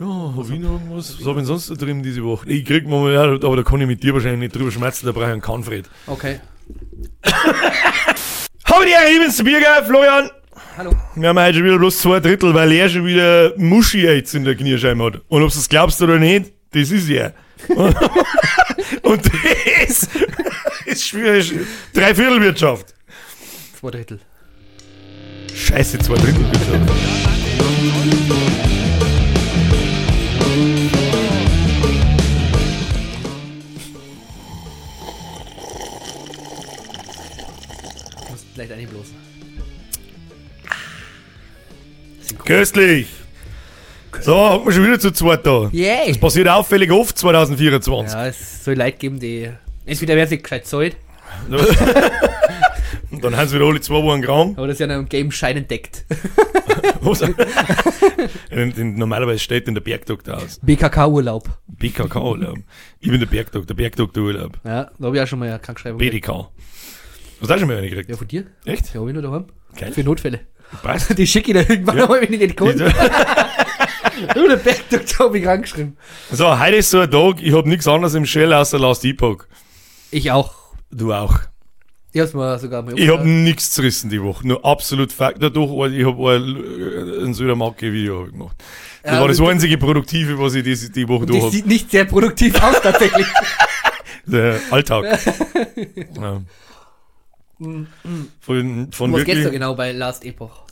Ja, 0.00 0.32
hab 0.34 0.48
ich 0.48 0.58
noch 0.58 0.72
irgendwas? 0.72 1.18
Was 1.18 1.26
hab 1.26 1.32
ich 1.32 1.36
denn 1.36 1.44
sonst 1.44 1.68
da 1.68 1.74
drin 1.74 2.02
diese 2.02 2.24
Woche? 2.24 2.48
Ich 2.48 2.64
krieg 2.64 2.88
mal, 2.88 3.12
ja, 3.12 3.24
aber 3.24 3.56
da 3.56 3.62
kann 3.62 3.82
ich 3.82 3.86
mit 3.86 4.02
dir 4.02 4.14
wahrscheinlich 4.14 4.40
nicht 4.40 4.56
drüber 4.56 4.70
schmerzen, 4.70 5.04
da 5.04 5.12
brauche 5.12 5.24
ich 5.24 5.32
einen 5.32 5.42
Kahnfred. 5.42 5.90
Okay. 6.06 6.40
Hab 7.22 8.80
ich 8.80 8.86
dir 8.86 8.98
ein 8.98 9.22
ins 9.26 9.44
Bier 9.44 9.58
gegeben, 9.58 9.86
Florian? 9.86 10.30
Hallo. 10.78 10.92
Wir 11.16 11.28
haben 11.28 11.38
heute 11.38 11.54
schon 11.58 11.64
wieder 11.64 11.76
bloß 11.76 11.98
zwei 11.98 12.18
Drittel, 12.18 12.54
weil 12.54 12.72
er 12.72 12.88
schon 12.88 13.04
wieder 13.04 13.52
Muschi 13.58 14.00
jetzt 14.00 14.34
in 14.34 14.44
der 14.44 14.54
Kniescheibe 14.54 15.04
hat. 15.04 15.20
Und 15.28 15.42
ob 15.42 15.52
du 15.52 15.58
es 15.58 15.68
glaubst 15.68 16.00
oder 16.00 16.18
nicht, 16.18 16.50
das 16.72 16.90
ist 16.90 17.10
er. 17.10 17.34
Und 19.02 19.26
das 19.26 20.08
ist 20.86 21.08
schwierig. 21.08 21.52
Dreiviertelwirtschaft. 21.92 22.94
Zwei 23.78 23.90
Drittel. 23.90 24.20
Scheiße, 25.54 25.98
zwei 25.98 26.14
Drittelwirtschaft. 26.14 26.88
Du 28.28 28.79
vielleicht 38.60 38.72
eigentlich 38.72 38.90
bloß. 38.90 39.06
Köstlich. 42.44 43.08
So, 44.20 44.36
hocken 44.36 44.66
wir 44.66 44.72
schon 44.72 44.84
wieder 44.84 44.98
zu 44.98 45.12
zweit 45.12 45.46
da. 45.46 45.68
Yay! 45.72 46.08
Das 46.08 46.18
passiert 46.18 46.48
auffällig 46.48 46.90
oft 46.90 47.16
2024. 47.16 48.12
Ja, 48.12 48.26
es 48.26 48.64
soll 48.64 48.74
Leute 48.74 48.98
geben, 48.98 49.18
die. 49.20 49.50
Entweder 49.86 50.16
wer 50.16 50.26
sich 50.26 50.42
gescheit 50.42 50.66
zahlt, 50.66 50.96
Und 53.10 53.24
dann 53.24 53.36
haben 53.36 53.48
sie 53.48 53.56
wieder 53.56 53.66
alle 53.66 53.80
zwei 53.80 54.02
Wochen 54.02 54.20
Grauen. 54.20 54.56
oder 54.56 54.74
sie 54.74 54.84
an 54.84 54.90
einem 54.90 55.08
Game 55.08 55.32
Schein 55.32 55.56
entdeckt. 55.56 56.04
Was? 57.00 57.22
Normalerweise 58.76 59.38
steht 59.38 59.66
in 59.68 59.74
der 59.74 59.80
Bergdoktor 59.80 60.36
aus. 60.36 60.60
BKK-Urlaub. 60.62 61.48
BKK-Urlaub. 61.68 62.58
Ich 63.00 63.10
bin 63.10 63.18
der 63.18 63.26
Bergdoktor, 63.26 63.74
Bergdoktor-Urlaub. 63.76 64.58
Ja, 64.64 64.90
da 64.98 65.06
habe 65.06 65.16
ich 65.16 65.22
auch 65.22 65.26
schon 65.26 65.38
mal 65.38 65.48
eine 65.48 65.58
Krankschreibung. 65.58 65.98
gekriegt. 65.98 66.28
BDK. 67.40 67.50
Hast 67.54 67.62
du 67.62 67.66
mal 67.66 67.76
eine 67.78 67.88
gekriegt? 67.88 68.10
Ja, 68.10 68.16
von 68.16 68.28
dir? 68.28 68.44
Echt? 68.64 68.94
Ja, 68.94 69.00
hab 69.00 69.08
ich 69.08 69.14
nur 69.14 69.22
daheim. 69.22 69.44
Geil. 69.76 69.92
Für 69.92 70.04
Notfälle. 70.04 70.40
Passt. 70.82 71.16
Die 71.18 71.26
schicke 71.26 71.50
ich 71.50 71.56
dann 71.58 71.66
irgendwann 71.68 71.98
Ja. 71.98 72.06
mal, 72.06 72.20
wenn 72.20 72.32
ich 72.32 72.38
nicht 72.40 72.56
kann. 72.56 72.68
Nur 74.36 74.48
der 74.48 74.56
Bergdoktor 74.56 75.26
habe 75.26 75.38
ich 75.38 75.46
rangeschrieben. 75.46 75.96
So, 76.30 76.58
heute 76.60 76.76
ist 76.76 76.90
so 76.90 77.00
ein 77.00 77.10
Tag, 77.10 77.40
ich 77.40 77.52
hab 77.54 77.64
nichts 77.66 77.88
anderes 77.88 78.14
im 78.14 78.26
Shell 78.26 78.52
außer 78.52 78.78
Last 78.78 79.04
Epoch. 79.04 79.44
Ich 80.10 80.30
auch. 80.30 80.54
Du 80.90 81.12
auch. 81.12 81.38
Ich 82.12 82.20
hab's 82.20 82.34
mal 82.34 82.58
sogar 82.58 82.82
mal 82.82 82.98
Ich 82.98 83.08
hab 83.08 83.20
umgehauen. 83.20 83.44
nichts 83.44 83.70
zerrissen 83.70 84.10
die 84.10 84.20
Woche. 84.22 84.46
Nur 84.46 84.64
absolut 84.64 85.12
Fakt. 85.12 85.42
Dadurch, 85.42 85.92
ich 85.94 86.04
hab 86.04 86.18
ein, 86.18 87.24
ein 87.24 87.34
Södermarke-Video 87.34 88.26
gemacht. 88.26 88.56
Das 89.02 89.12
Ja, 89.14 89.20
war 89.20 89.28
das 89.28 89.36
du- 89.38 89.46
einzige 89.48 89.78
Produktive, 89.78 90.38
was 90.38 90.54
ich 90.54 90.64
die, 90.64 90.92
die 90.92 91.08
Woche 91.08 91.26
Das 91.26 91.34
durch 91.36 91.44
hab. 91.44 91.52
sieht 91.52 91.66
nicht 91.66 91.90
sehr 91.90 92.04
produktiv 92.04 92.60
aus, 92.62 92.80
tatsächlich. 92.82 93.26
Der 94.26 94.60
Alltag. 94.70 95.04
ja. 96.20 96.40
Von, 98.40 98.92
von 98.92 99.12
Was 99.12 99.24
geht's 99.24 99.44
da 99.44 99.50
genau 99.50 99.74
bei 99.74 99.92
Last 99.92 100.24
Epoch? 100.24 100.64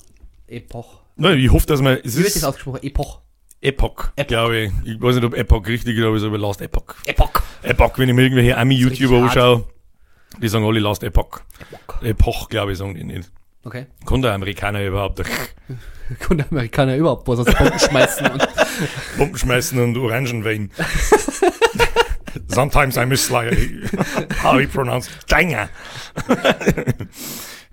Epoch. 0.46 1.00
Nein, 1.16 1.38
ich 1.38 1.50
hoffe, 1.52 1.66
dass 1.66 1.82
man. 1.82 1.98
Es 2.02 2.16
Wie 2.16 2.22
wird 2.22 2.34
das 2.34 2.44
ausgesprochen? 2.44 2.80
Epoch. 2.82 3.20
Epoch, 3.60 4.10
Epoch. 4.16 4.26
glaube 4.28 4.58
ich. 4.58 4.72
Ich 4.84 5.02
weiß 5.02 5.16
nicht, 5.16 5.24
ob 5.24 5.34
Epoch 5.34 5.66
richtig 5.66 5.98
ist, 5.98 6.04
aber 6.04 6.16
ich 6.16 6.22
sage 6.22 6.36
Last 6.36 6.60
Epoch. 6.62 6.94
Epoch. 7.04 7.42
Epoch, 7.62 7.98
wenn 7.98 8.08
ich 8.08 8.14
mir 8.14 8.22
irgendwelche 8.22 8.56
Ami-YouTuber 8.56 9.24
anschaue, 9.24 9.64
die 10.40 10.48
sagen 10.48 10.64
alle 10.64 10.78
Last 10.80 11.02
Epoch. 11.02 11.40
Epoch, 12.02 12.48
glaube 12.48 12.72
ich, 12.72 12.78
sagen 12.78 12.94
die 12.94 13.04
nicht. 13.04 13.30
Okay. 13.64 13.86
Kann 14.06 14.22
der 14.22 14.32
Amerikaner 14.32 14.84
überhaupt 14.84 15.20
Können 16.20 16.44
Amerikaner 16.50 16.96
überhaupt 16.96 17.28
was 17.28 17.40
aus 17.40 17.54
Bomben 17.54 17.78
schmeißen 17.78 18.26
und 18.28 18.48
Pumpen 19.18 19.36
schmeißen 19.38 19.78
und 19.78 19.96
Orangenwein? 19.98 20.70
Sometimes 22.48 22.96
I 22.96 23.04
miss 23.06 23.30
like 23.30 23.52
how 24.42 24.58
he 24.60 24.66
pronounced 24.66 25.10
China. 25.28 25.68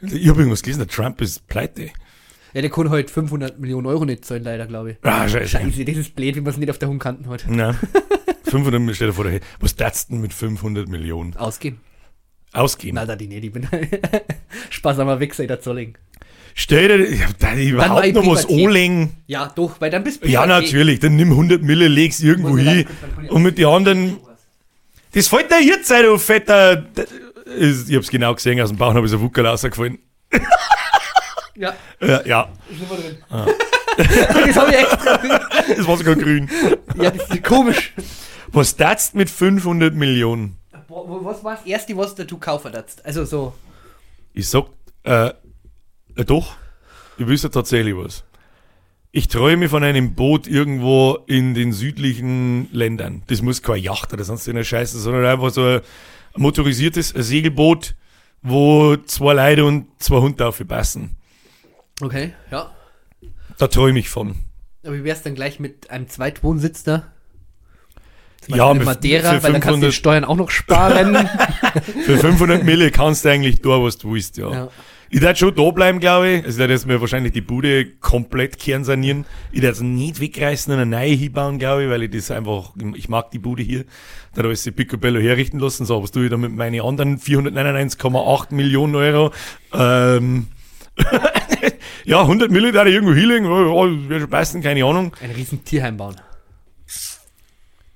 ich 0.02 0.28
habe 0.28 0.40
irgendwas 0.42 0.62
gelesen, 0.62 0.80
der 0.80 0.88
Trump 0.88 1.22
ist 1.22 1.48
pleite. 1.48 1.90
Ja, 2.54 2.62
der 2.62 2.70
kann 2.70 2.90
halt 2.90 3.12
500 3.12 3.60
Millionen 3.60 3.86
Euro 3.86 4.06
nicht 4.06 4.24
zahlen, 4.24 4.44
leider, 4.44 4.66
glaube 4.66 4.92
ich. 4.92 4.98
Ah, 5.04 5.28
scheiße. 5.28 5.50
Scheiße, 5.50 5.84
das 5.86 5.98
ist 5.98 6.16
blöd, 6.16 6.36
wie 6.36 6.42
man 6.42 6.52
es 6.52 6.58
nicht 6.58 6.70
auf 6.70 6.78
der 6.78 6.88
Hundkanten 6.88 7.28
hat. 7.30 7.46
Na, 7.50 7.74
500 8.46 8.74
Millionen, 8.80 8.96
stell 8.96 9.08
dir 9.08 9.14
vor, 9.14 9.26
der- 9.26 9.42
was 9.60 9.76
tat's 9.76 10.08
denn 10.08 10.22
mit 10.22 10.34
500 10.34 10.88
Millionen? 10.88 11.36
Ausgehen. 11.36 11.80
Ausgeben. 12.54 12.96
Na, 12.96 13.06
da 13.06 13.18
die 13.18 13.28
nicht, 13.28 13.44
ich 13.44 13.52
bin 13.52 13.68
Spaß 14.70 15.00
am 15.00 15.20
Wichser 15.20 15.44
in 15.44 15.50
der 15.50 15.60
Zolling. 15.60 15.98
Stell 16.54 16.88
dir, 16.88 17.06
ich 17.06 17.22
hab 17.26 17.38
da 17.38 17.54
überhaupt 17.54 18.14
noch 18.14 18.28
was 18.28 18.46
anlegen. 18.48 19.12
Ja, 19.28 19.52
doch, 19.54 19.82
weil 19.82 19.90
dann 19.92 20.06
bist 20.06 20.24
du 20.24 20.30
Ja, 20.30 20.46
natürlich, 20.46 21.02
dann 21.02 21.18
nimm 21.18 21.32
100 21.32 21.62
Mille, 21.62 21.90
leg's 21.90 22.22
irgendwo 22.22 22.58
hin 22.58 22.86
und 23.28 23.44
mit 23.44 23.58
den 23.58 23.66
anderen, 23.66 24.16
das 25.16 25.28
fällt 25.28 25.50
dir 25.52 25.62
jetzt 25.62 25.88
sein, 25.88 26.04
du 26.04 26.18
fetter, 26.18 26.86
ich 27.58 27.96
hab's 27.96 28.10
genau 28.10 28.36
gesehen, 28.36 28.62
aus 28.62 28.70
dem 28.70 28.78
Bauch 28.78 28.94
habe 28.94 29.06
ich 29.06 29.12
so 29.12 29.20
Wuckerl 29.22 29.48
rausgefallen. 29.48 29.98
Ja, 31.58 31.74
Ja, 32.02 32.22
ja, 32.26 32.50
ist 32.70 32.82
immer 32.82 33.00
drin. 33.00 33.18
das 33.98 34.56
habe 34.58 34.72
ich 34.72 34.78
extra. 34.78 35.18
das 35.78 35.88
war 35.88 35.96
sogar 35.96 36.16
grün. 36.16 36.50
Ja, 37.02 37.12
das 37.12 37.30
ist 37.30 37.44
komisch. 37.46 37.94
Was 38.48 38.76
tat's 38.76 39.14
mit 39.14 39.30
500 39.30 39.94
Millionen? 39.94 40.58
Was 40.90 41.44
war 41.46 41.56
das 41.56 41.66
erste, 41.66 41.96
was 41.96 42.14
du 42.14 42.38
kaufen 42.38 42.74
darfst? 42.74 43.06
Also 43.06 43.24
so. 43.24 43.54
Ich 44.34 44.50
sag, 44.50 44.66
äh, 45.04 45.28
äh, 46.18 46.26
doch, 46.26 46.56
ich 47.18 47.26
wüsste 47.26 47.50
tatsächlich 47.50 47.96
was. 47.96 48.26
Ich 49.18 49.30
träume 49.30 49.70
von 49.70 49.82
einem 49.82 50.14
Boot 50.14 50.46
irgendwo 50.46 51.20
in 51.26 51.54
den 51.54 51.72
südlichen 51.72 52.68
Ländern. 52.74 53.24
Das 53.28 53.42
muss 53.42 53.62
kein 53.62 53.82
Yacht 53.82 54.12
oder 54.12 54.26
sonst 54.26 54.50
eine 54.50 54.66
Scheiße, 54.66 55.00
sondern 55.00 55.26
einfach 55.26 55.52
so 55.52 55.62
ein 55.64 55.82
motorisiertes 56.36 57.14
Segelboot, 57.16 57.96
wo 58.42 58.98
zwei 58.98 59.32
Leute 59.32 59.64
und 59.64 59.88
zwei 60.00 60.18
Hunde 60.18 60.36
drauf 60.44 60.62
passen. 60.68 61.16
Okay, 62.02 62.34
ja. 62.52 62.76
Da 63.58 63.68
träume 63.68 64.00
ich 64.00 64.10
von. 64.10 64.36
Aber 64.84 64.96
wie 64.96 65.06
wär's 65.06 65.22
dann 65.24 65.34
gleich 65.34 65.62
mit 65.62 65.90
einem 65.92 66.10
Zweitwohnsitz 66.10 66.84
da? 66.84 67.04
Ja, 68.48 68.74
mit- 68.74 68.84
Madeira, 68.84 69.42
weil 69.42 69.54
dann 69.54 69.62
kannst 69.62 69.82
du 69.82 69.88
die 69.88 69.94
500 69.94 69.94
Steuern 69.94 70.26
auch 70.26 70.36
noch 70.36 70.50
sparen. 70.50 71.16
Für 72.06 72.18
500 72.18 72.66
Mille 72.66 72.92
kannst 72.92 73.24
du 73.24 73.30
eigentlich 73.30 73.62
da, 73.62 73.82
was 73.82 73.98
du 73.98 74.12
willst, 74.12 74.36
ja. 74.36 74.52
Ja. 74.52 74.70
Ich 75.10 75.22
werde 75.22 75.38
schon 75.38 75.56
da 75.56 75.70
bleiben, 75.72 76.00
glaube 76.00 76.30
ich. 76.30 76.38
Also, 76.38 76.50
ich 76.50 76.58
werde 76.58 76.74
jetzt 76.74 76.88
mir 76.88 77.00
wahrscheinlich 77.00 77.34
die 77.34 77.42
Bude 77.42 77.86
komplett 77.86 78.60
kernsanieren. 78.60 79.26
Ich 79.52 79.62
werde 79.62 79.74
es 79.74 79.82
nicht 79.82 80.20
wegreißen 80.20 80.74
und 80.74 80.80
eine 80.80 80.90
neue 80.90 81.14
hinbauen, 81.14 81.60
glaube 81.60 81.84
ich, 81.84 81.90
weil 81.90 82.04
ich 82.04 82.12
das 82.12 82.32
einfach, 82.32 82.74
ich 82.96 83.10
mag 83.10 83.32
die 83.32 83.40
Bude 83.40 83.64
hier. 83.64 83.86
Da 84.34 84.44
habe 84.44 84.54
ich 84.54 84.62
sie 84.62 84.72
Picobello 84.72 85.20
herrichten 85.20 85.60
lassen. 85.60 85.86
So, 85.86 86.02
was 86.02 86.12
tue 86.12 86.26
ich 86.26 86.30
da 86.32 86.38
mit 86.38 86.52
meinen 86.52 86.82
anderen 86.82 87.20
499,8 87.20 88.54
Millionen 88.54 88.96
Euro? 88.96 89.32
Ähm, 89.74 90.48
ja, 92.06 92.22
100 92.22 92.52
Mille 92.52 92.72
da 92.72 92.86
irgendwo 92.86 93.14
hinlegen, 93.14 93.46
ja, 93.46 93.62
ja, 93.62 94.10
wäre 94.10 94.20
schon 94.22 94.30
passen, 94.30 94.62
keine 94.62 94.86
Ahnung. 94.86 95.16
Ein 95.22 95.32
riesen 95.32 95.64
Tierheim 95.64 95.98
bauen. 95.98 96.16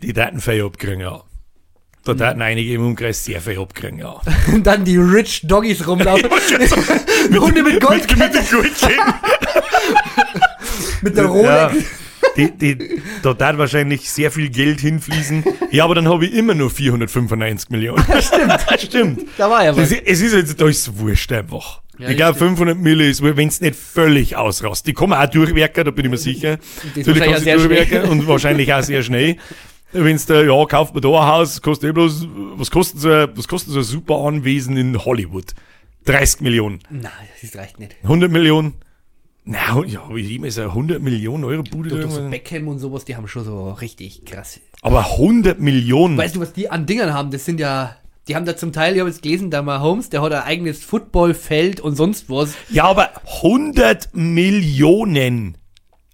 Die 0.02 0.14
Daten 0.14 0.38
abkriegen, 0.38 1.02
ja. 1.02 1.24
Da 2.05 2.13
Daten 2.13 2.41
einige 2.41 2.73
im 2.73 2.85
Umkreis 2.85 3.25
sehr 3.25 3.41
viel 3.41 3.59
abkriegen, 3.59 3.99
ja. 3.99 4.19
Und 4.53 4.65
dann 4.67 4.85
die 4.85 4.97
Rich 4.97 5.41
Doggies 5.43 5.85
rumlaufen. 5.85 6.29
Hunde 7.39 7.61
mit 7.63 7.81
Gold, 7.81 8.17
mit 8.17 8.33
dem 8.33 8.45
Goldchen. 8.49 8.91
mit 11.01 11.17
der 11.17 11.23
Ja, 11.25 11.29
Rolex. 11.67 11.85
die, 12.37 12.51
die, 12.57 13.01
da 13.21 13.33
darf 13.33 13.57
wahrscheinlich 13.57 14.09
sehr 14.09 14.31
viel 14.31 14.49
Geld 14.49 14.79
hinfließen. 14.79 15.43
Ja, 15.71 15.83
aber 15.83 15.95
dann 15.95 16.07
habe 16.07 16.25
ich 16.25 16.33
immer 16.33 16.53
nur 16.55 16.69
495 16.69 17.69
Millionen. 17.69 18.03
Stimmt. 18.21 18.81
Stimmt. 18.81 19.25
Da 19.37 19.49
war 19.49 19.63
ja 19.66 19.71
Das, 19.73 19.91
was. 19.91 19.97
es 20.05 20.21
ist 20.21 20.33
jetzt, 20.33 20.59
da 20.59 20.67
ist 20.67 20.97
wurscht 20.97 21.31
einfach. 21.31 21.81
Ja, 21.97 22.09
ich 22.09 22.16
glaube, 22.16 22.29
das 22.31 22.37
stimmt. 22.37 22.57
500 22.59 22.77
Mille 22.77 23.07
ist, 23.09 23.21
wenn 23.21 23.47
es 23.49 23.59
nicht 23.59 23.75
völlig 23.75 24.37
ausrast. 24.37 24.87
Die 24.87 24.93
man 25.09 25.21
auch 25.27 25.29
durchwerken, 25.29 25.83
da 25.83 25.91
bin 25.91 26.05
ich 26.05 26.11
mir 26.11 26.17
sicher. 26.17 26.57
Das 26.95 27.05
Natürlich 27.05 27.35
auch 27.35 27.37
sehr 27.39 27.57
durchwerken 27.57 27.87
schnell. 27.99 28.05
und 28.09 28.27
wahrscheinlich 28.27 28.73
auch 28.73 28.83
sehr 28.83 29.03
schnell. 29.03 29.35
Wenn's 29.91 30.26
da, 30.28 30.41
ja, 30.44 30.66
kauft 30.66 30.94
man 30.94 31.02
da 31.02 31.09
ein 31.09 31.28
Haus, 31.28 31.62
kostet 31.62 31.90
eh 31.90 31.94
bloß, 31.94 32.28
was 32.56 32.70
kostet 32.70 33.00
so, 33.02 33.09
ein- 33.12 33.30
was 33.36 33.47
kostet 33.47 33.74
so 33.74 33.80
ein 33.80 33.84
super 33.86 34.18
Anwesen 34.26 34.78
in 34.78 35.03
Hollywood? 35.03 35.53
30 36.06 36.41
Millionen. 36.41 36.80
Nein, 36.90 37.12
das 37.41 37.56
reicht 37.56 37.80
nicht. 37.80 37.96
100 38.03 38.32
Millionen? 38.32 38.76
Na, 39.46 39.84
ja, 39.86 40.02
wie 40.14 40.36
immer 40.36 40.47
ist 40.47 40.59
eine 40.59 40.74
100 40.76 41.02
Millionen 41.02 41.44
Euro 41.44 41.64
Bude. 41.64 41.90
Doch, 41.90 42.09
so? 42.12 42.30
Beckham 42.30 42.68
und 42.68 42.78
sowas, 42.80 43.06
die 43.06 43.16
haben 43.16 43.28
schon 43.28 43.44
so 43.44 43.72
richtig 43.72 44.24
krass. 44.26 44.59
Aber 44.82 45.06
100 45.18 45.59
Millionen. 45.59 46.18
Weißt 46.18 46.36
du, 46.36 46.40
was 46.40 46.53
die 46.53 46.70
an 46.70 46.86
Dingern 46.86 47.14
haben? 47.14 47.32
Das 47.32 47.46
sind 47.46 47.59
ja, 47.59 47.96
die 48.28 48.36
haben 48.36 48.46
da 48.46 48.56
zum 48.56 48.72
Teil, 48.72 48.94
ich 48.94 49.00
habe 49.00 49.09
jetzt 49.09 49.24
gelesen, 49.24 49.50
da 49.50 49.62
mal 49.64 49.80
Holmes, 49.82 50.09
der 50.09 50.22
hat 50.22 50.34
ein 50.34 50.44
eigenes 50.44 50.84
Footballfeld 50.84 51.80
und 51.80 51.96
sonst 51.96 52.30
was. 52.30 52.53
ja, 52.70 52.84
aber 52.84 53.09
100 53.41 54.09
Millionen 54.14 55.58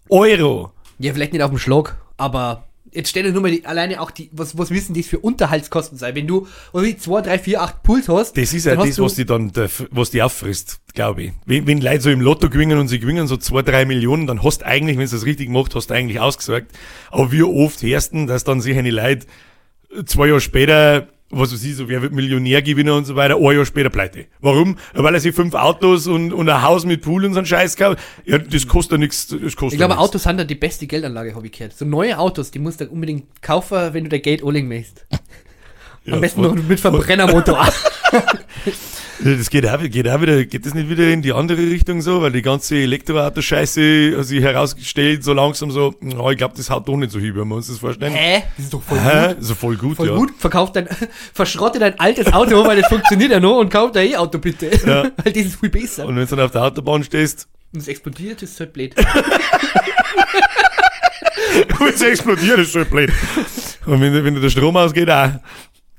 Euro. 0.10 0.72
Ja, 1.00 1.12
vielleicht 1.14 1.34
nicht 1.34 1.42
auf 1.42 1.50
dem 1.52 1.60
Schlag, 1.60 1.98
aber 2.18 2.64
Jetzt 2.96 3.10
stell 3.10 3.24
dir 3.24 3.32
nur 3.32 3.42
mal 3.42 3.52
die, 3.52 3.66
alleine 3.66 4.02
auch 4.02 4.10
die, 4.10 4.30
was, 4.32 4.58
was 4.58 4.72
wissen 4.72 4.96
das 4.96 5.06
für 5.06 5.20
Unterhaltskosten 5.20 5.98
sein? 5.98 6.16
Wenn 6.16 6.28
du, 6.28 6.48
wie 6.74 6.96
2, 6.96 7.22
3, 7.22 7.40
4, 7.40 7.62
8 7.62 7.84
Puls 7.84 8.08
hast. 8.08 8.38
Das 8.38 8.54
ist 8.54 8.66
ja 8.66 8.76
das, 8.76 8.98
was 9.00 9.16
die 9.16 9.26
dann, 9.26 9.52
was 9.92 10.12
die 10.12 10.24
auffrisst, 10.24 10.80
glaube 10.94 11.24
ich. 11.24 11.32
Wenn, 11.46 11.68
wenn 11.68 11.82
Leute 11.82 12.02
so 12.02 12.10
im 12.10 12.22
Lotto 12.22 12.50
gewinnen 12.50 12.80
und 12.80 12.88
sie 12.88 13.00
gewinnen 13.00 13.28
so 13.28 13.38
zwei, 13.38 13.62
drei 13.62 13.86
Millionen, 13.86 14.28
dann 14.28 14.44
hast 14.44 14.62
du 14.62 14.66
eigentlich, 14.66 14.98
wenn 14.98 15.06
du 15.06 15.12
das 15.12 15.26
richtig 15.26 15.50
macht, 15.50 15.76
hast 15.76 15.90
du 15.90 15.94
eigentlich 15.94 16.20
ausgesorgt. 16.20 16.72
Aber 17.12 17.32
wie 17.32 17.44
oft 17.44 17.82
hörst 17.82 18.14
du, 18.14 18.26
dass 18.26 18.44
dann 18.44 18.62
sich 18.62 18.78
eine 18.78 18.92
Leute 18.92 19.28
zwei 20.06 20.28
Jahre 20.28 20.42
später, 20.42 21.08
was 21.32 21.52
weiß 21.52 21.64
ich, 21.64 21.76
so 21.76 21.90
wer 21.90 22.02
wird 22.02 22.14
Millionär 22.14 22.62
gewinnen 22.62 22.94
und 22.94 23.06
so 23.06 23.16
weiter, 23.16 23.38
ein 23.38 23.56
Jahr 23.56 23.66
später 23.66 23.90
pleite. 23.90 24.26
Warum? 24.42 24.78
Weil 24.94 25.14
er 25.16 25.20
sich 25.20 25.34
fünf 25.36 25.54
Autos 25.56 26.08
und, 26.08 26.32
und 26.32 26.48
ein 26.48 26.62
Haus 26.62 26.86
mit 26.86 27.02
Pool 27.02 27.26
und 27.26 27.34
so 27.34 27.40
einen 27.40 27.48
Scheiß 27.48 27.76
kauft. 27.76 28.00
Ja, 28.26 28.38
das 28.38 28.68
kostet 28.68 28.94
ja 28.94 28.98
nichts. 29.00 29.28
Das 29.28 29.56
kostet 29.56 29.74
Ich 29.74 29.78
glaube, 29.78 29.96
nix. 29.96 30.04
Autos 30.04 30.24
sind 30.24 30.38
da 30.38 30.44
die 30.44 30.56
beste 30.56 30.86
Geldanlage, 30.88 31.36
habe 31.36 31.46
ich 31.48 31.52
gehört. 31.52 31.74
So 31.74 31.86
neue 31.86 32.18
Autos, 32.18 32.52
die 32.52 32.60
musst 32.60 32.82
du 32.82 32.88
unbedingt 32.88 33.42
kaufen, 33.42 33.94
wenn 33.94 34.04
du 34.04 34.10
der 34.10 34.20
Geld 34.20 34.44
anlegen 34.44 34.68
möchtest. 34.68 35.06
Am 36.10 36.22
besten 36.22 36.42
noch 36.42 36.56
mit 36.56 36.80
Verbrennermotor. 36.80 37.68
Das 39.24 39.50
geht 39.50 39.66
auch, 39.68 39.80
geht 39.82 40.10
auch 40.10 40.22
wieder, 40.22 40.44
geht 40.44 40.66
das 40.66 40.74
nicht 40.74 40.90
wieder 40.90 41.08
in 41.08 41.22
die 41.22 41.32
andere 41.32 41.58
Richtung 41.58 42.02
so, 42.02 42.22
weil 42.22 42.34
die 42.34 42.42
ganze 42.42 42.76
Elektroauto-Scheiße 42.76 44.22
sich 44.24 44.42
herausgestellt, 44.42 45.24
so 45.24 45.32
langsam 45.32 45.72
so, 45.72 45.96
oh, 46.18 46.32
ich 46.32 46.38
glaube, 46.38 46.54
das 46.58 46.70
haut 46.70 46.86
doch 46.88 46.98
nicht 46.98 47.12
so 47.12 47.20
hin, 47.20 47.34
wenn 47.34 47.48
wir 47.48 47.56
uns 47.56 47.68
das 47.68 47.80
vorstellen. 47.80 48.14
Hä? 48.14 48.44
Das 48.58 48.66
ist 48.66 48.74
doch 48.74 48.84
voll 48.84 49.00
Hä? 49.00 49.30
gut. 49.30 49.38
So 49.40 49.56
voll 49.56 49.78
gut, 49.78 49.96
Voll 49.96 50.10
ja. 50.10 50.16
gut. 50.16 50.34
Verkauf 50.38 50.74
dein, 50.74 50.90
verschrotte 51.34 51.80
dein 51.80 51.98
altes 51.98 52.32
Auto, 52.34 52.66
weil 52.66 52.82
das 52.82 52.90
funktioniert 52.90 53.32
ja 53.32 53.40
noch 53.40 53.58
und 53.58 53.70
kauf 53.72 53.94
dein 53.94 54.10
E-Auto 54.10 54.38
bitte. 54.38 54.70
Ja. 54.86 55.04
weil 55.24 55.32
das 55.32 55.46
ist 55.46 55.60
viel 55.62 55.70
besser. 55.70 56.06
Und 56.06 56.18
wenn 56.18 56.28
du 56.28 56.36
dann 56.36 56.46
auf 56.46 56.52
der 56.52 56.64
Autobahn 56.64 57.02
stehst, 57.04 57.48
Und 57.74 57.80
es 57.80 57.88
explodiert, 57.88 58.44
ist 58.44 58.60
halt 58.60 58.74
blöd. 58.74 58.96
wenn 61.80 61.88
es 61.88 62.02
explodiert, 62.02 62.60
ist 62.60 62.74
schon 62.74 62.86
blöd. 62.86 63.12
Und 63.86 64.02
wenn, 64.02 64.26
wenn 64.26 64.42
der 64.42 64.50
Strom 64.50 64.76
ausgeht, 64.76 65.10
auch. 65.10 65.32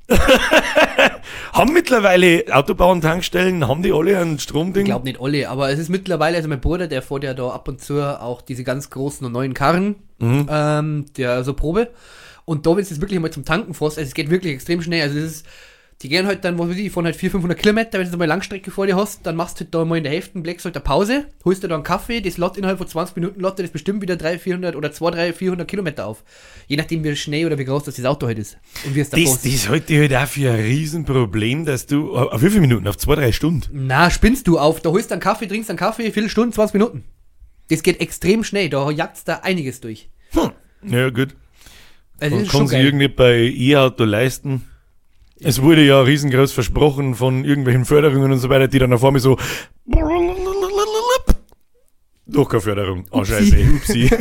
haben 1.53 1.73
mittlerweile 1.73 2.45
Autobahn-Tankstellen, 2.51 3.67
haben 3.67 3.83
die 3.83 3.93
alle 3.93 4.19
ein 4.19 4.39
Stromding? 4.39 4.83
Ich 4.83 4.91
glaube 4.91 5.05
nicht 5.05 5.21
alle, 5.21 5.49
aber 5.49 5.71
es 5.71 5.79
ist 5.79 5.89
mittlerweile, 5.89 6.37
also 6.37 6.49
mein 6.49 6.61
Bruder, 6.61 6.87
der 6.87 7.03
fährt 7.03 7.25
ja 7.25 7.35
da 7.35 7.49
ab 7.49 7.69
und 7.69 7.81
zu 7.81 8.01
auch 8.21 8.43
diese 8.43 8.65
ganz 8.65 8.91
großen 8.91 9.27
und 9.27 9.33
neuen 9.33 9.55
Karren, 9.55 9.97
Mhm. 10.19 10.47
ähm, 10.51 11.05
der 11.19 11.45
so 11.45 11.53
Probe. 11.53 11.89
Und 12.47 12.65
da, 12.65 12.71
wenn 12.71 12.79
es 12.79 12.91
jetzt 12.91 13.01
wirklich 13.01 13.21
mal 13.21 13.31
zum 13.31 13.45
Tanken 13.45 13.75
fährst, 13.75 13.99
also 13.99 14.09
es 14.09 14.15
geht 14.15 14.31
wirklich 14.31 14.55
extrem 14.55 14.81
schnell. 14.81 15.03
Also 15.03 15.19
es 15.19 15.25
ist, 15.25 15.47
die 16.03 16.11
gehen 16.11 16.27
halt 16.27 16.45
dann, 16.45 16.59
was 16.59 16.69
weiß 16.69 16.77
ich, 16.77 16.83
die 16.83 16.91
fahren 16.91 17.07
halt 17.07 17.17
400, 17.17 17.33
500 17.33 17.59
Kilometer, 17.59 17.99
wenn 17.99 18.11
du 18.11 18.17
mal 18.19 18.27
Langstrecke 18.27 18.71
vor 18.71 18.87
dir 18.87 18.97
hast, 18.97 19.25
dann 19.25 19.35
machst 19.35 19.59
du 19.59 19.65
halt 19.65 19.75
da 19.75 19.85
mal 19.85 19.97
in 19.97 20.05
der 20.05 20.13
Hälfte, 20.13 20.39
legst 20.41 20.67
halt 20.67 20.77
eine 20.77 20.85
Pause, 20.85 21.27
holst 21.45 21.63
dir 21.63 21.69
da 21.69 21.75
einen 21.75 21.85
Kaffee, 21.85 22.21
das 22.21 22.37
lädt 22.37 22.59
innerhalb 22.59 22.77
von 22.77 22.87
20 22.87 23.17
Minuten, 23.17 23.41
dir 23.41 23.63
das 23.63 23.71
bestimmt 23.71 24.03
wieder 24.03 24.17
300, 24.17 24.43
400 24.43 24.77
oder 24.77 24.93
2, 24.93 25.11
300, 25.13 25.37
400 25.37 25.69
Kilometer 25.69 26.07
auf. 26.07 26.23
Je 26.67 26.77
nachdem, 26.77 27.03
wie 27.03 27.17
schnell 27.17 27.47
oder 27.47 27.57
wie 27.57 27.65
groß 27.65 27.85
das, 27.85 27.97
das 27.97 28.05
Auto 28.05 28.27
halt 28.27 28.39
ist. 28.39 28.59
Und 28.85 28.95
wie 28.95 29.01
es 29.01 29.09
da 29.09 29.17
Das, 29.17 29.41
das 29.41 29.69
halte 29.71 29.95
ich 29.95 30.01
halt 30.01 30.15
auch 30.15 30.29
für 30.29 30.51
ein 30.51 30.61
Riesenproblem, 30.61 31.65
dass 31.65 31.87
du, 31.87 32.15
auf 32.15 32.43
wie 32.43 32.51
viele 32.51 32.61
Minuten? 32.61 32.87
Auf 32.89 32.99
zwei, 32.99 33.15
drei 33.15 33.33
Stunden? 33.33 33.87
Na, 33.87 34.11
spinnst 34.11 34.47
du 34.49 34.59
auf, 34.59 34.81
da 34.81 34.91
holst 34.91 35.11
du 35.11 35.15
einen 35.15 35.23
Kaffee, 35.23 35.47
trinkst 35.47 35.71
einen 35.71 35.79
Kaffee, 35.79 36.13
Viertelstunde, 36.13 36.55
20 36.55 36.75
Minuten. 36.75 37.05
Das 37.71 37.83
geht 37.83 38.01
extrem 38.01 38.45
schnell, 38.45 38.69
da 38.69 38.91
jagt's 38.91 39.25
da 39.25 39.37
einiges 39.37 39.81
durch. 39.81 40.11
Hm. 40.33 40.53
Ja, 40.83 41.09
gut. 41.09 41.35
Also 42.21 42.37
ist 42.37 42.51
kann 42.51 42.67
sich 42.67 42.79
irgendwie 42.79 43.09
bei 43.09 43.39
E-Auto 43.39 44.05
leisten. 44.05 44.63
Es 45.41 45.61
wurde 45.63 45.83
ja 45.85 46.01
riesengroß 46.01 46.53
versprochen 46.53 47.15
von 47.15 47.45
irgendwelchen 47.45 47.85
Förderungen 47.85 48.33
und 48.33 48.39
so 48.39 48.49
weiter, 48.49 48.69
die 48.69 48.79
dann 48.79 48.93
auf 48.93 49.05
einmal 49.05 49.21
so 49.21 49.37
doch 52.29 52.49
keine 52.49 52.61
Förderung. 52.61 53.05
Oh, 53.11 53.19
Upsi. 53.21 53.33
scheiße, 53.33 53.57
upsi. 53.77 54.11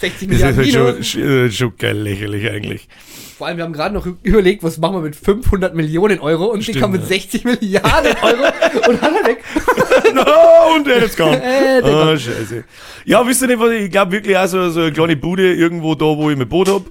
Das 0.00 0.12
ist 0.12 0.28
Milliarden 0.56 0.56
halt 0.56 0.72
schon, 0.72 1.22
sch- 1.22 1.50
schon 1.52 1.76
geil 1.76 1.98
lächerlich 1.98 2.50
eigentlich. 2.50 2.88
Vor 3.36 3.46
allem, 3.48 3.58
wir 3.58 3.64
haben 3.64 3.72
gerade 3.74 3.94
noch 3.94 4.06
überlegt, 4.22 4.62
was 4.62 4.78
machen 4.78 4.94
wir 4.96 5.00
mit 5.02 5.16
500 5.16 5.74
Millionen 5.74 6.20
Euro 6.20 6.46
und 6.46 6.60
die 6.60 6.64
Stimmt, 6.64 6.80
kommen 6.80 6.92
mit 6.94 7.02
ja. 7.02 7.08
60 7.08 7.44
Milliarden 7.44 8.14
Euro 8.22 8.44
und 8.88 9.02
haben 9.02 9.14
wir 9.14 9.26
weg. 9.26 9.44
no, 10.14 10.76
und 10.76 10.86
der 10.86 11.02
ist 11.02 11.16
gegangen. 11.16 11.40
Äh, 11.42 11.82
oh, 11.84 12.16
scheiße. 12.16 12.64
Ja, 13.04 13.26
wisst 13.26 13.42
ihr 13.42 13.48
nicht, 13.48 13.60
was 13.60 13.70
ich, 13.72 13.82
ich 13.84 13.90
glaube 13.90 14.12
wirklich 14.12 14.36
auch 14.38 14.46
so, 14.46 14.70
so 14.70 14.80
eine 14.80 14.92
kleine 14.92 15.16
Bude 15.16 15.52
irgendwo 15.52 15.94
da, 15.94 16.04
wo 16.06 16.30
ich 16.30 16.36
mein 16.38 16.48
Boot 16.48 16.68
hab. 16.68 16.82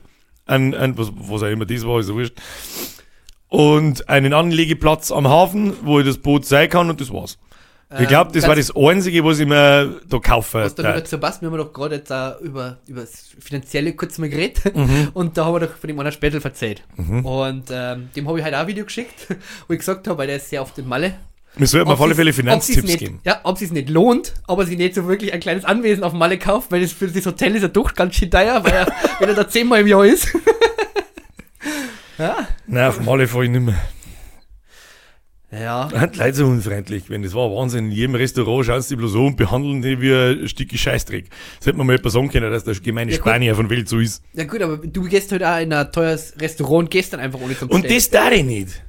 Ein, 0.46 0.76
ein, 0.76 0.96
was, 0.98 1.12
was 1.16 1.42
auch 1.44 1.48
immer 1.48 1.66
das 1.66 1.84
war, 1.88 2.00
ist 2.00 2.08
so 2.08 2.16
wurscht. 2.16 2.34
Und 3.50 4.08
einen 4.08 4.34
Anlegeplatz 4.34 5.12
am 5.12 5.28
Hafen, 5.28 5.74
wo 5.84 6.00
ich 6.00 6.06
das 6.06 6.18
Boot 6.18 6.46
sein 6.46 6.70
kann 6.70 6.90
und 6.90 7.02
das 7.02 7.12
war's. 7.12 7.38
Ich 8.00 8.08
glaube, 8.08 8.32
das 8.32 8.48
war 8.48 8.56
das 8.56 8.76
Einzige, 8.76 9.26
was 9.26 9.40
ich 9.40 9.48
mir 9.48 10.00
da 10.08 10.20
kaufe. 10.20 10.60
Was 10.60 10.78
noch 10.78 10.84
dazu 10.84 11.18
passt, 11.18 11.42
wir 11.42 11.50
haben 11.50 11.58
doch 11.58 11.74
gerade 11.74 11.96
jetzt 11.96 12.12
auch 12.14 12.40
über, 12.40 12.78
über 12.86 13.02
das 13.02 13.30
Finanzielle 13.40 13.94
kurz 13.94 14.20
mal 14.20 14.30
geredet 14.30 14.76
Mhm. 14.76 15.10
und 15.16 15.36
da 15.38 15.46
haben 15.46 15.56
wir 15.56 15.62
doch 15.62 15.76
von 15.76 15.88
dem 15.88 15.98
anderen 15.98 16.14
Spätel 16.14 16.40
erzählt. 16.40 16.84
Und 16.98 17.64
ähm, 17.72 18.10
dem 18.16 18.28
habe 18.28 18.38
ich 18.38 18.44
halt 18.46 18.54
auch 18.54 18.60
ein 18.60 18.68
Video 18.68 18.86
geschickt, 18.86 19.28
wo 19.68 19.74
ich 19.74 19.80
gesagt 19.80 20.08
habe, 20.08 20.20
weil 20.20 20.28
der 20.28 20.36
ist 20.36 20.52
sehr 20.52 20.62
auf 20.62 20.72
den 20.74 20.88
Malle. 20.88 21.16
Wir 21.56 21.66
sollten 21.66 21.90
auf 21.90 22.00
alle 22.00 22.14
Fälle 22.14 22.32
Finanztipps 22.32 22.84
nicht, 22.84 23.00
geben. 23.00 23.22
Ja, 23.26 23.40
ob 23.44 23.56
es 23.56 23.62
sich 23.62 23.72
nicht 23.72 23.90
lohnt, 23.90 24.36
aber 24.48 24.68
sie 24.68 24.76
nicht 24.76 24.94
so 24.94 25.08
wirklich 25.08 25.34
ein 25.34 25.40
kleines 25.40 25.66
Anwesen 25.66 26.04
auf 26.04 26.14
Malle 26.14 26.38
kauft, 26.38 26.72
weil 26.72 26.82
das 26.82 26.92
für 26.92 27.08
das 27.08 27.26
Hotel 27.26 27.56
ist 27.56 27.64
ja 27.64 27.70
doch 27.70 27.96
ganz 27.96 28.14
schön 28.14 28.30
teuer, 28.30 28.64
weil 28.64 28.72
er, 28.72 28.88
wenn 29.20 29.30
er 29.30 29.36
da 29.36 29.50
zehnmal 29.50 29.82
im 29.82 29.88
Jahr 29.88 30.06
ist. 30.06 30.28
Ja. 32.20 32.48
Nein, 32.68 32.88
auf 32.90 32.96
fahre 32.98 33.46
ich 33.46 33.50
nicht 33.50 33.62
mehr. 33.62 33.76
Ja. 35.52 35.88
Die 35.88 36.20
Leute 36.20 36.34
so 36.36 36.46
unfreundlich, 36.46 37.10
wenn 37.10 37.24
das 37.24 37.34
war 37.34 37.50
Wahnsinn. 37.50 37.86
In 37.86 37.92
jedem 37.92 38.16
Restaurant 38.16 38.66
schauen 38.68 38.82
sie 38.84 38.90
die 38.90 38.96
bloß 38.98 39.14
so 39.14 39.26
und 39.26 39.36
behandeln 39.36 39.82
die 39.82 40.00
wie 40.00 40.14
ein 40.14 40.48
Stück 40.48 40.72
Scheißdreck. 40.72 41.28
Das 41.58 41.66
hätte 41.66 41.78
man 41.78 41.88
mal 41.88 41.96
etwas 41.96 42.14
sagen 42.14 42.30
können, 42.30 42.52
dass 42.52 42.66
der 42.66 42.76
gemeine 42.76 43.12
Ja. 43.12 43.18
Spanier 43.18 43.56
von 43.56 43.68
Welt 43.70 43.90
so 43.90 43.98
ist. 43.98 44.24
Ja 44.34 44.44
gut, 44.44 44.62
aber 44.62 44.78
du 44.78 45.04
gehst 45.06 45.32
halt 45.32 45.44
auch 45.44 45.60
in 45.60 45.74
ein 45.74 45.92
teures 45.92 46.36
Restaurant 46.40 46.94
und 46.94 47.14
dann 47.14 47.20
einfach 47.20 47.40
ohne 47.42 47.58
zum 47.58 47.70
Und 47.70 47.90
das 47.90 48.10
darf 48.12 48.32
ich 48.32 48.44
nicht. 48.44 48.84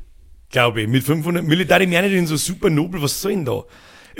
Glaube 0.51 0.83
ich. 0.83 0.89
Mit 0.89 1.05
500 1.05 1.45
Milli 1.45 1.65
darf 1.65 1.81
ich 1.81 1.89
mir 1.89 2.03
nicht 2.03 2.13
in 2.13 2.27
so 2.27 2.37
super 2.37 2.69
nobel. 2.69 3.01
Was 3.01 3.23
soll 3.23 3.33
denn 3.33 3.45
da? 3.47 3.63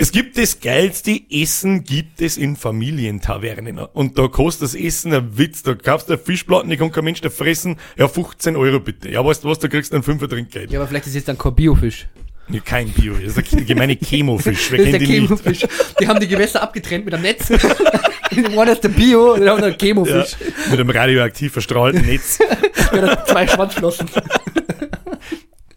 Es 0.01 0.11
gibt 0.11 0.35
das 0.35 0.59
geilste 0.59 1.21
Essen, 1.29 1.83
gibt 1.83 2.21
es 2.23 2.35
in 2.35 2.55
Familientavernen. 2.55 3.77
Und 3.77 4.17
da 4.17 4.27
kostet 4.29 4.63
das 4.63 4.73
Essen 4.73 5.13
ein 5.13 5.37
Witz. 5.37 5.61
Da 5.61 5.75
kaufst 5.75 6.09
du 6.09 6.17
Fischplatten, 6.17 6.71
die 6.71 6.77
kann 6.77 6.91
kein 6.91 7.03
Mensch 7.03 7.21
da 7.21 7.29
fressen. 7.29 7.77
Ja, 7.99 8.07
15 8.07 8.55
Euro 8.55 8.79
bitte. 8.79 9.11
Ja, 9.11 9.23
weißt 9.23 9.43
du 9.43 9.49
was, 9.49 9.59
da 9.59 9.67
kriegst 9.67 9.91
du 9.91 9.97
einen 9.97 10.03
Fünfer 10.03 10.27
Trinkgeld. 10.27 10.71
Ja, 10.71 10.79
aber 10.79 10.87
vielleicht 10.87 11.05
ist 11.05 11.13
jetzt 11.13 11.27
dann 11.27 11.37
kein 11.37 11.53
Biofisch. 11.53 12.07
Ja, 12.49 12.59
kein 12.61 12.89
Bio. 12.89 13.13
Das 13.13 13.37
ist 13.37 13.53
der 13.53 13.61
gemeine 13.61 13.95
Chemofisch. 13.95 14.71
Wer 14.71 14.79
Das 14.79 14.87
ist 14.87 14.93
der? 15.01 15.07
Chemofisch. 15.07 15.67
Die 15.99 16.07
haben 16.07 16.19
die 16.19 16.27
Gewässer 16.27 16.63
abgetrennt 16.63 17.05
mit 17.05 17.13
einem 17.13 17.21
Netz. 17.21 17.51
Einen 17.51 18.67
ist 18.69 18.83
der 18.83 18.89
Bio 18.89 19.33
und 19.35 19.41
der 19.41 19.53
andere 19.53 19.71
der 19.73 19.87
Ja, 19.87 19.93
Chemofisch. 19.93 20.35
mit 20.71 20.79
einem 20.79 20.89
radioaktiv 20.89 21.53
verstrahlten 21.53 22.07
Netz. 22.07 22.39
Hat 22.91 23.27
zwei 23.29 23.47
Schwanzflossen. 23.47 24.09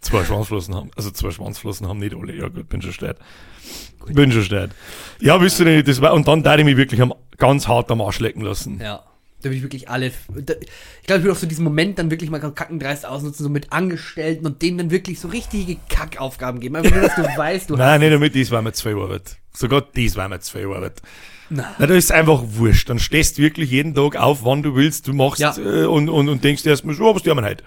Zwei 0.05 0.23
Schwanzflossen 0.23 0.75
haben, 0.75 0.91
also 0.95 1.09
zwei 1.09 1.31
Schwanzflossen 1.31 1.87
haben 1.87 1.97
nicht 1.99 2.15
alle. 2.15 2.35
Ja 2.35 2.47
gut, 2.47 2.69
bin 2.69 2.79
schon 2.81 2.93
steht. 2.93 3.15
Bin 4.07 4.31
schon 4.31 4.43
steht. 4.43 4.69
Ja, 5.19 5.41
wisst 5.41 5.59
ihr 5.59 5.65
nicht, 5.65 5.87
das 5.87 5.99
war, 5.99 6.13
und 6.13 6.27
dann 6.27 6.43
da 6.43 6.55
ich 6.57 6.63
mich 6.63 6.77
wirklich 6.77 7.01
am, 7.01 7.13
ganz 7.37 7.67
hart 7.67 7.89
am 7.89 8.01
Arsch 8.01 8.19
lecken 8.19 8.41
lassen. 8.41 8.79
Ja. 8.79 9.03
Da 9.41 9.49
will 9.49 9.57
ich 9.57 9.63
wirklich 9.63 9.89
alle. 9.89 10.11
Da, 10.29 10.53
ich 11.01 11.07
glaube, 11.07 11.19
ich 11.19 11.25
will 11.25 11.31
auch 11.31 11.35
so 11.35 11.45
diesen 11.47 11.63
Moment 11.63 11.97
dann 11.99 12.09
wirklich 12.11 12.29
mal 12.29 12.39
kackendreist 12.39 13.05
ausnutzen, 13.05 13.43
so 13.43 13.49
mit 13.49 13.71
Angestellten 13.71 14.45
und 14.45 14.61
denen 14.61 14.77
dann 14.77 14.91
wirklich 14.91 15.19
so 15.19 15.27
richtige 15.27 15.77
Kackaufgaben 15.89 16.59
geben. 16.59 16.75
Einfach 16.75 16.91
nur, 16.91 17.01
dass 17.01 17.15
du 17.15 17.21
weißt, 17.37 17.69
du 17.71 17.75
Nein, 17.75 17.99
nicht 17.99 18.13
damit, 18.13 18.35
das 18.35 18.51
war 18.51 18.61
mir 18.61 18.73
zwei 18.73 18.95
Arbeit. 18.95 19.37
Sogar 19.53 19.81
das 19.81 20.15
war 20.15 20.29
mir 20.29 20.39
zwei 20.39 20.65
Arbeit. 20.65 21.01
Na. 21.49 21.75
Na, 21.77 21.85
da 21.87 21.93
ist 21.95 22.11
einfach 22.11 22.41
wurscht. 22.43 22.89
Dann 22.89 22.97
stehst 22.99 23.37
du 23.37 23.43
wirklich 23.43 23.69
jeden 23.71 23.93
Tag 23.93 24.15
auf, 24.15 24.43
wann 24.43 24.63
du 24.63 24.75
willst, 24.75 25.07
du 25.07 25.13
machst 25.13 25.39
Ja. 25.39 25.55
äh, 25.57 25.85
und, 25.85 26.09
und, 26.09 26.27
und 26.29 26.43
denkst 26.43 26.65
erstmal, 26.65 26.95
so, 26.95 27.13
was 27.13 27.21
tun 27.23 27.37
wir 27.37 27.43
heute? 27.43 27.63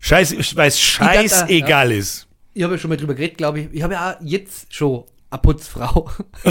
Scheiß, 0.00 0.56
weil 0.56 0.68
es 0.68 0.80
scheißegal 0.80 1.92
ist. 1.92 2.26
Ich 2.52 2.62
habe 2.62 2.74
ja 2.74 2.78
schon 2.78 2.88
mal 2.88 2.96
drüber 2.96 3.14
geredet, 3.14 3.38
glaube 3.38 3.60
ich. 3.60 3.68
Ich 3.72 3.82
habe 3.82 3.94
ja 3.94 4.12
auch 4.12 4.16
jetzt 4.22 4.74
schon 4.74 5.04
eine 5.30 5.40
Putzfrau. 5.40 6.10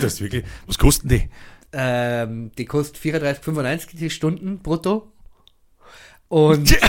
Das 0.00 0.14
ist 0.14 0.20
wirklich, 0.20 0.44
was 0.66 0.78
kosten 0.78 1.08
die? 1.08 1.28
ähm, 1.74 2.52
die 2.56 2.64
kostet 2.64 3.02
34,95 3.02 3.96
die 3.96 4.10
Stunden 4.10 4.60
brutto. 4.60 5.12
Und 6.28 6.72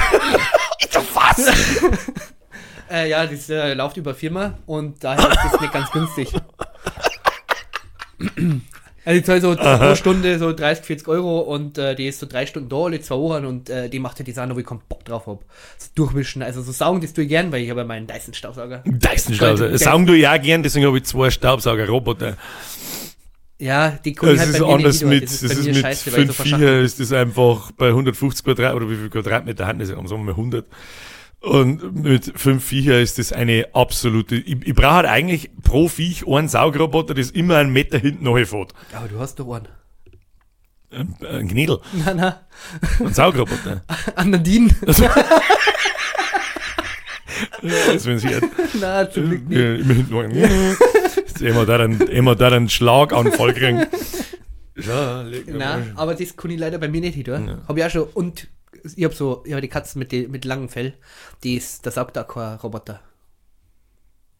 Was? 1.13 1.39
äh, 2.91 3.09
ja, 3.09 3.25
das 3.25 3.49
äh, 3.49 3.73
läuft 3.73 3.97
über 3.97 4.13
Firma 4.13 4.57
und 4.65 5.03
daher 5.03 5.29
ist 5.29 5.39
das 5.43 5.61
nicht 5.61 5.73
ganz 5.73 5.91
günstig. 5.91 6.33
Also 9.05 9.19
ich 9.19 9.25
zahle 9.25 9.39
so 9.39 9.55
pro 9.55 9.95
Stunde 9.95 10.39
so 10.39 10.51
30, 10.51 10.83
40 10.83 11.07
Euro 11.07 11.39
und 11.41 11.77
äh, 11.77 11.95
die 11.95 12.07
ist 12.07 12.19
so 12.19 12.25
drei 12.25 12.47
Stunden 12.47 12.69
da, 12.69 12.77
alle 12.77 12.99
zwei 12.99 13.15
Wochen 13.15 13.45
und 13.45 13.69
äh, 13.69 13.87
die 13.87 13.99
macht 13.99 14.17
halt 14.17 14.27
die 14.27 14.31
Sachen, 14.31 14.55
wo 14.55 14.59
ich 14.59 14.65
keinen 14.65 14.81
Bock 14.89 15.05
drauf 15.05 15.27
hab. 15.27 15.45
So 15.77 15.89
durchwischen, 15.93 16.41
also 16.41 16.63
so 16.63 16.71
saugen, 16.71 17.01
das 17.01 17.13
tue 17.13 17.25
ich 17.25 17.29
gern, 17.29 17.51
weil 17.51 17.61
ich 17.61 17.69
habe 17.69 17.81
ja 17.81 17.85
meinen 17.85 18.07
Dyson-Staubsauger. 18.07 18.83
Dyson-Staubsauger. 18.85 19.77
Saugen 19.77 20.07
du 20.07 20.13
ja 20.13 20.37
gern, 20.37 20.63
deswegen 20.63 20.87
habe 20.87 20.97
ich 20.97 21.03
zwei 21.03 21.29
Staubsauger-Roboter. 21.29 22.35
Ja, 23.57 23.97
die 24.03 24.13
Das 24.13 24.39
halt 24.39 24.49
ist 24.49 24.59
bei 24.59 24.67
mir 24.67 24.73
anders 24.73 25.01
mit, 25.01 25.23
das 25.23 25.41
das 25.41 25.51
ist 25.51 25.55
bei 25.55 25.59
ist 25.59 25.67
mit 25.67 25.77
scheiße, 25.77 26.13
weil 26.13 26.21
ich 26.21 26.27
so 26.27 26.33
5 26.33 26.35
verschachtelt 26.35 26.69
Viecher 26.69 26.81
ist 26.81 26.99
das 26.99 27.11
einfach 27.13 27.71
bei 27.73 27.87
150 27.87 28.43
Quadrat, 28.43 28.73
oder 28.75 28.89
wie 28.89 28.95
viel 28.95 29.09
Quadratmeter 29.09 29.65
haben 29.67 29.79
das? 29.79 29.89
Sagen 29.89 30.09
wir 30.09 30.17
mal 30.17 30.31
100. 30.31 30.65
Und 31.41 32.03
mit 32.03 32.31
5 32.35 32.63
Viecher 32.63 32.99
ist 32.99 33.19
das 33.19 33.31
eine 33.31 33.67
absolute, 33.73 34.35
ich, 34.35 34.65
ich 34.65 34.73
brauche 34.73 34.93
halt 34.93 35.05
eigentlich 35.05 35.51
pro 35.61 35.87
Viech 35.87 36.27
einen 36.27 36.47
Saugroboter, 36.47 37.13
das 37.13 37.29
immer 37.31 37.57
einen 37.57 37.71
Meter 37.71 37.99
hinten 37.99 38.23
nachfährt. 38.23 38.73
Aber 38.93 39.07
du 39.07 39.19
hast 39.19 39.35
doch 39.35 39.53
einen. 39.53 39.67
Ein, 40.91 41.15
ein 41.27 41.47
Gnädel. 41.47 41.79
Na, 41.93 42.13
na. 42.13 42.41
Ein 42.99 43.13
Saugroboter. 43.13 43.83
An 44.15 44.31
Nadine. 44.31 44.69
Das 47.61 48.05
wenn 48.05 48.19
sie 48.19 48.29
na, 48.79 49.09
zum 49.09 49.29
Glück 49.29 49.49
nicht. 49.49 49.59
ja, 49.59 49.75
immerhin 49.75 50.07
nur 50.09 50.23
Jetzt 51.17 51.41
immer 51.41 51.65
da 51.65 51.79
einen, 51.79 51.99
immer 52.01 52.35
da 52.35 52.47
einen 52.47 52.69
Schlaganfall 52.69 53.53
kriegen. 53.53 53.85
Ja, 54.75 55.25
mal. 55.53 55.91
aber 55.95 56.15
das 56.15 56.35
kann 56.35 56.51
ich 56.51 56.59
leider 56.59 56.77
bei 56.77 56.87
mir 56.87 57.01
nicht 57.01 57.15
hin, 57.15 57.25
Ja. 57.47 57.57
Hab 57.67 57.77
ich 57.77 57.83
auch 57.83 57.89
schon. 57.89 58.03
Und 58.13 58.47
ich 58.95 59.03
hab 59.03 59.13
so, 59.13 59.43
ich 59.45 59.53
hab 59.53 59.61
die 59.61 59.67
Katzen 59.67 59.99
mit, 59.99 60.11
die, 60.11 60.27
mit 60.27 60.45
langem 60.45 60.69
Fell. 60.69 60.93
Die 61.43 61.55
ist, 61.55 61.85
das 61.85 61.95
sagt 61.95 62.17
auch 62.17 62.27
kein 62.27 62.55
Roboter. 62.55 63.01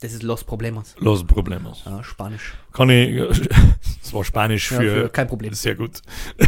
Das 0.02 0.14
ist 0.14 0.24
Los 0.24 0.44
Problemos. 0.44 0.96
Los 1.00 1.26
Problemos. 1.26 1.84
Ja, 1.86 2.04
Spanisch. 2.04 2.54
Kann 2.74 2.90
ich, 2.90 3.18
das 4.02 4.14
war 4.14 4.24
Spanisch 4.24 4.72
Ja, 4.72 4.78
für, 4.78 4.92
für 4.92 5.10
kein 5.10 5.28
Problem. 5.28 5.54
Sehr 5.54 5.76
gut. 5.76 6.02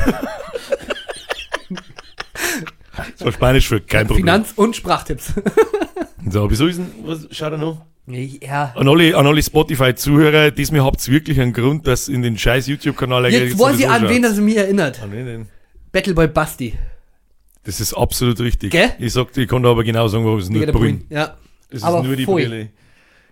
Das 3.15 3.25
war 3.25 3.31
Spanisch 3.31 3.67
für 3.67 3.79
kein 3.79 4.07
Problem. 4.07 4.25
Finanz- 4.25 4.53
und 4.55 4.75
Sprachtipps. 4.75 5.33
So, 6.29 6.49
wieso 6.51 6.67
ist 6.67 6.77
denn, 6.77 6.91
was, 7.05 7.25
schaut 7.31 7.53
er 7.53 7.57
noch? 7.57 7.85
ja. 8.05 8.73
An 8.75 8.89
alle, 8.89 9.15
an 9.15 9.27
alle 9.27 9.41
Spotify-Zuhörer, 9.41 10.51
diesmal 10.51 10.83
habt 10.83 11.07
ihr 11.07 11.13
wirklich 11.13 11.39
einen 11.39 11.53
Grund, 11.53 11.87
dass 11.87 12.09
in 12.09 12.21
den 12.21 12.37
scheiß 12.37 12.67
YouTube-Kanal 12.67 13.31
Jetzt 13.31 13.57
weiß 13.57 13.79
ich, 13.79 13.87
an 13.87 14.09
wen 14.09 14.23
das 14.23 14.35
mich 14.37 14.57
erinnert. 14.57 15.01
An 15.01 15.13
wen 15.13 15.25
denn? 15.25 15.49
Battleboy 15.93 16.27
Basti. 16.27 16.77
Das 17.67 17.81
ist 17.81 17.93
absolut 17.93 18.39
richtig. 18.39 18.71
Gell? 18.71 18.93
Ich 18.97 19.11
sag, 19.11 19.35
ich 19.35 19.45
kann 19.45 19.61
da 19.61 19.71
aber 19.71 19.83
genau 19.83 20.07
sagen, 20.07 20.23
warum 20.23 20.39
es 20.39 20.47
Brünn. 20.47 20.71
Brünn. 20.71 21.03
Ja. 21.09 21.35
Es 21.69 21.83
Aber 21.83 21.99
ist 21.99 22.05
nur 22.05 22.15
die 22.15 22.23
voll. 22.23 22.43
Brille. 22.43 22.69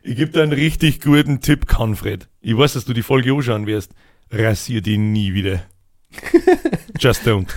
Ich 0.04 0.18
gebe 0.18 0.30
dir 0.30 0.44
einen 0.44 0.52
richtig 0.52 1.00
guten 1.00 1.40
Tipp, 1.40 1.68
Kanfred. 1.68 2.28
Ich 2.42 2.58
weiß, 2.58 2.74
dass 2.74 2.84
du 2.84 2.92
die 2.92 3.02
Folge 3.02 3.32
anschauen 3.32 3.66
wirst. 3.66 3.94
Rasier 4.30 4.82
die 4.82 4.98
nie 4.98 5.34
wieder. 5.34 5.64
Just 7.00 7.26
don't. 7.26 7.48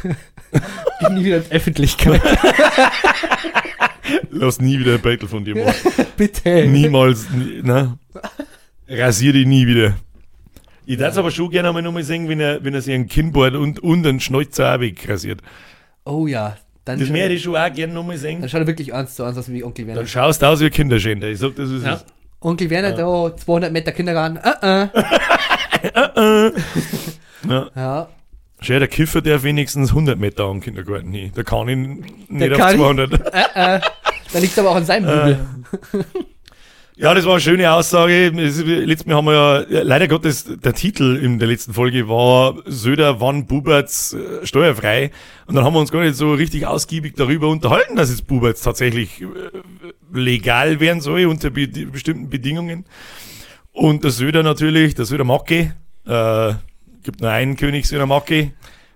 Geh 1.00 1.14
nie 1.14 1.25
wieder 1.25 1.38
in 1.38 1.44
die 1.50 1.50
Öffentlichkeit. 1.50 2.23
Lass 4.30 4.61
nie 4.61 4.78
wieder 4.78 4.94
ein 4.94 5.00
Battle 5.00 5.26
von 5.26 5.44
dir 5.44 5.56
machen. 5.56 5.75
Bitte. 6.16 6.64
Niemals, 6.68 7.28
nie, 7.30 7.61
ne? 7.61 7.99
Rasier 8.87 9.32
die 9.32 9.47
nie 9.47 9.66
wieder. 9.66 9.97
Ich 10.87 10.97
darf 10.97 11.11
es 11.11 11.18
aber 11.18 11.32
schon 11.32 11.50
gerne 11.50 11.70
einmal 11.70 11.82
nochmal 11.82 12.04
sehen, 12.04 12.28
wenn 12.28 12.38
er, 12.38 12.62
wenn 12.62 12.73
er 12.73 12.82
sich 12.82 12.94
ein 12.94 13.08
Kinnboard 13.08 13.56
und, 13.56 13.80
und 13.80 14.06
einen 14.06 14.20
Schnäuzer 14.20 14.76
auch 14.76 14.80
wegrasiert. 14.80 15.40
Oh 16.04 16.28
ja. 16.28 16.56
Dann, 16.88 16.99
Das 16.99 17.09
schaut, 17.09 17.16
werde 17.16 17.35
ich 17.35 17.42
schon 17.42 17.54
auch 17.54 17.71
gerne 17.73 17.92
nochmal 17.92 18.16
sehen. 18.16 18.40
dann 18.40 18.49
schaut 18.49 18.62
er 18.62 18.66
wirklich 18.66 18.95
eins 18.95 19.14
zu 19.14 19.23
eins 19.23 19.37
aus 19.37 19.50
wie 19.52 19.62
Onkel 19.62 19.87
Werner. 19.87 20.00
Dann 20.00 20.09
schaust 20.09 20.40
du 20.40 20.47
aus 20.47 20.61
wie 20.61 20.64
ein 20.64 20.71
Kinderschänder. 20.71 21.28
Ich 21.28 21.38
sag, 21.38 21.54
das 21.57 21.68
ist 21.68 21.85
Ja. 21.85 21.95
es. 21.95 22.04
Onkel 22.40 22.71
Werner, 22.71 22.92
da 22.92 23.37
200 23.37 23.71
Meter 23.73 23.92
Kindergarten. 23.92 24.38
Uh 24.38 24.40
Ja. 25.95 26.12
-uh. 26.16 26.52
Ja. 27.76 28.09
Schau, 28.61 28.78
der 28.78 28.88
Kiffer 28.88 29.21
darf 29.21 29.42
wenigstens 29.42 29.90
100 29.90 30.18
Meter 30.18 30.45
am 30.45 30.61
Kindergarten 30.62 31.12
hin. 31.12 31.30
Da 31.35 31.42
kann 31.42 31.68
ich 31.68 31.76
nicht 32.30 32.52
auf 32.52 32.59
kann 32.59 32.71
ich- 32.71 32.76
200. 32.80 33.12
Da 33.35 34.38
liegt 34.40 34.59
aber 34.59 34.71
auch 34.71 34.76
an 34.76 34.85
seinem 34.87 35.04
Bügel. 35.04 35.38
Ja, 37.00 37.14
das 37.14 37.26
war 37.26 37.35
eine 37.35 37.40
schöne 37.40 37.73
Aussage. 37.73 38.33
Es 38.37 38.61
Letztes 38.64 39.07
Mal 39.07 39.14
haben 39.14 39.26
wir 39.26 39.67
ja, 39.71 39.83
leider 39.83 40.09
Gottes, 40.09 40.47
der 40.49 40.75
Titel 40.75 41.14
in 41.14 41.38
der 41.38 41.47
letzten 41.47 41.73
Folge 41.73 42.09
war 42.09 42.57
Söder, 42.67 43.21
wann 43.21 43.47
Buberts 43.47 44.14
äh, 44.14 44.45
steuerfrei. 44.45 45.12
Und 45.47 45.55
dann 45.55 45.64
haben 45.64 45.75
wir 45.75 45.78
uns 45.78 45.93
gar 45.93 46.02
nicht 46.02 46.17
so 46.17 46.33
richtig 46.33 46.67
ausgiebig 46.67 47.14
darüber 47.14 47.50
unterhalten, 47.50 47.95
dass 47.95 48.11
jetzt 48.11 48.26
Buberts 48.26 48.62
tatsächlich 48.62 49.23
äh, 49.23 49.26
legal 50.12 50.81
werden 50.81 51.00
soll 51.00 51.26
unter 51.26 51.50
be 51.50 51.69
bestimmten 51.69 52.31
Bedingungen. 52.31 52.85
Und 53.71 54.02
der 54.02 54.11
Söder 54.11 54.43
natürlich, 54.43 54.97
der 54.97 55.05
Söder 55.05 55.23
Macke, 55.23 55.76
äh, 56.05 56.55
gibt 57.05 57.21
nur 57.21 57.31
einen 57.31 57.57
König 57.57 57.87
Söder 57.87 58.07
Macke, 58.07 58.55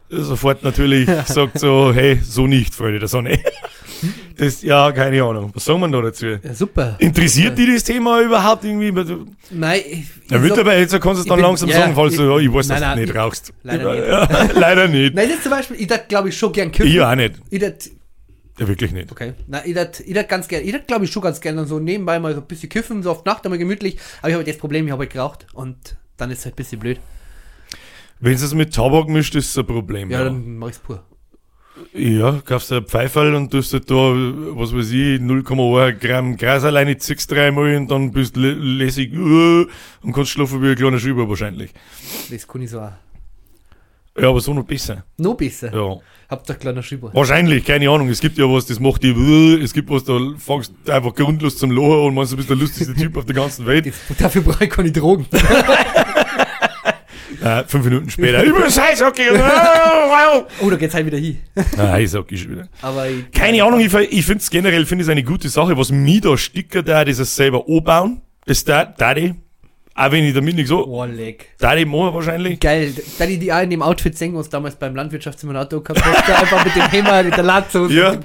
sofort 0.08 0.64
natürlich 0.64 1.08
sagt 1.26 1.60
so, 1.60 1.92
hey, 1.94 2.18
so 2.20 2.48
nicht, 2.48 2.74
Freunde 2.74 2.98
der 2.98 3.08
Sonne. 3.08 3.38
Das, 4.36 4.62
ja, 4.62 4.90
keine 4.92 5.22
Ahnung. 5.22 5.50
Was 5.54 5.64
sagen 5.64 5.80
wir 5.80 5.88
da 5.88 6.00
dazu? 6.02 6.26
Ja, 6.26 6.54
super. 6.54 6.96
Interessiert 6.98 7.56
die 7.58 7.72
das 7.72 7.84
Thema 7.84 8.20
überhaupt 8.20 8.64
irgendwie? 8.64 8.90
Nein, 9.50 9.80
ich, 9.86 10.04
Ja, 10.30 10.36
ich 10.36 10.42
mittlerweile 10.42 10.80
jetzt 10.80 10.92
kannst 10.92 11.06
du 11.06 11.10
es 11.12 11.18
ich 11.20 11.28
dann 11.28 11.36
bin- 11.36 11.44
langsam 11.44 11.68
ja, 11.68 11.76
sagen, 11.80 11.94
falls 11.94 12.12
ich- 12.14 12.18
du, 12.18 12.38
ich 12.38 12.52
weiß, 12.52 12.68
dass 12.68 12.80
nein, 12.80 12.80
du 12.80 12.86
nein, 12.86 12.98
nicht 13.00 13.10
ich- 13.10 13.16
rauchst. 13.16 13.52
leider 13.62 13.94
nicht. 13.94 14.08
Ja, 14.08 14.48
leider 14.58 14.88
nicht. 14.88 15.14
Nein, 15.14 15.26
das 15.28 15.36
ist 15.36 15.42
zum 15.44 15.52
Beispiel, 15.52 15.76
ich 15.80 15.86
dachte, 15.86 16.04
glaube 16.08 16.28
ich, 16.30 16.36
schon 16.36 16.52
gern 16.52 16.72
kiffen. 16.72 16.90
Ich 16.90 17.00
auch 17.00 17.14
nicht. 17.14 17.34
Ich 17.50 17.60
dachte, 17.60 17.90
Ja, 18.58 18.68
wirklich 18.68 18.92
nicht. 18.92 19.10
okay. 19.12 19.34
Na, 19.46 19.64
ich 19.64 19.74
dachte, 19.74 20.02
ich 20.02 20.28
ganz 20.28 20.48
gern, 20.48 20.64
ich 20.64 20.72
dachte, 20.72 20.84
glaube 20.86 21.04
ich, 21.04 21.12
schon 21.12 21.22
ganz 21.22 21.40
gern 21.40 21.56
dann 21.56 21.66
so 21.66 21.78
nebenbei 21.78 22.18
mal 22.18 22.34
so 22.34 22.40
ein 22.40 22.46
bisschen 22.46 22.68
kiffen, 22.68 23.02
so 23.02 23.10
auf 23.10 23.24
Nacht 23.24 23.44
einmal 23.44 23.58
gemütlich. 23.58 23.98
Aber 24.20 24.28
ich 24.30 24.34
habe 24.34 24.44
das 24.44 24.56
Problem, 24.58 24.86
ich 24.86 24.92
habe 24.92 25.02
halt 25.02 25.12
geraucht 25.12 25.46
und 25.54 25.76
dann 26.16 26.30
ist 26.30 26.38
es 26.40 26.44
halt 26.46 26.54
ein 26.54 26.56
bisschen 26.56 26.78
blöd. 26.80 26.98
Wenn 28.20 28.34
es 28.34 28.54
mit 28.54 28.72
Tabak 28.74 29.08
mischt, 29.08 29.34
ist 29.34 29.50
es 29.50 29.58
ein 29.58 29.66
Problem. 29.66 30.10
Ja, 30.10 30.18
Ja, 30.18 30.24
dann 30.26 30.56
mach 30.56 30.68
ich's 30.68 30.78
pur. 30.78 31.04
Ja 31.94 32.40
kaufst 32.44 32.70
du 32.70 32.82
Pfeiferl 32.82 33.34
und 33.34 33.50
tust 33.50 33.72
halt 33.72 33.90
da, 33.90 33.94
was 33.94 34.74
weiß 34.74 34.90
ich, 34.90 35.20
0,1 35.20 35.92
Gramm 35.94 36.36
Gras 36.36 36.64
alleine, 36.64 36.96
zickst 36.98 37.30
dreimal 37.30 37.76
und 37.76 37.90
dann 37.90 38.12
bist 38.12 38.36
du 38.36 38.40
lä- 38.40 38.54
lässig 38.54 39.12
uh, 39.14 39.66
und 40.02 40.12
kannst 40.12 40.30
schlafen 40.30 40.62
wie 40.62 40.70
ein 40.70 40.76
kleiner 40.76 40.98
Schüber 40.98 41.28
wahrscheinlich. 41.28 41.70
Das 42.30 42.46
kann 42.46 42.62
ich 42.62 42.70
so 42.70 42.80
auch. 42.80 42.92
Ja, 44.20 44.28
aber 44.28 44.40
so 44.40 44.52
noch 44.52 44.64
besser. 44.64 45.04
Noch 45.16 45.34
besser. 45.34 45.72
Ja. 45.72 45.96
Hauptsache 46.30 46.58
kleiner 46.58 46.82
Schieber. 46.82 47.10
Wahrscheinlich, 47.14 47.64
keine 47.64 47.88
Ahnung. 47.88 48.08
Es 48.10 48.20
gibt 48.20 48.36
ja 48.36 48.44
was, 48.44 48.66
das 48.66 48.78
macht 48.78 49.02
die, 49.02 49.10
es 49.62 49.72
gibt 49.72 49.88
was, 49.88 50.04
da 50.04 50.18
fängst 50.36 50.72
du 50.84 50.92
einfach 50.92 51.14
grundlos 51.14 51.56
zum 51.56 51.70
Lachen 51.70 52.06
und 52.06 52.14
meinst, 52.14 52.32
du 52.32 52.36
bist 52.36 52.50
der 52.50 52.56
lustigste 52.56 52.94
Typ 52.94 53.16
auf 53.16 53.24
der 53.24 53.34
ganzen 53.34 53.64
Welt. 53.66 53.92
Dafür 54.18 54.42
brauche 54.42 54.64
ich 54.64 54.70
keine 54.70 54.92
Drogen. 54.92 55.26
Äh, 57.42 57.64
fünf 57.66 57.84
Minuten 57.84 58.10
später, 58.10 58.42
über 58.44 58.60
das 58.60 58.78
Eishockey. 58.78 59.22
Oh, 60.60 60.70
da 60.70 60.76
geht's 60.76 60.94
halt 60.94 61.06
wieder 61.06 61.18
hin. 61.18 61.38
ah, 61.78 61.94
Eishockey 61.94 62.36
schon 62.36 62.52
wieder. 62.52 62.68
Aber 62.80 63.08
ich, 63.08 63.30
Keine 63.32 63.62
Ahnung, 63.64 63.80
ich, 63.80 63.92
ich 63.92 64.24
finde 64.24 64.42
es 64.42 64.50
generell 64.50 64.86
finde 64.86 65.04
ich 65.04 65.10
eine 65.10 65.22
gute 65.24 65.48
Sache. 65.48 65.76
Was 65.76 65.90
mich 65.90 66.20
da 66.20 66.36
sticker 66.36 66.82
da, 66.82 67.04
das 67.04 67.18
ist 67.18 67.34
selber 67.34 67.64
anbauen. 67.68 68.20
Das 68.46 68.64
da, 68.64 68.84
da. 68.84 69.14
Auch 69.94 70.10
wenn 70.10 70.24
ich 70.24 70.32
damit 70.34 70.56
nicht 70.56 70.68
so, 70.68 70.86
Oh, 70.86 71.04
leck. 71.04 71.50
da 71.58 71.76
die 71.76 71.84
machen 71.84 72.14
wahrscheinlich. 72.14 72.58
Geil, 72.60 72.94
da 73.18 73.26
die 73.26 73.52
auch 73.52 73.60
in 73.60 73.68
dem 73.68 73.82
Outfit 73.82 74.16
singen, 74.16 74.36
was 74.36 74.48
damals 74.48 74.76
beim 74.76 74.96
Landwirtschaftssimulator 74.96 75.82
gehabt 75.84 76.02
hast, 76.02 76.30
einfach 76.30 76.64
mit 76.64 76.74
dem 76.74 76.90
Hammer, 76.90 77.22
mit 77.22 77.36
der 77.36 77.44
Latzhose, 77.44 77.92
Ja. 77.92 78.16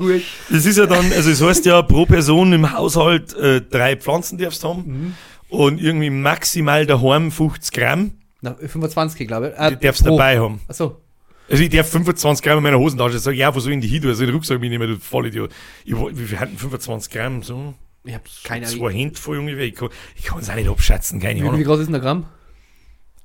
Das 0.50 0.65
ist 0.65 0.77
ja 0.77 0.86
dann, 0.86 1.12
also 1.12 1.29
es 1.29 1.41
heißt 1.41 1.65
ja 1.65 1.81
pro 1.81 2.05
Person 2.05 2.53
im 2.53 2.71
Haushalt 2.71 3.33
äh, 3.36 3.59
drei 3.62 3.97
Pflanzen 3.97 4.38
darfst 4.38 4.63
du 4.63 4.69
haben. 4.69 4.83
Mhm. 4.88 5.13
Und 5.50 5.81
irgendwie 5.81 6.09
maximal 6.09 6.86
daheim 6.86 7.31
50 7.31 7.74
Gramm 7.74 8.12
Na, 8.41 8.56
25, 8.56 9.27
glaube 9.27 9.53
ich. 9.56 9.60
Äh, 9.60 9.75
die 9.75 9.86
darfst 9.86 10.03
pro. 10.03 10.12
dabei 10.17 10.39
haben. 10.39 10.62
Achso. 10.67 11.01
Also 11.50 11.63
ich 11.63 11.70
darf 11.70 11.89
25 11.89 12.44
Gramm 12.44 12.58
in 12.58 12.63
meiner 12.63 12.77
Hosentasche. 12.79 13.17
Ich 13.17 13.24
sag, 13.24 13.34
ja, 13.36 13.53
wo 13.56 13.60
soll 13.60 13.72
ich 13.72 13.75
in 13.75 13.82
die 13.82 14.00
tun? 14.00 14.10
Also 14.10 14.25
den 14.25 14.34
Rucksack 14.36 14.60
mitnehmen, 14.60 14.88
du 14.88 15.00
Vollidiot. 15.00 15.51
Ich, 15.86 15.96
wie 15.96 16.25
viel 16.25 16.39
hatten 16.39 16.58
25 16.58 17.12
Gramm? 17.12 17.41
So 17.41 17.74
Ich 18.03 18.13
hab 18.13 18.24
keine 18.44 18.65
zwei 18.65 18.77
Ahnung. 18.88 18.89
Hände 18.91 19.15
voll 19.20 19.38
ungefähr. 19.39 19.65
Ich 19.65 19.75
kann 19.75 20.39
es 20.39 20.50
auch 20.50 20.56
nicht 20.56 20.70
abschätzen, 20.70 21.20
keine 21.20 21.39
Wie, 21.39 21.44
wie 21.44 21.48
Ahnung. 21.48 21.63
groß 21.63 21.79
ist 21.79 21.91
der 21.91 22.00
Gramm? 22.01 22.25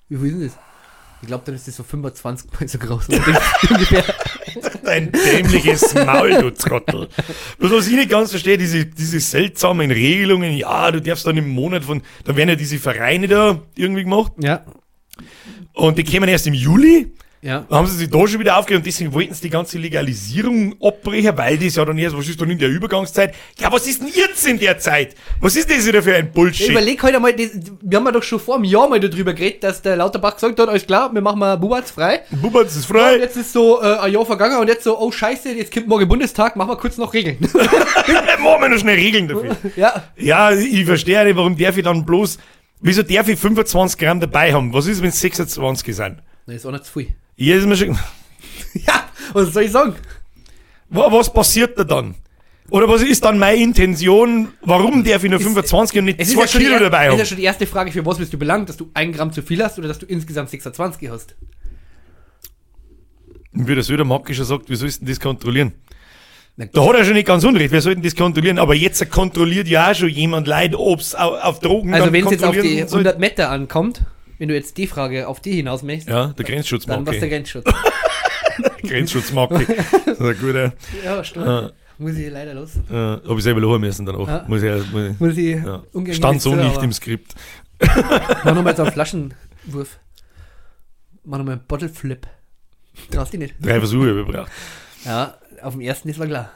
Wie 0.08 0.16
viel 0.16 0.42
ist 0.42 0.54
das? 0.54 0.62
Ich 1.22 1.28
glaube, 1.28 1.44
dann 1.46 1.54
ist 1.54 1.68
das 1.68 1.76
so 1.76 1.84
25 1.84 2.50
mal 2.60 2.68
so 2.68 2.78
groß. 2.78 3.08
Ungefähr. 3.70 4.04
Dein 4.84 5.12
dämliches 5.12 5.94
Maul, 5.94 6.30
du 6.40 6.50
Trottel. 6.52 7.08
Bloß 7.58 7.72
was 7.72 7.86
ich 7.86 7.94
nicht 7.94 8.10
ganz 8.10 8.30
verstehe, 8.30 8.58
diese, 8.58 8.86
diese 8.86 9.20
seltsamen 9.20 9.90
Regelungen, 9.92 10.52
ja, 10.52 10.90
du 10.90 11.00
darfst 11.00 11.24
dann 11.26 11.36
im 11.36 11.48
Monat 11.48 11.84
von, 11.84 12.02
da 12.24 12.34
werden 12.34 12.48
ja 12.48 12.56
diese 12.56 12.78
Vereine 12.78 13.28
da 13.28 13.60
irgendwie 13.76 14.02
gemacht 14.02 14.32
Ja. 14.38 14.64
Und 15.74 15.98
die 15.98 16.04
kämen 16.04 16.28
erst 16.28 16.46
im 16.46 16.54
Juli. 16.54 17.12
Ja. 17.44 17.66
Da 17.68 17.74
haben 17.78 17.88
sie 17.88 17.96
sich 17.96 18.08
da 18.08 18.24
schon 18.28 18.38
wieder 18.38 18.56
aufgehört 18.56 18.82
und 18.82 18.86
deswegen 18.86 19.12
wollten 19.12 19.34
sie 19.34 19.40
die 19.40 19.50
ganze 19.50 19.76
Legalisierung 19.76 20.76
abbrechen, 20.80 21.36
weil 21.36 21.58
das 21.58 21.74
ja 21.74 21.84
dann 21.84 21.98
erst, 21.98 22.16
was 22.16 22.28
ist 22.28 22.40
dann 22.40 22.48
in 22.50 22.58
der 22.60 22.68
Übergangszeit? 22.68 23.34
Ja, 23.58 23.72
was 23.72 23.84
ist 23.88 24.00
denn 24.00 24.10
jetzt 24.14 24.46
in 24.46 24.60
der 24.60 24.78
Zeit? 24.78 25.16
Was 25.40 25.56
ist 25.56 25.68
das 25.68 25.84
wieder 25.84 26.04
für 26.04 26.14
ein 26.14 26.26
Ich 26.26 26.32
Bullshit? 26.32 26.68
überleg 26.68 27.02
heute 27.02 27.18
mal, 27.18 27.32
das, 27.32 27.48
wir 27.80 27.98
haben 27.98 28.04
ja 28.06 28.12
doch 28.12 28.22
schon 28.22 28.38
vor 28.38 28.54
einem 28.54 28.62
Jahr 28.64 28.88
mal 28.88 29.00
darüber 29.00 29.32
geredet, 29.34 29.64
dass 29.64 29.82
der 29.82 29.96
Lauterbach 29.96 30.36
gesagt 30.36 30.60
hat, 30.60 30.68
alles 30.68 30.86
klar, 30.86 31.12
wir 31.12 31.20
machen 31.20 31.40
mal 31.40 31.56
Bubatz 31.56 31.90
frei. 31.90 32.20
Bubatz 32.30 32.76
ist 32.76 32.88
Und 32.88 32.96
frei. 32.96 33.16
jetzt 33.16 33.36
ist 33.36 33.52
so 33.52 33.82
äh, 33.82 33.96
ein 33.98 34.12
Jahr 34.12 34.24
vergangen 34.24 34.58
und 34.60 34.68
jetzt 34.68 34.84
so, 34.84 34.96
oh 34.96 35.10
scheiße, 35.10 35.50
jetzt 35.50 35.74
kommt 35.74 35.88
morgen 35.88 36.06
Bundestag, 36.06 36.54
machen 36.54 36.68
wir 36.70 36.76
kurz 36.76 36.96
noch 36.96 37.12
Regeln. 37.12 37.38
Machen 38.40 38.62
wir 38.62 38.68
noch 38.68 38.78
schnell 38.78 38.94
Regeln 38.94 39.26
dafür. 39.26 39.56
ja. 39.74 40.04
Ja, 40.16 40.52
ich 40.52 40.84
verstehe 40.84 41.24
nicht, 41.24 41.36
warum 41.36 41.56
darf 41.58 41.76
ich 41.76 41.82
dann 41.82 42.04
bloß, 42.06 42.38
wieso 42.82 43.02
darf 43.02 43.28
ich 43.28 43.38
25 43.38 43.98
Gramm 43.98 44.20
dabei 44.20 44.52
haben? 44.52 44.72
Was 44.74 44.86
ist, 44.86 45.00
wenn 45.00 45.08
es 45.08 45.20
26 45.20 45.96
sind? 45.96 46.18
Das 46.46 46.56
ist 46.56 46.66
auch 46.66 46.72
nicht 46.72 46.84
zu 46.84 46.92
viel. 46.92 47.14
Hier 47.36 47.56
ist 47.56 47.66
mir 47.66 47.76
schon, 47.76 47.96
Ja, 48.86 49.08
was 49.32 49.52
soll 49.52 49.62
ich 49.64 49.70
sagen? 49.72 49.94
Wa- 50.90 51.10
was 51.10 51.32
passiert 51.32 51.78
da 51.78 51.84
dann? 51.84 52.14
Oder 52.70 52.88
was 52.88 53.02
ist 53.02 53.24
dann 53.24 53.38
meine 53.38 53.60
Intention? 53.62 54.48
Warum 54.62 55.04
darf 55.04 55.22
ich 55.24 55.30
nur 55.30 55.40
25 55.40 55.98
und 55.98 56.04
nicht 56.06 56.20
Es 56.20 56.28
ist, 56.28 56.34
2 56.34 56.40
ja 56.40 56.46
die, 56.46 56.58
Kilo 56.64 56.78
dabei 56.78 56.98
es 56.98 57.04
ist 57.06 57.10
haben? 57.12 57.18
ja 57.18 57.24
schon 57.26 57.36
die 57.38 57.42
erste 57.44 57.66
Frage, 57.66 57.92
für 57.92 58.04
was 58.06 58.18
bist 58.18 58.32
du 58.32 58.38
belangt, 58.38 58.68
dass 58.68 58.76
du 58.76 58.90
ein 58.94 59.12
Gramm 59.12 59.32
zu 59.32 59.42
viel 59.42 59.62
hast 59.62 59.78
oder 59.78 59.88
dass 59.88 59.98
du 59.98 60.06
insgesamt 60.06 60.50
26 60.50 61.08
hast. 61.10 61.34
Wie 63.52 63.74
der 63.74 63.84
Södermark 63.84 64.34
schon 64.34 64.44
sagt, 64.46 64.70
wie 64.70 64.76
sollst 64.76 65.02
du 65.02 65.04
denn 65.04 65.14
das 65.14 65.20
kontrollieren? 65.20 65.72
Da 66.56 66.84
hat 66.86 66.94
er 66.96 67.04
schon 67.04 67.14
nicht 67.14 67.26
ganz 67.26 67.44
unrecht, 67.44 67.72
wer 67.72 67.80
soll 67.80 67.94
denn 67.94 68.02
das 68.04 68.14
kontrollieren? 68.14 68.58
Aber 68.58 68.74
jetzt 68.74 69.10
kontrolliert 69.10 69.68
ja 69.68 69.90
auch 69.90 69.94
schon 69.94 70.10
jemand 70.10 70.46
Leid, 70.46 70.74
ob's 70.74 71.14
au- 71.14 71.36
auf 71.36 71.60
Drogen 71.60 71.94
Also 71.94 72.12
wenn 72.12 72.24
es 72.26 72.30
jetzt 72.30 72.44
auf 72.44 72.50
die 72.52 72.58
kontrollieren 72.58 72.88
soll. 72.88 72.98
100 73.00 73.18
Meter 73.18 73.50
ankommt, 73.50 74.02
wenn 74.38 74.48
du 74.48 74.54
jetzt 74.54 74.76
die 74.76 74.86
Frage 74.86 75.28
auf 75.28 75.40
die 75.40 75.52
hinaus 75.54 75.82
möchtest, 75.82 76.10
Ja, 76.10 76.26
der 76.28 76.44
Grenzschutz 76.44 76.84
dann 76.86 77.06
was 77.06 77.18
der. 77.18 77.28
Grenzschutz. 77.28 77.64
Das 77.64 78.74
ist 80.06 80.20
ein 80.20 80.36
guter. 80.40 80.72
Ja, 81.04 81.24
stimmt. 81.24 81.46
Äh, 81.46 81.68
Muss 81.98 82.16
ich 82.16 82.30
leider 82.30 82.52
los. 82.54 82.72
äh, 82.90 82.94
Habe 82.94 83.34
ich 83.38 83.42
selber 83.42 83.60
lachen 83.60 83.80
müssen 83.80 84.04
dann 84.04 84.16
auch. 84.16 84.28
Ja. 84.28 84.44
Muss 84.46 84.62
ich, 84.62 84.92
muss 84.92 85.02
ich, 85.10 85.20
Muss 85.20 85.36
ich 85.38 85.56
ja. 85.56 85.82
Stand 86.12 86.42
so 86.42 86.54
jetzt, 86.54 86.64
nicht 86.64 86.82
im 86.82 86.92
Skript. 86.92 87.34
Mach 88.44 88.54
nochmal 88.54 88.76
so 88.76 88.82
einen 88.82 88.92
Flaschenwurf. 88.92 89.98
Mach 91.24 91.38
nochmal 91.38 91.54
einen 91.54 91.64
Bottle 91.66 91.88
Flip. 91.88 92.26
Traust 93.10 93.32
dich 93.32 93.40
nicht. 93.40 93.54
Drei 93.60 93.78
Versuche 93.78 94.08
habe 94.10 94.20
ich 94.20 94.26
gebraucht. 94.26 94.50
Ja, 95.04 95.34
auf 95.62 95.74
dem 95.74 95.80
ersten 95.80 96.08
ist 96.08 96.18
war 96.18 96.26
klar. 96.26 96.50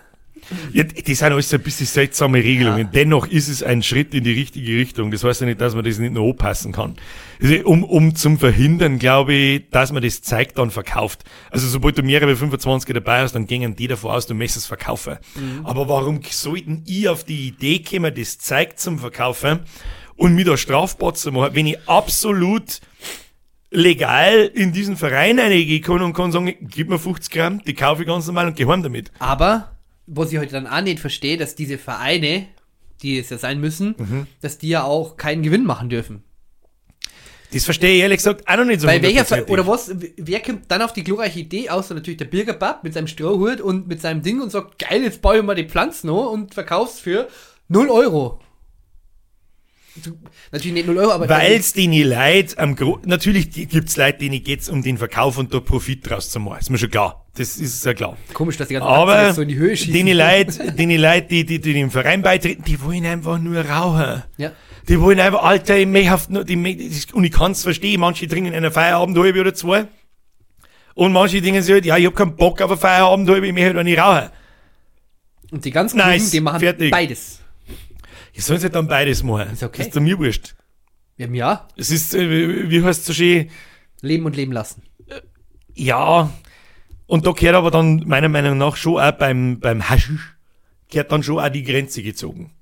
Ja, 0.73 0.85
das 0.85 1.19
sind 1.19 1.23
alles 1.23 1.53
ein 1.53 1.61
bisschen 1.61 1.87
seltsame 1.87 2.38
Regelungen. 2.38 2.87
Ja. 2.87 2.91
Dennoch 2.93 3.26
ist 3.26 3.49
es 3.49 3.62
ein 3.62 3.83
Schritt 3.83 4.15
in 4.15 4.23
die 4.23 4.33
richtige 4.33 4.76
Richtung. 4.76 5.11
Das 5.11 5.25
heißt 5.25 5.41
ja 5.41 5.47
nicht, 5.47 5.61
dass 5.61 5.75
man 5.75 5.85
das 5.85 5.99
nicht 5.99 6.12
nur 6.12 6.29
anpassen 6.29 6.73
kann. 6.73 6.97
Also 7.43 7.55
um, 7.65 7.83
um 7.83 8.15
zum 8.15 8.38
Verhindern, 8.38 8.99
glaube 8.99 9.33
ich, 9.33 9.71
dass 9.71 9.93
man 9.93 10.03
das 10.03 10.23
Zeug 10.23 10.55
dann 10.55 10.71
verkauft. 10.71 11.25
Also 11.50 11.67
sobald 11.67 11.99
du 11.99 12.03
mehrere 12.03 12.33
wie 12.33 12.37
25 12.37 12.93
dabei 12.95 13.23
hast, 13.23 13.35
dann 13.35 13.47
gingen 13.47 13.76
die 13.76 13.88
davon 13.88 14.11
aus, 14.12 14.26
du 14.26 14.35
möchtest 14.35 14.59
es 14.59 14.67
verkaufen. 14.67 15.17
Aber 15.65 15.88
warum 15.88 16.21
sollten 16.29 16.85
ich 16.87 17.09
auf 17.09 17.25
die 17.25 17.49
Idee 17.49 17.83
kommen, 17.83 18.15
das 18.15 18.38
Zeug 18.38 18.79
zum 18.79 18.99
Verkaufen 18.99 19.61
und 20.17 20.35
mir 20.35 20.45
da 20.45 20.57
strafbar 20.57 21.15
zu 21.15 21.33
machen, 21.33 21.55
wenn 21.55 21.67
ich 21.67 21.88
absolut 21.88 22.81
legal 23.76 24.50
in 24.54 24.73
diesen 24.73 24.97
Verein 24.97 25.38
reingehen 25.38 25.83
kann 25.83 26.00
und 26.02 26.14
kann 26.14 26.33
sagen, 26.33 26.54
gib 26.62 26.88
mir 26.88 26.99
50 26.99 27.30
Gramm, 27.30 27.62
die 27.64 27.75
kaufe 27.75 28.02
ich 28.02 28.09
ganz 28.09 28.26
normal 28.26 28.47
und 28.47 28.56
geh 28.56 28.64
heim 28.66 28.83
damit. 28.83 29.12
Aber, 29.18 29.76
was 30.06 30.33
ich 30.33 30.38
heute 30.38 30.52
dann 30.52 30.66
auch 30.66 30.80
nicht 30.80 30.99
verstehe, 30.99 31.37
dass 31.37 31.54
diese 31.54 31.76
Vereine, 31.76 32.47
die 33.02 33.18
es 33.18 33.28
ja 33.28 33.37
sein 33.38 33.61
müssen, 33.61 33.95
Mhm. 33.99 34.26
dass 34.40 34.56
die 34.59 34.71
ja 34.71 34.85
auch 34.85 35.16
keinen 35.18 35.42
Gewinn 35.42 35.64
machen 35.64 35.90
dürfen. 35.90 36.23
Das 37.52 37.64
verstehe 37.64 37.95
ich 37.95 38.00
ehrlich 38.00 38.16
gesagt 38.18 38.49
auch 38.49 38.56
noch 38.56 38.64
nicht 38.64 38.80
so 38.80 38.87
Weil 38.88 39.02
welcher 39.02 39.25
Ver 39.25 39.49
oder 39.49 39.66
was, 39.66 39.95
wer 40.16 40.40
kommt 40.40 40.62
dann 40.68 40.83
auf 40.83 40.92
die 40.92 41.04
glorreiche 41.04 41.40
Idee, 41.40 41.68
außer 41.68 41.95
natürlich 41.95 42.16
der 42.16 42.25
Bürgerbab 42.25 42.83
mit 42.83 42.95
seinem 42.95 43.06
Strohhut 43.06 43.61
und 43.61 43.87
mit 43.87 44.00
seinem 44.00 44.23
Ding 44.23 44.40
und 44.40 44.50
sagt, 44.50 44.78
geil, 44.78 45.02
jetzt 45.02 45.23
baue 45.23 45.38
ich 45.38 45.42
mal 45.45 45.54
die 45.54 45.68
Pflanzen 45.68 46.09
noch 46.09 46.33
und 46.33 46.54
verkauf's 46.54 46.99
für 46.99 47.28
0 47.68 47.88
Euro. 47.90 48.40
Natürlich 50.53 50.75
nicht 50.75 50.87
0 50.87 50.99
Euro, 50.99 51.12
aber 51.12 51.29
Weil 51.29 51.53
es 51.53 51.73
denen 51.73 52.09
leid 52.09 52.59
am 52.59 52.76
Gro 52.76 53.00
natürlich 53.05 53.50
gibt 53.50 53.88
es 53.88 53.97
Leute, 53.97 54.19
denen 54.19 54.43
geht's 54.43 54.69
um 54.69 54.83
den 54.83 54.99
Verkauf 54.99 55.38
und 55.38 55.53
da 55.53 55.61
Profit 55.61 56.09
draus 56.09 56.31
zu 56.31 56.41
machen. 56.41 56.59
Ist 56.61 56.71
mir 56.71 56.79
schon 56.79 56.91
klar. 56.91 57.26
Das 57.37 57.57
ist 57.59 57.85
ja 57.85 57.93
klar. 57.95 58.17
komisch, 58.33 58.57
dass 58.57 58.69
die 58.69 58.75
ganzen 58.75 58.88
Aber 58.88 59.12
Aktien 59.15 59.35
so 59.35 59.43
in 59.43 59.49
die 59.49 59.57
Höhe 59.57 59.76
schießen. 59.76 59.93
denen 59.93 60.17
Leute, 60.17 60.73
denen 60.79 61.00
Leute, 61.00 61.26
die, 61.29 61.45
die, 61.45 61.61
die 61.61 61.73
dem 61.75 61.91
Verein 61.91 62.23
beitreten, 62.23 62.65
die 62.65 62.81
wollen 62.83 63.05
einfach 63.05 63.38
nur 63.38 63.61
rauchen. 63.61 64.23
Ja. 64.38 64.53
Die 64.88 65.00
wollen 65.00 65.21
einfach, 65.21 65.43
Alter, 65.43 65.76
ich 65.76 65.87
möchte 65.87 66.33
nur, 66.33 66.45
die, 66.45 66.57
und 67.12 67.25
ich 67.25 67.33
kann's 67.33 67.62
verstehen, 67.62 68.00
manche 68.00 68.29
trinken 68.29 68.55
einen 68.55 68.71
Feierabend 68.71 69.19
halbe 69.19 69.41
oder 69.41 69.53
zwei. 69.53 69.87
Und 70.95 71.12
manche 71.12 71.43
denken 71.43 71.61
sich 71.61 71.75
halt, 71.75 71.85
ja, 71.85 71.97
ich 71.99 72.07
hab 72.07 72.15
keinen 72.15 72.37
Bock 72.37 72.62
auf 72.62 72.71
einen 72.71 72.81
Feierabend 72.81 73.29
halbe, 73.29 73.47
ich 73.47 73.53
möchte 73.53 73.67
halt 73.67 73.79
auch 73.79 73.83
nicht 73.83 73.99
rauchen. 73.99 74.31
Und 75.50 75.65
die 75.65 75.71
ganz 75.71 75.93
Nice, 75.95 76.23
Klugen, 76.23 76.31
die 76.31 76.41
machen 76.41 76.61
fertig. 76.61 76.91
beides. 76.91 77.41
Ich 78.37 78.45
soll 78.45 78.61
halt 78.61 78.75
dann 78.75 78.87
beides 78.87 79.23
machen. 79.23 79.55
Ist 79.55 79.62
okay. 79.62 79.78
Das 79.78 79.97
ist 79.97 80.00
mir 80.00 80.19
wurscht. 80.19 80.55
Ja, 81.16 81.26
ja, 81.28 81.66
Es 81.75 81.90
ist, 81.90 82.14
äh, 82.14 82.69
wie 82.69 82.83
heißt 82.85 83.07
so 83.07 83.14
schön, 83.14 83.49
leben 84.02 84.26
und 84.26 84.37
leben 84.37 84.52
lassen. 84.52 84.83
Ja, 85.75 86.31
und 87.07 87.26
da 87.26 87.33
gehört 87.33 87.55
aber 87.57 87.71
dann 87.71 88.02
meiner 88.07 88.28
Meinung 88.28 88.59
nach 88.59 88.76
schon 88.76 89.00
auch 89.00 89.12
beim, 89.12 89.59
beim 89.59 89.88
Haschisch, 89.88 90.37
gehört 90.90 91.12
dann 91.12 91.23
schon 91.23 91.38
auch 91.38 91.49
die 91.49 91.62
Grenze 91.62 92.02
gezogen. 92.02 92.52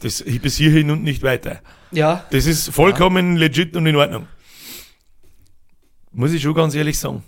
Das 0.00 0.22
bis 0.22 0.58
hierhin 0.58 0.90
und 0.90 1.02
nicht 1.02 1.22
weiter. 1.22 1.62
Ja. 1.92 2.26
Das 2.30 2.44
ist 2.44 2.68
vollkommen 2.68 3.36
legit 3.36 3.74
und 3.74 3.86
in 3.86 3.96
Ordnung. 3.96 4.26
Muss 6.10 6.32
ich 6.32 6.42
schon 6.42 6.54
ganz 6.54 6.74
ehrlich 6.74 6.98
sagen. 6.98 7.22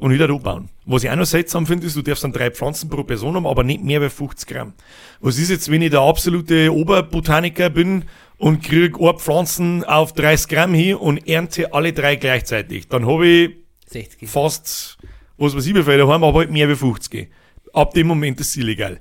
Und 0.00 0.12
wieder 0.12 0.26
bauen. 0.38 0.70
Was 0.86 1.04
ich 1.04 1.10
auch 1.10 1.16
noch 1.16 1.26
seltsam 1.26 1.66
finde, 1.66 1.86
ist, 1.86 1.94
du 1.94 2.00
darfst 2.00 2.24
dann 2.24 2.32
drei 2.32 2.50
Pflanzen 2.50 2.88
pro 2.88 3.04
Person 3.04 3.34
haben, 3.34 3.46
aber 3.46 3.62
nicht 3.62 3.84
mehr 3.84 4.00
als 4.00 4.14
50 4.14 4.48
Gramm. 4.48 4.72
Was 5.20 5.38
ist 5.38 5.50
jetzt, 5.50 5.70
wenn 5.70 5.82
ich 5.82 5.90
der 5.90 6.00
absolute 6.00 6.74
Oberbotaniker 6.74 7.68
bin 7.68 8.04
und 8.38 8.62
krieg 8.62 8.98
eine 8.98 9.14
Pflanzen 9.14 9.84
auf 9.84 10.14
30 10.14 10.48
Gramm 10.48 10.72
hin 10.72 10.96
und 10.96 11.28
ernte 11.28 11.74
alle 11.74 11.92
drei 11.92 12.16
gleichzeitig? 12.16 12.88
Dann 12.88 13.06
habe 13.06 13.26
ich 13.26 13.50
60. 13.88 14.28
fast, 14.28 14.96
was 15.36 15.54
weiß 15.54 15.66
ich, 15.66 15.74
viele 15.74 16.08
haben, 16.08 16.24
aber 16.24 16.38
halt 16.38 16.50
mehr 16.50 16.68
wie 16.70 16.76
50. 16.76 17.30
Ab 17.74 17.92
dem 17.92 18.06
Moment 18.06 18.40
ist 18.40 18.48
es 18.48 18.56
illegal. 18.56 18.98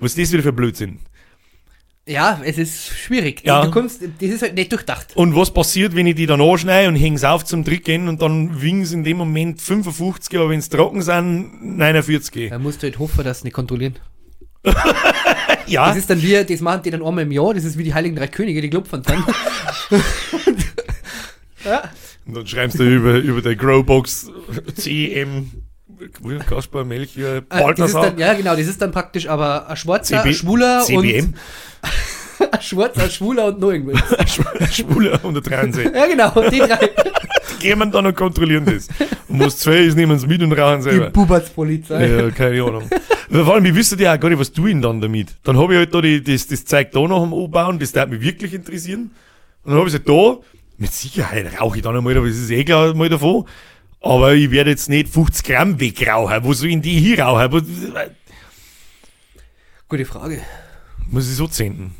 Was 0.00 0.16
ist 0.16 0.18
das 0.18 0.32
wieder 0.32 0.42
für 0.42 0.52
Blödsinn? 0.52 0.98
Ja, 2.06 2.40
es 2.44 2.58
ist 2.58 2.88
schwierig. 2.88 3.42
Ja. 3.44 3.64
Du 3.64 3.70
kommst, 3.70 4.02
das 4.02 4.28
ist 4.28 4.42
halt 4.42 4.54
nicht 4.54 4.72
durchdacht. 4.72 5.16
Und 5.16 5.36
was 5.36 5.52
passiert, 5.52 5.94
wenn 5.94 6.06
ich 6.06 6.16
die 6.16 6.26
dann 6.26 6.40
anschneide 6.40 6.88
und 6.88 6.96
häng's 6.96 7.22
auf 7.22 7.44
zum 7.44 7.62
Drücken 7.62 8.08
und 8.08 8.20
dann 8.20 8.60
wiegen 8.60 8.84
in 8.84 9.04
dem 9.04 9.18
Moment 9.18 9.60
55, 9.60 10.36
aber 10.36 10.50
wenn's 10.50 10.68
trocken 10.68 11.02
sind, 11.02 11.62
49. 11.78 12.50
Da 12.50 12.58
musst 12.58 12.82
du 12.82 12.86
halt 12.88 12.98
hoffen, 12.98 13.22
dass 13.22 13.40
sie 13.40 13.44
nicht 13.44 13.54
kontrollieren. 13.54 13.98
Ja, 15.66 15.88
Das 15.88 15.96
ist 15.96 16.10
dann 16.10 16.20
wie, 16.20 16.44
das 16.44 16.60
machen 16.60 16.82
die 16.84 16.90
dann 16.90 17.02
einmal 17.02 17.24
im 17.24 17.32
Jahr, 17.32 17.54
das 17.54 17.64
ist 17.64 17.78
wie 17.78 17.84
die 17.84 17.94
Heiligen 17.94 18.16
Drei 18.16 18.26
Könige, 18.26 18.60
die 18.60 18.68
klopfen 18.68 19.02
dann. 19.02 19.24
ja. 21.64 21.90
und 22.26 22.36
dann 22.36 22.46
schreibst 22.46 22.78
du 22.78 22.84
über, 22.84 23.14
über 23.14 23.40
der 23.40 23.56
Growbox 23.56 24.30
CM, 24.74 25.50
Kaspar, 26.48 26.84
Melchior, 26.84 27.36
Äh, 27.36 27.40
Balthasar, 27.48 28.06
dann, 28.06 28.18
ja, 28.18 28.34
genau, 28.34 28.56
das 28.56 28.66
ist 28.66 28.80
dann 28.80 28.90
praktisch 28.92 29.28
aber 29.28 29.68
ein 29.68 29.76
Schwarzer, 29.76 30.18
CB 30.18 30.28
ein 30.28 30.34
Schwuler 30.34 30.80
CBM, 30.84 31.24
und 31.26 31.34
ein 32.52 32.62
Schwarzer, 32.62 33.04
ein 33.04 33.10
Schwuler 33.10 33.46
und 33.46 33.60
noch 33.60 33.70
irgendwas. 33.70 34.00
Schwuler 34.74 35.14
163. 35.14 35.94
Ja, 35.94 36.06
genau, 36.06 36.30
die 36.50 36.58
drei. 36.58 36.90
Die 37.60 37.68
gehen 37.68 37.90
dann 37.90 38.06
und 38.06 38.16
kontrollieren 38.16 38.64
das. 38.64 38.88
Und 39.28 39.40
was 39.40 39.58
zwei 39.58 39.78
ist, 39.78 39.96
nehmen 39.96 40.18
sie 40.18 40.26
mit 40.26 40.42
und 40.42 40.52
rauchen 40.52 40.78
Die 40.78 40.82
selber. 40.82 41.10
Bubertspolizei. 41.10 42.06
Ja, 42.08 42.30
keine 42.30 42.62
Ahnung. 42.64 42.84
Vor 43.30 43.54
allem, 43.54 43.64
ich 43.64 43.74
wüsste 43.74 43.96
ja 44.02 44.14
auch 44.14 44.20
gar 44.20 44.28
nicht, 44.28 44.38
was 44.38 44.52
tue 44.52 44.70
ich 44.70 44.80
dann 44.80 45.00
damit. 45.00 45.28
Dann 45.44 45.56
habe 45.56 45.72
ich 45.74 45.78
halt 45.78 45.94
da 45.94 46.00
die, 46.00 46.22
das, 46.22 46.46
das 46.48 46.64
Zeug 46.64 46.90
da 46.92 47.00
noch 47.00 47.22
am 47.22 47.32
Anbauen, 47.32 47.78
das 47.78 47.92
darf 47.92 48.08
mich 48.08 48.20
wirklich 48.20 48.52
interessieren. 48.52 49.10
Und 49.64 49.70
dann 49.72 49.78
habe 49.78 49.88
ich 49.88 49.94
es 49.94 50.00
halt 50.00 50.08
da. 50.08 50.38
Mit 50.78 50.92
Sicherheit 50.92 51.46
rauche 51.60 51.76
ich 51.76 51.82
dann 51.82 51.96
einmal, 51.96 52.16
aber 52.16 52.26
das 52.26 52.36
ist 52.36 52.50
eh 52.50 52.64
klar 52.64 52.92
mal 52.94 53.08
davon. 53.08 53.44
Aber 54.02 54.34
ich 54.34 54.50
werde 54.50 54.70
jetzt 54.70 54.88
nicht 54.88 55.08
50 55.08 55.44
Gramm 55.44 55.80
wegrauchen. 55.80 56.44
Wo 56.44 56.52
soll 56.52 56.70
ich 56.70 56.80
die 56.80 56.98
hier 56.98 57.20
rauchen? 57.20 57.86
Gute 59.88 60.04
Frage. 60.04 60.42
Muss 61.08 61.28
ich 61.28 61.36
so 61.36 61.46
zenden? 61.46 61.94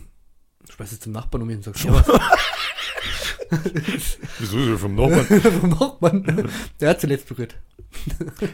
Ich 0.69 0.79
weiß 0.79 0.91
jetzt 0.93 1.03
zum 1.05 1.13
Nachbarn 1.13 1.43
um 1.43 1.51
ihn 1.51 1.57
und 1.57 1.65
sag, 1.65 1.75
schau 1.79 1.93
was. 1.93 2.07
Wieso 4.39 4.59
ist 4.59 4.69
er 4.69 4.79
vom 4.79 4.95
Nachbarn? 4.95 5.27
vom 5.61 5.71
Nachbarn. 5.71 6.49
Der 6.81 6.91
hat 6.91 7.01
zuletzt 7.01 7.29
berührt. 7.29 7.55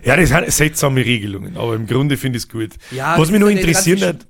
ja, 0.05 0.17
das 0.17 0.29
sind 0.29 0.53
seltsame 0.53 1.05
Regelungen, 1.05 1.57
aber 1.57 1.75
im 1.77 1.87
Grunde 1.87 2.17
finde 2.17 2.39
ich 2.39 2.45
es 2.45 2.49
gut. 2.51 2.71
Ja, 2.91 3.17
was 3.19 3.31
mich 3.31 3.41
der 3.41 3.49
interessiert 3.51 4.03
hat, 4.03 4.27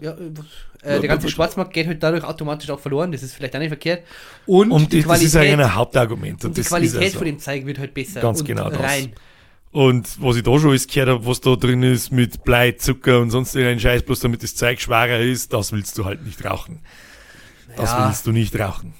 Ja, 0.00 0.12
äh, 0.12 0.30
was- 0.34 0.46
äh, 0.82 1.00
der 1.00 1.08
ganze 1.08 1.28
Schwarzmarkt 1.28 1.72
geht 1.72 1.86
halt 1.86 2.02
dadurch 2.02 2.24
automatisch 2.24 2.70
auch 2.70 2.80
verloren, 2.80 3.12
das 3.12 3.22
ist 3.22 3.34
vielleicht 3.34 3.54
auch 3.54 3.60
nicht 3.60 3.68
verkehrt. 3.68 4.02
Und, 4.46 4.70
und 4.70 4.92
die 4.92 5.02
die, 5.02 5.08
das 5.08 5.22
ist 5.22 5.32
Qualität, 5.32 5.58
ein 5.60 5.74
Hauptargument. 5.74 6.44
und 6.44 6.56
die 6.56 6.62
Qualität 6.62 7.02
ja 7.02 7.10
so. 7.10 7.18
von 7.18 7.26
dem 7.26 7.38
Zeug 7.38 7.66
wird 7.66 7.78
halt 7.78 7.94
besser. 7.94 8.20
Ganz 8.20 8.40
und 8.40 8.46
genau 8.46 8.70
das. 8.70 8.80
rein. 8.80 9.12
Und 9.72 10.08
was 10.20 10.36
ich 10.36 10.42
da 10.42 10.58
schon 10.58 10.70
alles 10.70 10.86
gehört 10.88 11.08
habe, 11.10 11.26
was 11.26 11.40
da 11.40 11.54
drin 11.54 11.82
ist 11.82 12.10
mit 12.10 12.42
Blei, 12.42 12.72
Zucker 12.72 13.20
und 13.20 13.30
sonst 13.30 13.54
irgendein 13.54 13.78
Scheiß, 13.78 14.02
bloß 14.02 14.20
damit 14.20 14.42
das 14.42 14.56
Zeug 14.56 14.80
schwerer 14.80 15.20
ist, 15.20 15.52
das 15.52 15.70
willst 15.72 15.96
du 15.96 16.04
halt 16.04 16.24
nicht 16.24 16.44
rauchen. 16.44 16.80
Das 17.76 17.90
Ja. 17.90 18.08
willst 18.08 18.26
du 18.26 18.32
nicht 18.32 18.58
rauchen. 18.58 18.94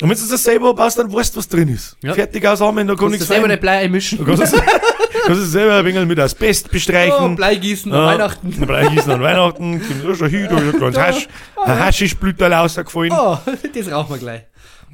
Und 0.00 0.10
wenn 0.10 0.16
du 0.18 0.26
das 0.28 0.42
selber 0.42 0.74
baust, 0.74 0.98
dann 0.98 1.12
weißt 1.12 1.34
du, 1.34 1.38
was 1.38 1.48
drin 1.48 1.68
ist. 1.68 1.96
Ja. 2.02 2.14
Fertig 2.14 2.46
aushauen, 2.46 2.86
da 2.86 2.94
kann 2.94 3.10
nichts 3.10 3.26
selber 3.26 3.42
sein. 3.42 3.50
nicht 3.50 3.60
Blei 3.60 3.78
einmischen. 3.78 4.18
Du 5.12 5.18
kannst 5.26 5.40
es, 5.40 5.46
es 5.46 5.52
selber 5.52 5.76
ein 5.76 5.84
wenig 5.84 6.06
mit 6.06 6.18
Asbest 6.18 6.66
Oh, 6.68 6.72
bestreichen. 6.72 7.36
Blei 7.36 7.56
gießen 7.56 7.92
Ja, 7.92 7.98
an 8.00 8.06
Weihnachten. 8.06 8.50
Blei 8.66 8.86
gießen 8.88 9.12
an 9.12 9.22
Weihnachten. 9.22 9.80
Kommt 9.80 10.06
auch 10.06 10.14
schon 10.16 10.28
hin, 10.30 10.46
da 10.48 10.56
ist 10.58 10.74
ein 10.74 10.78
kleines 10.78 10.98
Hasch, 10.98 11.28
ein 11.64 11.78
Haschischblüterl 11.78 12.52
rausgefallen. 12.52 13.12
Oh, 13.12 13.38
das 13.74 13.90
rauchen 13.90 14.10
wir 14.14 14.18
gleich. 14.18 14.42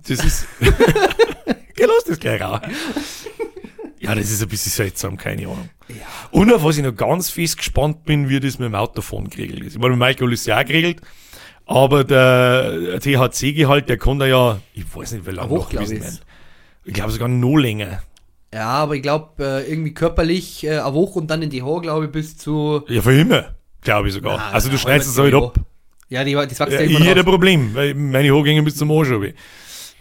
Das 0.08 0.24
ist. 0.24 0.46
Geh 1.74 1.84
los, 1.84 2.04
das 2.06 2.18
gleich 2.18 2.40
raus. 2.40 2.60
Ja, 4.00 4.14
das 4.14 4.30
ist 4.30 4.42
ein 4.42 4.48
bisschen 4.48 4.72
seltsam, 4.72 5.16
keine 5.16 5.42
Ahnung. 5.42 5.68
Und 6.32 6.52
auf 6.52 6.64
was 6.64 6.76
ich 6.76 6.84
noch 6.84 6.94
ganz 6.96 7.30
fest 7.30 7.58
gespannt 7.58 8.04
bin, 8.04 8.28
wie 8.28 8.40
das 8.40 8.58
mit 8.58 8.66
dem 8.66 8.74
Autofahren 8.74 9.30
geregelt 9.30 9.62
ist. 9.64 9.74
Ich 9.74 9.78
meine, 9.80 9.96
mit 9.96 10.00
Michael 10.08 10.32
ist 10.32 10.46
ja 10.46 10.58
auch 10.60 10.64
geregelt, 10.64 11.00
aber 11.66 12.02
der 12.02 12.98
THC-Gehalt, 13.00 13.88
der 13.88 13.98
kann 13.98 14.18
da 14.18 14.26
ja, 14.26 14.58
ich 14.74 14.84
weiß 14.94 15.12
nicht, 15.12 15.26
wie 15.26 15.30
lange 15.30 15.54
noch 15.54 15.68
gewesen 15.68 16.00
werden. 16.00 16.18
Ich 16.84 16.94
glaube 16.94 17.12
sogar 17.12 17.28
noch 17.28 17.56
länger. 17.56 18.02
Ja, 18.52 18.68
aber 18.68 18.96
ich 18.96 19.02
glaube, 19.02 19.42
äh, 19.44 19.70
irgendwie 19.70 19.94
körperlich 19.94 20.64
äh, 20.64 20.78
eine 20.78 20.94
Woche 20.94 21.18
und 21.18 21.30
dann 21.30 21.40
in 21.40 21.50
die 21.50 21.62
Haare, 21.62 21.80
glaube 21.80 22.04
ich, 22.06 22.12
bis 22.12 22.36
zu. 22.36 22.82
Ja, 22.88 23.00
für 23.00 23.18
immer, 23.18 23.54
glaube 23.80 24.08
ich 24.08 24.14
sogar. 24.14 24.36
Na, 24.36 24.50
also 24.50 24.68
du 24.68 24.76
schneidest 24.76 25.10
es 25.10 25.18
halt 25.18 25.34
ab. 25.34 25.58
Ja, 26.08 26.22
die, 26.22 26.34
das 26.34 26.60
wächst 26.60 26.72
Ja, 26.72 26.80
ja, 26.82 26.98
immer 26.98 27.16
raus. 27.16 27.24
Problem, 27.24 27.74
weil 27.74 27.94
meine 27.94 28.30
Haare 28.30 28.42
gingen 28.42 28.64
bis 28.64 28.76
zum 28.76 28.90
Arsch 28.90 29.10
runter. 29.10 29.32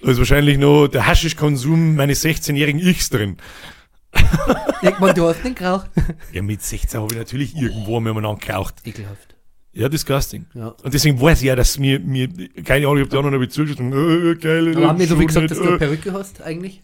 Da 0.02 0.12
ist 0.12 0.18
wahrscheinlich 0.18 0.58
noch 0.58 0.88
der 0.88 1.06
Haschischkonsum 1.08 1.96
meines 1.96 2.26
16-jährigen 2.26 2.82
Ichs 2.82 3.10
drin. 3.10 3.38
Irgendwann, 4.82 5.16
du 5.16 5.28
hast 5.28 5.44
den 5.44 5.56
geraucht. 5.56 5.90
Ja, 6.34 6.42
mit 6.42 6.62
16 6.62 7.00
habe 7.00 7.14
ich 7.14 7.20
natürlich 7.20 7.56
irgendwo 7.56 7.98
einmal 7.98 8.12
umeinander 8.12 8.46
geraucht. 8.46 8.76
Ekelhaft. 8.84 9.36
Ja, 9.74 9.88
disgusting. 9.88 10.48
Ja. 10.54 10.76
Und 10.84 10.94
deswegen 10.94 11.22
weiß 11.22 11.40
ich 11.42 11.48
ja, 11.48 11.56
dass 11.56 11.78
mir, 11.80 12.00
mir 12.00 12.28
keine 12.66 12.88
Ahnung, 12.88 12.98
ich 12.98 13.04
habe 13.04 13.12
die 13.12 13.18
anderen 13.18 13.42
ich 13.42 13.52
zugeschaut 13.52 13.80
und, 13.80 13.94
äh, 13.94 14.36
geil. 14.36 14.76
Aber 14.76 14.90
haben 14.90 15.00
die 15.00 15.06
so 15.06 15.16
schon 15.16 15.28
gesagt, 15.28 15.52
dass 15.52 15.60
du 15.60 15.64
eine 15.64 15.76
äh. 15.76 15.78
Perücke 15.78 16.12
hast, 16.12 16.42
eigentlich? 16.42 16.84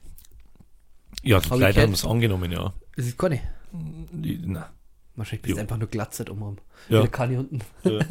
Ja, 1.27 1.39
die 1.39 1.45
Hab 1.49 1.55
ich 1.55 1.59
Leute 1.59 1.73
gehört. 1.73 1.77
haben 1.87 1.93
es 1.93 2.05
angenommen, 2.05 2.51
ja. 2.51 2.73
Das 2.95 3.05
ist 3.05 3.17
gar 3.17 3.29
nicht. 3.29 3.43
Die, 3.73 4.41
na, 4.45 4.69
Wahrscheinlich 5.15 5.41
bist 5.41 5.53
du 5.53 5.57
Jo. 5.57 5.61
einfach 5.61 5.77
nur 5.77 5.87
glatzert 5.89 6.29
umrum. 6.29 6.57
Ja. 6.89 6.95
Ja. 6.97 7.01
Der 7.01 7.09
Kani 7.11 7.37
unten. 7.37 7.61
ja. 7.83 7.99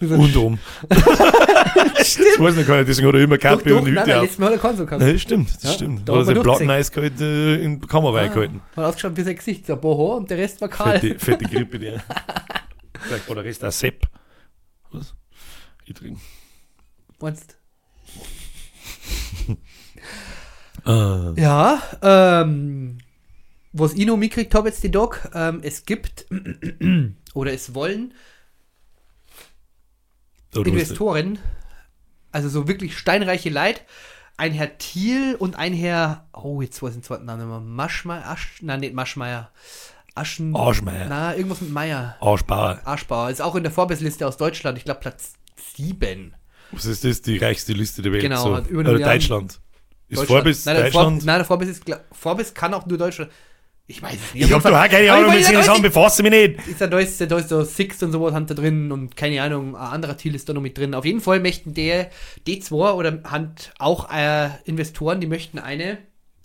Und 0.00 0.34
um. 0.36 0.58
das 0.88 0.98
weiß 2.18 2.56
nicht, 2.56 2.68
nicht, 2.68 2.88
deswegen 2.88 3.06
hat 3.08 3.14
er 3.14 3.20
immer 3.20 3.36
Doch, 3.36 3.42
Kappe 3.42 3.68
doch, 3.70 3.76
und 3.78 3.84
nein, 3.84 3.92
Hüte 3.92 4.00
nein, 4.08 4.16
auf. 4.16 4.22
letztes 4.22 4.38
Mal 4.40 4.46
hat 4.46 4.52
er 4.54 4.58
keinen 4.58 4.76
so 4.76 4.84
gehabt. 4.84 5.02
Nein, 5.02 5.18
stimmt, 5.20 5.54
das 5.54 5.62
Ja, 5.62 5.70
stimmt. 5.70 6.08
da 6.08 6.12
Da 6.12 6.18
hat 6.18 6.26
hat 6.26 6.28
er 6.28 6.34
man 6.34 6.42
Platten 6.42 6.66
durchgesehen. 6.66 6.70
eiskalt 6.70 7.20
äh, 7.20 7.54
in 7.62 7.80
die 7.80 7.86
Kamera 7.86 8.16
reingehalten. 8.18 8.60
Hat 8.74 8.84
ausgeschaut 8.84 9.16
wie 9.16 9.22
sein 9.22 9.36
Gesicht, 9.36 9.64
so 9.66 9.74
ein 9.74 9.80
paar 9.80 9.92
Haare 9.96 10.16
und 10.16 10.28
der 10.28 10.38
Rest 10.38 10.60
war 10.60 10.68
kahl. 10.68 10.98
Fette, 10.98 11.18
fette 11.24 11.44
Grippe, 11.44 11.78
der. 11.78 12.02
Vielleicht 13.00 13.28
war 13.28 13.36
der 13.36 13.44
Rest 13.44 13.60
Sepp. 13.78 14.08
Was? 14.90 15.14
Ich 15.84 15.94
trinke. 15.94 16.20
Meinst 17.20 17.56
Ah. 20.84 21.32
Ja, 21.36 21.82
ähm, 22.02 22.98
was 23.72 23.94
ich 23.94 24.04
noch 24.06 24.16
mitgekriegt 24.16 24.54
habe 24.54 24.68
jetzt 24.68 24.82
die 24.82 24.90
Doc, 24.90 25.28
ähm, 25.34 25.60
es 25.62 25.84
gibt 25.86 26.26
oder 27.34 27.52
es 27.52 27.74
wollen 27.74 28.14
hast- 30.54 30.66
Investoren, 30.66 31.38
also 32.30 32.48
so 32.48 32.68
wirklich 32.68 32.96
steinreiche 32.98 33.50
Leid, 33.50 33.84
ein 34.36 34.52
Herr 34.52 34.76
Thiel 34.78 35.36
und 35.38 35.56
ein 35.56 35.72
Herr, 35.72 36.26
oh, 36.32 36.62
jetzt 36.62 36.82
weiß 36.82 36.90
ich 36.90 36.96
den 36.96 37.02
zweiten 37.02 37.24
Namen 37.26 37.48
mehr, 37.48 37.60
Maschmeier, 37.60 38.26
Asch, 38.26 38.58
nein, 38.62 38.80
nicht 38.80 38.94
Maschmeier, 38.94 39.50
Aschen, 40.14 40.54
Aschmeier. 40.56 41.06
na, 41.08 41.34
irgendwas 41.36 41.60
mit 41.60 41.70
Meier, 41.70 42.16
Arschbauer. 42.20 42.80
Arschbauer, 42.84 43.30
ist 43.30 43.40
auch 43.40 43.54
in 43.54 43.62
der 43.62 43.72
Forbes-Liste 43.72 44.26
aus 44.26 44.36
Deutschland, 44.36 44.76
ich 44.78 44.84
glaube 44.84 45.00
Platz 45.00 45.34
7. 45.76 46.34
Was 46.72 46.86
ist 46.86 47.04
das? 47.04 47.20
Die 47.22 47.36
reichste 47.38 47.72
Liste 47.74 48.02
der 48.02 48.12
Welt. 48.12 48.22
Genau, 48.22 48.42
So. 48.44 48.56
hat 48.56 48.66
über 48.66 48.80
Oder 48.80 48.92
Milliarde- 48.92 49.14
Deutschland. 49.18 49.60
Ist. 50.12 50.26
Forbes 50.26 50.66
nein, 50.66 50.76
der 50.76 50.84
Deutschland? 50.84 51.24
Nein, 51.24 51.44
Forbes 51.44 51.68
ist, 51.68 51.84
Forbes 52.12 52.52
kann 52.52 52.74
auch 52.74 52.86
nur 52.86 52.98
Deutschland. 52.98 53.30
Ich 53.86 54.00
weiß 54.00 54.14
es 54.14 54.34
nicht. 54.34 54.46
ich 54.46 54.52
hab 54.52 54.62
doch 54.62 54.72
auch 54.72 54.88
keine 54.88 55.12
Ahnung, 55.12 55.34
mit 55.34 55.44
solchen 55.44 55.62
Sachen 55.62 55.82
befasse 55.82 56.22
mich 56.22 56.30
nicht. 56.30 56.68
ist 56.68 56.80
da, 56.80 56.86
da 56.86 56.98
ist, 56.98 57.20
da 57.20 57.36
ist 57.36 57.48
so 57.48 57.64
Six 57.64 58.02
und 58.02 58.12
sowas 58.12 58.32
haben 58.32 58.46
da 58.46 58.54
drin 58.54 58.92
und 58.92 59.16
keine 59.16 59.42
Ahnung, 59.42 59.74
ein 59.74 59.92
anderer 59.92 60.16
Thiel 60.16 60.34
ist 60.34 60.48
da 60.48 60.52
noch 60.52 60.60
mit 60.60 60.78
drin. 60.78 60.94
Auf 60.94 61.04
jeden 61.04 61.20
Fall 61.20 61.40
möchten 61.40 61.74
der 61.74 62.10
D2 62.46 62.92
oder 62.92 63.22
Hand 63.24 63.72
auch 63.78 64.10
äh, 64.12 64.50
Investoren, 64.64 65.20
die 65.20 65.26
möchten 65.26 65.58
eine, 65.58 65.98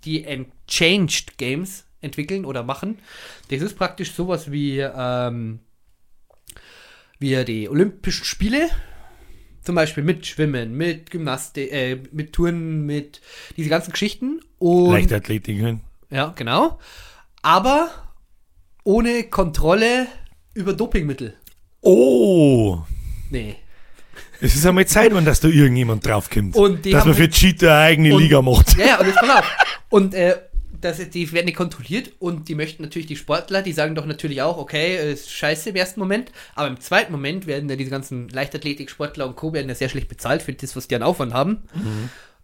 die 0.03 0.23
Enchanged 0.23 1.37
Games 1.37 1.85
entwickeln 2.01 2.45
oder 2.45 2.63
machen. 2.63 2.99
Das 3.49 3.61
ist 3.61 3.77
praktisch 3.77 4.13
sowas 4.13 4.51
wie, 4.51 4.79
ähm, 4.79 5.59
wie 7.19 7.43
die 7.45 7.69
Olympischen 7.69 8.25
Spiele. 8.25 8.69
Zum 9.67 9.75
Beispiel 9.75 10.01
mit 10.05 10.25
Schwimmen, 10.25 10.77
mit 10.77 11.11
Gymnastik, 11.11 11.73
äh, 11.73 11.97
mit 12.13 12.31
Touren, 12.31 12.85
mit 12.85 13.19
diese 13.57 13.67
ganzen 13.67 13.91
Geschichten. 13.91 14.39
Und 14.59 14.91
Leichtathletik. 14.93 15.61
hein? 15.61 15.81
ja, 16.09 16.31
genau. 16.37 16.79
Aber 17.41 17.89
ohne 18.85 19.23
Kontrolle 19.25 20.07
über 20.53 20.71
Dopingmittel. 20.71 21.33
Oh! 21.81 22.77
Nee. 23.29 23.57
Es 24.39 24.55
ist 24.55 24.65
einmal 24.65 24.85
Zeit, 24.85 25.13
wenn 25.13 25.25
dass 25.25 25.41
da 25.41 25.49
irgendjemand 25.49 26.05
draufkommt. 26.07 26.55
Dass 26.55 27.03
man 27.05 27.13
für 27.13 27.23
halt- 27.23 27.33
Cheater 27.33 27.73
eine 27.75 27.81
eigene 27.87 28.15
Und- 28.15 28.21
Liga 28.21 28.41
macht. 28.41 28.77
Ja, 28.77 28.85
ja, 28.85 28.99
und 29.01 29.07
jetzt 29.07 29.19
pass 29.19 29.39
auf. 29.39 29.51
Und 29.89 30.13
äh, 30.13 30.37
das, 30.81 31.09
die 31.09 31.31
werden 31.31 31.45
nicht 31.45 31.57
kontrolliert 31.57 32.11
und 32.19 32.49
die 32.49 32.55
möchten 32.55 32.83
natürlich 32.83 33.07
die 33.07 33.15
Sportler, 33.15 33.61
die 33.61 33.73
sagen 33.73 33.95
doch 33.95 34.05
natürlich 34.05 34.41
auch, 34.41 34.57
okay, 34.57 35.11
ist 35.11 35.31
scheiße 35.31 35.69
im 35.71 35.75
ersten 35.75 35.99
Moment, 35.99 36.31
aber 36.55 36.67
im 36.67 36.79
zweiten 36.79 37.11
Moment 37.11 37.47
werden 37.47 37.69
ja 37.69 37.75
diese 37.75 37.89
ganzen 37.89 38.29
Leichtathletik-Sportler 38.29 39.27
und 39.27 39.35
Co. 39.35 39.53
werden 39.53 39.69
ja 39.69 39.75
sehr 39.75 39.89
schlecht 39.89 40.07
bezahlt 40.07 40.41
für 40.41 40.53
das, 40.53 40.75
was 40.75 40.87
die 40.87 40.95
an 40.95 41.03
Aufwand 41.03 41.33
haben. 41.33 41.63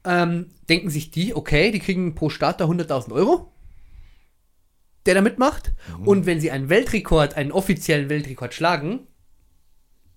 Ähm, 0.05 0.47
denken 0.69 0.89
sich 0.89 1.11
die, 1.11 1.35
okay, 1.35 1.71
die 1.71 1.79
kriegen 1.79 2.15
pro 2.15 2.29
Starter 2.29 2.65
100.000 2.65 3.11
Euro, 3.11 3.51
der 5.05 5.15
da 5.15 5.21
mitmacht. 5.21 5.73
Und 6.05 6.25
wenn 6.25 6.41
sie 6.41 6.51
einen 6.51 6.69
Weltrekord, 6.69 7.35
einen 7.35 7.51
offiziellen 7.51 8.09
Weltrekord 8.09 8.53
schlagen, 8.53 9.07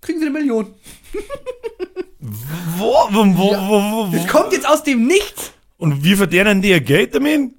kriegen 0.01 0.19
sie 0.21 0.27
eine 0.27 0.39
Million. 0.39 0.75
Wo, 2.19 2.95
wo, 3.11 3.25
wo, 3.37 3.53
wo, 3.53 4.13
wo, 4.13 4.17
Das 4.17 4.27
kommt 4.27 4.53
jetzt 4.53 4.69
aus 4.69 4.83
dem 4.83 5.07
Nichts. 5.07 5.53
Und 5.77 6.03
wie 6.03 6.17
verdienen 6.17 6.63
die 6.63 6.71
ihr 6.71 6.81
Geld 6.81 7.15
damit? 7.15 7.56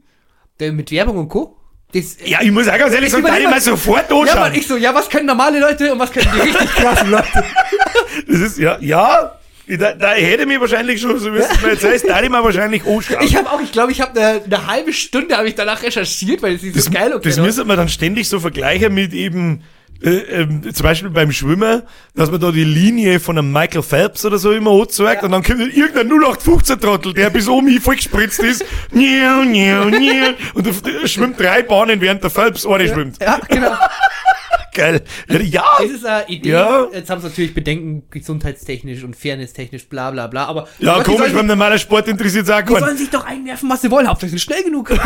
Der 0.59 0.71
mit 0.71 0.91
Werbung 0.91 1.17
und 1.17 1.29
Co. 1.29 1.55
Das, 1.93 2.17
Ja, 2.25 2.39
ich 2.41 2.51
muss 2.51 2.67
auch 2.67 2.77
ganz 2.77 2.93
ehrlich 2.93 3.11
da 3.11 3.19
überleg 3.19 3.47
ich 3.57 3.63
sofort 3.63 4.09
Ja, 4.09 4.19
anschauen. 4.19 4.37
aber 4.37 4.55
ich 4.55 4.67
so, 4.67 4.75
ja, 4.75 4.93
was 4.93 5.09
können 5.09 5.25
normale 5.25 5.59
Leute 5.59 5.91
und 5.93 5.99
was 5.99 6.11
können 6.11 6.27
die 6.35 6.41
richtig 6.41 6.69
krassen 6.75 7.11
Leute? 7.11 7.45
das 8.27 8.39
ist, 8.39 8.57
ja, 8.57 8.77
ja, 8.81 9.39
da, 9.67 9.93
da 9.93 10.11
hätte 10.11 10.45
mich 10.45 10.59
wahrscheinlich 10.59 10.99
schon, 11.01 11.17
so 11.19 11.33
wie 11.33 11.37
es 11.39 11.61
mir 11.61 11.71
jetzt 11.71 11.83
heißt, 11.85 12.07
da 12.09 12.15
hätte 12.15 12.25
ich 12.25 12.31
mir 12.31 12.43
wahrscheinlich 12.43 12.85
anschauen. 12.85 13.21
Ich 13.21 13.35
habe 13.35 13.49
auch, 13.49 13.61
ich 13.61 13.71
glaube, 13.71 13.91
ich 13.91 14.01
habe 14.01 14.19
eine, 14.19 14.41
eine 14.43 14.67
halbe 14.67 14.93
Stunde 14.93 15.37
habe 15.37 15.47
ich 15.47 15.55
danach 15.55 15.81
recherchiert, 15.81 16.41
weil 16.41 16.55
es 16.55 16.63
ist 16.63 16.75
das, 16.75 16.85
so 16.85 16.91
geil 16.91 17.13
okay, 17.13 17.27
das 17.29 17.37
müsste 17.37 17.63
man 17.65 17.77
dann 17.77 17.89
ständig 17.89 18.27
so 18.27 18.39
vergleichen 18.39 18.93
mit 18.93 19.13
eben, 19.13 19.63
äh, 20.01 20.09
ähm, 20.09 20.61
zum 20.73 20.83
Beispiel 20.83 21.09
beim 21.09 21.31
Schwimmen, 21.31 21.83
dass 22.15 22.29
man 22.31 22.39
da 22.39 22.51
die 22.51 22.63
Linie 22.63 23.19
von 23.19 23.37
einem 23.37 23.51
Michael 23.51 23.83
Phelps 23.83 24.25
oder 24.25 24.37
so 24.37 24.51
immer 24.51 24.71
anzeigt 24.71 25.23
und 25.23 25.31
dann 25.31 25.43
kommt 25.43 25.59
irgendein 25.59 26.09
0815-Trottel, 26.09 27.13
der 27.13 27.29
bis 27.29 27.47
oben 27.47 27.67
hin 27.67 27.81
vollgespritzt 27.81 28.39
ist, 28.39 28.65
niau, 28.91 29.43
niau, 29.43 29.85
niau, 29.85 30.33
und 30.53 30.65
der 30.65 31.07
schwimmt 31.07 31.39
drei 31.39 31.63
Bahnen, 31.63 31.99
während 32.01 32.23
der 32.23 32.29
Phelps 32.29 32.65
eine 32.65 32.87
schwimmt. 32.87 33.21
Ja, 33.21 33.39
genau. 33.47 33.71
Geil. 34.73 35.01
Ja, 35.27 35.65
Das 35.79 35.89
ist 35.89 36.05
eine 36.05 36.27
Idee. 36.29 36.49
Ja. 36.51 36.85
Jetzt 36.93 37.09
haben 37.09 37.19
sie 37.19 37.27
natürlich 37.29 37.55
Bedenken, 37.55 38.03
gesundheitstechnisch 38.11 39.03
und 39.03 39.15
fairnesstechnisch, 39.15 39.87
bla 39.89 40.11
bla 40.11 40.27
bla. 40.27 40.45
Aber 40.45 40.67
ja 40.77 40.99
die 40.99 41.03
komisch, 41.03 41.33
beim 41.33 41.47
normalen 41.47 41.79
Sport 41.79 42.07
interessiert 42.07 42.45
es 42.45 42.51
auch 42.51 42.61
die 42.61 42.73
keinen. 42.73 42.79
sollen 42.83 42.97
sich 42.97 43.09
doch 43.09 43.25
einwerfen, 43.25 43.67
was 43.71 43.81
sie 43.81 43.89
wollen. 43.89 44.07
Hauptsache 44.07 44.29
sie 44.29 44.37
sind 44.37 44.41
schnell 44.41 44.63
genug. 44.63 44.93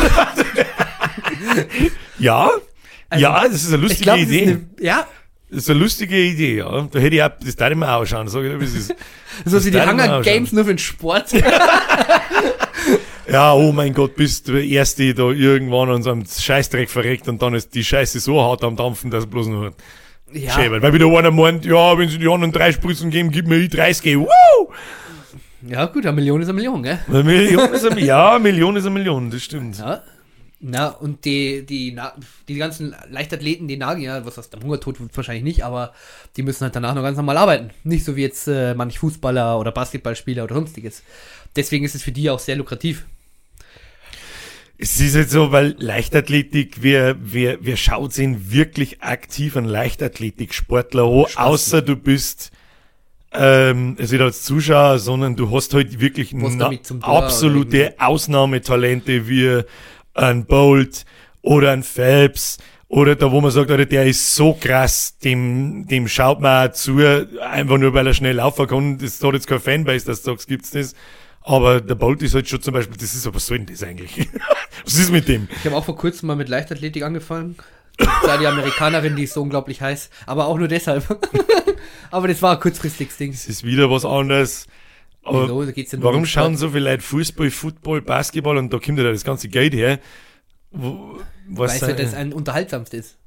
Ja, 2.19 2.51
ja, 3.17 3.43
das 3.43 3.63
ist 3.63 3.73
eine 3.73 3.81
lustige 3.81 4.11
ist 4.11 4.21
Idee. 4.29 4.41
eine, 4.43 4.61
ja, 4.79 5.07
Das 5.49 5.59
ist 5.63 5.69
eine 5.69 5.79
lustige 5.79 6.17
Idee, 6.17 6.57
ja. 6.57 6.87
Da 6.91 6.99
hätte 6.99 7.15
ich 7.15 7.23
auch, 7.23 7.31
das 7.43 7.55
darf 7.55 7.71
ich 7.71 7.77
mir 7.77 7.91
auch 7.91 8.05
schauen, 8.05 8.27
sag 8.27 8.43
ich 8.43 8.51
dir, 8.51 8.59
wie 8.59 8.65
es 8.65 8.75
ist. 8.75 8.95
so 9.45 9.59
sie 9.59 9.71
die 9.71 9.81
Hunger 9.81 10.21
Games 10.21 10.51
nur 10.51 10.63
für 10.65 10.73
den 10.73 10.77
Sport. 10.77 11.31
Ja, 13.31 13.53
oh 13.53 13.71
mein 13.71 13.93
Gott, 13.93 14.15
bist 14.15 14.47
du 14.47 14.53
der 14.53 14.63
Erste, 14.65 15.13
der 15.13 15.25
irgendwann 15.27 15.89
an 15.89 16.03
so 16.03 16.11
einem 16.11 16.25
Scheißdreck 16.25 16.89
verreckt 16.89 17.29
und 17.29 17.41
dann 17.41 17.53
ist 17.53 17.73
die 17.73 17.83
Scheiße 17.83 18.19
so 18.19 18.41
hart 18.41 18.61
am 18.63 18.75
Dampfen, 18.75 19.09
dass 19.09 19.25
bloß 19.25 19.47
noch 19.47 19.65
hat. 19.67 19.73
ja, 20.33 20.51
Schön, 20.51 20.81
weil 20.81 20.93
wieder 20.93 21.05
einer 21.05 21.31
meint, 21.31 21.63
ja, 21.65 21.97
wenn 21.97 22.09
sie 22.09 22.17
die 22.17 22.27
anderen 22.27 22.51
drei 22.51 22.73
Spritzen 22.73 23.09
geben, 23.09 23.31
gib 23.31 23.47
mir 23.47 23.59
die 23.59 23.69
30 23.69 24.17
Woo! 24.17 24.27
ja, 25.65 25.85
gut, 25.85 26.05
eine 26.05 26.15
Million 26.15 26.41
ist 26.41 26.49
eine 26.49 26.55
Million, 26.55 26.83
gell? 26.83 26.99
Eine 27.07 27.23
Million 27.23 27.73
ist 27.73 27.85
eine, 27.85 28.01
ja, 28.05 28.31
eine 28.31 28.39
Million 28.39 28.75
ist 28.75 28.85
eine 28.85 28.95
Million, 28.95 29.29
das 29.31 29.43
stimmt. 29.43 29.77
Ja. 29.77 30.01
Na, 30.63 30.89
und 30.89 31.25
die, 31.25 31.65
die, 31.65 31.97
die 32.47 32.55
ganzen 32.55 32.95
Leichtathleten, 33.09 33.67
die 33.67 33.77
nagen 33.77 34.01
ja, 34.01 34.23
was 34.23 34.37
aus 34.37 34.51
dem 34.51 34.61
Hungertod 34.61 34.99
wird 34.99 35.17
wahrscheinlich 35.17 35.43
nicht, 35.43 35.65
aber 35.65 35.91
die 36.37 36.43
müssen 36.43 36.61
halt 36.61 36.75
danach 36.75 36.93
noch 36.93 37.01
ganz 37.01 37.17
normal 37.17 37.37
arbeiten. 37.37 37.71
Nicht 37.83 38.05
so 38.05 38.15
wie 38.15 38.21
jetzt 38.21 38.47
äh, 38.47 38.75
manch 38.75 38.99
Fußballer 38.99 39.59
oder 39.59 39.71
Basketballspieler 39.71 40.43
oder 40.43 40.53
sonstiges. 40.53 41.01
Deswegen 41.55 41.83
ist 41.83 41.95
es 41.95 42.03
für 42.03 42.11
die 42.11 42.29
auch 42.29 42.37
sehr 42.37 42.55
lukrativ. 42.57 43.05
Es 44.77 44.99
ist 44.99 45.15
jetzt 45.15 45.31
so, 45.31 45.51
weil 45.51 45.75
Leichtathletik, 45.79 46.77
wer, 46.81 47.15
wer, 47.19 47.57
wer 47.61 47.77
schaut 47.77 48.17
einen 48.19 48.51
wirklich 48.51 49.01
aktiv 49.01 49.57
an 49.57 49.65
Leichtathletik-Sportler 49.65 51.03
an, 51.03 51.25
außer 51.37 51.81
du 51.81 51.95
bist, 51.95 52.51
ähm, 53.31 53.95
also 53.99 54.13
nicht 54.13 54.23
als 54.23 54.43
Zuschauer, 54.43 54.99
sondern 54.99 55.35
du 55.35 55.49
hast 55.49 55.73
halt 55.73 55.99
wirklich 55.99 56.33
na, 56.33 56.71
absolute 57.01 57.95
Ausnahmetalente 57.97 59.27
wie 59.27 59.63
ein 60.13 60.45
Bolt 60.45 61.05
oder 61.41 61.71
ein 61.71 61.83
Phelps 61.83 62.57
oder 62.91 63.15
da, 63.15 63.31
wo 63.31 63.39
man 63.39 63.51
sagt, 63.51 63.71
Alter, 63.71 63.85
der 63.85 64.05
ist 64.05 64.35
so 64.35 64.53
krass, 64.53 65.17
dem, 65.19 65.87
dem 65.87 66.09
schaut 66.09 66.41
man 66.41 66.69
auch 66.69 66.73
zu, 66.73 66.97
einfach 67.39 67.77
nur 67.77 67.93
weil 67.93 68.05
er 68.07 68.13
schnell 68.13 68.35
laufen 68.35 68.67
kann. 68.67 68.97
Das 68.97 69.23
hat 69.23 69.33
jetzt 69.33 69.47
kein 69.47 69.61
Fanbase, 69.61 70.05
dass 70.05 70.23
du 70.23 70.31
sagst, 70.31 70.49
gibt's 70.49 70.71
das. 70.71 70.93
Aber 71.39 71.79
der 71.79 71.95
Bolt 71.95 72.21
ist 72.21 72.35
halt 72.35 72.49
schon 72.49 72.61
zum 72.61 72.73
Beispiel, 72.73 72.97
das 72.97 73.15
ist, 73.15 73.25
aber 73.25 73.39
soll 73.39 73.59
denn 73.59 73.67
das 73.67 73.81
eigentlich? 73.81 74.27
was 74.83 74.95
ist 74.95 75.09
mit 75.09 75.29
dem? 75.29 75.47
Ich 75.57 75.65
habe 75.65 75.77
auch 75.77 75.85
vor 75.85 75.95
kurzem 75.95 76.27
mal 76.27 76.35
mit 76.35 76.49
Leichtathletik 76.49 77.03
angefangen. 77.03 77.55
Da 77.97 78.37
die 78.37 78.47
Amerikanerin, 78.47 79.15
die 79.15 79.23
ist 79.23 79.35
so 79.35 79.41
unglaublich 79.41 79.81
heiß. 79.81 80.09
Aber 80.25 80.47
auch 80.47 80.57
nur 80.57 80.67
deshalb. 80.67 81.05
aber 82.11 82.27
das 82.27 82.41
war 82.41 82.55
ein 82.55 82.59
kurzfristiges 82.59 83.17
Ding. 83.17 83.31
Es 83.31 83.47
ist 83.47 83.63
wieder 83.63 83.89
was 83.89 84.05
anderes. 84.05 84.67
Aber 85.23 85.43
Wieso? 85.43 85.65
Da 85.65 85.71
geht's 85.71 85.91
ja 85.91 85.97
nur 85.99 86.05
warum 86.05 86.21
um 86.21 86.25
schauen 86.25 86.57
Sport. 86.57 86.59
so 86.59 86.69
viele 86.69 86.89
Leute 86.91 87.03
Fußball, 87.03 87.51
Football, 87.51 88.01
Basketball 88.01 88.57
und 88.57 88.73
da 88.73 88.79
kommt 88.79 88.97
ja 88.97 89.03
das 89.03 89.23
ganze 89.23 89.49
Geld 89.49 89.73
her? 89.73 89.99
Wo, 90.71 91.19
was 91.49 91.81
Weil 91.81 91.91
es 91.91 91.97
ja 91.97 92.03
das 92.05 92.13
ein 92.13 92.33
unterhaltsamste 92.33 92.97
ist. 92.97 93.17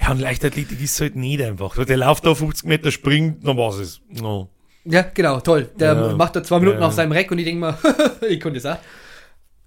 ja, 0.00 0.10
und 0.12 0.20
Leichtathletik 0.20 0.80
ist 0.80 1.00
halt 1.00 1.16
nicht 1.16 1.42
einfach. 1.42 1.84
Der 1.84 1.96
läuft 1.96 2.24
da 2.24 2.34
50 2.34 2.64
Meter, 2.66 2.90
springt, 2.90 3.46
dann 3.46 3.56
war's 3.56 3.76
es. 3.76 4.00
No. 4.08 4.48
Ja, 4.84 5.02
genau, 5.02 5.40
toll. 5.40 5.68
Der 5.78 5.94
Ja. 5.94 6.14
macht 6.16 6.36
da 6.36 6.42
zwei 6.44 6.60
Minuten 6.60 6.78
Ja. 6.80 6.86
auf 6.86 6.92
seinem 6.94 7.12
Reck 7.12 7.30
und 7.30 7.38
ich 7.38 7.44
denke 7.44 7.60
mal, 7.60 7.78
ich 8.28 8.40
konnte 8.40 8.58
es 8.58 8.66
auch. 8.66 8.78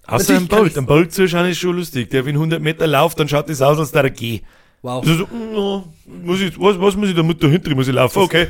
Außer 0.07 0.37
ein 0.37 0.47
Bolt. 0.47 0.75
Ein 0.77 0.85
Bolt 0.87 1.13
zuschauen 1.13 1.45
ist 1.49 1.59
schon 1.59 1.75
lustig. 1.75 2.09
Der, 2.09 2.25
wenn 2.25 2.35
100 2.35 2.61
Meter 2.61 2.87
läuft, 2.87 3.19
dann 3.19 3.27
schaut 3.27 3.47
das 3.49 3.61
aus, 3.61 3.77
als 3.77 3.91
der 3.91 4.03
er 4.05 4.09
geht. 4.09 4.43
Wow. 4.81 5.05
So, 5.05 5.27
no, 5.27 5.93
muss 6.07 6.39
ich, 6.39 6.57
was, 6.59 6.79
was 6.79 6.95
muss 6.95 7.09
ich 7.09 7.15
damit 7.15 7.43
dahinter? 7.43 7.75
Muss 7.75 7.87
ich 7.89 7.93
laufen? 7.93 8.19
Okay. 8.23 8.47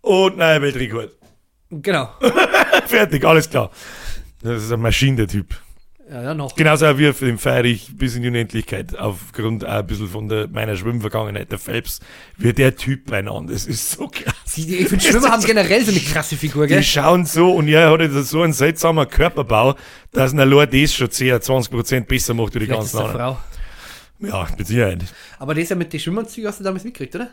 Und 0.00 0.36
nein, 0.38 0.62
Weltrekord. 0.62 1.10
Genau. 1.82 2.10
Fertig, 2.86 3.24
alles 3.24 3.48
klar. 3.48 3.70
Das 4.42 4.62
ist 4.62 4.72
eine 4.72 4.82
Maschine, 4.82 5.16
der 5.16 5.28
Typ. 5.28 5.54
Ja, 6.10 6.22
ja, 6.22 6.34
noch. 6.34 6.54
Genauso 6.54 6.98
wie 6.98 7.12
für 7.14 7.24
den 7.24 7.38
feiere 7.38 7.64
ich 7.64 7.96
bis 7.96 8.14
in 8.14 8.22
die 8.22 8.28
Unendlichkeit, 8.28 8.98
aufgrund 8.98 9.64
auch 9.64 9.70
ein 9.70 9.86
bisschen 9.86 10.08
von 10.08 10.28
der, 10.28 10.48
meiner 10.48 10.76
Schwimmvergangenheit, 10.76 11.50
der 11.50 11.58
Phelps, 11.58 12.00
wie 12.36 12.52
der 12.52 12.76
Typ 12.76 13.06
beieinander, 13.06 13.54
das 13.54 13.66
ist 13.66 13.92
so 13.92 14.08
krass. 14.08 14.34
Die, 14.54 14.76
ich 14.76 14.88
finde, 14.88 15.02
Schwimmer 15.02 15.30
haben 15.30 15.42
generell 15.42 15.82
so 15.82 15.90
eine 15.90 16.00
krasse 16.00 16.36
Figur, 16.36 16.66
gell? 16.66 16.78
Die 16.78 16.84
schauen 16.84 17.24
so, 17.24 17.54
und 17.54 17.68
ja, 17.68 17.90
er 17.90 17.98
hat 17.98 18.24
so 18.26 18.42
einen 18.42 18.52
seltsamen 18.52 19.08
Körperbau, 19.08 19.76
dass 20.12 20.32
ein 20.32 20.40
allein 20.40 20.68
das 20.70 20.92
schon 20.92 21.10
10, 21.10 21.40
20 21.40 21.72
Prozent 21.72 22.08
besser 22.08 22.34
macht 22.34 22.54
wie 22.54 22.58
die 22.58 22.66
Vielleicht 22.66 22.80
ganzen 22.80 22.98
anderen. 22.98 23.16
Frau. 23.16 23.38
Ja, 24.20 24.46
mit 24.56 24.66
Sicherheit. 24.66 25.04
Aber 25.38 25.54
das 25.54 25.64
ist 25.64 25.70
ja 25.70 25.76
mit 25.76 25.92
den 25.92 26.00
Schwimmanzügen 26.00 26.48
hast 26.48 26.60
du 26.60 26.64
damals 26.64 26.84
mitgekriegt, 26.84 27.14
oder? 27.16 27.30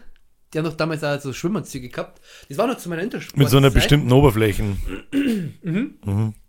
Die 0.53 0.57
haben 0.57 0.65
doch 0.65 0.75
damals 0.75 1.03
auch 1.03 1.19
so 1.19 1.31
Schwimmanzüge 1.31 1.89
gehabt. 1.89 2.21
Das 2.49 2.57
war 2.57 2.67
noch 2.67 2.77
zu 2.77 2.89
meiner 2.89 3.03
Intersport. 3.03 3.37
Mit 3.37 3.49
so 3.49 3.57
einer 3.57 3.69
bestimmten 3.69 4.11
Oberflächen. 4.11 4.77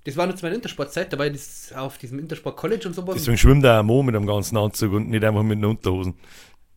Das 0.04 0.16
war 0.16 0.26
noch 0.26 0.34
zu 0.34 0.44
meiner 0.44 0.56
Intersportzeit, 0.56 1.12
da 1.12 1.18
war 1.18 1.26
ich 1.26 1.32
das 1.32 1.72
auf 1.76 1.98
diesem 1.98 2.18
Intersport 2.18 2.56
College 2.56 2.88
und 2.88 2.94
so. 2.94 3.06
was. 3.06 3.14
Deswegen 3.14 3.38
schwimmt 3.38 3.64
er 3.64 3.80
auch 3.80 3.84
Mo 3.84 4.02
mit 4.02 4.16
einem 4.16 4.26
ganzen 4.26 4.56
Anzug 4.56 4.92
und 4.94 5.08
nicht 5.08 5.24
einfach 5.24 5.44
mit 5.44 5.58
den 5.58 5.64
Unterhosen. 5.66 6.14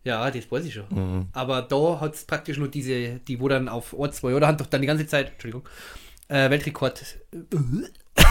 Ja, 0.04 0.30
das 0.30 0.52
weiß 0.52 0.66
ich 0.66 0.74
schon. 0.76 0.86
Mhm. 0.90 1.28
Aber 1.34 1.64
da 1.64 2.00
hat 2.00 2.14
es 2.14 2.26
praktisch 2.26 2.60
nur 2.60 2.68
diese, 2.68 3.20
die 3.28 3.40
wo 3.40 3.48
dann 3.48 3.68
auf 3.68 3.94
Ort 3.94 4.14
2 4.14 4.36
oder 4.36 4.48
haben 4.48 4.58
doch 4.58 4.68
dann 4.68 4.82
die 4.82 4.88
ganze 4.88 5.08
Zeit, 5.08 5.32
Entschuldigung, 5.32 5.68
äh, 6.28 6.50
Weltrekord, 6.52 7.04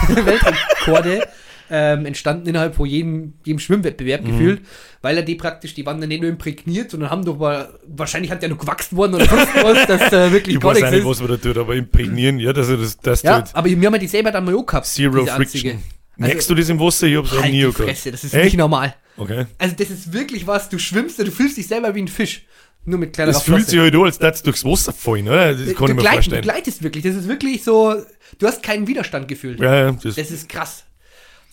Weltrekorde 0.07 1.27
ähm, 1.69 2.05
entstanden 2.05 2.47
innerhalb 2.47 2.75
von 2.75 2.85
jedem, 2.87 3.33
jedem 3.43 3.59
Schwimmwettbewerb 3.59 4.21
Mhm. 4.23 4.27
gefühlt, 4.31 4.61
weil 5.01 5.17
er 5.17 5.23
die 5.23 5.35
praktisch, 5.35 5.73
die 5.73 5.85
waren 5.85 5.99
dann 5.99 6.09
nicht 6.09 6.21
nur 6.21 6.29
imprägniert, 6.29 6.91
sondern 6.91 7.09
haben 7.09 7.25
doch 7.25 7.37
mal, 7.37 7.77
wahrscheinlich 7.87 8.31
hat 8.31 8.41
der 8.41 8.49
noch 8.49 8.57
gewachsen 8.57 8.97
worden 8.97 9.15
oder 9.15 9.25
sonst 9.25 9.47
was, 9.63 9.87
dass 9.87 10.09
da 10.11 10.31
wirklich 10.31 10.55
Ich 10.55 10.61
gar 10.61 10.71
weiß 10.71 10.77
auch 10.77 10.81
nichts 10.81 10.91
nicht, 10.91 11.01
ist. 11.01 11.07
was 11.09 11.19
man 11.21 11.29
da 11.29 11.37
tut, 11.37 11.57
aber 11.57 11.75
imprägnieren, 11.75 12.39
ja, 12.39 12.53
dass 12.53 12.69
er 12.69 12.77
das, 12.77 12.97
das 12.97 13.21
Ja, 13.23 13.41
tut. 13.41 13.55
aber 13.55 13.67
wir 13.69 13.75
haben 13.75 13.93
ja 13.93 13.97
die 13.99 14.07
selber 14.07 14.31
dann 14.31 14.45
mal 14.45 14.55
auch 14.55 14.65
gehabt. 14.65 14.85
Zero. 14.85 15.25
Friction. 15.25 15.79
Merkst 16.17 16.49
du 16.49 16.55
das 16.55 16.69
im 16.69 16.79
Wasser? 16.79 17.07
Ich 17.07 17.17
hab's 17.17 17.33
auch 17.33 17.41
Halt 17.41 17.51
nie 17.51 17.57
die 17.57 17.61
gehabt. 17.63 17.77
Fresse, 17.77 18.11
das 18.11 18.23
ist 18.23 18.33
Echt? 18.33 18.45
nicht 18.45 18.57
normal. 18.57 18.95
Okay. 19.17 19.45
Also 19.57 19.75
das 19.77 19.89
ist 19.89 20.13
wirklich 20.13 20.47
was, 20.47 20.69
du 20.69 20.77
schwimmst, 20.79 21.19
du 21.19 21.29
fühlst 21.31 21.57
dich 21.57 21.67
selber 21.67 21.93
wie 21.95 22.01
ein 22.03 22.07
Fisch. 22.07 22.45
Nur 22.87 22.99
mit 22.99 23.13
kleiner 23.13 23.31
Das 23.33 23.41
fühlt 23.43 23.67
sich 23.67 23.79
halt 23.79 23.95
an, 23.95 24.01
als 24.03 24.19
du 24.19 24.43
durchs 24.51 24.63
Wasser 24.63 24.93
fallen, 24.93 25.27
oder? 25.27 25.53
Das 25.55 25.73
kann 25.75 25.87
du, 25.87 25.91
ich 25.91 25.95
mir 25.95 25.95
gleit, 25.95 26.11
du 26.11 26.15
vorstellen. 26.17 26.41
gleitest 26.43 26.83
wirklich. 26.83 27.03
Das 27.03 27.15
ist 27.15 27.27
wirklich 27.27 27.63
so, 27.63 27.95
du 28.37 28.47
hast 28.47 28.61
keinen 28.61 28.85
Widerstand 28.87 29.27
gefühlt. 29.27 29.59
Ja, 29.59 29.75
ja, 29.75 29.91
das, 29.91 30.15
Das 30.15 30.29
ist 30.31 30.47
krass. 30.47 30.83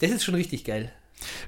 Das 0.02 0.10
ist 0.10 0.24
schon 0.24 0.34
richtig 0.34 0.64
geil. 0.64 0.90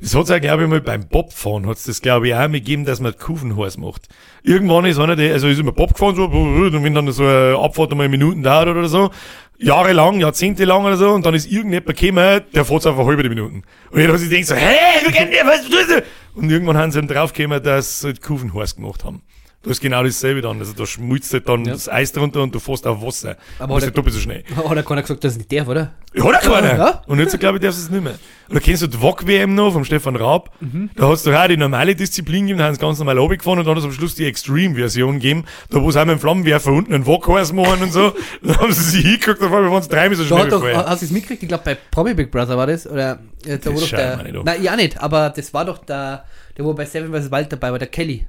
das 0.01 0.15
hat's 0.15 0.31
auch, 0.31 0.41
glaube 0.41 0.63
ich, 0.63 0.69
mal 0.69 0.81
beim 0.81 1.09
Bobfahren 1.09 1.67
hat's 1.67 1.83
das, 1.83 2.01
glaube 2.01 2.29
ich, 2.29 2.35
auch 2.35 2.39
mal 2.39 2.53
gegeben, 2.53 2.85
dass 2.85 3.01
man 3.01 3.19
Kufenhorst 3.19 3.79
macht. 3.79 4.07
Irgendwann 4.45 4.85
ist 4.85 5.01
einer, 5.01 5.17
der, 5.17 5.33
also 5.33 5.49
ist 5.49 5.59
immer 5.59 5.73
Bob 5.73 5.95
gefahren, 5.95 6.15
so, 6.15 6.27
und 6.27 6.85
wenn 6.85 6.95
dann 6.95 7.11
so 7.11 7.25
eine 7.25 7.59
Abfahrt 7.59 7.91
einmal 7.91 8.09
Minuten 8.09 8.45
dauert 8.45 8.69
oder 8.69 8.87
so, 8.87 9.11
jahrelang, 9.59 10.21
jahrzehntelang 10.21 10.85
oder 10.85 10.97
so, 10.97 11.11
und 11.11 11.27
dann 11.27 11.35
ist 11.35 11.51
irgendjemand 11.51 11.99
gekommen, 11.99 12.43
der 12.55 12.65
fährt 12.65 12.87
einfach 12.87 13.05
halbe 13.05 13.29
Minuten. 13.29 13.65
Und 13.91 14.01
jeder 14.01 14.13
hat 14.13 14.21
sich 14.21 14.31
denkt 14.31 14.47
so, 14.47 14.55
hä, 14.55 14.77
wie 15.05 15.11
geht 15.11 15.33
der, 15.33 15.47
was 15.47 15.65
tust 15.65 15.91
du? 15.91 16.05
Und 16.37 16.49
irgendwann 16.49 16.77
haben 16.77 16.93
sie 16.93 16.99
eben 16.99 17.09
draufgekommen, 17.09 17.61
dass 17.61 18.03
sie 18.03 18.07
halt 18.07 18.23
Kufenhorst 18.23 18.77
gemacht 18.77 19.03
haben. 19.03 19.23
Du 19.65 19.71
hast 19.71 19.81
genau 19.81 20.03
dasselbe 20.03 20.43
dann. 20.43 20.59
Also 20.59 20.75
da 20.75 20.85
schmilzt 20.85 21.33
halt 21.33 21.49
dann 21.49 21.65
Ja. 21.65 21.73
das 21.73 21.89
Eis 21.89 22.13
drunter 22.13 22.43
und 22.43 22.55
du 22.55 22.61
fährst 22.61 22.87
auf 22.87 23.01
Wasser. 23.03 23.37
Aber 23.59 23.65
Aber 23.65 23.75
das 23.77 23.85
hat 23.85 23.89
ist 23.89 23.97
doppelt 23.99 24.15
so 24.15 24.21
schnell. 24.21 24.45
Hat 24.55 24.77
er 24.77 24.83
keiner 24.83 25.01
gesagt, 25.03 25.25
dass 25.25 25.33
es 25.33 25.39
nicht 25.39 25.51
darf, 25.53 25.67
oder? 25.69 25.95
Ja, 26.15 26.25
hat 26.25 26.45
er 26.45 26.51
keiner. 26.51 26.77
Ja. 26.79 27.03
Und 27.07 27.19
jetzt, 27.19 27.41
glaube 27.41 27.57
ich, 27.57 27.63
darfst 27.65 27.81
du 27.81 27.85
es 27.85 27.91
nicht 27.91 28.05
mehr. 28.05 28.15
Und 28.49 28.55
da 28.57 28.61
kennst 28.61 28.83
du 28.83 28.87
die 28.87 29.01
WOC-WM 29.01 29.55
noch 29.55 29.73
vom 29.73 29.85
Stefan 29.87 30.17
Raab. 30.17 30.51
Mhm. 30.61 30.91
Da 30.95 31.09
hast 31.09 31.25
du 31.27 31.33
auch 31.35 31.49
die 31.49 31.57
normale 31.57 31.95
Disziplin 31.97 32.43
gegeben, 32.43 32.59
da 32.59 32.67
haben 32.67 32.75
sie 32.75 32.81
ganz 32.81 32.99
normal 32.99 33.17
runtergefahren 33.17 33.59
und 33.59 33.65
dann 33.65 33.73
hat 33.75 33.79
es 33.79 33.85
am 33.87 33.93
Schluss 33.93 34.15
die 34.15 34.27
Extreme-Version 34.27 35.15
gegeben, 35.15 35.45
da 35.71 35.81
wo 35.83 35.91
sie 35.91 35.99
auch 35.99 36.05
mit 36.05 36.17
dem 36.17 36.21
Flammenwerfer 36.21 36.71
unten 36.71 36.93
einen 36.93 37.07
WOC-Horse 37.07 37.55
machen 37.55 37.83
und 37.85 37.93
so. 37.93 38.13
dann 38.43 38.59
haben 38.59 38.73
sie 38.73 38.83
sich 38.91 39.03
hingeguckt, 39.03 39.41
auf 39.43 39.51
einmal 39.51 39.71
waren 39.71 39.83
sie 39.83 39.89
dreimal 39.89 40.17
so 40.17 40.25
Da 40.25 40.29
schnell 40.29 40.47
wie 40.47 40.51
doch, 40.51 40.87
hast 40.87 41.01
du 41.01 41.07
es 41.07 41.11
mitgekriegt? 41.11 41.43
Ich 41.43 41.49
glaube, 41.49 41.65
bei 41.65 41.75
Promi 41.91 42.13
Big 42.13 42.31
Brother 42.31 42.59
war 42.59 42.67
das. 42.67 42.87
Oder, 42.87 43.19
äh, 43.47 43.59
da 43.59 43.75
wo 43.75 43.81
doch 43.81 43.87
schau 43.87 43.97
der. 43.97 44.43
Nein, 44.45 44.63
ja 44.63 44.77
nicht, 44.77 45.01
aber 45.01 45.31
das 45.31 45.55
war 45.55 45.65
doch 45.65 45.79
der, 45.79 46.25
der 46.59 46.65
wo 46.67 46.75
bei 46.75 46.85
Seven 46.85 47.11
vs. 47.13 47.31
Wild 47.33 47.51
dabei 47.51 47.73
war, 47.73 47.79
der 47.79 47.89
Kelly. 47.89 48.27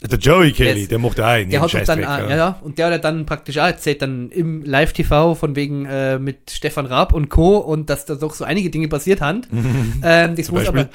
Der 0.00 0.18
Joey 0.18 0.52
Kelly, 0.52 0.86
der 0.86 1.00
macht 1.00 1.18
auch 1.18 1.24
einen 1.24 1.50
Der 1.50 1.60
hat 1.60 1.74
doch 1.74 1.82
dann, 1.82 2.00
ja. 2.00 2.36
ja, 2.36 2.58
und 2.62 2.78
der 2.78 2.92
hat 2.92 3.02
dann 3.02 3.26
praktisch 3.26 3.58
auch 3.58 3.66
erzählt, 3.66 4.00
dann 4.00 4.30
im 4.30 4.62
Live-TV 4.62 5.34
von 5.34 5.56
wegen 5.56 5.86
äh, 5.86 6.20
mit 6.20 6.52
Stefan 6.52 6.86
Raab 6.86 7.12
und 7.12 7.28
Co. 7.30 7.56
und 7.56 7.90
dass 7.90 8.04
da 8.04 8.14
doch 8.14 8.32
so 8.32 8.44
einige 8.44 8.70
Dinge 8.70 8.86
passiert 8.86 9.20
haben. 9.20 9.42
ähm, 10.04 10.36
das 10.36 10.52
muss 10.52 10.62
Beispiel? 10.62 10.82
aber, 10.82 10.90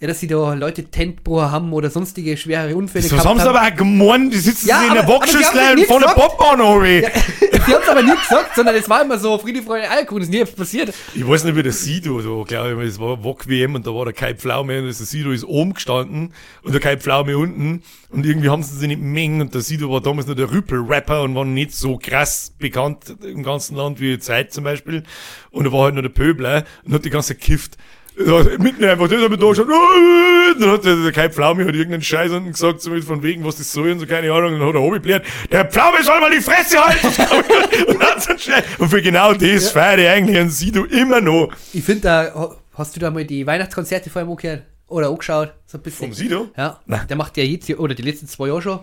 ja, 0.00 0.06
dass 0.06 0.20
sie 0.20 0.28
da 0.28 0.54
Leute 0.54 0.84
Tentbruch 0.84 1.42
haben 1.42 1.72
oder 1.72 1.90
sonstige 1.90 2.36
schwere 2.36 2.76
Unfälle 2.76 3.08
Das 3.08 3.24
haben 3.24 3.40
sie 3.40 3.48
aber 3.48 3.68
gemeint, 3.72 4.32
die 4.32 4.38
sitzen 4.38 4.68
Ja, 4.68 4.82
in 4.82 4.92
der 4.94 5.02
haben 5.02 5.12
Boxschüssel 5.12 5.42
das 5.42 5.72
und 5.72 6.00
der 6.02 6.14
gesagt. 6.14 6.16
Bobbahn 6.16 6.60
runter. 6.60 7.10
Die 7.68 7.74
haben 7.74 7.82
es 7.82 7.88
aber 7.88 8.02
nie 8.02 8.16
gesagt, 8.16 8.54
sondern 8.56 8.76
es 8.76 8.88
war 8.88 9.02
immer 9.02 9.18
so 9.18 9.36
Friede, 9.36 9.60
Freude, 9.60 9.90
Alkohol, 9.90 10.22
ist 10.22 10.30
nie 10.30 10.42
passiert. 10.44 10.94
Ich 11.14 11.26
weiß 11.26 11.44
nicht, 11.44 11.54
wie 11.54 11.62
der 11.62 11.72
Sido 11.72 12.18
so, 12.20 12.44
glaube 12.44 12.82
ich, 12.82 12.88
es 12.88 12.98
war 12.98 13.22
WOC 13.22 13.46
WM 13.48 13.74
und 13.74 13.86
da 13.86 13.90
war 13.92 14.06
der 14.06 14.14
Kai 14.14 14.34
Pflaume 14.34 14.78
und 14.78 14.84
der 14.84 14.92
Sido 14.94 15.32
ist 15.32 15.44
oben 15.44 15.74
gestanden 15.74 16.32
und 16.62 16.72
der 16.72 16.80
Kai 16.80 16.96
Pflaume 16.96 17.36
unten 17.36 17.82
und 18.08 18.24
irgendwie 18.24 18.48
haben 18.48 18.62
sie 18.62 18.74
sich 18.76 18.88
nicht 18.88 19.02
mengen 19.02 19.42
und 19.42 19.54
der 19.54 19.60
Sido 19.60 19.90
war 19.90 20.00
damals 20.00 20.26
noch 20.26 20.36
der 20.36 20.50
Rüppel-Rapper 20.50 21.22
und 21.22 21.34
war 21.34 21.44
nicht 21.44 21.74
so 21.74 21.98
krass 21.98 22.54
bekannt 22.58 23.16
im 23.22 23.42
ganzen 23.42 23.76
Land 23.76 24.00
wie 24.00 24.18
Zeit 24.18 24.52
zum 24.52 24.64
Beispiel 24.64 25.02
und 25.50 25.66
er 25.66 25.72
war 25.72 25.84
halt 25.84 25.94
nur 25.94 26.02
der 26.02 26.10
Pöbler 26.10 26.64
und 26.86 26.94
hat 26.94 27.04
die 27.04 27.10
ganze 27.10 27.34
Zeit 27.34 27.40
gekifft. 27.40 27.76
Ja, 28.24 28.42
mitten 28.58 28.84
einfach, 28.84 29.08
der 29.08 29.28
mir 29.28 29.38
da 29.38 29.48
geschaut, 29.48 29.68
dann 29.68 30.70
hat 30.70 30.84
der, 30.84 30.96
der 30.96 31.12
Kai 31.12 31.28
Pflaume 31.28 31.64
hat 31.64 31.74
irgendeinen 31.74 32.02
Scheiß 32.02 32.32
unten 32.32 32.50
gesagt, 32.52 32.80
so 32.80 32.90
mit 32.90 33.04
von 33.04 33.22
wegen, 33.22 33.44
was 33.44 33.56
das 33.56 33.72
soll 33.72 33.92
und 33.92 34.00
so, 34.00 34.06
keine 34.06 34.32
Ahnung, 34.32 34.54
und 34.54 34.60
dann 34.60 34.68
hat 34.68 34.74
er 34.74 34.80
hochgebläht, 34.80 35.22
der 35.52 35.64
Pflaume 35.66 36.02
soll 36.02 36.20
mal 36.20 36.30
die 36.30 36.40
Fresse 36.40 36.84
halten, 36.84 37.06
und, 37.86 38.22
so 38.22 38.36
schnell, 38.36 38.64
und 38.78 38.88
für 38.88 39.02
genau 39.02 39.34
das 39.34 39.70
feiere 39.70 39.98
ich 39.98 40.08
eigentlich 40.08 40.38
einen 40.38 40.50
Sido 40.50 40.84
immer 40.84 41.20
noch. 41.20 41.50
Ich 41.72 41.84
finde, 41.84 42.02
da 42.02 42.56
hast 42.74 42.96
du 42.96 43.00
da 43.00 43.10
mal 43.10 43.24
die 43.24 43.46
Weihnachtskonzerte 43.46 44.10
vor 44.10 44.20
allem 44.20 44.30
angehört 44.30 44.64
oder 44.88 45.08
angeschaut, 45.08 45.52
so 45.66 45.78
ein 45.78 45.82
bisschen. 45.82 46.08
Vom 46.08 46.14
Sido? 46.14 46.48
Ja, 46.56 46.80
Nein. 46.86 47.06
der 47.08 47.16
macht 47.16 47.36
ja 47.36 47.44
jetzt, 47.44 47.70
oder 47.70 47.94
die 47.94 48.02
letzten 48.02 48.26
zwei 48.26 48.48
Jahre 48.48 48.62
schon. 48.62 48.80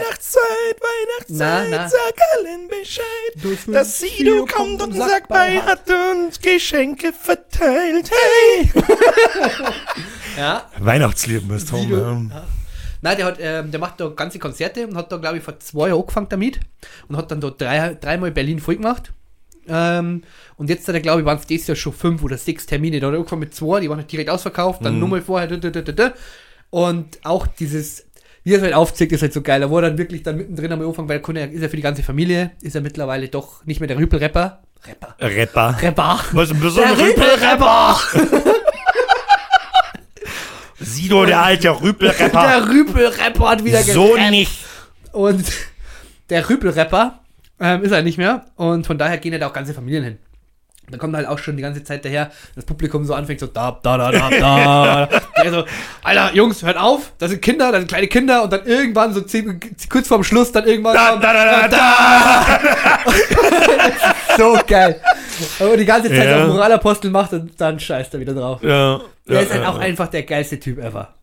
Weihnachtszeit, 0.00 0.76
Weihnachtszeit, 0.80 1.70
Na, 1.70 1.76
na. 1.76 1.88
sag 1.88 2.14
allen 2.36 2.68
Bescheid, 2.68 3.04
Das 3.42 3.66
dass 3.66 3.98
Sido 4.00 4.44
kommt 4.46 4.82
und 4.82 4.94
Sack 4.94 5.28
bei 5.28 5.60
hat 5.60 5.88
und 5.88 6.42
Geschenke 6.42 7.12
verteilt. 7.12 8.10
Hey! 8.10 8.70
Ja. 10.36 10.70
Weihnachtslied 10.78 11.42
Sido. 11.60 12.04
haben. 12.04 12.30
Nein, 13.00 13.16
der 13.16 13.26
hat, 13.26 13.36
ähm, 13.40 13.70
der 13.70 13.80
macht 13.80 13.98
da 14.00 14.08
ganze 14.08 14.38
Konzerte 14.38 14.86
und 14.86 14.96
hat 14.96 15.10
da, 15.10 15.16
glaube 15.16 15.38
ich, 15.38 15.42
vor 15.42 15.58
zwei 15.60 15.88
Jahren 15.88 16.00
angefangen 16.00 16.28
damit 16.28 16.60
und 17.08 17.16
hat 17.16 17.30
dann 17.30 17.40
da 17.40 17.50
drei, 17.50 17.94
dreimal 17.94 18.30
Berlin 18.32 18.58
voll 18.60 18.76
gemacht. 18.76 19.12
Ähm, 19.68 20.22
und 20.56 20.68
jetzt 20.70 20.86
hat 20.88 20.94
er, 20.94 21.00
glaube 21.00 21.20
ich, 21.20 21.26
waren 21.26 21.38
es 21.38 21.46
dieses 21.46 21.68
Jahr 21.68 21.76
schon 21.76 21.92
fünf 21.92 22.22
oder 22.22 22.36
sechs 22.36 22.66
Termine. 22.66 23.00
Da 23.00 23.06
hat 23.06 23.14
er 23.14 23.18
angefangen 23.18 23.40
mit 23.40 23.54
zwei, 23.54 23.80
die 23.80 23.88
waren 23.88 23.98
halt 23.98 24.12
direkt 24.12 24.28
ausverkauft, 24.30 24.84
dann 24.84 24.98
nochmal 24.98 25.22
vorher. 25.22 25.48
Da, 25.48 25.70
da, 25.70 25.80
da. 25.80 26.12
Und 26.70 27.18
auch 27.24 27.46
dieses, 27.46 28.05
wie 28.46 28.52
er 28.52 28.58
es 28.58 28.62
halt 28.62 28.74
aufzeigt, 28.74 29.10
ist 29.10 29.22
halt 29.22 29.32
so 29.32 29.42
geil. 29.42 29.60
Da 29.60 29.68
er 29.68 29.82
dann 29.82 29.98
wirklich 29.98 30.22
dann 30.22 30.36
mittendrin 30.36 30.70
am 30.70 30.80
Anfang, 30.80 31.08
weil 31.08 31.18
konnte, 31.18 31.40
ist 31.40 31.62
er 31.62 31.68
für 31.68 31.74
die 31.74 31.82
ganze 31.82 32.04
Familie, 32.04 32.52
ist 32.62 32.76
er 32.76 32.80
mittlerweile 32.80 33.26
doch 33.26 33.64
nicht 33.64 33.80
mehr 33.80 33.88
der 33.88 33.98
Rüpel-Rapper. 33.98 34.62
Rapper. 34.86 35.16
Rapper. 35.20 35.76
Rapper. 35.82 36.20
Was 36.30 36.50
ein 36.52 36.60
Der 36.60 36.64
besonderer 36.64 37.08
Rüpel-Rapper! 37.08 38.00
Sido, 40.78 41.24
der 41.26 41.42
alte 41.42 41.70
Rüpelrapper. 41.82 42.42
Der 42.46 42.68
Rüpel-Rapper 42.68 43.48
hat 43.48 43.64
wieder 43.64 43.82
So 43.82 44.12
gerappt. 44.12 44.30
nicht. 44.30 44.64
Und 45.10 45.44
der 46.30 46.48
Rüpel-Rapper 46.48 47.18
ähm, 47.58 47.82
ist 47.82 47.90
er 47.90 48.02
nicht 48.02 48.18
mehr. 48.18 48.46
Und 48.54 48.86
von 48.86 48.96
daher 48.96 49.18
gehen 49.18 49.32
ja 49.32 49.40
da 49.40 49.48
auch 49.48 49.52
ganze 49.52 49.74
Familien 49.74 50.04
hin. 50.04 50.18
Da 50.90 50.98
kommt 50.98 51.16
halt 51.16 51.26
auch 51.26 51.38
schon 51.38 51.56
die 51.56 51.62
ganze 51.62 51.82
Zeit 51.82 52.04
daher, 52.04 52.30
das 52.54 52.64
Publikum 52.64 53.04
so 53.04 53.14
anfängt 53.14 53.40
so 53.40 53.46
da, 53.48 53.78
da, 53.82 53.98
da, 53.98 54.10
da, 54.12 54.30
da. 54.30 55.08
Der 55.42 55.50
so, 55.50 55.64
Alter, 56.04 56.32
Jungs, 56.34 56.62
hört 56.62 56.76
auf, 56.76 57.12
da 57.18 57.26
sind 57.26 57.42
Kinder, 57.42 57.72
da 57.72 57.78
sind 57.78 57.88
kleine 57.88 58.06
Kinder 58.06 58.44
und 58.44 58.52
dann 58.52 58.64
irgendwann 58.66 59.12
so 59.12 59.20
zehn, 59.20 59.58
kurz 59.90 60.06
vorm 60.06 60.22
Schluss 60.22 60.52
dann 60.52 60.64
irgendwann 60.66 60.94
Da, 60.94 61.16
da, 61.16 61.32
da, 61.32 61.68
da, 61.68 61.68
da. 61.68 62.58
so 64.36 64.58
geil. 64.66 65.00
Aber 65.60 65.76
die 65.76 65.84
ganze 65.84 66.08
Zeit 66.08 66.28
Ja. 66.28 66.46
so 66.46 66.52
Moralapostel 66.52 67.10
macht 67.10 67.32
und 67.32 67.60
dann 67.60 67.78
scheißt 67.80 68.14
er 68.14 68.20
wieder 68.20 68.34
drauf. 68.34 68.62
Ja. 68.62 69.00
Der 69.28 69.42
ist 69.42 69.52
halt 69.52 69.66
auch 69.66 69.78
einfach 69.78 70.08
der 70.08 70.22
geilste 70.22 70.60
Typ 70.60 70.78
ever. 70.78 71.14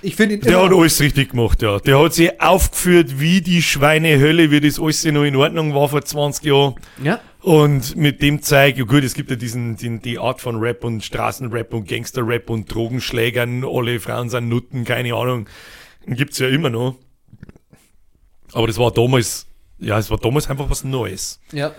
Ich 0.00 0.14
finde 0.14 0.38
Der 0.38 0.62
hat 0.62 0.72
alles 0.72 1.00
richtig 1.00 1.30
gemacht, 1.30 1.60
ja. 1.60 1.80
Der 1.80 2.00
hat 2.00 2.14
sich 2.14 2.40
aufgeführt 2.40 3.18
wie 3.18 3.40
die 3.40 3.60
Schweinehölle, 3.62 4.52
wie 4.52 4.60
das 4.60 4.78
alles 4.78 5.04
noch 5.06 5.24
in 5.24 5.34
Ordnung 5.34 5.74
war 5.74 5.88
vor 5.88 6.02
20 6.04 6.44
Jahren. 6.44 6.74
ja, 7.02 7.18
Und 7.46 7.94
mit 7.94 8.22
dem 8.22 8.42
zeigt, 8.42 8.76
ja 8.76 8.84
gut, 8.84 9.04
es 9.04 9.14
gibt 9.14 9.30
ja 9.30 9.36
diesen, 9.36 9.76
den, 9.76 10.02
die 10.02 10.18
Art 10.18 10.40
von 10.40 10.56
Rap 10.56 10.82
und 10.82 11.04
Straßenrap 11.04 11.72
und 11.74 11.86
Gangsterrap 11.86 12.50
und 12.50 12.74
Drogenschlägern, 12.74 13.64
alle 13.64 14.00
Frauen 14.00 14.28
sind 14.28 14.48
Nutten, 14.48 14.84
keine 14.84 15.14
Ahnung. 15.14 15.46
Gibt's 16.08 16.40
ja 16.40 16.48
immer 16.48 16.70
noch. 16.70 16.96
Aber 18.52 18.66
das 18.66 18.78
war 18.78 18.90
damals, 18.90 19.46
ja, 19.78 19.96
es 19.96 20.10
war 20.10 20.18
damals 20.18 20.50
einfach 20.50 20.68
was 20.68 20.82
Neues. 20.82 21.38
ja. 21.52 21.72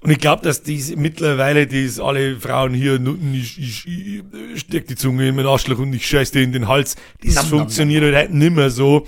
Und 0.00 0.12
ich 0.12 0.18
glaube, 0.18 0.44
dass 0.44 0.62
diese 0.62 0.94
mittlerweile, 0.94 1.66
die 1.66 1.90
alle 2.00 2.36
Frauen 2.36 2.72
hier 2.72 3.00
Nutten, 3.00 3.34
ich, 3.34 3.58
ich, 3.58 3.88
ich 3.88 4.60
steck 4.60 4.86
die 4.86 4.94
Zunge 4.94 5.30
in 5.30 5.34
meinen 5.34 5.48
Arschloch 5.48 5.80
und 5.80 5.92
ich 5.94 6.06
scheiß 6.06 6.30
dir 6.30 6.42
in 6.42 6.52
den 6.52 6.68
Hals. 6.68 6.94
Das 7.24 7.34
Nam, 7.34 7.44
nam, 7.44 7.58
funktioniert 7.58 8.04
halt 8.04 8.14
heute 8.14 8.36
nicht 8.36 8.54
mehr 8.54 8.70
so, 8.70 9.04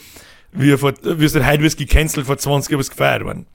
wie, 0.51 0.77
vor, 0.77 0.93
wie 1.05 1.25
es 1.25 1.37
halt 1.37 1.47
heute 1.47 1.63
wird's 1.63 1.77
gecancelt 1.77 2.27
vor 2.27 2.37
20 2.37 2.73
Jahren 2.73 2.81
was 2.81 2.91
gefeiert 2.91 3.23
worden. 3.23 3.47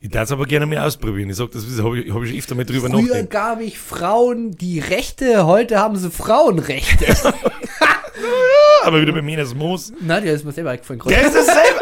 Ich 0.00 0.10
darf 0.10 0.24
es 0.24 0.32
aber 0.32 0.46
gerne 0.46 0.66
mal 0.66 0.78
ausprobieren. 0.78 1.28
Ich 1.30 1.36
sag, 1.36 1.50
das 1.50 1.64
habe 1.82 1.98
ich, 1.98 2.12
hab 2.12 2.22
ich 2.22 2.28
schon 2.30 2.38
öfter 2.38 2.54
mal 2.54 2.64
drüber 2.64 2.88
Früher 2.88 3.02
nachgedacht. 3.02 3.30
gab 3.30 3.60
ich 3.60 3.78
Frauen 3.78 4.52
die 4.52 4.78
Rechte, 4.78 5.44
heute 5.44 5.78
haben 5.80 5.96
sie 5.96 6.10
Frauenrechte. 6.10 7.06
Aber 8.84 9.00
wieder 9.00 9.12
bei 9.12 9.22
mir 9.22 9.38
das 9.38 9.54
Moos. 9.54 9.92
Na, 10.00 10.20
der 10.20 10.34
ist 10.34 10.44
mir 10.44 10.52
selber 10.52 10.70
eingefallen. 10.70 11.02
Der 11.08 11.22
ist 11.22 11.34
dasselbe. 11.34 11.80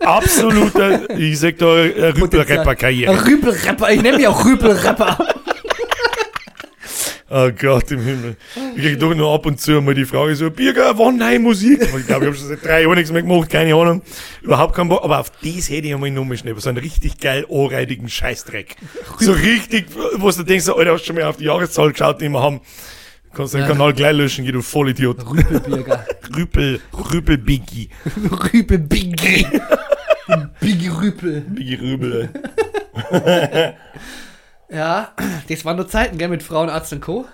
Absoluter, 0.00 1.10
ich 1.16 1.38
sag 1.38 1.58
da, 1.58 1.84
äh, 1.84 2.08
Rüppel-Rapper-Karriere. 2.08 3.24
Rüpelrapper, 3.24 3.90
ich 3.92 4.02
nenne 4.02 4.16
mich 4.16 4.26
auch 4.26 4.44
Rüpelrapper. 4.44 5.16
Oh 7.34 7.50
Gott 7.58 7.90
im 7.90 8.00
Himmel. 8.02 8.36
Ich 8.76 8.82
krieg 8.82 9.00
doch 9.00 9.14
nur 9.14 9.32
ab 9.32 9.46
und 9.46 9.58
zu 9.58 9.80
mal 9.80 9.94
die 9.94 10.04
Frage 10.04 10.36
so, 10.36 10.50
Birger, 10.50 10.98
wann 10.98 11.16
neue 11.16 11.38
Musik? 11.38 11.80
Aber 11.88 11.98
Ich 11.98 12.06
glaube, 12.06 12.24
ich 12.24 12.28
habe 12.28 12.36
schon 12.36 12.48
seit 12.48 12.62
drei 12.62 12.82
Jahren 12.82 12.94
nichts 12.96 13.10
mehr 13.10 13.22
gemacht, 13.22 13.48
keine 13.48 13.74
Ahnung. 13.74 14.02
Überhaupt 14.42 14.74
keinen 14.74 14.90
Bock. 14.90 15.02
Aber 15.02 15.18
auf 15.20 15.30
das 15.42 15.70
hätte 15.70 15.86
ich 15.86 15.94
einmal 15.94 16.10
nochmal 16.10 16.36
schnell. 16.36 16.54
So 16.60 16.68
einen 16.68 16.76
richtig 16.76 17.18
geil 17.18 17.46
anreidigen 17.50 18.10
Scheißdreck. 18.10 18.76
So 19.18 19.32
richtig, 19.32 19.86
wo 20.16 20.30
du 20.30 20.42
denkst, 20.42 20.68
Alter, 20.68 20.92
hast 20.92 21.02
du 21.02 21.06
schon 21.06 21.16
mal 21.16 21.24
auf 21.24 21.38
die 21.38 21.44
Jahreszahl 21.44 21.90
geschaut, 21.92 22.20
die 22.20 22.28
wir 22.28 22.42
haben. 22.42 22.60
Kannst 23.34 23.54
den 23.54 23.62
Ja. 23.62 23.68
Kanal 23.68 23.94
gleich 23.94 24.14
löschen, 24.14 24.44
geh 24.44 24.52
du 24.52 24.60
Vollidiot. 24.60 25.24
Rüpelbirger. 25.30 26.04
Rüpel, 26.36 26.80
Rüpel 27.12 27.38
Biggie. 27.38 27.88
Rüpel-Biggie. 28.52 29.46
Biggie 30.60 30.88
Rüpel. 30.88 31.40
Biggie 31.48 31.74
Rübel. 31.76 32.28
Ja, 34.72 35.12
das 35.48 35.64
waren 35.64 35.76
nur 35.76 35.86
Zeiten, 35.88 36.16
gell, 36.18 36.28
mit 36.28 36.42
Frauenarzt 36.42 36.92
und 36.92 37.00
Co. 37.00 37.26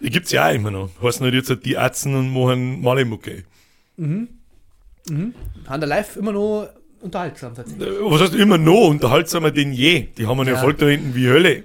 Die 0.00 0.10
gibt's 0.10 0.30
ja 0.32 0.48
auch 0.48 0.52
immer 0.54 0.70
noch. 0.70 0.90
Heißt 1.02 1.20
nicht 1.22 1.32
jetzt 1.34 1.48
halt 1.48 1.64
die 1.64 1.78
Atzen 1.78 2.14
und 2.14 2.32
machen 2.32 2.82
Malemucke. 2.82 3.44
Haben 3.98 4.28
der 5.80 5.86
Live 5.88 6.16
immer 6.16 6.32
noch 6.32 6.68
unterhaltsam 7.00 7.54
tatsächlich. 7.54 7.86
Äh, 7.88 8.00
Was 8.02 8.20
heißt 8.20 8.34
immer 8.34 8.58
noch 8.58 8.88
unterhaltsamer 8.88 9.50
denn 9.50 9.72
je? 9.72 10.08
Die 10.18 10.26
haben 10.26 10.38
einen 10.40 10.50
Ja. 10.50 10.56
Erfolg 10.56 10.78
da 10.78 10.86
hinten 10.86 11.14
wie 11.14 11.28
Hölle. 11.28 11.64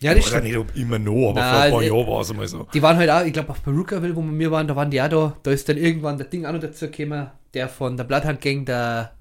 Ja, 0.00 0.14
das 0.14 0.24
Oder 0.26 0.28
stimmt. 0.38 0.44
nicht 0.44 0.56
ob 0.58 0.76
immer 0.76 0.98
noch, 0.98 1.30
aber 1.30 1.40
Na, 1.40 1.52
vor 1.52 1.62
ein 1.64 1.70
paar 1.72 1.82
Jahren 1.82 2.06
war 2.08 2.20
es 2.20 2.30
einmal 2.30 2.46
so. 2.46 2.68
Die 2.72 2.82
waren 2.82 2.96
halt 2.98 3.10
auch, 3.10 3.24
ich 3.24 3.32
glaube, 3.32 3.50
auf 3.50 3.64
Perucaville, 3.64 4.14
wo 4.14 4.22
wir 4.22 4.50
waren, 4.52 4.68
da 4.68 4.76
waren 4.76 4.90
die 4.90 5.00
auch 5.02 5.08
da. 5.08 5.36
Da 5.42 5.50
ist 5.50 5.68
dann 5.68 5.76
irgendwann 5.76 6.18
der 6.18 6.26
Ding 6.28 6.46
auch 6.46 6.52
noch 6.52 6.60
dazu 6.60 6.88
gekommen, 6.88 7.28
der 7.52 7.68
von 7.68 7.96
der 7.96 8.04
Bloodhound 8.04 8.40
Gang, 8.40 8.64
der. 8.66 9.12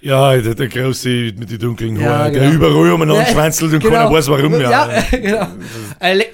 Ja, 0.00 0.36
der, 0.36 0.54
der 0.54 0.68
Große 0.68 1.08
mit 1.36 1.50
den 1.50 1.58
dunklen 1.58 1.96
Ja, 2.00 2.10
Haaren, 2.20 2.32
genau. 2.32 2.44
der 2.46 2.54
überall 2.54 2.92
umeinander 2.92 3.22
Ja, 3.22 3.26
schwänzelt 3.32 3.72
und 3.74 3.80
genau. 3.80 3.94
keiner 3.96 4.10
weiß 4.12 4.28
warum. 4.28 4.60
Ja, 4.60 4.70
Ja, 4.70 5.02
genau. 5.10 5.46
Äh, 6.00 6.24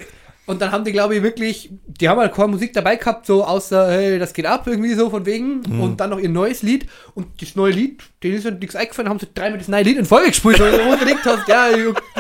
Und 0.49 0.61
dann 0.63 0.71
haben 0.71 0.85
die, 0.85 0.93
glaube 0.93 1.17
ich, 1.17 1.23
wirklich, 1.25 1.71
die 1.89 2.09
haben 2.09 2.21
halt 2.21 2.33
keine 2.33 2.47
Musik 2.47 2.73
dabei 2.73 2.95
gehabt, 2.95 3.27
so 3.27 3.43
außer, 3.45 3.91
hey, 3.91 4.21
das 4.21 4.33
geht 4.33 4.47
ab, 4.47 4.65
irgendwie 4.69 4.95
so 4.95 5.11
von 5.11 5.27
wegen. 5.27 5.63
Mhm. 5.69 5.81
Und 5.81 5.97
dann 6.01 6.11
noch 6.11 6.21
ihr 6.21 6.29
neues 6.29 6.63
Lied. 6.63 6.87
Und 7.15 7.43
das 7.43 7.57
neue 7.57 7.73
Lied, 7.73 8.01
denen 8.23 8.37
ist 8.37 8.45
ja 8.45 8.53
nichts 8.53 8.77
eingefallen, 8.77 9.09
haben 9.09 9.19
sie 9.19 9.27
dreimal 9.35 9.59
das 9.59 9.67
neue 9.67 9.83
Lied 9.83 9.99
in 9.99 10.05
Folge 10.05 10.29
gespielt. 10.29 10.61
Und 10.61 10.67
wo 10.73 10.93
du 10.95 10.99
gedacht 11.05 11.25
hast, 11.25 11.49
ja, 11.49 11.67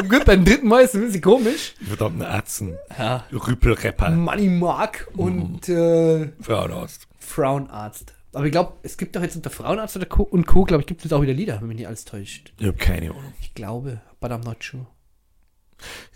gut, 0.08 0.24
beim 0.24 0.44
dritten 0.44 0.66
Mal 0.66 0.80
ist 0.80 0.94
es 0.96 1.00
ein 1.00 1.06
bisschen 1.06 1.22
komisch. 1.22 1.74
Die 1.80 1.84
verdammten 1.84 2.22
Atzen. 2.22 2.76
Ja. 2.98 3.24
Rüppelrapper. 3.32 4.10
Money 4.10 4.48
Mark 4.48 5.06
Mhm. 5.14 5.20
und 5.20 5.68
äh, 5.68 6.28
Frauenarzt. 6.40 7.06
Frauenarzt. 7.20 8.12
Aber 8.36 8.44
ich 8.44 8.52
glaube, 8.52 8.74
es 8.82 8.98
gibt 8.98 9.16
doch 9.16 9.22
jetzt 9.22 9.34
unter 9.34 9.48
Frauenarzt 9.48 9.98
Co. 10.10 10.22
und 10.22 10.46
Co. 10.46 10.64
glaube 10.64 10.82
ich, 10.82 10.86
gibt 10.86 11.02
es 11.02 11.10
auch 11.14 11.22
wieder 11.22 11.32
Lieder, 11.32 11.58
wenn 11.62 11.68
mich 11.68 11.78
nicht 11.78 11.86
alles 11.86 12.04
täuscht. 12.04 12.52
Ich 12.58 12.66
habe 12.66 12.76
keine 12.76 13.08
Ahnung. 13.08 13.32
Ich 13.40 13.54
glaube, 13.54 14.02
but 14.20 14.30
I'm 14.30 14.44
not 14.44 14.62
sure. 14.62 14.86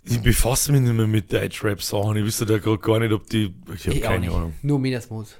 Ich 0.05 0.21
befasse 0.21 0.71
mich 0.71 0.83
nicht 0.83 0.93
mehr 0.93 1.07
mit 1.07 1.33
Deutschrap-Sachen. 1.33 2.19
Ich 2.19 2.25
wüsste 2.25 2.45
da 2.45 2.59
gerade 2.59 2.77
gar 2.77 2.99
nicht, 2.99 3.13
ob 3.13 3.27
die. 3.31 3.55
Ich 3.75 3.89
habe 3.89 4.01
keine. 4.01 4.31
Ahnung. 4.31 4.53
Nur 4.61 4.79
Mediasmos. 4.79 5.35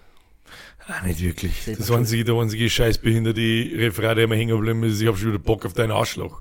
Ah, 0.87 1.07
nicht 1.07 1.21
wirklich. 1.21 1.53
Selber 1.65 1.81
Das 1.81 1.91
einzige, 1.91 2.25
der 2.25 2.35
einzige 2.37 2.71
scheißbehinderte 2.71 3.41
Referat, 3.41 4.17
der 4.17 4.25
immer 4.25 4.37
hängen 4.37 4.57
geblieben 4.57 4.83
ist, 4.85 5.03
ich 5.03 5.07
habe 5.07 5.19
schon 5.19 5.29
wieder 5.29 5.39
Bock 5.39 5.67
auf 5.67 5.75
deinen 5.75 5.91
Arschloch. 5.91 6.41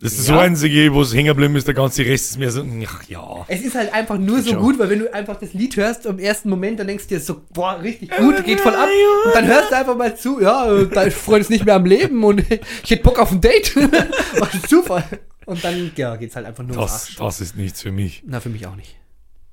Das 0.00 0.12
ist 0.12 0.28
Ja. 0.28 0.34
das 0.36 0.44
einzige, 0.44 0.94
was 0.94 1.14
hängen 1.14 1.28
geblieben 1.28 1.56
ist, 1.56 1.66
der 1.66 1.74
ganze 1.74 2.04
Rest 2.04 2.32
ist 2.32 2.38
mir 2.38 2.50
so, 2.50 2.64
ach 2.86 3.02
ja. 3.08 3.44
Es 3.48 3.62
ist 3.62 3.74
halt 3.74 3.94
einfach 3.94 4.18
nur 4.18 4.42
so 4.42 4.54
gut, 4.56 4.78
weil 4.78 4.90
wenn 4.90 4.98
du 4.98 5.14
einfach 5.14 5.36
das 5.38 5.52
Lied 5.54 5.76
hörst 5.76 6.04
im 6.04 6.18
ersten 6.18 6.50
Moment, 6.50 6.78
dann 6.80 6.88
denkst 6.88 7.04
du 7.06 7.14
dir 7.14 7.20
so, 7.20 7.40
boah, 7.52 7.80
richtig 7.80 8.10
gut, 8.10 8.44
geht 8.44 8.60
voll 8.60 8.74
ab. 8.74 8.88
Und 9.26 9.34
dann 9.34 9.46
hörst 9.46 9.70
du 9.70 9.76
einfach 9.76 9.96
mal 9.96 10.14
zu, 10.16 10.40
ja, 10.42 10.82
dein 10.84 11.10
Freund 11.10 11.42
ist 11.42 11.50
nicht 11.50 11.64
mehr 11.64 11.76
am 11.76 11.86
Leben 11.86 12.22
und 12.24 12.40
ich 12.50 12.90
hätte 12.90 13.02
Bock 13.02 13.18
auf 13.18 13.30
ein 13.32 13.40
Date. 13.40 13.74
Was 14.38 14.52
ein 14.54 14.62
Zufall. 14.68 15.04
Und 15.46 15.62
dann, 15.64 15.90
ja, 15.96 16.16
geht's 16.16 16.36
halt 16.36 16.46
einfach 16.46 16.64
nur 16.64 16.76
Das, 16.76 17.12
das 17.16 17.40
ist 17.40 17.56
nichts 17.56 17.80
für 17.82 17.92
mich. 17.92 18.22
Na, 18.26 18.40
für 18.40 18.48
mich 18.50 18.66
auch 18.66 18.76
nicht. 18.76 18.96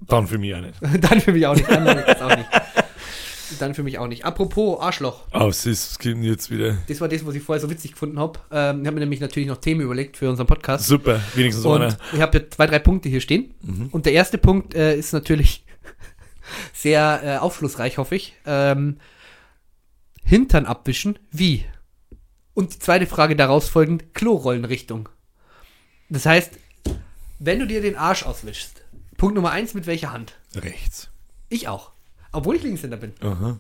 Dann 0.08 0.25
für 0.27 0.38
mich 0.39 0.56
auch 0.56 0.62
nicht. 0.62 0.73
Dann 1.01 1.21
für 1.21 1.32
mich 1.32 1.45
auch 1.45 1.56
nicht. 1.56 1.69
Dann 1.69 1.88
auch 1.88 2.36
nicht. 2.36 2.49
Dann 3.59 3.73
für 3.75 3.83
mich 3.83 3.97
auch 3.97 4.07
nicht. 4.07 4.25
Apropos 4.25 4.79
Arschloch. 4.79 5.27
Oh, 5.33 5.47
es 5.47 5.65
ist, 5.65 5.91
es 5.91 5.99
gibt 5.99 6.23
jetzt 6.23 6.49
wieder. 6.49 6.77
Das 6.87 7.01
war 7.01 7.07
das, 7.07 7.25
was 7.25 7.35
ich 7.35 7.43
vorher 7.43 7.61
so 7.61 7.69
witzig 7.69 7.91
gefunden 7.91 8.19
habe. 8.19 8.39
Ähm, 8.51 8.81
ich 8.81 8.87
habe 8.87 8.95
mir 8.95 9.01
nämlich 9.01 9.19
natürlich 9.19 9.47
noch 9.47 9.57
Themen 9.57 9.81
überlegt 9.81 10.17
für 10.17 10.29
unseren 10.29 10.47
Podcast. 10.47 10.85
Super, 10.85 11.21
wenigstens 11.35 11.65
Und 11.65 11.81
einer. 11.81 11.97
ich 12.13 12.21
habe 12.21 12.37
jetzt 12.39 12.55
zwei, 12.55 12.67
drei 12.67 12.79
Punkte 12.79 13.09
hier 13.09 13.21
stehen. 13.21 13.53
Und 13.91 14.05
der 14.05 14.13
erste 14.13 14.37
Punkt 14.37 14.73
äh, 14.73 14.97
ist 14.97 15.13
natürlich 15.13 15.65
sehr 16.73 17.21
äh, 17.23 17.37
aufschlussreich, 17.37 17.97
hoffe 17.97 18.15
ich. 18.15 18.33
Ähm, 18.45 18.97
Hintern 20.23 20.65
abwischen, 20.65 21.19
wie? 21.31 21.65
Und 22.53 22.73
die 22.73 22.79
zweite 22.79 23.07
Frage 23.07 23.35
daraus 23.35 23.69
folgend, 23.69 24.13
Klorollenrichtung. 24.13 25.09
Das 26.09 26.25
heißt, 26.25 26.51
wenn 27.39 27.59
du 27.59 27.67
dir 27.67 27.81
den 27.81 27.95
Arsch 27.95 28.23
auswischst, 28.23 28.83
Punkt 29.17 29.35
Nummer 29.35 29.51
eins, 29.51 29.73
mit 29.73 29.87
welcher 29.87 30.11
Hand? 30.11 30.35
Rechts. 30.55 31.09
Ich 31.49 31.67
auch. 31.67 31.91
Obwohl 32.32 32.56
ich 32.56 32.63
Linkshänder 32.63 32.98
bin. 32.98 33.13
Aha. 33.22 33.60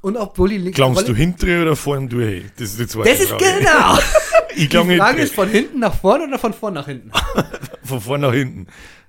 Und 0.00 0.16
obwohl 0.16 0.52
ich 0.52 0.62
links 0.62 0.76
Klangst 0.76 1.08
du 1.08 1.14
hintere 1.14 1.62
oder 1.62 1.74
vorne 1.74 2.06
durch? 2.08 2.44
Das 2.56 2.70
ist 2.70 2.78
die 2.80 2.86
zweite 2.86 3.10
Das 3.10 3.20
ist 3.20 3.30
Frage. 3.30 3.44
genau! 3.58 3.98
Ich 4.56 4.68
Die 4.70 4.96
Frage 4.96 5.22
ist 5.22 5.34
von 5.34 5.48
hinten 5.48 5.78
nach 5.78 5.94
vorne 5.94 6.24
oder 6.24 6.38
von 6.38 6.52
vorne 6.52 6.80
nach 6.80 6.86
hinten? 6.86 7.12
Von 7.84 8.00
vorne 8.00 8.26
nach 8.26 8.34
hinten. 8.34 8.66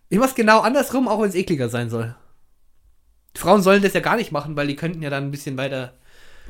Ich 0.10 0.20
mach's 0.20 0.36
genau 0.36 0.60
andersrum, 0.60 1.08
auch 1.08 1.22
wenn 1.22 1.30
es 1.30 1.34
ekliger 1.36 1.70
sein 1.70 1.90
soll. 1.90 2.16
Die 3.36 3.40
Frauen 3.40 3.64
sollen 3.64 3.82
das 3.82 3.94
ja 3.94 4.00
gar 4.00 4.16
nicht 4.16 4.32
machen, 4.32 4.56
weil 4.56 4.68
die 4.68 4.76
könnten 4.76 5.02
ja 5.02 5.10
dann 5.10 5.24
ein 5.24 5.32
bisschen 5.32 5.58
weiter, 5.58 5.94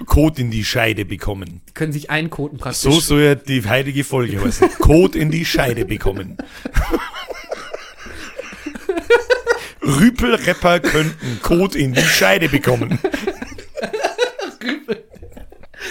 Kot 0.05 0.39
in 0.39 0.51
die 0.51 0.65
Scheide 0.65 1.05
bekommen. 1.05 1.61
die 1.69 1.73
können 1.73 1.91
sich 1.93 2.09
einkoten 2.09 2.57
praktisch. 2.57 2.81
So 2.81 2.99
soll 2.99 3.21
ja 3.21 3.35
die 3.35 3.63
heilige 3.63 4.03
Folge 4.03 4.41
heißen. 4.43 4.69
Kot 4.79 5.15
in 5.15 5.31
die 5.31 5.45
Scheide 5.45 5.85
bekommen. 5.85 6.37
Rüpelrapper 9.89 10.79
könnten 10.79 11.39
Kot 11.41 11.75
in 11.75 11.93
die 11.93 12.01
Scheide 12.01 12.49
bekommen. 12.49 12.99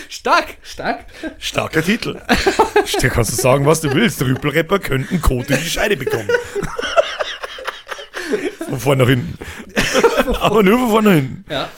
Stark, 0.08 0.56
stark. 0.62 1.04
Starker 1.38 1.82
Titel. 1.82 2.20
Da 3.00 3.08
kannst 3.08 3.32
du 3.32 3.36
sagen, 3.40 3.66
was 3.66 3.80
du 3.80 3.92
willst. 3.94 4.22
Rüpelrapper 4.22 4.78
könnten 4.78 5.20
Kot 5.20 5.50
in 5.50 5.58
die 5.58 5.68
Scheide 5.68 5.96
bekommen. 5.96 6.28
Von 8.68 8.80
vorne 8.80 9.02
nach 9.02 9.10
hinten. 9.10 9.38
Aber 10.40 10.62
nur 10.62 10.78
von 10.78 10.90
vorne 10.90 11.08
nach 11.08 11.16
hinten. 11.16 11.44
Ja. 11.50 11.68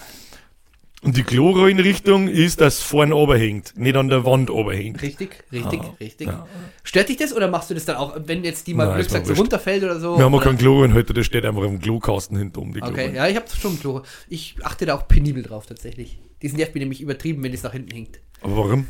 Und 1.02 1.16
die 1.16 1.22
Chloreinrichtung 1.22 2.28
ist, 2.28 2.60
dass 2.60 2.82
vorne 2.82 3.16
oben 3.16 3.38
hängt, 3.38 3.78
nicht 3.78 3.96
an 3.96 4.08
der 4.08 4.26
Wand 4.26 4.50
oben 4.50 4.72
hängt. 4.72 5.00
Richtig, 5.00 5.30
richtig, 5.50 5.80
Ah, 5.80 5.94
richtig. 5.98 6.26
ja. 6.26 6.46
Stört 6.82 7.08
dich 7.08 7.16
das 7.16 7.32
oder 7.32 7.48
machst 7.48 7.70
du 7.70 7.74
das 7.74 7.86
dann 7.86 7.96
auch, 7.96 8.14
wenn 8.26 8.44
jetzt 8.44 8.66
die 8.66 8.74
mal 8.74 8.86
Nein, 8.86 8.96
Glück 8.96 9.06
mir 9.06 9.12
sagt, 9.12 9.26
so 9.28 9.32
runterfällt 9.32 9.82
oder 9.82 9.98
so? 9.98 10.18
Wir 10.18 10.24
haben 10.26 10.34
auch 10.34 10.42
keinen 10.42 10.58
Chloreinhalter, 10.58 11.14
der 11.14 11.24
steht 11.24 11.46
einfach 11.46 11.62
im 11.62 11.80
Klokasten 11.80 12.36
hinter 12.36 12.60
um 12.60 12.74
die 12.74 12.82
Okay, 12.82 13.14
ja, 13.14 13.26
ich 13.28 13.36
habe 13.36 13.46
schon 13.48 13.80
Chlor. 13.80 14.02
Ich 14.28 14.56
achte 14.62 14.84
da 14.84 14.94
auch 14.94 15.08
penibel 15.08 15.42
drauf 15.42 15.64
tatsächlich. 15.64 16.18
Die 16.42 16.48
nervt 16.52 16.74
mich 16.74 16.80
nämlich 16.82 17.00
übertrieben, 17.00 17.42
wenn 17.42 17.54
es 17.54 17.62
nach 17.62 17.72
hinten 17.72 17.92
hängt. 17.92 18.20
Aber 18.42 18.56
warum? 18.58 18.86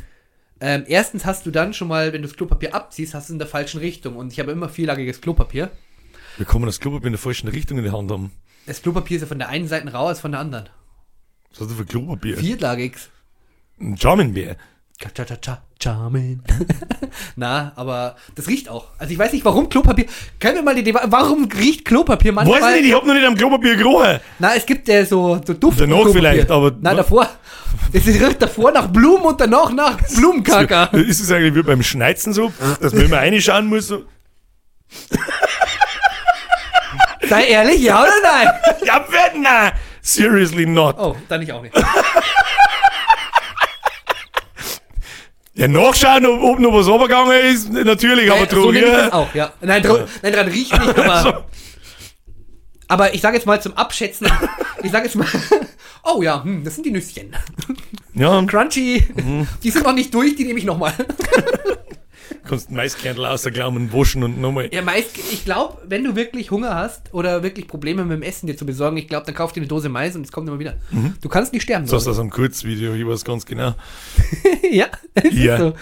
Ähm, 0.61 0.85
erstens 0.89 1.25
hast 1.25 1.47
du 1.47 1.53
dann 1.53 1.73
schon 1.75 1.87
mal, 1.87 2.13
wenn 2.13 2.23
du 2.23 2.29
das 2.29 2.37
Klopapier 2.37 2.75
abziehst, 2.75 3.15
hast 3.15 3.29
du 3.29 3.33
es 3.33 3.35
in 3.35 3.39
der 3.39 3.49
falschen 3.49 3.79
Richtung. 3.79 4.17
Und 4.17 4.33
ich 4.33 4.41
habe 4.41 4.51
immer 4.51 4.69
vierlagiges 4.69 5.21
Klopapier. 5.21 5.71
Wir 6.37 6.47
kommen 6.47 6.67
das 6.67 6.81
Klopapier 6.81 7.07
in 7.07 7.13
der 7.13 7.21
falschen 7.21 7.49
Richtung 7.49 7.79
in 7.79 7.85
die 7.85 7.91
Hand 7.93 8.11
haben. 8.11 8.33
Das 8.67 8.83
Klopapier 8.83 9.17
ist 9.17 9.23
ja 9.23 9.27
von 9.29 9.39
der 9.39 9.49
einen 9.49 9.69
Seite 9.69 9.91
rau 9.93 10.07
als 10.09 10.21
von 10.21 10.33
der 10.33 10.41
anderen. 10.41 10.69
Was 11.53 11.61
hast 11.61 11.71
du 11.71 11.75
für 11.75 11.85
Klopapier? 11.85 12.37
Vierlagig. 12.37 12.93
Ein 13.81 13.97
Charmin-Bär. 13.97 14.57
Cha 14.99 15.09
cha 15.15 15.25
cha 15.25 15.37
cha 15.37 15.63
Charmin. 15.83 16.43
Na, 17.37 17.73
aber 17.75 18.17
das 18.35 18.47
riecht 18.49 18.69
auch. 18.69 18.85
Also 18.99 19.13
ich 19.15 19.19
weiß 19.19 19.33
nicht, 19.33 19.45
warum 19.47 19.69
Klopapier. 19.71 20.05
Können 20.39 20.57
wir 20.57 20.63
mal 20.63 20.75
die 20.75 20.83
Debatte. 20.83 21.11
Warum 21.11 21.45
riecht 21.51 21.87
Klopapier 21.87 22.33
manchmal? 22.33 22.61
Weiß 22.61 22.77
nicht, 22.77 22.89
ich 22.89 22.95
hab 22.95 23.07
noch 23.07 23.15
nicht 23.15 23.27
am 23.27 23.35
Klopapier 23.35 23.77
gerochen. 23.77 24.21
Na, 24.39 24.55
es 24.55 24.67
gibt 24.67 24.87
ja 24.89 25.05
so, 25.07 25.41
so 25.47 25.55
Duft. 25.55 25.81
Danach 25.81 25.95
Klopapier. 25.97 26.13
vielleicht, 26.21 26.51
aber- 26.51 26.73
Na, 26.81 26.95
davor. 26.95 27.27
Es 27.93 28.07
riecht 28.07 28.43
davor 28.43 28.73
nach 28.73 28.89
Blumen 28.89 29.25
und 29.25 29.41
danach 29.41 29.73
nach 29.73 29.97
Blumenkaker. 30.17 30.93
Ist 30.93 31.21
es 31.21 31.33
eigentlich 31.33 31.55
wie 31.55 31.63
beim 31.63 31.83
Schneizen 31.83 32.35
so, 32.35 32.53
dass 32.81 32.93
man 32.93 33.07
immer 33.07 33.17
reinschauen 33.17 33.67
muss? 33.67 33.87
So, 33.89 34.05
Sei 37.29 37.45
ehrlich, 37.47 37.81
ja 37.81 38.03
oder 38.03 38.11
nein? 38.23 38.49
ja, 38.85 39.05
wer- 39.09 39.39
nein, 39.41 39.73
seriously 40.03 40.67
not. 40.67 40.97
Oh, 40.99 41.17
dann 41.29 41.43
ich 41.43 41.53
auch 41.53 41.63
nicht. 41.63 41.75
Ja, 45.55 45.69
nachschauen, 45.69 46.25
ob, 46.27 46.43
ob 46.43 46.59
noch 46.61 46.73
was 46.73 46.87
runtergegangen 46.87 47.33
ist, 47.55 47.71
natürlich, 47.73 48.31
aber 48.31 48.43
Äh, 48.43 48.49
so 48.51 48.71
nehme 48.73 48.87
ich 48.87 48.93
das 48.93 49.11
Drogen. 49.11 49.13
auch, 49.13 49.35
ja. 49.35 49.53
Nein, 49.61 49.83
dr 49.83 50.09
nein 50.23 50.33
dran 50.33 50.49
riecht 50.49 50.73
nicht, 50.79 50.99
aber. 50.99 51.47
Aber 52.89 53.15
ich 53.15 53.21
sage 53.21 53.37
jetzt 53.37 53.47
mal 53.47 53.63
zum 53.63 53.77
Abschätzen, 53.77 54.27
ich 54.83 54.91
sage 54.91 55.05
jetzt 55.05 55.15
mal, 55.15 55.29
oh 56.03 56.23
ja, 56.23 56.43
hm, 56.43 56.65
das 56.65 56.75
sind 56.75 56.85
die 56.85 56.91
Nüsschen. 56.91 57.37
Ja, 58.15 58.43
Crunchy, 58.45 59.07
Mhm. 59.15 59.47
die 59.63 59.71
sind 59.71 59.85
noch 59.85 59.93
nicht 59.93 60.13
durch, 60.13 60.35
die 60.35 60.45
nehme 60.45 60.59
ich 60.59 60.65
nochmal. 60.65 60.93
kannst 62.45 62.69
den 62.71 62.77
Maiskernel 62.77 63.27
außerglauben, 63.27 63.93
waschen 63.93 64.23
und 64.23 64.41
nochmal. 64.41 64.69
Ja, 64.73 64.83
meist, 64.83 65.17
ich 65.19 65.45
glaube, 65.45 65.79
wenn 65.87 66.05
du 66.05 66.17
wirklich 66.17 66.51
Hunger 66.51 66.75
hast 66.75 67.13
oder 67.15 67.43
wirklich 67.43 67.67
Probleme 67.69 68.05
mit 68.05 68.17
dem 68.19 68.23
Essen 68.23 68.47
dir 68.47 68.57
zu 68.57 68.67
besorgen, 68.67 68.97
ich 68.97 69.09
glaube, 69.09 69.27
dann 69.27 69.35
kauf 69.35 69.53
dir 69.53 69.61
eine 69.61 69.69
Dose 69.69 69.89
Mais 69.89 70.17
und 70.17 70.23
es 70.25 70.33
kommt 70.33 70.49
immer 70.49 70.59
wieder. 70.59 70.77
Du 71.21 71.29
kannst 71.29 71.53
nicht 71.53 71.63
sterben. 71.63 71.85
Mhm. 71.85 71.89
So 71.89 71.97
glaub 71.97 72.05
das 72.07 72.19
am 72.19 72.31
Kurzvideo, 72.31 72.95
ich 72.95 73.07
weiß 73.07 73.25
ganz 73.25 73.47
genau. 73.47 73.75
ja, 74.71 74.87
es 75.15 75.35
Ja. 75.35 75.55
ist 75.55 75.61
so. 75.61 75.75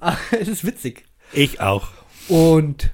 Ah, 0.00 0.16
Es 0.38 0.48
ist 0.48 0.64
witzig. 0.64 1.04
Ich 1.32 1.60
auch. 1.60 1.88
Und, 2.28 2.90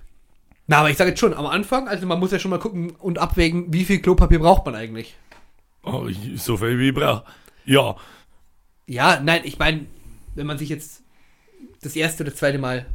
na, 0.67 0.79
aber 0.79 0.91
ich 0.91 0.97
sage 0.97 1.11
jetzt 1.11 1.21
schon, 1.21 1.35
am 1.35 1.47
Anfang, 1.47 1.89
also 1.89 2.07
man 2.07 2.19
muss 2.21 2.31
ja 2.33 2.39
schon 2.39 2.51
mal 2.51 2.59
gucken 2.59 2.91
und 2.99 3.19
abwägen, 3.19 3.73
wie 3.73 3.85
viel 3.85 4.01
Klopapier 4.01 4.39
braucht 4.39 4.65
man 4.67 4.75
eigentlich. 4.75 5.17
Oh, 5.83 6.07
so 6.37 6.57
viel 6.57 6.79
wie 6.79 6.89
ich 6.91 6.95
brauche. 6.95 7.25
Ja, 7.65 7.97
Ja, 8.87 9.21
nein, 9.23 9.41
ich 9.45 9.59
meine, 9.59 9.87
wenn 10.35 10.47
man 10.47 10.59
sich 10.59 10.69
jetzt 10.69 11.03
das 11.83 11.97
erste 11.97 12.23
oder 12.23 12.35
zweite 12.35 12.59
Mal, 12.59 12.87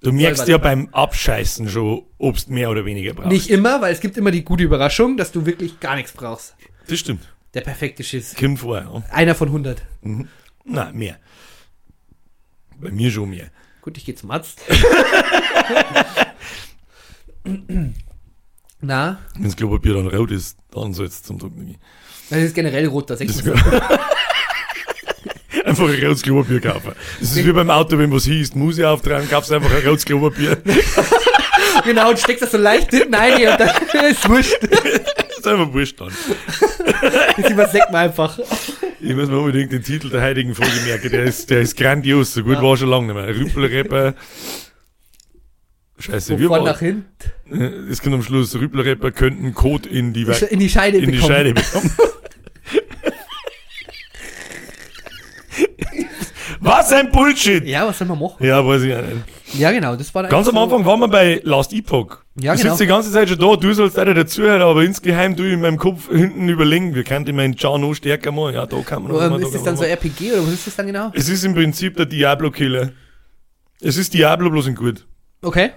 du 0.00 0.12
merkst 0.12 0.46
ja 0.48 0.58
beim 0.58 0.88
Abscheißen 0.92 1.68
schon, 1.68 2.02
ob 2.18 2.36
du 2.44 2.52
mehr 2.52 2.70
oder 2.70 2.84
weniger 2.84 3.14
brauchst. 3.14 3.30
nicht 3.30 3.50
immer, 3.50 3.80
weil 3.80 3.92
es 3.92 4.00
gibt 4.00 4.16
immer 4.16 4.30
die 4.30 4.44
gute 4.44 4.62
Überraschung, 4.64 5.16
dass 5.16 5.32
du 5.32 5.46
wirklich 5.46 5.80
gar 5.80 5.96
nichts 5.96 6.12
brauchst. 6.12 6.54
Das 6.86 6.98
stimmt. 6.98 7.28
Der 7.54 7.62
perfekte 7.62 8.04
Schiss. 8.04 8.34
Kommt 8.38 8.58
vor, 8.60 8.78
ja. 8.78 9.02
Einer 9.10 9.34
von 9.34 9.48
100. 9.48 9.82
Nein, 10.02 10.96
mehr. 10.96 11.16
Bei 12.80 12.90
mir 12.90 13.10
schon 13.10 13.30
mehr. 13.30 13.50
Gut, 13.82 13.96
ich 13.96 14.04
gehe 14.04 14.14
zum 14.14 14.30
Arzt. 14.30 14.60
Na, 18.80 19.18
Wenn 19.34 19.44
das 19.44 19.56
Klopapier 19.56 19.94
dann 19.94 20.06
rot 20.08 20.30
ist, 20.30 20.56
dann 20.70 20.94
soll 20.94 21.06
es 21.06 21.22
zum 21.22 21.38
Drucken 21.38 21.66
gehen. 21.66 21.78
das 22.30 22.40
ist 22.40 22.54
generell 22.54 22.86
rot, 22.86 23.10
das 23.10 23.20
ist 23.20 23.42
einfach 25.68 25.88
ein 25.88 26.04
rotes 26.06 26.22
Klopapier 26.22 26.60
kaufen. 26.60 26.92
Das 27.20 27.30
ist 27.36 27.44
wie 27.46 27.52
beim 27.52 27.70
Auto, 27.70 27.96
wenn 27.98 28.10
was 28.12 28.24
hieß, 28.24 28.54
muss 28.54 28.78
ich 28.78 28.84
auftragen, 28.84 29.28
kaufst 29.28 29.52
einfach 29.52 29.70
ein 29.74 29.86
rotes 29.86 30.04
Klopapier. 30.04 30.58
Genau, 31.84 32.10
und 32.10 32.18
steckst 32.18 32.42
das 32.42 32.50
so 32.52 32.58
leicht 32.58 32.90
hinten 32.90 33.14
ein 33.14 33.34
und 33.34 33.60
dann 33.60 33.70
ist 34.10 34.28
wurscht. 34.28 34.58
Das 34.62 35.38
ist 35.38 35.46
einfach 35.46 35.72
wurscht 35.72 36.00
dann. 36.00 36.12
Das 37.36 37.50
überseckt 37.50 37.90
man 37.92 38.02
einfach. 38.06 38.36
Ich 39.00 39.14
muss 39.14 39.28
mir 39.28 39.38
unbedingt 39.38 39.70
den 39.72 39.82
Titel 39.82 40.10
der 40.10 40.22
heutigen 40.22 40.54
Folge 40.56 40.72
merken. 40.86 41.10
Der 41.10 41.22
ist, 41.24 41.48
der 41.50 41.60
ist 41.60 41.76
grandios. 41.76 42.34
So 42.34 42.42
gut 42.42 42.60
war 42.60 42.76
schon 42.76 42.88
lange 42.88 43.12
nicht 43.12 43.14
mehr. 43.14 43.28
Rüppelrepper. 43.28 44.14
Scheiße, 46.00 46.34
Wovon 46.34 46.50
war 46.50 46.62
nach 46.64 46.78
hinten 46.80 47.88
Es 47.90 48.02
kommt 48.02 48.14
am 48.14 48.22
Schluss. 48.22 48.54
Rüppelrepper 48.54 49.10
könnten 49.12 49.54
Code 49.54 49.88
in 49.88 50.12
die, 50.12 50.26
Wei- 50.26 50.46
in 50.50 50.60
die 50.60 50.68
Scheide 50.68 50.98
in 50.98 51.06
die 51.10 51.12
bekommen. 51.18 51.32
Scheide 51.32 51.54
bekommen. 51.54 51.90
Was 56.68 56.92
ein 56.92 57.10
Bullshit! 57.10 57.64
Ja, 57.64 57.86
was 57.86 57.96
soll 57.96 58.08
man 58.08 58.18
machen? 58.18 58.44
Ja, 58.44 58.64
weiß 58.64 58.82
ich 58.82 58.94
auch 58.94 59.00
nicht. 59.00 59.58
Ja, 59.58 59.72
genau, 59.72 59.96
das 59.96 60.14
war 60.14 60.24
Ganz 60.24 60.48
am 60.48 60.56
eigentlich 60.58 60.74
Anfang 60.74 60.84
waren 60.84 61.00
wir 61.00 61.08
bei 61.08 61.40
Last 61.42 61.72
Epoch. 61.72 62.18
Ja, 62.38 62.52
du 62.52 62.58
genau. 62.58 62.74
sitzt 62.74 62.80
die 62.82 62.86
ganze 62.86 63.10
Zeit 63.10 63.28
schon 63.30 63.38
da, 63.38 63.56
du 63.56 63.72
sollst 63.72 63.96
leider 63.96 64.12
dazuhören, 64.12 64.60
aber 64.60 64.82
insgeheim 64.82 65.34
du 65.34 65.44
in 65.44 65.62
meinem 65.62 65.78
Kopf 65.78 66.10
hinten 66.10 66.46
überlegen, 66.48 66.94
wir 66.94 67.04
könnten 67.04 67.34
meinen 67.34 67.56
noch 67.62 67.94
stärker 67.94 68.32
machen. 68.32 68.54
Ja, 68.54 68.66
da 68.66 68.76
kann 68.82 69.02
man 69.02 69.12
So, 69.12 69.18
noch 69.18 69.24
ähm, 69.24 69.30
mal, 69.30 69.40
da 69.40 69.46
ist 69.46 69.54
das 69.54 69.62
dann 69.62 69.76
so. 69.78 69.84
RPG 69.84 70.32
oder 70.32 70.46
was 70.46 70.52
ist 70.52 70.66
das 70.66 70.76
dann 70.76 70.86
genau? 70.86 71.10
Es 71.14 71.28
ist 71.30 71.42
im 71.44 71.54
Prinzip 71.54 71.96
der 71.96 72.04
Diablo-Killer. 72.04 72.90
Es 73.80 73.96
ist 73.96 74.12
Diablo 74.12 74.50
bloß 74.50 74.66
in 74.66 74.74
gut. 74.74 75.06
Okay. 75.40 75.70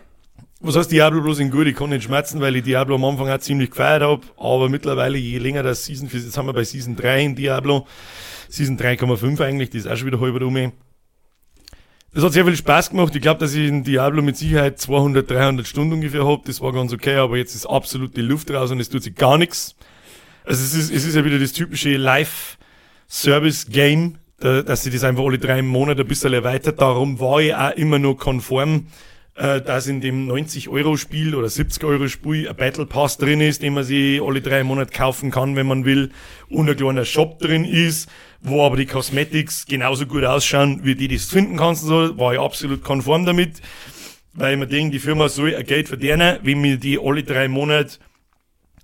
Was 0.59 0.75
heißt 0.75 0.91
Diablo 0.91 1.21
bloß 1.21 1.39
in 1.39 1.49
gut? 1.51 1.67
Ich 1.67 1.75
kann 1.75 1.89
nicht 1.89 2.03
schmerzen, 2.03 2.41
weil 2.41 2.55
ich 2.57 2.63
Diablo 2.63 2.95
am 2.95 3.05
Anfang 3.05 3.29
auch 3.29 3.39
ziemlich 3.39 3.71
gefeiert 3.71 4.03
habe, 4.03 4.21
aber 4.37 4.69
mittlerweile, 4.69 5.17
je 5.17 5.37
länger 5.37 5.63
das 5.63 5.85
Season, 5.85 6.09
jetzt 6.11 6.37
haben 6.37 6.47
wir 6.47 6.53
bei 6.53 6.63
Season 6.63 6.95
3 6.95 7.23
in 7.23 7.35
Diablo, 7.35 7.87
Season 8.51 8.77
3,5 8.77 9.39
eigentlich, 9.41 9.69
die 9.69 9.77
ist 9.77 9.87
auch 9.87 9.95
schon 9.95 10.07
wieder 10.07 10.19
halber 10.19 10.45
um. 10.45 10.71
Das 12.13 12.23
hat 12.25 12.33
sehr 12.33 12.43
viel 12.43 12.57
Spaß 12.57 12.89
gemacht. 12.89 13.15
Ich 13.15 13.21
glaube, 13.21 13.39
dass 13.39 13.53
ich 13.53 13.65
in 13.69 13.85
Diablo 13.85 14.21
mit 14.21 14.35
Sicherheit 14.35 14.77
200, 14.79 15.29
300 15.31 15.65
Stunden 15.65 15.93
ungefähr 15.93 16.27
hab. 16.27 16.43
Das 16.43 16.59
war 16.59 16.73
ganz 16.73 16.91
okay, 16.91 17.15
aber 17.15 17.37
jetzt 17.37 17.55
ist 17.55 17.65
absolut 17.65 18.17
die 18.17 18.21
Luft 18.21 18.51
raus 18.51 18.69
und 18.71 18.81
es 18.81 18.89
tut 18.89 19.03
sich 19.03 19.15
gar 19.15 19.37
nichts. 19.37 19.75
Also 20.43 20.61
es 20.63 20.73
ist, 20.73 20.91
es 20.91 21.05
ist 21.05 21.15
ja 21.15 21.23
wieder 21.23 21.39
das 21.39 21.53
typische 21.53 21.95
Live-Service-Game, 23.07 24.17
da- 24.39 24.61
dass 24.63 24.83
sie 24.83 24.89
das 24.89 25.05
einfach 25.05 25.23
alle 25.23 25.37
drei 25.39 25.61
Monate 25.61 26.01
ein 26.01 26.07
bisschen 26.07 26.33
erweitert. 26.33 26.81
Darum 26.81 27.19
war 27.21 27.39
ich 27.39 27.55
auch 27.55 27.71
immer 27.77 27.99
nur 27.99 28.17
konform, 28.17 28.87
äh, 29.35 29.61
dass 29.61 29.87
in 29.87 30.01
dem 30.01 30.27
90-Euro-Spiel 30.27 31.35
oder 31.35 31.47
70-Euro-Spiel 31.47 32.49
ein 32.49 32.55
Battle 32.57 32.85
Pass 32.85 33.17
drin 33.17 33.39
ist, 33.39 33.61
den 33.61 33.73
man 33.75 33.85
sich 33.85 34.21
alle 34.21 34.41
drei 34.41 34.63
Monate 34.65 34.91
kaufen 34.91 35.31
kann, 35.31 35.55
wenn 35.55 35.67
man 35.67 35.85
will, 35.85 36.11
und 36.49 36.69
ein 36.69 36.75
kleiner 36.75 37.05
Shop 37.05 37.39
drin 37.39 37.63
ist, 37.63 38.09
wo 38.41 38.65
aber 38.65 38.77
die 38.77 38.85
Cosmetics 38.85 39.65
genauso 39.65 40.05
gut 40.05 40.23
ausschauen, 40.23 40.81
wie 40.83 40.95
die, 40.95 41.07
die 41.07 41.17
du 41.17 41.21
finden 41.21 41.57
kannst. 41.57 41.83
und 41.83 41.89
So, 41.89 42.17
war 42.17 42.33
ich 42.33 42.39
absolut 42.39 42.83
konform 42.83 43.25
damit, 43.25 43.61
weil 44.33 44.53
ich 44.53 44.59
mir 44.59 44.67
denke, 44.67 44.91
die 44.91 44.99
Firma 44.99 45.29
soll 45.29 45.55
ein 45.55 45.65
Geld 45.65 45.87
verdienen, 45.87 46.39
wenn 46.41 46.61
mir 46.61 46.77
die 46.77 46.99
alle 46.99 47.23
drei 47.23 47.47
Monate 47.47 47.97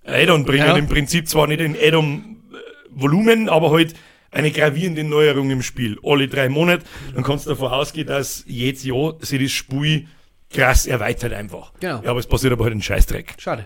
Add-on 0.05 0.45
bringen. 0.45 0.67
Ja. 0.67 0.77
Im 0.77 0.87
Prinzip 0.87 1.27
zwar 1.27 1.47
nicht 1.47 1.59
in 1.59 1.75
Add-on-Volumen, 1.75 3.49
aber 3.49 3.71
halt 3.71 3.93
eine 4.31 4.51
gravierende 4.51 5.03
Neuerung 5.03 5.49
im 5.49 5.61
Spiel. 5.61 5.97
Alle 6.03 6.27
drei 6.27 6.49
Monate. 6.49 6.83
Dann 7.13 7.23
kannst 7.23 7.45
du 7.45 7.49
davon 7.51 7.71
ausgehen, 7.71 8.07
dass 8.07 8.43
jedes 8.47 8.83
Jahr 8.83 9.15
sich 9.19 9.41
das 9.41 9.51
Spiel 9.51 10.07
krass 10.49 10.85
erweitert 10.85 11.33
einfach. 11.33 11.73
Genau. 11.79 12.01
Ja, 12.03 12.11
aber 12.11 12.19
es 12.19 12.27
passiert 12.27 12.53
aber 12.53 12.65
halt 12.65 12.75
ein 12.75 12.81
Scheißdreck. 12.81 13.35
Schade. 13.37 13.65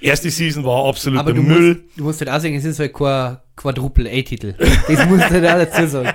Erste 0.00 0.30
Season 0.30 0.64
war 0.64 0.86
absoluter 0.86 1.32
Müll. 1.32 1.74
musst, 1.74 1.98
du 1.98 2.04
musst 2.04 2.20
halt 2.20 2.30
auch 2.30 2.40
sagen, 2.40 2.56
es 2.56 2.64
ist 2.64 2.80
halt 2.80 2.92
kein 2.92 3.38
Quadruple-A-Titel. 3.62 4.54
Das 4.58 5.06
musst 5.06 5.30
du 5.30 5.36
auch 5.38 5.58
dazu 5.58 5.86
sagen. 5.86 6.10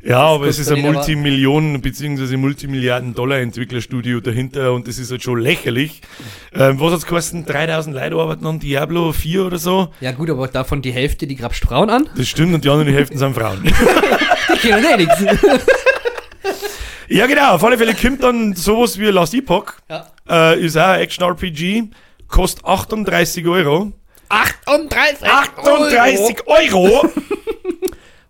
Ja, 0.00 0.20
aber 0.20 0.46
es 0.46 0.60
ist 0.60 0.70
ein 0.70 0.80
Multimillionen- 0.80 1.80
bzw. 1.80 2.36
Multimilliarden-Dollar-Entwicklerstudio 2.36 4.20
dahinter 4.20 4.72
und 4.72 4.86
das 4.86 4.96
ist 4.98 5.10
halt 5.10 5.24
schon 5.24 5.40
lächerlich. 5.40 6.02
Ähm, 6.54 6.78
was 6.78 6.92
hat's 6.92 7.04
gekostet? 7.04 7.48
3000 7.48 7.96
Leute 7.96 8.14
arbeiten 8.14 8.46
an 8.46 8.60
Diablo 8.60 9.12
4 9.12 9.44
oder 9.46 9.58
so. 9.58 9.88
Ja 10.00 10.12
gut, 10.12 10.30
aber 10.30 10.46
davon 10.46 10.82
die 10.82 10.92
Hälfte, 10.92 11.26
die 11.26 11.34
grabst 11.34 11.64
Frauen 11.64 11.90
an. 11.90 12.08
Das 12.16 12.28
stimmt 12.28 12.54
und 12.54 12.64
die 12.64 12.68
anderen 12.70 12.92
Hälfte 12.92 13.18
sind 13.18 13.34
Frauen. 13.34 13.62
Die 14.62 14.68
können 14.68 14.84
eh 14.84 14.96
nichts. 14.96 15.20
ja, 17.08 17.26
genau. 17.26 17.54
Auf 17.54 17.64
alle 17.64 17.76
Fälle 17.78 17.94
kommt 17.94 18.22
dann 18.22 18.54
sowas 18.54 18.98
wie 18.98 19.06
Last 19.06 19.34
Epoch. 19.34 19.72
Ja. 19.90 20.06
Äh, 20.28 20.60
ist 20.64 20.76
auch 20.76 20.86
ein 20.86 21.00
Action-RPG. 21.00 21.84
Kostet 22.28 22.64
38 22.64 23.46
Euro. 23.46 23.92
38! 24.28 25.26
38 25.28 26.46
Euro! 26.46 27.08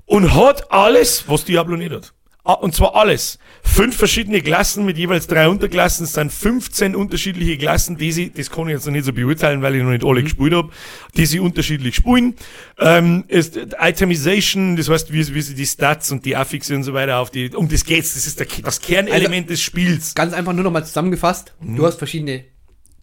und 0.07 0.35
hat 0.35 0.71
alles, 0.73 1.25
was 1.27 1.45
Diablo 1.45 1.77
nicht 1.77 1.93
hat. 1.93 2.13
Ah, 2.49 2.55
Und 2.55 2.75
zwar 2.75 2.95
alles. 2.95 3.39
Fünf 3.63 3.95
verschiedene 3.95 4.41
Klassen 4.41 4.87
mit 4.87 4.97
jeweils 4.97 5.27
drei 5.27 5.51
Unterklassen. 5.51 6.05
Es 6.05 6.15
sind 6.15 6.33
15 6.33 6.97
unterschiedliche 6.97 7.59
Klassen, 7.59 7.99
die 7.99 8.11
sie, 8.11 8.31
das 8.31 8.51
kann 8.51 8.69
ich 8.69 8.73
jetzt 8.75 8.87
noch 8.87 8.93
nicht 8.95 9.05
so 9.05 9.13
beurteilen, 9.13 9.61
weil 9.61 9.75
ich 9.75 9.83
noch 9.83 9.91
nicht 9.91 10.03
alle 10.03 10.23
gespielt 10.23 10.55
habe, 10.55 10.71
die 11.15 11.27
sie 11.27 11.41
unterschiedlich 11.41 11.97
spielen. 11.97 12.37
Ähm, 12.79 13.25
ist 13.29 13.59
Itemization, 13.79 14.77
das 14.77 14.89
heißt, 14.89 15.13
wie, 15.13 15.35
wie 15.35 15.43
sie 15.43 15.55
die 15.55 15.67
Stats 15.67 16.11
und 16.11 16.25
die 16.25 16.37
Affixe 16.37 16.75
und 16.75 16.85
so 16.85 16.95
weiter 16.95 17.19
auf 17.19 17.31
die, 17.31 17.51
um 17.55 17.69
das 17.69 17.85
geht's. 17.85 18.15
Das 18.15 18.27
ist 18.27 18.41
der, 18.41 18.47
das 18.65 18.81
Kernelement 18.81 19.51
des 19.51 19.61
Spiels. 19.61 20.15
Ganz 20.15 20.33
einfach 20.33 20.55
nur 20.55 20.65
nochmal 20.65 20.87
zusammengefasst. 20.87 21.55
Du 21.61 21.85
hast 21.85 21.99
verschiedene 21.99 22.45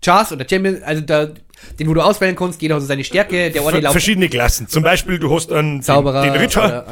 Chars 0.04 0.32
oder 0.32 0.46
Champions, 0.48 0.82
also 0.84 1.02
da, 1.02 1.26
den, 1.80 1.88
wo 1.88 1.94
du 1.94 2.02
auswählen 2.02 2.36
kannst, 2.36 2.62
jeder 2.62 2.76
hat 2.76 2.82
so 2.82 2.88
seine 2.88 3.04
Stärke, 3.04 3.50
der 3.52 3.66
eine 3.68 3.82
Ver 3.82 3.92
verschiedene 3.92 4.30
Klassen. 4.30 4.68
Zum 4.68 4.84
Beispiel, 4.84 5.18
du 5.20 5.34
hast 5.34 5.52
einen 5.52 5.82
Zauberer 5.82 6.22
den, 6.24 6.34
den 6.34 6.42
Ritter. 6.42 6.86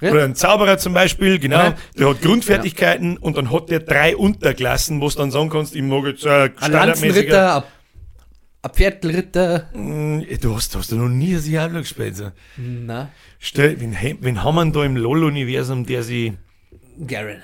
oder? 0.00 0.12
Oder 0.12 0.24
ein 0.24 0.34
Zauberer 0.34 0.78
zum 0.78 0.94
Beispiel, 0.94 1.38
genau. 1.38 1.58
Ja. 1.58 1.74
Der 1.98 2.08
hat 2.10 2.22
Grundfertigkeiten 2.22 3.18
und 3.18 3.36
dann 3.36 3.52
hat 3.52 3.68
der 3.70 3.80
drei 3.80 4.16
Unterklassen, 4.16 5.00
wo 5.00 5.08
du 5.08 5.16
dann 5.16 5.30
sagen 5.30 5.50
kannst, 5.50 5.74
ich 5.76 5.82
mag 5.82 6.04
jetzt 6.06 6.24
äh, 6.24 6.50
Ein. 6.60 6.72
Lanzenritter, 6.72 7.56
ein- 7.56 7.62
ein 8.62 8.70
Pferdritter. 8.72 9.68
Mm, 9.74 10.20
Du 10.40 10.54
hast, 10.56 10.74
du 10.74 10.78
hast 10.78 10.90
ja 10.90 10.96
noch 10.98 11.08
nie 11.08 11.34
ein 11.34 11.42
Diablo 11.42 11.78
gespielt. 11.80 12.16
So. 12.16 12.30
Na, 12.56 13.10
Stell, 13.38 13.78
wen, 13.80 13.96
wen 14.20 14.42
haben 14.42 14.54
wir 14.56 14.70
da 14.72 14.84
im 14.84 14.96
LOL-Universum, 14.96 15.84
der 15.86 16.02
sie. 16.02 16.34
Garen. 17.06 17.42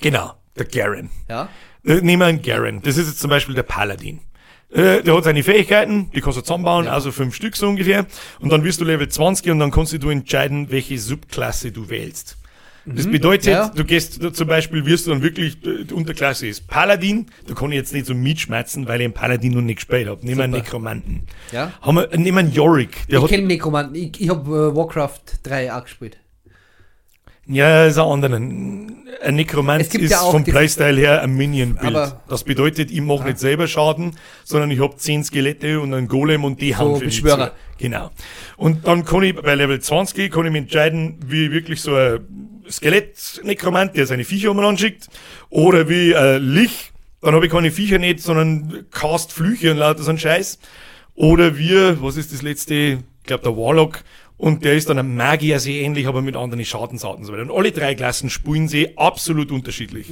Genau, 0.00 0.34
der 0.56 0.66
Garen. 0.66 1.10
Ja. 1.28 1.48
Äh, 1.84 2.00
nehmen 2.00 2.20
wir 2.20 2.26
einen 2.26 2.42
Garen. 2.42 2.82
Das 2.82 2.96
ist 2.96 3.08
jetzt 3.08 3.20
zum 3.20 3.30
Beispiel 3.30 3.54
der 3.54 3.62
Paladin. 3.62 4.20
Äh, 4.70 5.02
der 5.02 5.16
hat 5.16 5.24
seine 5.24 5.42
Fähigkeiten, 5.42 6.10
die 6.14 6.20
kannst 6.20 6.38
du 6.38 6.42
zusammenbauen, 6.42 6.88
also 6.88 7.12
fünf 7.12 7.34
Stück 7.34 7.56
so 7.56 7.68
ungefähr. 7.68 8.06
Und 8.40 8.50
dann 8.52 8.64
wirst 8.64 8.80
du 8.80 8.84
Level 8.84 9.08
20 9.08 9.50
und 9.50 9.58
dann 9.60 9.70
kannst 9.70 9.92
du 10.02 10.10
entscheiden, 10.10 10.70
welche 10.70 10.98
Subklasse 10.98 11.70
du 11.72 11.88
wählst. 11.90 12.38
Das 12.86 13.06
bedeutet, 13.10 13.46
Mhm. 13.46 13.50
ja. 13.52 13.68
du 13.74 13.82
gehst 13.84 14.22
du 14.22 14.30
zum 14.30 14.46
Beispiel, 14.46 14.84
wirst 14.84 15.06
du 15.06 15.10
dann 15.12 15.22
wirklich, 15.22 15.56
äh, 15.64 15.84
die 15.84 15.94
Unterklasse 15.94 16.46
ist 16.46 16.66
Paladin, 16.68 17.26
da 17.46 17.54
kann 17.54 17.70
ich 17.72 17.76
jetzt 17.76 17.94
nicht 17.94 18.04
so 18.04 18.14
mitschmerzen, 18.14 18.86
weil 18.88 19.00
ich 19.00 19.04
einen 19.06 19.14
Paladin 19.14 19.54
noch 19.54 19.62
nicht 19.62 19.76
gespielt 19.76 20.06
habe. 20.06 20.20
Nehmen 20.26 20.36
wir 20.38 20.44
einen. 20.44 20.52
Nekromanten. 20.54 21.22
Ja. 21.50 21.72
Haben 21.80 21.94
wir, 21.96 22.08
nehmen 22.18 22.36
wir 22.36 22.40
einen 22.40 22.52
Yorick. 22.52 23.06
Der 23.08 23.22
Ich 23.22 23.28
kenne 23.28 23.46
Nekromanten. 23.46 23.94
Ich, 23.94 24.20
ich 24.20 24.28
habe 24.28 24.50
äh, 24.50 24.76
Warcraft 24.76 25.20
3 25.44 25.72
auch 25.72 25.84
gespielt. 25.84 26.18
Ja, 27.46 27.86
ist 27.86 27.98
ein 27.98 28.04
anderer. 28.04 28.36
Ein 28.36 29.36
Nekromant 29.36 29.94
ist 29.94 30.10
ja 30.10 30.18
vom 30.18 30.44
Playstyle 30.44 31.00
her 31.00 31.22
ein 31.22 31.34
Minion-Bild. 31.34 32.16
Das 32.28 32.44
bedeutet, 32.44 32.90
ich 32.90 33.00
mache 33.00 33.24
nicht 33.24 33.38
selber 33.38 33.66
Schaden, 33.66 34.16
sondern 34.44 34.70
ich 34.70 34.80
habe 34.80 34.96
zehn 34.96 35.24
Skelette 35.24 35.80
und 35.80 35.94
einen 35.94 36.08
Golem 36.08 36.44
und 36.44 36.60
die 36.60 36.76
haben 36.76 36.96
für 36.96 37.06
Beschwörer. 37.06 37.52
Genau. 37.78 38.10
Und 38.56 38.86
dann 38.86 39.04
kann 39.04 39.22
ich 39.22 39.34
bei 39.34 39.54
Level 39.54 39.80
20 39.80 40.30
kann 40.32 40.46
ich 40.46 40.52
mich 40.52 40.62
entscheiden, 40.62 41.18
wie 41.26 41.46
ich 41.46 41.52
wirklich 41.52 41.80
so 41.80 41.94
ein 41.94 42.20
Skelett-Nekromant, 42.70 43.96
der 43.96 44.06
seine 44.06 44.24
Viecher 44.24 44.50
umeinander 44.50 44.80
schickt. 44.80 45.08
Oder 45.50 45.88
wie 45.88 46.12
äh, 46.12 46.38
Lich, 46.38 46.92
dann 47.20 47.34
habe 47.34 47.46
ich 47.46 47.52
keine 47.52 47.70
Viecher 47.70 47.98
nicht, 47.98 48.20
sondern 48.20 48.86
cast 48.90 49.32
Flüche 49.32 49.70
und 49.70 49.78
lauter 49.78 50.02
so 50.02 50.10
ein 50.10 50.18
Scheiß. 50.18 50.58
Oder 51.14 51.56
wir, 51.56 52.02
was 52.02 52.16
ist 52.16 52.32
das 52.32 52.42
letzte? 52.42 52.74
Ich 52.74 53.26
glaube 53.26 53.44
der 53.44 53.56
Warlock. 53.56 54.02
Und 54.36 54.64
der 54.64 54.74
ist 54.74 54.88
dann 54.90 54.98
ein 54.98 55.16
Magier 55.16 55.60
sehr 55.60 55.82
ähnlich, 55.82 56.06
aber 56.06 56.20
mit 56.20 56.36
anderen 56.36 56.64
Schadensarten 56.64 57.20
und 57.20 57.26
so 57.26 57.32
weiter. 57.32 57.42
Und 57.42 57.56
alle 57.56 57.72
drei 57.72 57.94
Klassen 57.94 58.30
spielen 58.30 58.68
sie 58.68 58.96
absolut 58.98 59.52
unterschiedlich. 59.52 60.10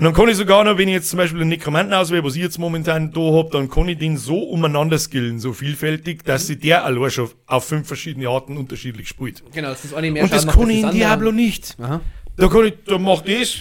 Und 0.00 0.04
dann 0.04 0.14
kann 0.14 0.28
ich 0.28 0.36
sogar 0.36 0.64
noch, 0.64 0.78
wenn 0.78 0.88
ich 0.88 0.94
jetzt 0.94 1.10
zum 1.10 1.18
Beispiel 1.18 1.40
einen 1.40 1.50
Nekromanten 1.50 1.92
auswähle, 1.92 2.24
was 2.24 2.36
ich 2.36 2.42
jetzt 2.42 2.58
momentan 2.58 3.12
da 3.12 3.20
hab, 3.20 3.50
dann 3.50 3.68
kann 3.68 3.88
ich 3.88 3.98
den 3.98 4.16
so 4.16 4.38
umeinander 4.38 4.98
skillen, 4.98 5.40
so 5.40 5.52
vielfältig, 5.52 6.24
dass 6.24 6.46
sich 6.46 6.58
der 6.58 6.84
allein 6.84 7.10
schon 7.10 7.28
auf 7.46 7.64
fünf 7.64 7.86
verschiedene 7.86 8.28
Arten 8.28 8.56
unterschiedlich 8.56 9.08
spielt. 9.08 9.42
Genau, 9.52 9.68
das 9.68 9.84
ist 9.84 9.94
auch 9.94 10.00
nicht 10.00 10.12
mehr 10.12 10.22
Und 10.22 10.32
das 10.32 10.46
kann 10.46 10.70
ich 10.70 10.82
in. 10.82 10.90
Diablo 10.92 11.32
nicht. 11.32 11.76
Aha. 11.80 12.00
Da 12.36 12.48
kann 12.48 12.66
ich, 12.66 12.74
da 12.86 12.98
macht 12.98 13.28
das, 13.28 13.58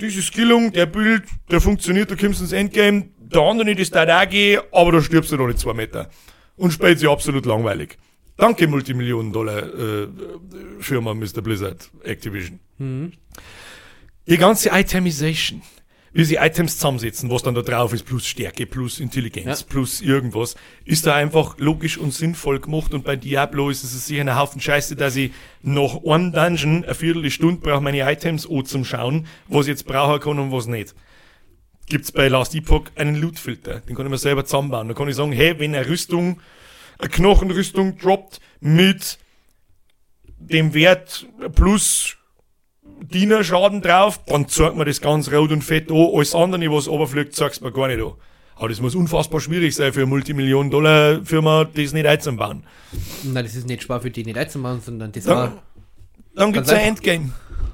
diese 0.00 0.22
Skillung, 0.22 0.72
der 0.72 0.86
Bild, 0.86 1.24
der 1.50 1.60
funktioniert, 1.60 2.10
da 2.10 2.16
kommst 2.16 2.40
du 2.40 2.44
ins 2.44 2.52
Endgame, 2.52 3.08
der 3.18 3.42
andere 3.42 3.66
nicht, 3.66 3.80
das 3.80 3.90
darf 3.90 4.08
auch 4.08 4.30
gehen, 4.30 4.60
aber 4.72 4.92
da 4.92 5.02
stirbst 5.02 5.30
du 5.32 5.36
noch 5.36 5.46
nicht 5.46 5.58
zwei 5.58 5.74
Meter. 5.74 6.08
Und 6.56 6.72
spielt 6.72 6.98
sich 6.98 7.08
absolut 7.08 7.44
langweilig. 7.44 7.98
Danke, 8.40 8.66
Multimillionen-Dollar-Firma 8.66 11.14
Mr. 11.14 11.42
Blizzard 11.42 11.90
Activision. 12.02 12.58
Die 14.26 14.36
ganze 14.38 14.70
Itemization, 14.72 15.60
wie 16.12 16.24
sie 16.24 16.36
Items 16.36 16.76
zusammensetzen, 16.76 17.30
was 17.30 17.42
dann 17.42 17.54
da 17.54 17.60
drauf 17.62 17.92
ist, 17.92 18.04
plus 18.06 18.26
Stärke, 18.26 18.64
plus 18.66 18.98
Intelligenz, 18.98 19.60
Ja. 19.60 19.66
plus 19.68 20.00
irgendwas, 20.00 20.56
ist 20.86 21.06
da 21.06 21.14
einfach 21.14 21.58
logisch 21.58 21.98
und 21.98 22.14
sinnvoll 22.14 22.60
gemacht. 22.60 22.94
Und 22.94 23.04
bei 23.04 23.16
Diablo 23.16 23.68
ist 23.68 23.84
es 23.84 24.06
sicher 24.06 24.22
ein 24.22 24.34
Haufen 24.36 24.58
Scheiße, 24.60 24.96
dass 24.96 25.16
ich 25.16 25.32
nach 25.62 25.98
einem 26.04 26.32
Dungeon 26.32 26.84
eine 26.84 26.94
Viertelstunde 26.94 27.60
brauche, 27.60 27.82
meine 27.82 28.10
Items 28.10 28.48
zum 28.64 28.84
schauen, 28.86 29.26
was 29.48 29.66
ich 29.66 29.72
jetzt 29.72 29.84
brauchen 29.86 30.18
kann 30.20 30.38
und 30.38 30.50
was 30.50 30.66
nicht. 30.66 30.94
Gibt's 31.88 32.10
bei 32.12 32.28
Last 32.28 32.54
Epoch 32.54 32.84
einen 32.94 33.16
Loot-Filter, 33.16 33.80
den 33.80 33.96
kann 33.96 34.06
ich 34.06 34.10
mir 34.10 34.16
selber 34.18 34.44
zusammenbauen. 34.46 34.88
Da 34.88 34.94
kann 34.94 35.08
ich 35.08 35.16
sagen, 35.16 35.32
hey, 35.32 35.58
wenn 35.58 35.74
eine 35.74 35.86
Rüstung, 35.88 36.40
Knochenrüstung 37.08 37.98
droppt 37.98 38.40
mit 38.60 39.18
dem 40.38 40.74
Wert 40.74 41.26
plus 41.54 42.16
Dienerschaden 43.02 43.80
drauf, 43.82 44.20
dann 44.26 44.48
zeigt 44.48 44.76
mir 44.76 44.84
das 44.84 45.00
ganz 45.00 45.32
rot 45.32 45.52
und 45.52 45.62
fett 45.62 45.90
an. 45.90 45.96
Alles 46.14 46.34
andere, 46.34 46.70
was 46.72 46.88
runterfliegt, 46.88 47.34
zeigt's 47.34 47.60
mir 47.60 47.72
gar 47.72 47.88
nicht 47.88 48.00
an. 48.00 48.12
Aber 48.56 48.68
das 48.68 48.80
muss 48.80 48.94
unfassbar 48.94 49.40
schwierig 49.40 49.74
sein 49.74 49.92
für 49.92 50.00
eine 50.00 50.06
Multimillionen-Dollar-Firma, 50.10 51.64
das 51.64 51.92
nicht 51.94 52.06
einzubauen. 52.06 52.64
Nein, 53.22 53.44
das 53.44 53.54
ist 53.54 53.66
nicht 53.66 53.82
Spaß 53.82 54.02
für 54.02 54.10
die 54.10 54.22
nicht 54.22 54.36
einzumachen, 54.36 54.82
sondern 54.82 55.12
das 55.12 55.26
war. 55.26 55.46
Dann, 55.46 55.58
dann 56.34 56.52
gibt's 56.52 56.70
ein 56.70 56.80
Endgame. 56.80 57.32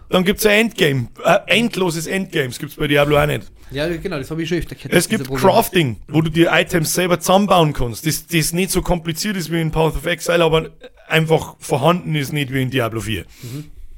Dann 0.08 0.24
gibt's 0.24 0.46
ein 0.46 0.66
Endgame. 0.66 1.08
Ein 1.24 1.38
endloses 1.46 2.06
Endgame. 2.06 2.48
Das 2.48 2.58
gibt's 2.58 2.76
bei 2.76 2.86
Diablo 2.86 3.20
auch 3.20 3.26
nicht. 3.26 3.50
Ja, 3.70 3.88
genau, 3.88 4.18
das 4.18 4.30
habe 4.30 4.42
ich 4.42 4.48
schon 4.48 4.58
öfter 4.58 4.76
gehört. 4.76 4.92
Es 4.92 5.08
gibt. 5.08 5.28
Crafting, 5.28 5.96
wo 6.08 6.20
du 6.20 6.30
dir 6.30 6.50
Items 6.52 6.94
selber 6.94 7.18
zusammenbauen 7.18 7.72
kannst. 7.72 8.06
Das, 8.06 8.26
das 8.26 8.52
nicht 8.52 8.70
so 8.70 8.82
kompliziert 8.82 9.36
ist 9.36 9.50
wie 9.50 9.60
in 9.60 9.72
Path 9.72 9.96
of 9.96 10.06
Exile, 10.06 10.44
aber 10.44 10.70
einfach 11.08 11.56
vorhanden 11.58 12.14
ist 12.14 12.32
nicht 12.32 12.52
wie 12.52 12.62
in 12.62 12.70
Diablo 12.70 13.00
4. 13.00 13.24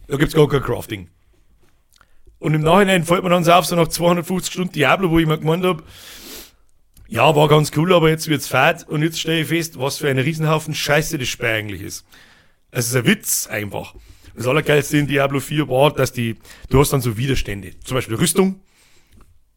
Da 0.06 0.16
gibt's 0.16 0.34
gar 0.34 0.48
kein 0.48 0.62
Crafting. 0.62 1.08
Und 2.38 2.54
im 2.54 2.62
Nachhinein 2.62 3.04
fällt 3.04 3.24
mir 3.24 3.30
dann 3.30 3.44
so 3.44 3.52
auf, 3.52 3.66
so 3.66 3.76
nach 3.76 3.88
250 3.88 4.52
Stunden 4.52 4.72
Diablo, 4.72 5.10
wo 5.10 5.18
ich 5.18 5.26
mir 5.26 5.38
gemeint 5.38 5.64
hab, 5.64 5.82
ja, 7.08 7.34
war 7.34 7.48
ganz 7.48 7.72
cool, 7.76 7.92
aber 7.92 8.10
jetzt 8.10 8.28
wird's 8.28 8.48
fad 8.48 8.86
und 8.86 9.02
jetzt 9.02 9.18
stelle 9.18 9.40
ich 9.40 9.48
fest, 9.48 9.78
was 9.78 9.96
für 9.96 10.08
ein 10.08 10.18
Riesenhaufen 10.18 10.74
Scheiße 10.74 11.18
das 11.18 11.28
Spiel 11.28 11.46
eigentlich 11.46 11.82
ist. 11.82 12.04
Es 12.70 12.88
ist 12.88 12.96
ein 12.96 13.06
Witz 13.06 13.46
einfach. 13.46 13.94
Das 14.38 14.46
Allergeilste 14.46 14.96
in 14.98 15.08
Diablo 15.08 15.40
4 15.40 15.68
war, 15.68 15.92
dass 15.92 16.12
die, 16.12 16.36
du 16.70 16.78
hast 16.78 16.92
dann 16.92 17.00
so 17.00 17.16
Widerstände. 17.16 17.72
Zum 17.84 17.96
Beispiel 17.96 18.14
Rüstung 18.14 18.60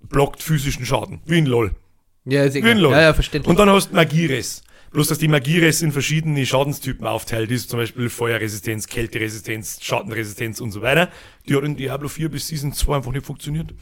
blockt 0.10 0.42
physischen 0.42 0.88
Schaden. 0.88 1.22
Wie 1.28 1.38
in 1.38 1.46
LOL. 1.46 1.72
Ja, 2.26 2.44
ist 2.44 2.56
Wie 2.56 2.60
in 2.60 2.66
egal. 2.66 2.80
LOL. 2.80 2.92
Ja, 2.94 3.02
ja, 3.02 3.14
verständlich. 3.14 3.48
Und 3.48 3.60
dann 3.60 3.70
hast 3.70 3.92
du 3.92 3.96
Magieres. 3.96 4.64
Bloß, 4.92 5.08
dass 5.08 5.20
die 5.20 5.28
Magieres 5.28 5.84
in 5.84 5.92
verschiedene 5.92 6.44
Schadenstypen 6.48 7.06
aufteilt 7.06 7.52
ist, 7.52 7.70
zum 7.70 7.80
Beispiel 7.80 8.10
Feuerresistenz, 8.10 8.88
Kälteresistenz, 8.88 9.78
Schattenresistenz 9.84 10.60
und 10.60 10.72
so 10.72 10.82
weiter. 10.82 11.10
Die 11.48 11.56
hat 11.56 11.64
in 11.64 11.78
Diablo 11.78 12.10
4 12.10 12.30
bis 12.30 12.48
Season 12.48 12.74
2 12.74 12.96
einfach 12.98 13.12
nicht 13.12 13.26
funktioniert. 13.26 13.76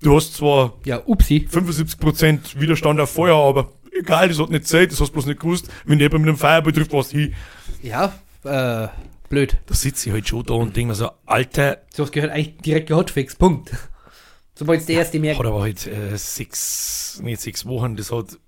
Du 0.00 0.16
hast 0.16 0.34
zwar 0.34 0.78
ja, 0.86 1.02
upsi. 1.04 1.46
75% 1.52 2.58
Widerstand 2.58 2.98
auf 3.00 3.10
Feuer, 3.10 3.36
aber 3.36 3.70
egal, 3.96 4.28
das 4.28 4.40
hat 4.40 4.48
nicht 4.48 4.66
Zeit, 4.66 4.90
das 4.90 5.00
hast 5.00 5.10
du 5.10 5.12
bloß 5.12 5.26
nicht 5.26 5.40
gewusst. 5.40 5.68
Wenn 5.84 6.00
jemand 6.00 6.22
mit 6.24 6.30
einem 6.30 6.38
Feuer 6.38 6.62
betrifft, 6.62 6.92
was 6.94 7.10
hin. 7.10 7.34
Ja, 7.82 8.14
äh, 8.44 8.88
blöd. 9.32 9.56
Da 9.66 9.74
sitze 9.74 10.08
ich 10.08 10.12
halt 10.12 10.28
schon 10.28 10.44
da 10.44 10.54
und 10.54 10.76
denke 10.76 10.88
mir 10.88 10.94
so, 10.94 11.10
Alter, 11.24 11.78
Sowas 11.92 12.12
gehört 12.12 12.32
eigentlich 12.32 12.58
direkt 12.58 12.88
gehotfix. 12.88 13.34
Punkt. 13.34 13.70
Sobald 14.54 14.80
es 14.80 14.86
der 14.86 14.96
erste 14.96 15.18
merkt. 15.18 15.38
hat 15.38 15.46
aber 15.46 15.62
halt 15.62 15.86
äh, 15.86 16.16
sechs, 16.16 17.18
nicht 17.22 17.40
sechs 17.40 17.64
Wochen, 17.64 17.96
das 17.96 18.12
hat 18.12 18.38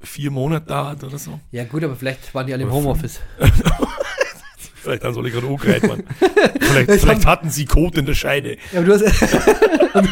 vier 0.00 0.30
Monate 0.30 0.66
dauert 0.66 1.04
oder 1.04 1.18
so. 1.18 1.38
Ja, 1.50 1.64
gut, 1.64 1.84
aber 1.84 1.96
vielleicht 1.96 2.34
waren 2.34 2.46
die 2.46 2.54
alle 2.54 2.62
im 2.62 2.72
Homeoffice. 2.72 3.20
Vielleicht 4.82 5.04
haben 5.04 5.14
sie 5.14 5.20
alle 5.20 5.30
gerade 5.30 5.46
angereiht, 5.46 5.86
Mann. 5.86 6.02
vielleicht, 6.60 6.90
vielleicht 6.90 7.24
hatten 7.24 7.50
sie 7.50 7.66
Kot 7.66 7.96
in 7.98 8.04
der 8.04 8.14
Scheide. 8.14 8.56
Ja, 8.72 8.80
aber 8.80 8.86
du 8.86 8.94
hast. 8.94 9.04
Und 9.94 10.08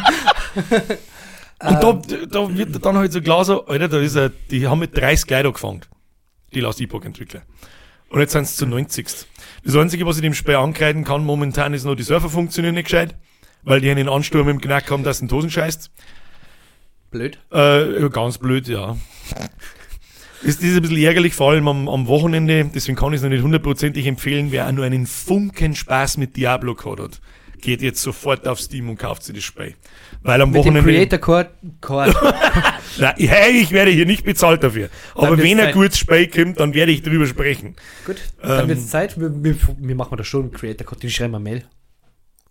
da, 1.83 2.01
da 2.29 2.57
wird 2.57 2.85
dann 2.85 2.95
halt 2.95 3.11
so 3.11 3.19
klar 3.19 3.43
so, 3.43 3.65
Alter, 3.65 3.89
da 3.89 3.99
ist 3.99 4.15
er, 4.15 4.29
die 4.29 4.69
haben 4.69 4.79
mit 4.79 4.95
30 4.95 5.29
Leuten 5.29 5.47
angefangen. 5.47 5.81
Die 6.53 6.61
Last 6.61 6.79
Epoch 6.79 7.03
Entwickler. 7.03 7.41
Und 8.07 8.21
jetzt 8.21 8.31
sind 8.31 8.47
sie 8.47 8.55
zu 8.55 8.65
90. 8.65 9.07
Das 9.63 9.75
Einzige, 9.75 10.05
was 10.05 10.15
ich 10.15 10.21
dem 10.21 10.33
Spiel 10.33 10.55
ankreiden 10.55 11.03
kann 11.03 11.23
momentan, 11.23 11.73
ist 11.73 11.83
noch, 11.83 11.95
die 11.95 12.03
Server 12.03 12.29
funktionieren 12.29 12.75
nicht 12.75 12.85
gescheit, 12.85 13.15
weil 13.63 13.79
die 13.79 13.89
einen 13.91 14.09
Ansturm 14.09 14.49
im 14.49 14.59
Knack 14.59 14.89
haben, 14.89 15.03
dass 15.03 15.21
ein 15.21 15.27
Tosen 15.27 15.51
scheißt. 15.51 15.91
blöd. 17.11 17.39
Äh, 17.51 18.09
ganz 18.09 18.37
blöd, 18.37 18.67
ja. 18.67 18.97
Ist, 20.41 20.59
das 20.59 20.69
ist 20.69 20.75
ein 20.75 20.81
bisschen 20.81 20.97
ärgerlich, 20.97 21.35
vor 21.35 21.51
allem 21.51 21.67
am, 21.67 21.87
am 21.87 22.07
Wochenende, 22.07 22.71
deswegen 22.73 22.95
kann 22.95 23.13
ich 23.13 23.17
es 23.17 23.21
noch 23.21 23.29
nicht 23.29 23.43
hundertprozentig 23.43 24.07
empfehlen, 24.07 24.51
wer 24.51 24.67
auch 24.67 24.71
nur 24.71 24.85
einen 24.85 25.05
Funken 25.05 25.75
Spaß 25.75 26.17
mit 26.17 26.35
Diablo 26.35 26.73
gehabt 26.73 26.99
hat, 26.99 27.21
geht 27.61 27.83
jetzt 27.83 28.01
sofort 28.01 28.47
auf 28.47 28.59
Steam 28.59 28.89
und 28.89 28.97
kauft 28.97 29.21
sich 29.23 29.35
das 29.35 29.43
Spiel. 29.43 29.75
Weil 30.23 30.41
am 30.41 30.51
Mit 30.51 30.57
dem 30.57 30.75
Wochenende... 30.75 30.91
Creator 30.91 31.19
Code. 31.19 31.49
Code. 31.81 32.13
Nein, 32.99 33.13
hey, 33.17 33.61
ich 33.61 33.71
werde 33.71 33.89
hier 33.91 34.05
nicht 34.05 34.23
bezahlt 34.23 34.63
dafür. 34.63 34.89
Aber 35.15 35.37
wenn 35.37 35.59
ein 35.59 35.65
Zeit. 35.65 35.73
gutes 35.73 35.97
Spiel 35.97 36.27
kommt, 36.27 36.59
dann 36.59 36.73
werde 36.73 36.91
ich 36.91 37.01
drüber 37.01 37.25
sprechen. 37.25 37.75
Gut, 38.05 38.17
dann 38.41 38.63
Ähm. 38.63 38.67
wird 38.69 38.79
es 38.79 38.89
Zeit. 38.89 39.19
Wir, 39.19 39.31
wir, 39.43 39.55
wir 39.77 39.95
machen 39.95 40.17
da 40.17 40.23
schon 40.23 40.41
einen 40.43 40.51
Creator 40.51 40.85
Code. 40.85 41.07
Ich 41.07 41.15
schreibe 41.15 41.31
mal 41.31 41.39
Mail. 41.39 41.65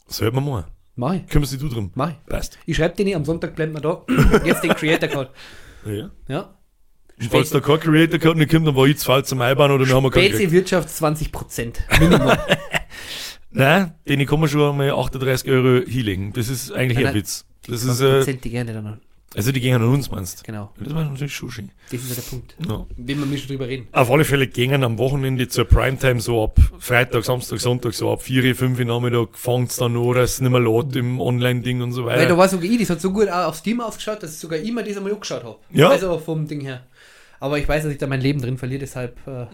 Sollen 0.08 0.34
wir 0.34 0.40
mal. 0.40 0.66
Mach 0.96 1.14
ich. 1.14 1.26
Kümmerst 1.28 1.60
du 1.60 1.68
drum? 1.68 1.92
Mach 1.94 2.10
ich. 2.10 2.16
Passt. 2.26 2.58
Ich 2.66 2.76
schreibe 2.76 2.96
den 2.96 3.06
nicht, 3.06 3.16
am 3.16 3.24
Sonntag 3.24 3.54
bleiben 3.54 3.72
wir 3.72 3.80
da. 3.80 4.02
Jetzt 4.44 4.64
den 4.64 4.74
Creator 4.74 5.08
Code. 5.08 5.30
Ja. 5.86 6.10
Ja. 6.28 6.54
Und 7.20 7.30
falls 7.30 7.50
da 7.50 7.60
kein 7.60 7.78
Creator 7.78 8.18
Code 8.18 8.38
nicht 8.38 8.50
kommt, 8.50 8.66
dann 8.66 8.74
war 8.74 8.86
ich 8.86 8.98
zu 8.98 9.04
faul 9.06 9.24
zum 9.24 9.40
Einbauen 9.42 9.70
oder 9.70 9.86
wir 9.86 9.94
haben 9.94 10.04
wir 10.04 10.10
keinen 10.10 10.50
Wirtschaft 10.50 10.88
20%. 10.88 11.74
Minimum. 12.00 12.32
Nein, 13.53 13.92
den 14.09 14.24
kann 14.26 14.40
man 14.40 14.48
schon 14.48 14.76
mal 14.76 14.90
38 14.90 15.51
Euro 15.51 15.84
hinlegen. 15.84 16.32
Das 16.32 16.48
ist 16.48 16.72
eigentlich 16.72 16.98
Nein, 16.98 17.07
ein 17.07 17.12
nein. 17.14 17.22
Witz. 17.22 17.44
Das 17.66 17.82
ist, 17.84 18.01
äh, 18.01 18.20
20% 18.22 18.40
die 18.44 18.51
gerne 18.51 18.72
dann 18.72 18.84
noch. 18.84 18.96
also 19.36 19.53
die 19.53 19.61
gehen 19.61 19.74
an 19.74 19.82
uns, 19.82 20.11
meinst 20.11 20.44
Genau. 20.44 20.72
du? 20.78 20.84
Das 20.84 20.94
war 20.94 21.05
natürlich 21.05 21.34
schon 21.34 21.51
schön. 21.51 21.70
Das 21.90 22.01
ist 22.01 22.09
ja 22.11 22.14
der 22.16 22.22
Punkt. 22.22 22.57
Ja. 22.66 22.86
Wenn 22.96 23.30
wir 23.30 23.38
schon 23.38 23.48
drüber 23.48 23.68
reden. 23.68 23.86
Auf 23.92 24.11
alle 24.11 24.24
Fälle 24.24 24.46
gingen 24.46 24.82
am 24.84 24.98
Wochenende 24.98 25.46
zur 25.48 25.64
Primetime 25.66 26.20
so 26.20 26.44
ab 26.44 26.59
Freitag, 26.78 27.24
Samstag, 27.24 27.61
Sonntag 27.61 27.92
so 27.94 28.11
ab 28.12 28.22
4, 28.22 28.55
5 28.57 28.78
Uhr 28.78 28.84
Nachmittag 28.86 29.36
fängt's 29.36 29.76
dann 29.76 29.96
an, 29.96 30.14
dass 30.14 30.34
es 30.34 30.40
nicht 30.40 30.51
mehr 30.51 30.61
lädt 30.61 30.96
im 30.96 31.20
Online-Ding 31.20 31.82
und 31.82 31.92
so 31.92 32.05
Weil 32.07 32.16
da 32.18 32.22
weiter. 32.24 32.38
war 32.38 32.48
sogar 32.48 32.64
ich, 32.70 32.78
das 32.78 32.90
hat 32.90 33.01
so 33.01 33.12
gut 33.12 33.28
auch 33.28 33.48
auf 33.48 33.57
Steam 33.57 33.80
ausgeschaut, 33.80 34.22
dass 34.22 34.32
ich 34.32 34.38
sogar 34.38 34.59
immer 34.61 34.82
das 34.82 34.96
einmal 34.96 35.12
angeschaut 35.12 35.44
habe. 35.44 35.57
Ja. 35.72 35.90
Also 35.90 36.18
vom 36.18 36.46
Ding 36.48 36.61
her. 36.62 36.84
Aber 37.40 37.59
ich 37.59 37.68
weiß, 37.68 37.82
dass 37.84 37.92
ich 37.92 37.98
da 37.98 38.07
mein 38.07 38.20
Leben 38.20 38.40
drin 38.40 38.59
verliere, 38.59 38.80
deshalb 38.80 39.16
äh, 39.26 39.46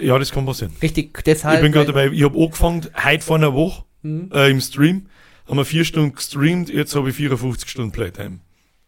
Ja, 0.00 0.18
das 0.18 0.30
kann 0.30 0.46
passieren. 0.46 0.72
richtig, 0.82 1.22
deshalb. 1.24 1.56
Ich 1.56 1.62
bin 1.62 1.72
gerade 1.72 1.86
dabei, 1.86 2.08
ich 2.08 2.22
habe 2.22 2.38
angefangen, 2.38 2.86
heute 3.04 3.24
vor 3.24 3.36
einer 3.36 3.54
Woche 3.54 3.84
Mhm. 4.02 4.30
äh, 4.32 4.50
im 4.50 4.60
Stream, 4.60 5.06
haben 5.46 5.56
wir 5.58 5.64
vier 5.64 5.84
Stunden 5.84 6.14
gestreamt, 6.14 6.70
jetzt 6.70 6.94
habe 6.94 7.10
ich 7.10 7.16
54 7.16 7.68
Stunden 7.68 7.92
Playtime. 7.92 8.38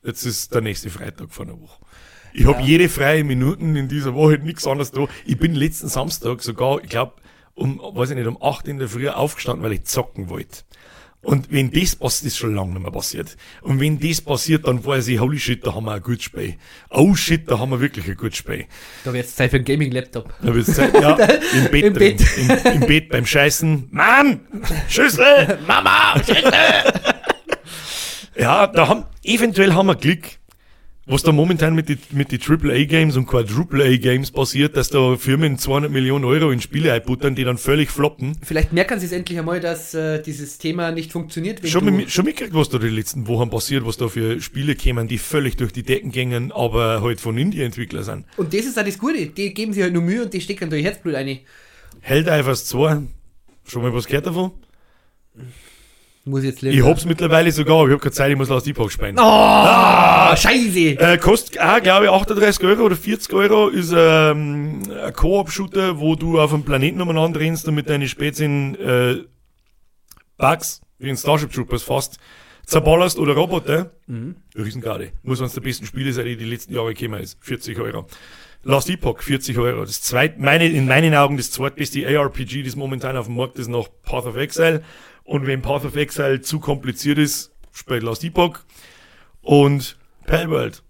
Jetzt 0.04 0.24
ist 0.24 0.54
der 0.54 0.62
nächste 0.62 0.88
Freitag 0.90 1.30
vor 1.32 1.44
einer 1.44 1.60
Woche. 1.60 1.84
Ich 2.32 2.46
habe 2.46 2.60
Ja. 2.60 2.66
jede 2.66 2.88
freie 2.88 3.22
Minuten 3.24 3.76
in 3.76 3.88
dieser 3.88 4.14
Woche 4.14 4.38
nichts 4.38 4.66
anderes 4.66 4.90
da. 4.90 5.06
Ich 5.26 5.36
bin 5.38 5.54
letzten 5.54 5.88
Samstag 5.88 6.42
sogar, 6.42 6.82
ich 6.82 6.88
glaube, 6.88 7.12
um, 7.54 7.78
weiß 7.78 8.10
ich 8.10 8.16
nicht, 8.16 8.26
um 8.26 8.42
8 8.42 8.66
in 8.68 8.78
der 8.78 8.88
Früh 8.88 9.06
aufgestanden, 9.08 9.62
weil 9.62 9.72
ich 9.74 9.84
zocken 9.84 10.30
wollte. 10.30 10.62
Und 11.22 11.52
wenn 11.52 11.70
das 11.70 11.94
passiert, 11.94 12.26
ist 12.26 12.38
schon 12.38 12.54
lange 12.54 12.72
nicht 12.72 12.82
mehr 12.82 12.90
passiert. 12.90 13.36
Und 13.60 13.78
wenn 13.78 14.00
das 14.00 14.20
passiert, 14.20 14.66
dann 14.66 14.84
weiß 14.84 15.06
ich, 15.06 15.20
holy 15.20 15.38
shit, 15.38 15.64
da 15.64 15.74
haben 15.74 15.84
wir 15.84 15.92
ein 15.92 16.02
gutes 16.02 16.24
Spiel. 16.24 16.56
Oh 16.90 17.14
shit, 17.14 17.48
da 17.48 17.60
haben 17.60 17.70
wir 17.70 17.80
wirklich 17.80 18.08
ein 18.08 18.16
gutes 18.16 18.38
Spiel. 18.38 18.66
Da 19.04 19.12
wird 19.12 19.26
es 19.26 19.36
Zeit 19.36 19.50
für 19.50 19.56
einen 19.56 19.64
Gaming-Laptop. 19.64 20.34
Da 20.42 20.52
wird's 20.54 20.74
Zeit, 20.74 20.92
ja, 20.94 21.14
im 21.54 21.70
Bett, 21.70 21.84
Im 21.84 21.92
Bett. 21.92 22.20
Im, 22.36 22.72
Im 22.72 22.80
Bett 22.80 23.08
beim 23.08 23.24
Scheißen. 23.24 23.88
Mann! 23.92 24.40
Schüssel! 24.88 25.58
Mama! 25.66 26.16
Schüssel! 26.24 26.52
ja, 28.36 28.66
da 28.66 28.88
haben, 28.88 29.04
eventuell 29.22 29.74
haben 29.74 29.86
wir 29.86 29.94
Glück. 29.94 30.41
Was 31.12 31.22
da 31.22 31.30
momentan 31.30 31.74
mit 31.74 31.90
die, 31.90 31.98
mit 32.12 32.30
die 32.32 32.40
AAA-Games 32.40 33.16
und 33.16 33.26
Quadruple-A-Games 33.26 34.30
passiert, 34.30 34.76
dass 34.76 34.88
da 34.88 35.16
Firmen 35.16 35.58
200 35.58 35.90
Millionen 35.90 36.24
Euro 36.24 36.50
in 36.50 36.62
Spiele 36.62 36.92
einbuttern, 36.92 37.34
die 37.34 37.44
dann 37.44 37.58
völlig 37.58 37.90
floppen. 37.90 38.36
Vielleicht 38.42 38.72
merken 38.72 38.98
sie 38.98 39.06
es 39.06 39.12
endlich 39.12 39.38
einmal, 39.38 39.60
dass 39.60 39.92
äh, 39.92 40.22
dieses 40.22 40.56
Thema 40.56 40.90
nicht 40.90 41.12
funktioniert. 41.12 41.66
Schon, 41.68 41.84
mit, 41.84 42.10
schon 42.10 42.24
mitgekriegt, 42.24 42.54
was 42.54 42.70
da 42.70 42.78
die 42.78 42.88
letzten 42.88 43.28
Wochen 43.28 43.50
passiert, 43.50 43.84
was 43.84 43.98
da 43.98 44.08
für 44.08 44.40
Spiele 44.40 44.74
kämen, 44.74 45.06
die 45.06 45.18
völlig 45.18 45.56
durch 45.56 45.72
die 45.72 45.82
Decken 45.82 46.12
gingen, 46.12 46.50
aber 46.50 47.02
halt 47.02 47.20
von 47.20 47.36
Indie-Entwicklern 47.36 48.04
sind. 48.04 48.24
und 48.38 48.54
das 48.54 48.64
ist 48.64 48.78
auch 48.78 48.84
das 48.84 48.98
Gute. 48.98 49.26
Die 49.26 49.52
geben 49.52 49.74
sich 49.74 49.82
halt 49.82 49.92
nur 49.92 50.02
Mühe 50.02 50.22
und 50.22 50.32
die 50.32 50.40
stecken 50.40 50.70
durch 50.70 50.82
Herzblut 50.82 51.14
ein. 51.14 51.40
Helldivers 52.00 52.64
2, 52.66 53.02
schon 53.66 53.82
mal 53.82 53.92
was 53.92 54.06
gehört 54.06 54.26
davon? 54.26 54.52
Muss 56.24 56.40
ich 56.40 56.50
jetzt 56.50 56.62
lernen. 56.62 56.78
Ich 56.78 56.84
hab's 56.84 57.04
mittlerweile 57.04 57.50
sogar, 57.50 57.80
aber 57.80 57.88
ich 57.88 57.94
hab 57.94 58.00
keine 58.00 58.12
Zeit, 58.12 58.30
ich 58.30 58.36
muss 58.36 58.48
Last 58.48 58.68
Epoch 58.68 58.90
spielen. 58.90 59.16
Oh, 59.18 60.36
scheiße. 60.36 60.78
Äh, 60.98 61.18
kostet 61.18 61.60
auch, 61.60 61.82
glaube 61.82 62.04
ich, 62.04 62.10
38 62.12 62.62
Euro 62.64 62.84
oder 62.84 62.96
40 62.96 63.32
Euro. 63.32 63.68
Ist 63.68 63.92
ähm, 63.96 64.82
ein 65.04 65.12
Koop-Shooter, 65.12 65.98
wo 65.98 66.14
du 66.14 66.40
auf 66.40 66.54
einem 66.54 66.62
Planeten 66.62 67.00
umeinander 67.00 67.40
rennst 67.40 67.66
und 67.66 67.74
mit 67.74 67.88
deinen 67.88 68.06
Spätzchen 68.06 68.76
äh, 68.76 69.24
Bugs, 70.38 70.80
wie 70.98 71.08
in 71.08 71.16
Starship 71.16 71.52
Troopers 71.52 71.82
fast, 71.82 72.18
zerballerst 72.66 73.18
oder 73.18 73.34
Roboter. 73.34 73.90
Mhm. 74.06 74.36
Riesengarde. 74.56 75.12
Muss 75.24 75.40
eines 75.40 75.54
der 75.54 75.60
besten 75.62 75.86
Spiele 75.86 76.12
sein, 76.12 76.26
die 76.26 76.36
die 76.36 76.44
letzten 76.44 76.72
Jahre 76.72 76.94
gekommen 76.94 77.20
ist. 77.20 77.36
40 77.40 77.78
Euro. 77.80 78.06
Last 78.62 78.88
Epoch, 78.90 79.20
40 79.20 79.58
Euro. 79.58 79.84
Das 79.84 80.02
zweit, 80.02 80.38
meine, 80.38 80.68
in 80.68 80.86
meinen 80.86 81.14
Augen 81.16 81.36
das 81.36 81.50
zweitbeste 81.50 82.06
ARPG, 82.06 82.62
das 82.62 82.76
momentan 82.76 83.16
auf 83.16 83.26
dem 83.26 83.34
Markt 83.34 83.58
ist, 83.58 83.66
nach 83.66 83.88
Path 84.02 84.26
of 84.26 84.36
Exile. 84.36 84.84
Und 85.24 85.46
wenn 85.46 85.62
Path 85.62 85.84
of 85.84 85.96
Exile 85.96 86.40
zu 86.40 86.60
kompliziert 86.60 87.18
ist, 87.18 87.52
spielt 87.72 88.02
Last 88.02 88.24
Epoch. 88.24 88.58
Und 89.40 89.96
Palworld. 90.26 90.82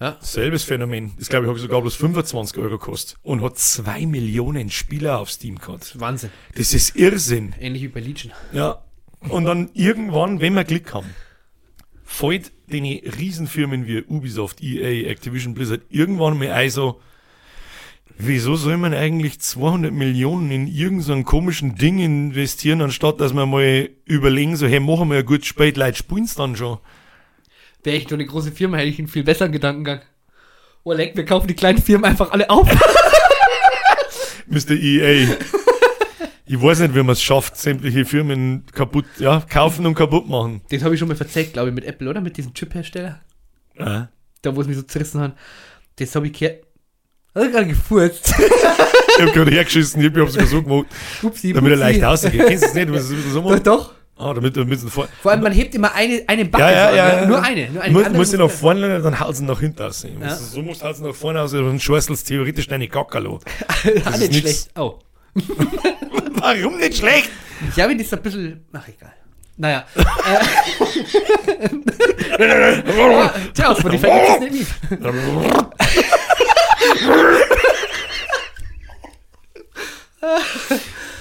Ja. 0.00 0.16
Selbes 0.20 0.62
Phänomen. 0.62 1.12
Das 1.18 1.28
glaube 1.28 1.46
ich 1.46 1.52
hat 1.52 1.58
sogar 1.58 1.80
bloß 1.80 1.96
25 1.96 2.58
Euro 2.58 2.78
gekostet. 2.78 3.18
Und 3.22 3.42
hat 3.42 3.58
zwei 3.58 4.06
Millionen 4.06 4.70
Spieler 4.70 5.18
auf 5.18 5.30
Steam 5.30 5.58
gehabt. 5.58 5.98
Wahnsinn. 5.98 6.30
Das 6.54 6.72
ist 6.72 6.94
Irrsinn. 6.94 7.54
Ähnlich 7.58 7.82
wie 7.82 7.88
bei 7.88 8.00
Legion. 8.00 8.32
Ja. 8.52 8.84
Und 9.28 9.44
dann 9.44 9.70
irgendwann, 9.74 10.40
wenn 10.40 10.54
wir 10.54 10.64
Glück 10.64 10.94
haben, 10.94 11.10
fällt 12.04 12.52
den 12.70 12.84
Riesenfirmen 12.84 13.86
wie 13.86 14.02
Ubisoft, 14.02 14.62
EA, 14.62 15.08
Activision 15.10 15.54
Blizzard 15.54 15.82
irgendwann 15.88 16.38
mal 16.38 16.52
ein 16.52 16.70
so, 16.70 17.00
wieso 18.18 18.56
soll 18.56 18.76
man 18.76 18.92
eigentlich 18.92 19.40
200 19.40 19.92
Millionen 19.92 20.50
in 20.50 20.66
irgendein 20.66 21.24
komischen 21.24 21.76
Ding 21.76 21.98
investieren, 22.00 22.82
anstatt 22.82 23.20
dass 23.20 23.32
man 23.32 23.48
mal 23.48 23.88
überlegen, 24.04 24.56
so, 24.56 24.66
hey, 24.66 24.80
machen 24.80 25.10
wir 25.10 25.18
ein 25.18 25.24
gutes 25.24 25.46
Spiel, 25.46 25.72
Leute 25.76 25.96
spielen's 25.96 26.34
dann 26.34 26.56
schon. 26.56 26.78
Wäre 27.84 27.96
ich 27.96 28.10
nur 28.10 28.18
eine 28.18 28.26
große 28.26 28.52
Firma, 28.52 28.76
hätte 28.76 28.88
ich 28.88 28.98
einen 28.98 29.08
viel 29.08 29.24
besseren 29.24 29.52
Gedankengang. 29.52 30.00
Oh, 30.82 30.92
leck, 30.92 31.16
wir 31.16 31.24
kaufen 31.24 31.46
die 31.46 31.54
kleinen 31.54 31.78
Firmen 31.80 32.04
einfach 32.04 32.32
alle 32.32 32.50
auf. 32.50 32.68
Mr. 34.46 34.70
EA. 34.70 35.36
Ich 36.46 36.60
weiß 36.60 36.80
nicht, 36.80 36.94
wie 36.94 37.02
man 37.02 37.10
es 37.10 37.22
schafft, 37.22 37.56
sämtliche 37.56 38.04
Firmen 38.06 38.64
kaputt, 38.72 39.04
ja, 39.18 39.40
kaufen 39.40 39.84
und 39.84 39.94
kaputt 39.94 40.28
machen. 40.28 40.62
Das 40.70 40.82
habe 40.82 40.94
ich 40.94 40.98
schon 40.98 41.08
mal 41.08 41.16
verzeiht, 41.16 41.52
glaube 41.52 41.68
ich, 41.68 41.74
mit 41.74 41.84
Apple, 41.84 42.08
oder? 42.08 42.22
Mit 42.22 42.38
diesem 42.38 42.54
Chip-Hersteller. 42.54 43.20
Ja. 43.78 44.08
Da, 44.40 44.56
wo 44.56 44.62
es 44.62 44.66
mich 44.66 44.76
so 44.76 44.82
zerrissen 44.82 45.20
hat. 45.20 45.36
Das 45.96 46.14
habe 46.14 46.26
ich 46.26 46.32
gehört. 46.32 46.64
Hat 47.38 47.44
er 47.44 47.50
gerade 47.50 47.66
gefurzt. 47.66 48.34
Ich 49.18 49.24
hab 49.24 49.32
gerade 49.32 49.50
hergeschissen, 49.50 50.00
ich 50.00 50.16
hab 50.16 50.28
sogar 50.30 50.46
so 50.46 50.62
gemacht, 50.62 50.86
Upsi, 51.24 51.52
damit 51.52 51.72
er 51.72 51.76
leicht 51.76 52.04
ausgeht. 52.04 52.40
Kennst 52.46 52.62
du 52.62 52.66
das 52.68 52.74
nicht? 52.74 52.92
Was 52.92 53.10
ist 53.10 53.32
so 53.32 53.40
Doch, 53.40 53.50
macht? 53.50 53.66
doch. 53.66 53.92
Ah, 54.16 54.32
damit 54.32 54.54
bisschen 54.54 54.88
vor. 54.88 55.08
Vor 55.22 55.32
allem, 55.32 55.40
man 55.42 55.50
hebt 55.52 55.74
immer 55.74 55.92
eine, 55.92 56.22
eine 56.28 56.44
Backe. 56.44 56.62
Ja, 56.62 56.70
ja, 56.70 56.90
so 56.90 56.96
ja, 56.96 57.20
ja. 57.22 57.26
Nur 57.26 57.42
eine. 57.42 57.68
Nur 57.70 57.82
eine. 57.82 57.92
Muss, 57.92 58.02
Die 58.02 58.06
andere 58.06 58.18
muss 58.20 58.30
sie 58.30 58.38
nach 58.38 58.50
vorne 58.50 58.80
lehnen, 58.80 59.02
dann 59.02 59.18
haut 59.18 59.34
sie 59.34 59.42
nach 59.44 59.58
hinten 59.58 59.82
aus. 59.82 60.06
Ja. 60.20 60.36
So 60.36 60.62
musst 60.62 60.82
du 60.82 60.84
halt 60.86 61.00
nach 61.00 61.14
vorne 61.16 61.40
aus, 61.40 61.50
dann 61.50 61.80
schweißelst 61.80 62.28
theoretisch 62.28 62.68
deine 62.68 62.86
Gackerlo. 62.86 63.40
Auch 64.04 64.14
ist 64.14 64.20
nicht 64.20 64.40
schlecht. 64.40 64.68
Oh. 64.76 65.00
Warum 66.34 66.76
nicht 66.76 66.98
schlecht? 66.98 67.28
Ich 67.74 67.82
habe 67.82 67.96
das 67.96 68.12
ein 68.12 68.22
bisschen. 68.22 68.64
Ach, 68.72 68.86
egal. 68.86 69.14
Naja. 69.56 69.84
äh, 72.38 72.82
Tja, 73.52 73.70
auf 73.70 73.80
Spotify 73.80 74.06
gibt 74.06 74.52
es 74.52 74.52
nicht 74.52 76.20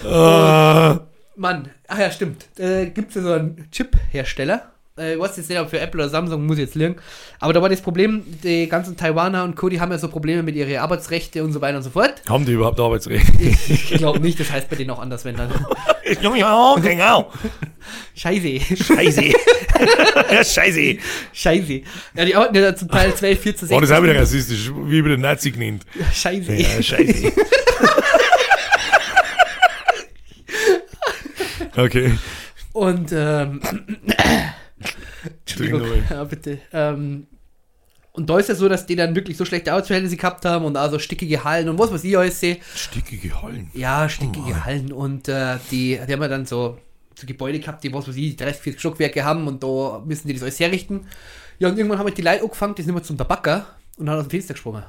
Äh, 0.03 0.99
Mann, 1.35 1.69
ach 1.87 1.99
ja, 1.99 2.11
stimmt. 2.11 2.47
Äh, 2.59 2.87
Gibt 2.87 3.09
es 3.09 3.15
ja 3.15 3.21
so 3.21 3.33
einen 3.33 3.69
Chip-Hersteller. 3.71 4.71
Äh, 4.97 5.13
ich 5.13 5.19
weiß 5.19 5.37
jetzt 5.37 5.49
nicht, 5.49 5.59
ob 5.59 5.69
für 5.69 5.79
Apple 5.79 6.01
oder 6.01 6.09
Samsung, 6.09 6.45
muss 6.45 6.57
ich 6.57 6.65
jetzt 6.65 6.75
lernen. 6.75 6.95
Aber 7.39 7.53
da 7.53 7.61
war 7.61 7.69
das 7.69 7.81
Problem, 7.81 8.23
die 8.43 8.67
ganzen 8.67 8.97
Taiwaner 8.97 9.43
und 9.43 9.55
Co., 9.55 9.69
die 9.69 9.79
haben 9.79 9.91
ja 9.91 9.97
so 9.97 10.07
Probleme 10.07 10.43
mit 10.43 10.55
ihren 10.55 10.77
Arbeitsrechte 10.77 11.43
und 11.43 11.53
so 11.53 11.61
weiter 11.61 11.77
und 11.77 11.83
so 11.83 11.89
fort. 11.89 12.15
haben 12.27 12.45
die 12.45 12.53
überhaupt 12.53 12.79
Arbeitsrecht? 12.79 13.27
Ich 13.39 13.91
glaube 13.91 14.19
nicht, 14.19 14.39
das 14.39 14.51
heißt 14.51 14.69
bei 14.69 14.75
denen 14.75 14.89
auch 14.89 14.99
anders, 14.99 15.23
wenn 15.25 15.35
dann. 15.35 15.49
ja, 16.21 16.75
genau. 16.75 17.31
Scheiße. 18.15 18.75
Scheiße. 18.83 19.23
ja, 20.31 20.43
scheiße. 20.43 20.97
Scheiße. 21.33 21.81
Ja, 22.15 22.25
die 22.25 22.35
arbeiten 22.35 22.55
ja 22.55 22.75
zum 22.75 22.89
Teil 22.89 23.13
12, 23.13 23.39
14, 23.39 23.67
16. 23.67 23.75
War 23.75 23.81
das 23.81 23.91
auch 23.91 24.03
wieder 24.03 24.19
rassistisch, 24.19 24.71
wie 24.85 24.97
über 24.97 25.09
den 25.09 25.21
Nazi 25.21 25.51
genannt. 25.51 25.85
Scheiße. 26.13 26.53
Ja, 26.53 26.81
scheiße. 26.81 27.31
okay. 31.77 32.13
Und, 32.73 33.11
ähm, 33.11 33.61
Entschuldigung, 35.45 36.03
ja, 36.09 36.23
bitte. 36.23 36.59
Ähm, 36.73 37.27
und 38.17 38.29
da 38.29 38.39
ist 38.39 38.49
ja 38.49 38.55
so, 38.55 38.67
dass 38.67 38.87
die 38.87 38.95
dann 38.95 39.15
wirklich 39.15 39.37
so 39.37 39.45
schlechte 39.45 39.71
Arbeitsverhältnisse 39.71 40.17
gehabt 40.17 40.43
haben 40.43 40.65
und 40.65 40.75
auch 40.75 40.89
so 40.89 40.97
stickige 40.97 41.43
Hallen 41.43 41.69
und 41.69 41.77
was 41.77 41.91
weiß 41.91 42.03
ich 42.03 42.17
alles 42.17 42.39
sehe. 42.39 42.57
Stickige 42.75 43.41
Hallen. 43.41 43.69
Ja, 43.75 44.09
stickige 44.09 44.65
Hallen 44.65 44.91
und 44.91 45.27
äh, 45.27 45.57
die, 45.69 45.99
die 46.07 46.13
haben 46.13 46.21
ja 46.21 46.27
dann 46.27 46.47
so, 46.47 46.79
so 47.13 47.27
Gebäude 47.27 47.59
gehabt, 47.59 47.83
die 47.83 47.93
was 47.93 48.07
weiß 48.07 48.15
ich, 48.15 48.35
30, 48.35 48.61
40 48.61 48.79
Stockwerke 48.79 49.23
haben 49.23 49.47
und 49.47 49.63
da 49.63 50.01
müssen 50.03 50.27
die 50.27 50.33
das 50.33 50.41
alles 50.41 50.59
herrichten. 50.59 51.05
Ja, 51.59 51.69
und 51.69 51.77
irgendwann 51.77 51.99
haben 51.99 52.07
halt 52.07 52.17
die 52.17 52.23
Leute 52.23 52.41
angefangen, 52.41 52.73
die 52.73 52.81
sind 52.81 52.89
immer 52.89 53.03
zum 53.03 53.17
Tabakka 53.17 53.67
und 53.97 54.09
haben 54.09 54.17
aus 54.17 54.25
dem 54.25 54.31
Fenster 54.31 54.55
gesprungen. 54.55 54.83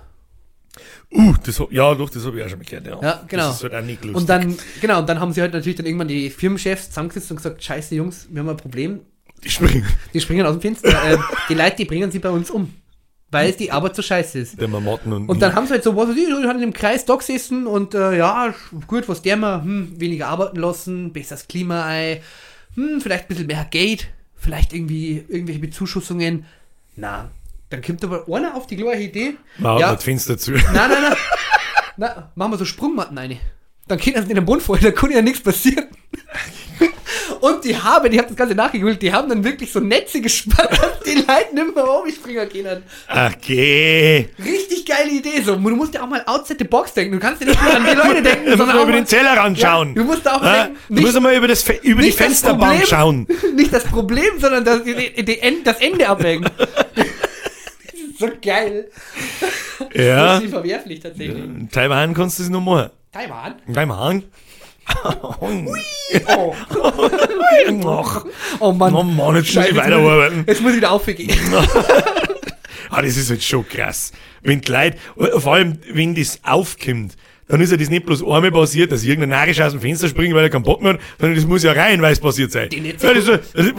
Uh, 1.12 1.34
das, 1.44 1.62
ja, 1.70 1.94
doch, 1.94 2.10
das 2.10 2.24
habe 2.24 2.38
ich 2.38 2.44
auch 2.44 2.48
schon 2.48 2.58
mal 2.58 2.64
gehört, 2.64 2.86
ja. 2.86 3.02
Ja, 3.02 3.24
genau. 3.26 3.48
Das 3.48 3.56
ist 3.56 3.62
halt 3.62 3.74
auch 3.74 3.82
nicht 3.82 4.04
lustig. 4.04 4.16
Und 4.20 4.28
dann, 4.28 4.56
genau, 4.80 5.00
und 5.00 5.08
dann 5.08 5.20
haben 5.20 5.32
sie 5.32 5.40
halt 5.40 5.52
natürlich 5.52 5.76
dann 5.76 5.86
irgendwann 5.86 6.08
die 6.08 6.30
Firmenchefs 6.30 6.88
zusammengesetzt 6.88 7.30
und 7.30 7.36
gesagt, 7.38 7.62
scheiße 7.62 7.94
Jungs, 7.94 8.26
wir 8.30 8.40
haben 8.40 8.48
ein 8.48 8.56
Problem, 8.56 9.00
die 9.44 9.50
springen. 9.50 9.86
die 10.14 10.20
springen 10.20 10.46
aus 10.46 10.54
dem 10.54 10.60
Fenster, 10.60 10.88
ähm, 11.06 11.22
die 11.48 11.54
Leute, 11.54 11.76
die 11.76 11.84
bringen 11.84 12.10
sie 12.10 12.18
bei 12.18 12.30
uns 12.30 12.50
um, 12.50 12.72
weil 13.30 13.52
die 13.52 13.70
Arbeit 13.70 13.96
so 13.96 14.02
scheiße 14.02 14.38
ist. 14.38 14.60
Der 14.60 14.68
Mamotten 14.68 15.12
und. 15.12 15.28
Und 15.28 15.40
dann 15.40 15.54
haben 15.54 15.66
sie 15.66 15.74
halt 15.74 15.84
so, 15.84 15.96
was 15.96 16.08
weiß 16.08 16.16
ich, 16.16 16.26
die 16.26 16.48
haben 16.48 16.62
im 16.62 16.72
Kreis 16.72 17.04
da 17.04 17.16
gesessen 17.16 17.66
und 17.66 17.94
äh, 17.94 18.16
ja, 18.16 18.54
gut, 18.86 19.08
was 19.08 19.22
der 19.22 19.36
mal, 19.36 19.62
hm, 19.62 20.00
weniger 20.00 20.28
arbeiten 20.28 20.58
lassen, 20.58 21.12
besseres 21.12 21.46
Klima 21.48 21.84
ein, 21.84 22.18
hm, 22.74 23.00
vielleicht 23.00 23.24
ein 23.24 23.28
bisschen 23.28 23.46
mehr 23.46 23.66
Geld, 23.70 24.08
vielleicht 24.36 24.72
irgendwie 24.72 25.24
irgendwelche 25.28 25.60
Bezuschussungen. 25.60 26.44
Na, 26.96 27.30
dann 27.70 27.82
kommt 27.82 28.02
aber 28.04 28.24
einer 28.34 28.54
auf 28.54 28.66
die 28.66 28.76
gleiche 28.76 29.02
Idee. 29.02 29.36
Mach 29.58 29.78
ja, 29.78 29.94
das 29.94 30.04
Fenster 30.04 30.38
zu. 30.38 30.52
Nein, 30.52 30.64
nein, 30.74 31.02
nein. 31.02 31.16
Na, 31.96 32.32
machen 32.34 32.52
wir 32.52 32.58
so 32.58 32.64
Sprungmatten 32.64 33.18
eine. 33.18 33.38
Dann 33.88 33.98
geht 33.98 34.16
das 34.16 34.26
in 34.26 34.34
den 34.34 34.44
Bund 34.44 34.62
vor, 34.62 34.78
da 34.78 34.90
kann 34.90 35.10
ja 35.10 35.22
nichts 35.22 35.40
passieren. 35.40 35.86
Und 37.40 37.64
die 37.64 37.76
haben, 37.76 38.10
ich 38.12 38.18
habe 38.18 38.28
das 38.28 38.36
Ganze 38.36 38.54
nachgegoogelt, 38.54 39.00
die 39.02 39.12
haben 39.12 39.28
dann 39.28 39.44
wirklich 39.44 39.70
so 39.72 39.80
Netze 39.80 40.20
gespannt, 40.20 40.70
dass 40.70 41.00
die 41.06 41.14
Leute 41.14 41.54
nicht 41.54 41.74
mehr 41.74 41.88
umspringen 42.00 42.48
können. 42.48 42.82
Okay. 43.08 44.28
Richtig 44.38 44.86
geile 44.86 45.10
Idee. 45.10 45.40
So, 45.44 45.54
du 45.56 45.60
musst 45.76 45.94
ja 45.94 46.02
auch 46.02 46.08
mal 46.08 46.22
outside 46.26 46.58
the 46.58 46.64
box 46.64 46.94
denken. 46.94 47.12
Du 47.12 47.18
kannst 47.18 47.40
ja 47.42 47.48
nicht 47.48 47.62
nur 47.62 47.74
an 47.74 47.84
die 47.84 47.94
Leute 47.94 48.22
denken, 48.22 48.44
Du 48.44 48.56
musst 48.56 48.66
mal 48.66 48.74
über 48.76 48.86
mal, 48.86 48.92
den 48.92 49.04
Tellerrand 49.06 49.58
Ja, 49.58 49.68
schauen. 49.70 49.94
du 49.94 50.04
musst 50.04 50.28
auch 50.28 50.42
Ja, 50.42 50.64
denken, 50.64 50.78
du 50.88 50.94
nicht- 50.94 51.04
musst 51.04 51.20
mal 51.20 51.34
über, 51.34 51.48
das, 51.48 51.64
über 51.82 52.02
die 52.02 52.12
Fensterbank 52.12 52.86
schauen. 52.86 53.26
nicht 53.54 53.72
das 53.72 53.84
Problem, 53.84 54.38
sondern 54.38 54.64
das, 54.64 54.82
die, 54.84 55.24
die, 55.24 55.38
End- 55.40 55.66
das 55.66 55.78
Ende 55.80 56.08
abwägen. 56.08 56.48
das 56.58 57.06
ist 57.94 58.18
so 58.18 58.28
geil. 58.42 58.90
Ja. 59.94 60.34
Das 60.36 60.44
ist 60.44 60.50
verwerflich 60.50 61.00
tatsächlich. 61.00 61.42
Taiwan 61.72 62.14
kannst 62.14 62.38
du 62.38 62.42
es 62.44 62.48
noch 62.48 62.60
machen. 62.60 62.90
Taiwan? 63.12 63.54
Taiwan. 63.72 64.24
Oh. 66.26 66.54
Oh 68.60 68.72
Mann. 68.72 68.94
Oh 68.94 69.02
Mann, 69.02 69.36
jetzt 69.36 69.46
muss 69.46 69.64
Scheiße, 69.64 69.70
ich 69.70 69.76
weiterarbeiten. 69.76 70.44
Jetzt 70.46 70.60
muss 70.62 70.70
ich 70.72 70.76
wieder 70.78 70.92
aufgehen. 70.92 71.30
Ah, 72.90 73.02
das 73.02 73.18
ist 73.18 73.28
halt 73.28 73.42
schon 73.44 73.68
krass. 73.68 74.12
Wenn 74.42 74.62
die 74.62 74.72
Leute, 74.72 74.96
vor 75.40 75.52
allem, 75.54 75.78
wenn 75.92 76.14
das 76.14 76.40
aufkommt, 76.42 77.16
dann 77.46 77.60
ist 77.60 77.70
ja 77.70 77.76
das 77.76 77.90
nicht 77.90 78.06
bloß 78.06 78.22
einmal 78.22 78.50
passiert, 78.50 78.90
dass 78.90 79.04
irgendein 79.04 79.28
Narisch 79.28 79.60
aus 79.60 79.72
dem 79.72 79.80
Fenster 79.82 80.08
springt, 80.08 80.34
weil 80.34 80.44
er 80.44 80.48
keinen 80.50 80.62
Bock 80.62 80.80
mehr 80.82 80.94
hat, 80.94 81.00
sondern 81.20 81.36
das 81.36 81.46
muss 81.46 81.62
ja 81.62 81.72
reihenweise 81.72 82.18
passiert 82.22 82.50
sein. 82.50 82.70
Die 82.70 82.78
Ja, 82.78 83.12
das, 83.12 83.26
das, 83.26 83.66
ist- 83.66 83.74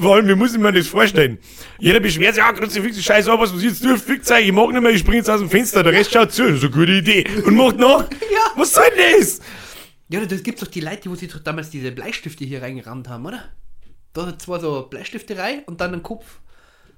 vor 0.00 0.14
allem, 0.14 0.28
wie 0.28 0.34
muss 0.34 0.54
ich 0.54 0.58
mir 0.58 0.72
das 0.72 0.86
vorstellen? 0.86 1.36
Jeder 1.78 2.00
beschwert 2.00 2.36
sich, 2.36 2.42
ja, 2.42 2.50
Kruzifix 2.54 2.96
ist 2.96 3.04
scheiße, 3.04 3.30
aber 3.30 3.42
was 3.42 3.52
muss 3.52 3.62
ich 3.62 3.68
jetzt 3.68 3.82
tun? 3.82 3.98
Fickt 3.98 4.28
ich 4.30 4.52
mag 4.52 4.70
nicht 4.72 4.82
mehr, 4.82 4.92
ich 4.92 5.00
spring 5.00 5.16
jetzt 5.16 5.28
aus 5.28 5.40
dem 5.40 5.50
Fenster, 5.50 5.82
der 5.82 5.92
Rest 5.92 6.10
schaut 6.12 6.32
zu, 6.32 6.44
das 6.44 6.54
ist 6.56 6.62
eine 6.64 6.70
gute 6.72 6.92
Idee. 6.92 7.24
Und 7.44 7.54
macht 7.54 7.78
nach. 7.78 8.00
Ja. 8.10 8.52
Was 8.56 8.72
soll 8.72 8.84
denn 8.96 9.20
das? 9.20 9.40
Ja, 10.08 10.24
das 10.24 10.42
gibt's 10.42 10.60
doch 10.62 10.68
die 10.68 10.80
Leute, 10.80 11.02
die 11.02 11.10
wo 11.10 11.14
sich 11.14 11.30
doch 11.30 11.40
damals 11.40 11.70
diese 11.70 11.92
Bleistifte 11.92 12.44
hier 12.44 12.62
reingerammt 12.62 13.08
haben, 13.08 13.26
oder? 13.26 13.44
Da 14.14 14.26
hat 14.26 14.40
zwar 14.42 14.60
so 14.60 14.86
Bleistifte 14.88 15.36
rein 15.36 15.62
und 15.66 15.80
dann 15.80 15.92
ein 15.94 16.02
Kopf. 16.02 16.38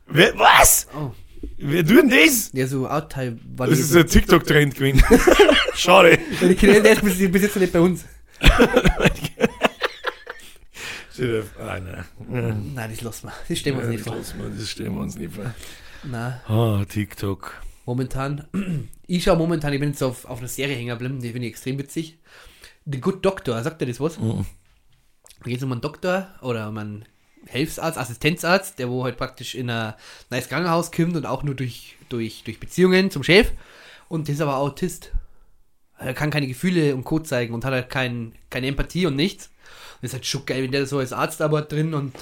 Wer, 0.06 0.38
was? 0.38 0.86
Oh. 0.96 1.12
Wer 1.56 1.84
tut 1.84 1.98
denn 1.98 2.10
das? 2.10 2.50
Ja, 2.52 2.66
so 2.66 2.88
Outtime 2.88 3.38
war 3.56 3.66
Das 3.66 3.78
ist 3.78 3.94
ein 3.96 4.06
TikTok-Trend 4.06 4.74
gewesen. 4.74 5.02
Schade. 5.74 6.18
Ja, 6.40 6.48
die 6.48 6.54
Kinder, 6.54 6.88
jetzt 6.88 7.02
nicht 7.56 7.72
bei 7.72 7.80
uns. 7.80 8.04
Ah, 11.58 11.78
nein. 11.78 12.04
Nein, 12.74 12.90
das 12.90 13.02
lassen 13.02 13.26
wir. 13.26 13.32
Das 13.46 13.58
stellen 13.58 13.76
wir 13.76 13.82
uns 13.82 13.90
nicht 13.92 14.04
vor. 14.04 14.16
Das 14.16 14.28
lassen 14.28 14.38
wir, 14.42 14.58
das 14.58 14.70
stellen 14.70 14.94
wir 14.94 15.00
uns 15.02 15.16
nicht 15.18 15.34
vor. 15.34 15.54
Nein, 16.02 16.40
Ah, 16.46 16.84
TikTok. 16.88 17.54
momentan. 17.84 18.46
Ich 19.06 19.24
schaue 19.24 19.36
momentan, 19.36 19.72
ich 19.72 19.80
bin 19.80 19.88
jetzt 19.88 20.02
auf, 20.04 20.24
auf 20.24 20.38
einer 20.38 20.46
Serie 20.46 20.76
hängen 20.76 20.88
geblieben, 20.90 21.20
die 21.20 21.32
finde 21.32 21.48
ich 21.48 21.52
extrem 21.54 21.76
witzig. 21.78 22.16
The 22.86 23.00
Good 23.00 23.24
Doctor, 23.24 23.62
sagt 23.62 23.80
dir 23.80 23.86
das 23.86 24.00
was? 24.00 24.18
Mhm. 24.18 24.46
Da 25.42 25.44
geht 25.44 25.58
es 25.58 25.62
um 25.62 25.72
einen 25.72 25.80
Doktor 25.80 26.28
oder 26.42 26.68
um 26.68 26.78
einen 26.78 27.04
Hilfsarzt, 27.46 27.98
Assistenzarzt, 27.98 28.78
der 28.78 28.88
wo 28.90 29.04
halt 29.04 29.16
praktisch 29.16 29.54
in 29.54 29.70
ein 29.70 29.94
neues 30.28 30.48
Krankenhaus 30.48 30.92
kommt 30.92 31.16
und 31.16 31.26
auch 31.26 31.42
nur 31.42 31.54
durch, 31.54 31.96
durch, 32.08 32.42
durch 32.44 32.60
Beziehungen 32.60 33.10
zum 33.10 33.22
Chef. 33.22 33.50
Und 34.08 34.28
der 34.28 34.34
ist 34.34 34.40
aber 34.40 34.56
Autist. 34.56 35.12
Er 35.98 36.14
kann 36.14 36.30
keine 36.30 36.46
Gefühle 36.46 36.94
und 36.94 37.04
Co. 37.04 37.18
zeigen 37.20 37.54
und 37.54 37.64
hat 37.64 37.72
halt 37.72 37.90
kein, 37.90 38.32
keine 38.50 38.66
Empathie 38.66 39.06
und 39.06 39.16
nichts. 39.16 39.46
Und 39.46 40.02
das 40.02 40.10
ist 40.10 40.14
halt 40.14 40.26
schon 40.26 40.46
geil, 40.46 40.62
wenn 40.62 40.72
der 40.72 40.86
so 40.86 40.98
als 40.98 41.12
Arzt 41.12 41.42
aber 41.42 41.62
drin 41.62 41.94
und 41.94 42.14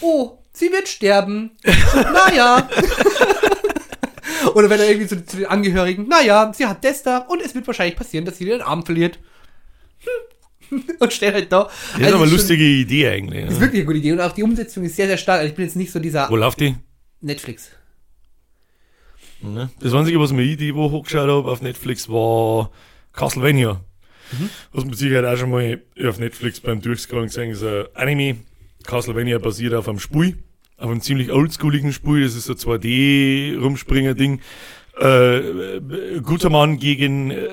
oh, 0.00 0.38
sie 0.52 0.70
wird 0.70 0.88
sterben. 0.88 1.52
naja. 1.64 2.68
Oder 4.54 4.70
wenn 4.70 4.80
er 4.80 4.88
irgendwie 4.88 5.08
zu, 5.08 5.24
zu 5.24 5.38
den 5.38 5.46
Angehörigen, 5.46 6.08
naja, 6.08 6.52
sie 6.54 6.66
hat 6.66 6.84
das 6.84 7.02
da 7.02 7.18
und 7.18 7.40
es 7.40 7.54
wird 7.54 7.66
wahrscheinlich 7.66 7.96
passieren, 7.96 8.24
dass 8.24 8.38
sie 8.38 8.44
den 8.44 8.62
Arm 8.62 8.84
verliert. 8.84 9.18
Und 10.98 11.12
steht 11.12 11.34
halt 11.34 11.50
da. 11.52 11.64
Das 11.64 11.72
ist 11.72 11.94
Also 12.04 12.06
aber 12.06 12.16
eine 12.24 12.26
schon- 12.30 12.38
lustige 12.38 12.64
Idee 12.64 13.08
eigentlich. 13.08 13.44
ist 13.46 13.60
wirklich 13.60 13.80
eine 13.80 13.86
gute 13.86 13.98
Idee 13.98 14.12
und 14.12 14.20
auch 14.20 14.32
die 14.32 14.42
Umsetzung 14.42 14.84
ist 14.84 14.96
sehr, 14.96 15.06
sehr 15.06 15.16
stark. 15.18 15.38
Also 15.40 15.50
ich 15.50 15.54
bin 15.56 15.64
jetzt 15.66 15.76
nicht 15.76 15.92
so 15.92 15.98
dieser 15.98 16.28
Wo 16.30 16.36
läuft 16.36 16.60
die? 16.60 16.74
Netflix. 17.20 17.70
Ne? 19.42 19.70
Das 19.80 19.92
Einzige, 19.92 20.18
was 20.20 20.32
mir 20.32 20.56
die 20.56 20.74
Woche 20.74 20.92
hochgeschaut 20.92 21.28
habe 21.28 21.50
auf 21.50 21.60
Netflix, 21.62 22.08
war 22.08 22.70
Castlevania. 23.12 23.80
Was 24.72 24.84
man 24.84 24.94
sicher 24.94 25.30
auch 25.30 25.36
schon 25.36 25.50
mal 25.50 25.80
auf 26.06 26.18
Netflix 26.18 26.58
beim 26.60 26.80
Durchscrollen 26.80 27.26
gesehen 27.26 27.50
ist 27.50 27.62
ein 27.62 27.84
Anime. 27.94 28.36
Castlevania 28.84 29.38
basiert 29.38 29.74
auf 29.74 29.88
einem 29.88 29.98
Spiel, 29.98 30.38
auf 30.78 30.90
einem 30.90 31.00
ziemlich 31.02 31.30
oldschooligen 31.30 31.92
Spiel. 31.92 32.22
Das 32.24 32.34
ist 32.34 32.46
so 32.46 32.54
2D-Rumspringer-Ding. 32.54 34.40
Äh, 34.98 36.20
guter 36.22 36.50
Mann 36.50 36.78
gegen 36.78 37.30
äh, 37.30 37.48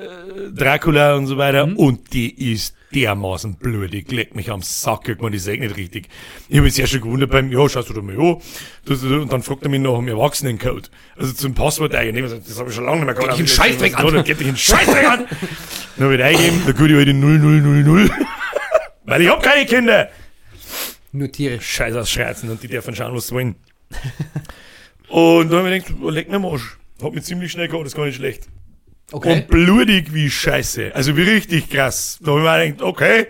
Dracula 0.54 1.14
und 1.16 1.26
so 1.26 1.36
weiter. 1.36 1.64
Und 1.76 2.12
die 2.12 2.52
ist 2.52 2.74
dermaßen 2.94 3.56
blutig. 3.56 4.10
Leckt 4.10 4.34
mich 4.36 4.50
am 4.50 4.62
Sack, 4.62 5.02
guck 5.06 5.22
mal, 5.22 5.30
die 5.30 5.38
sehe 5.38 5.58
nicht 5.58 5.76
richtig. 5.76 6.08
Ich 6.48 6.56
habe 6.56 6.64
mich 6.64 6.74
sehr 6.74 6.86
schon 6.86 7.00
gewundert 7.00 7.30
beim, 7.30 7.50
ja, 7.50 7.68
schaust 7.68 7.90
du 7.90 7.94
da 7.94 8.02
mal 8.02 8.18
an. 8.18 8.38
Das, 8.84 9.02
und 9.02 9.32
dann 9.32 9.42
fragt 9.42 9.62
er 9.62 9.68
mich 9.68 9.80
nach 9.80 9.96
dem 9.96 10.08
Erwachsenencode. 10.08 10.90
Also 11.16 11.32
zum 11.32 11.54
Passwort 11.54 11.94
eingeben. 11.94 12.26
Ich 12.32 12.44
Das 12.46 12.58
habe 12.58 12.70
ich 12.70 12.74
schon 12.74 12.84
lange 12.84 13.04
nicht 13.04 13.06
mehr 13.06 13.14
gehabt. 13.14 13.36
Geht 13.36 13.48
dich 13.48 13.58
einen 13.60 13.70
Scheißdreck 13.70 13.98
an. 13.98 14.24
Geht 14.24 14.40
dich 14.40 14.48
einen 14.48 14.56
Scheißdreck 14.56 15.08
an. 15.08 15.26
Dann 15.96 16.04
habe 16.04 16.16
ich 16.16 16.22
eingeben, 16.22 16.62
der 16.66 16.74
gute 16.74 16.96
alte 16.96 17.14
0000. 17.14 18.10
Weil 19.04 19.22
ich 19.22 19.28
hab 19.28 19.42
keine 19.42 19.66
Kinder. 19.66 20.08
Nur 21.12 21.30
Tiere. 21.30 21.60
Scheiß 21.60 21.94
aus 21.96 22.10
Scherzen 22.10 22.50
und 22.50 22.62
die 22.62 22.68
dürfen 22.68 22.94
schauen, 22.94 23.14
was 23.14 23.28
sie 23.28 23.34
wollen. 23.34 23.56
und 25.08 25.50
dann 25.50 25.58
habe 25.58 25.76
ich 25.76 25.84
gedacht, 25.84 26.02
oh, 26.02 26.08
leck 26.08 26.30
mir 26.30 26.42
Arsch. 26.42 26.78
Hat 27.02 27.12
mich 27.12 27.24
ziemlich 27.24 27.52
schnell 27.52 27.68
gehabt, 27.68 27.84
das 27.84 27.92
ist 27.92 27.96
gar 27.96 28.06
nicht 28.06 28.16
schlecht. 28.16 28.48
Okay. 29.12 29.32
Und 29.34 29.48
blutig 29.48 30.12
wie 30.14 30.30
Scheiße. 30.30 30.94
Also 30.94 31.16
wie 31.16 31.22
richtig 31.22 31.68
krass. 31.70 32.18
Da 32.22 32.32
habe 32.32 32.40
ich 32.40 32.44
mir 32.44 32.70
gedacht, 32.72 32.82
okay, 32.88 33.26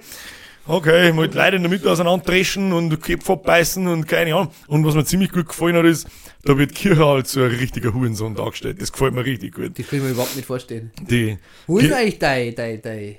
okay, 0.66 1.10
ich 1.10 1.16
wollte 1.16 1.36
Leute 1.36 1.56
in 1.56 1.62
der 1.62 1.70
Mitte 1.70 1.90
auseinanderdreschen 1.90 2.72
und 2.72 3.00
Köpfe 3.02 3.32
abbeißen 3.32 3.86
und 3.88 4.06
keine 4.06 4.34
Ahnung. 4.34 4.52
Und 4.68 4.84
was 4.86 4.94
mir 4.94 5.04
ziemlich 5.04 5.32
gut 5.32 5.48
gefallen 5.48 5.76
hat, 5.76 5.84
ist, 5.84 6.06
da 6.44 6.56
wird 6.56 6.74
Kirche 6.74 7.04
halt 7.04 7.26
so 7.26 7.40
ein 7.42 7.50
richtiger 7.50 7.92
Hurensohn 7.94 8.34
dargestellt. 8.34 8.80
Das 8.80 8.92
gefällt 8.92 9.14
mir 9.14 9.24
richtig 9.24 9.54
gut. 9.54 9.78
Das 9.78 9.86
kann 9.88 9.98
ich 9.98 10.04
mir 10.04 10.10
überhaupt 10.10 10.36
nicht 10.36 10.46
vorstellen. 10.46 10.92
Die, 11.00 11.36
Wo 11.66 11.78
ist 11.78 11.88
Ge- 11.88 11.94
eigentlich 11.96 12.18
dein, 12.18 12.54
dein, 12.54 12.80
dein, 12.82 13.16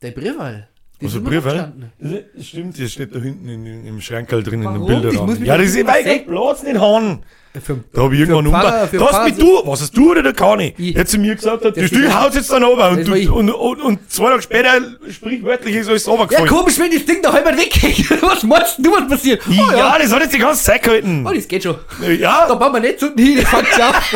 dein 0.00 0.14
Briefwahl? 0.14 0.68
Das 1.00 1.12
Also 1.14 1.18
ist 1.18 1.20
immer 1.22 1.30
Brief, 1.30 1.44
noch 1.44 1.52
hä? 1.52 1.56
gestanden. 1.56 1.92
Das 2.36 2.46
stimmt, 2.46 2.80
das 2.80 2.92
steht 2.92 3.14
da 3.14 3.18
hinten 3.18 3.48
in, 3.48 3.66
in, 3.66 3.86
im 3.86 4.00
Schrankerl 4.00 4.42
drin 4.42 4.62
in 4.62 4.64
Warum? 4.66 5.08
Ich 5.08 5.20
muss 5.20 5.38
mich 5.38 5.48
Ja, 5.48 5.58
das 5.58 5.66
ist 5.66 5.76
immer 5.76 5.92
weil 5.92 6.06
ich. 6.06 6.26
Platz 6.26 6.62
nicht 6.62 6.78
haben. 6.78 7.20
Für, 7.62 7.78
Da 7.92 8.02
habe 8.02 8.14
ich 8.14 8.20
irgendwann 8.22 8.46
Pfarrer- 8.48 8.88
Da 8.90 9.00
hast 9.06 9.14
Pfarrer- 9.14 9.24
mich 9.26 9.34
du, 9.36 9.62
was 9.64 9.80
hast 9.80 9.96
du 9.96 10.10
oder 10.10 10.22
der 10.24 10.32
Kani? 10.32 10.74
Ich. 10.76 10.94
Der 10.94 11.06
zu 11.06 11.18
mir 11.18 11.36
gesagt 11.36 11.64
hat, 11.64 11.76
Das 11.76 11.88
du 11.90 11.98
ist- 12.00 12.12
haust 12.14 12.34
jetzt 12.34 12.50
dann 12.50 12.64
runter 12.64 12.90
und, 12.90 12.98
Das 12.98 13.06
du, 13.06 13.32
und, 13.34 13.50
und, 13.50 13.80
und 13.80 14.10
zwei 14.12 14.30
Tage 14.30 14.42
später 14.42 14.70
sprichwörtlich 15.10 15.76
ist 15.76 15.88
alles 15.88 16.06
ja, 16.06 16.12
runtergefallen. 16.12 16.48
komisch, 16.48 16.78
wenn 16.80 16.90
das 16.90 17.04
Ding 17.04 17.22
da 17.22 17.32
halb 17.32 17.44
weghängt. 17.46 18.10
Was 18.22 18.42
meinst 18.42 18.78
du, 18.78 18.92
was 18.92 19.08
passiert? 19.08 19.40
Oh, 19.48 19.52
Ja, 19.76 19.96
das 19.98 20.12
hat 20.12 20.22
jetzt 20.22 20.34
die 20.34 20.38
ganze 20.38 20.64
Zeit 20.64 20.82
gehalten. 20.82 21.24
Oh, 21.28 21.32
das 21.32 21.46
geht 21.46 21.62
schon. 21.62 21.76
Da 22.00 22.10
Ja, 22.10 22.52
bauen 22.54 22.72
wir 22.72 22.80
nicht 22.80 22.98
so 22.98 23.06
hin, 23.14 23.36
das 23.40 23.48
fängt 23.48 23.68
schon 23.68 23.82
auf. 23.82 24.14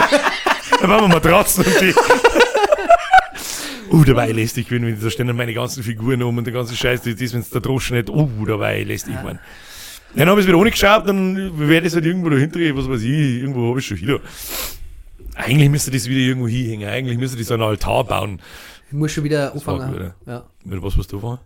da 0.80 0.86
machen 0.88 1.02
wir 1.02 1.08
Matratzen 1.08 1.64
und 1.64 1.80
die. 1.80 1.94
Uh, 3.90 4.04
dabei 4.04 4.30
lästig 4.32 4.68
gewesen, 4.68 4.86
wenn 4.86 5.00
da 5.00 5.10
stehen 5.10 5.26
dann 5.26 5.36
meine 5.36 5.54
ganzen 5.54 5.82
Figuren 5.82 6.22
um 6.22 6.38
und 6.38 6.44
der 6.44 6.52
ganze 6.52 6.76
Scheiß, 6.76 7.02
das 7.02 7.14
ist, 7.14 7.32
wenn 7.32 7.40
es 7.40 7.50
der 7.50 7.60
Droschen 7.60 7.96
nicht, 7.96 8.10
uh, 8.10 8.44
dabei 8.46 8.82
lästig, 8.82 9.14
ja. 9.14 9.22
man. 9.22 9.38
Dann 10.14 10.28
habe 10.28 10.40
ich 10.40 10.44
es 10.44 10.48
wieder 10.48 10.58
ohne 10.58 10.70
geschaut, 10.70 11.06
dann 11.06 11.58
werde 11.58 11.86
ich 11.86 11.92
es 11.92 11.94
halt 11.94 12.06
irgendwo 12.06 12.30
dahinter 12.30 12.58
gehen, 12.58 12.76
was 12.76 12.88
weiß 12.88 13.02
ich, 13.02 13.40
irgendwo 13.40 13.70
habe 13.70 13.80
ich 13.80 13.86
schon 13.86 13.98
wieder. 13.98 14.20
Eigentlich 15.34 15.68
müsste 15.68 15.90
das 15.90 16.08
wieder 16.08 16.20
irgendwo 16.20 16.48
hinhängen, 16.48 16.88
eigentlich 16.88 17.18
müsste 17.18 17.36
das 17.36 17.46
so 17.46 17.54
einen 17.54 17.62
Altar 17.62 18.04
bauen. 18.04 18.40
Ich 18.88 18.94
muss 18.94 19.12
schon 19.12 19.24
wieder 19.24 19.52
anfangen. 19.52 19.92
gut, 19.92 20.12
Ja. 20.26 20.46
Mit 20.64 20.82
was, 20.82 20.98
was 20.98 21.06
du 21.06 21.22
war? 21.22 21.40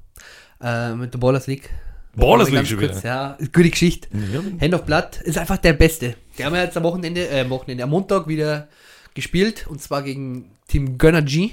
Äh, 0.60 0.94
mit 0.94 1.12
der 1.12 1.18
Ballers 1.18 1.46
League. 1.46 1.68
Ballers 2.14 2.50
League 2.50 2.66
schon 2.66 2.78
kurz, 2.78 2.98
wieder. 2.98 3.08
Ja, 3.08 3.38
gute 3.52 3.70
Geschichte. 3.70 4.08
Ja, 4.32 4.40
Hand 4.60 4.74
of 4.74 4.84
Blood 4.84 5.20
ist 5.24 5.38
einfach 5.38 5.58
der 5.58 5.72
Beste. 5.72 6.14
Die 6.38 6.44
haben 6.44 6.54
ja 6.54 6.62
jetzt 6.62 6.76
am 6.76 6.84
Wochenende, 6.84 7.28
äh, 7.28 7.40
am 7.40 7.50
Wochenende, 7.50 7.84
am 7.84 7.90
Montag 7.90 8.28
wieder 8.28 8.68
gespielt 9.14 9.66
und 9.68 9.80
zwar 9.82 10.02
gegen 10.02 10.50
Team 10.68 10.98
Gunner 10.98 11.22
G. 11.22 11.50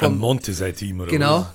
Vom 0.00 0.12
Vom, 0.12 0.18
Monte 0.18 0.52
sein 0.52 0.74
Team, 0.74 1.00
oder 1.00 1.10
genau. 1.10 1.40
was? 1.40 1.46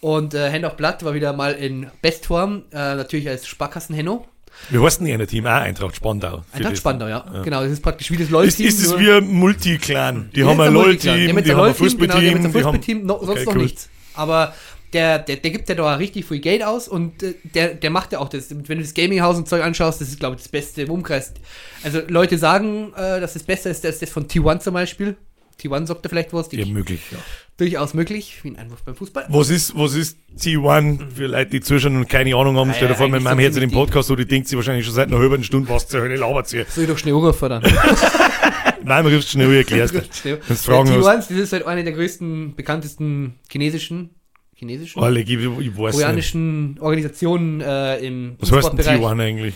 Und 0.00 0.34
äh, 0.34 0.52
Hand 0.52 0.64
of 0.64 0.76
Blood 0.76 1.04
war 1.04 1.14
wieder 1.14 1.32
mal 1.32 1.52
in 1.52 1.90
Bestform, 2.02 2.64
äh, 2.72 2.94
natürlich 2.94 3.28
als 3.28 3.46
Sparkassen-Henno. 3.46 4.26
Wie 4.70 4.78
heißt 4.78 5.00
denn 5.00 5.06
ihr 5.06 5.26
Team? 5.26 5.46
Ah, 5.46 5.60
Eintracht 5.60 5.96
Spandau. 5.96 6.42
Eintracht 6.52 6.78
Spandau, 6.78 7.06
ja. 7.08 7.24
Ja. 7.32 7.42
Genau, 7.42 7.62
das 7.62 7.72
ist 7.72 7.82
praktisch 7.82 8.10
wie 8.10 8.16
das 8.16 8.30
LOL-Team. 8.30 8.66
ist 8.66 8.82
es 8.82 8.98
wie 8.98 9.10
ein 9.10 9.26
Multi-Clan? 9.28 10.30
Die 10.34 10.40
Ja, 10.40 10.46
haben 10.46 10.60
ist 10.60 10.66
ein. 10.66 10.74
LOL-Team, 10.74 11.14
die 11.14 11.28
haben 11.28 11.38
ein 11.38 11.44
LOL-Team, 11.44 11.46
genau, 11.46 11.64
die 11.64 11.70
haben 11.70 11.74
Fußballteam, 11.74 12.18
ein 12.18 12.38
die 12.38 12.44
haben... 12.44 12.52
Fußballteam, 12.52 13.06
no, 13.06 13.18
sonst 13.18 13.30
Okay, 13.30 13.44
noch 13.44 13.54
cool. 13.54 13.62
nichts. 13.62 13.88
Aber 14.14 14.54
der, 14.92 15.18
der, 15.18 15.36
der 15.36 15.50
gibt 15.50 15.68
ja 15.68 15.74
da 15.74 15.94
richtig 15.96 16.24
viel 16.24 16.38
Geld 16.38 16.62
aus 16.62 16.88
und 16.88 17.22
äh, 17.22 17.34
der, 17.42 17.74
der 17.74 17.90
macht 17.90 18.12
ja 18.12 18.18
auch 18.18 18.28
das. 18.28 18.50
Wenn 18.50 18.62
du 18.78 18.82
das 18.84 18.94
Gaming-Haus 18.94 19.36
und 19.36 19.48
Zeug 19.48 19.62
anschaust, 19.62 20.00
das 20.00 20.08
ist, 20.08 20.20
glaube 20.20 20.36
ich, 20.36 20.42
das 20.42 20.48
Beste 20.48 20.82
im 20.82 20.90
Umkreis. 20.90 21.34
Also 21.82 22.00
Leute 22.08 22.38
sagen, 22.38 22.92
äh, 22.96 23.20
dass 23.20 23.34
das 23.34 23.42
besser 23.42 23.70
ist 23.70 23.84
als 23.84 23.98
das 23.98 24.10
von 24.10 24.26
T1 24.26 24.60
zum 24.60 24.74
Beispiel. 24.74 25.16
T1 25.60 25.86
sagt 25.86 26.04
da 26.04 26.08
vielleicht 26.08 26.32
was, 26.32 26.48
die 26.48 26.58
Ja, 26.58 26.66
möglich, 26.66 27.00
ja. 27.10 27.18
durchaus 27.56 27.94
möglich, 27.94 28.38
wie 28.42 28.48
ein 28.50 28.56
Einwurf 28.56 28.82
beim 28.82 28.94
Fußball. 28.94 29.26
Was 29.28 29.48
ist, 29.48 29.76
was 29.76 29.94
ist 29.94 30.18
T1 30.38 31.10
für 31.14 31.26
Leute, 31.26 31.50
die 31.50 31.60
zuschauen 31.62 31.96
und 31.96 32.08
keine 32.08 32.36
Ahnung 32.36 32.56
haben? 32.56 32.72
Stell 32.74 32.88
dir 32.88 32.94
vor, 32.94 33.08
mit 33.08 33.22
meinem 33.22 33.38
Herz 33.38 33.54
in 33.56 33.62
ziemlich 33.62 33.74
Podcast, 33.78 34.08
so, 34.08 34.16
die 34.16 34.26
denkt 34.26 34.48
sie 34.48 34.56
wahrscheinlich 34.56 34.84
schon 34.84 34.94
seit 34.94 35.08
einer 35.08 35.18
halben 35.18 35.42
Stunde, 35.44 35.68
was 35.70 35.88
zur 35.88 36.00
Hölle 36.02 36.16
labert 36.16 36.48
sie. 36.48 36.64
Soll 36.68 36.84
ich 36.84 36.90
doch 36.90 36.98
schnell 36.98 37.14
anrufen 37.14 37.48
dann? 37.48 37.62
Nein, 38.84 39.04
man 39.04 39.14
rufst 39.14 39.30
schnell, 39.30 39.52
erklärst 39.54 39.94
du. 39.94 40.02
Schnell. 40.12 40.40
Wenn's 40.46 40.64
Fragen 40.66 40.88
ja, 40.88 40.96
hast. 40.96 41.30
T1, 41.30 41.34
das 41.34 41.44
ist 41.44 41.52
halt 41.52 41.66
eine 41.66 41.82
der 41.84 41.92
größten, 41.94 42.54
bekanntesten 42.54 43.34
chinesischen, 43.50 44.10
chinesischen, 44.54 45.02
Alle, 45.02 45.20
ich, 45.20 45.30
ich 45.30 45.38
weiß 45.46 45.58
nicht. 45.60 45.78
koreanischen 45.92 46.78
Organisationen 46.80 47.60
äh, 47.62 47.98
im 47.98 48.36
Was 48.38 48.52
heißt 48.52 48.68
denn 48.72 48.78
E-Sport-Bereich. 48.78 49.00
T1 49.00 49.22
eigentlich? 49.22 49.54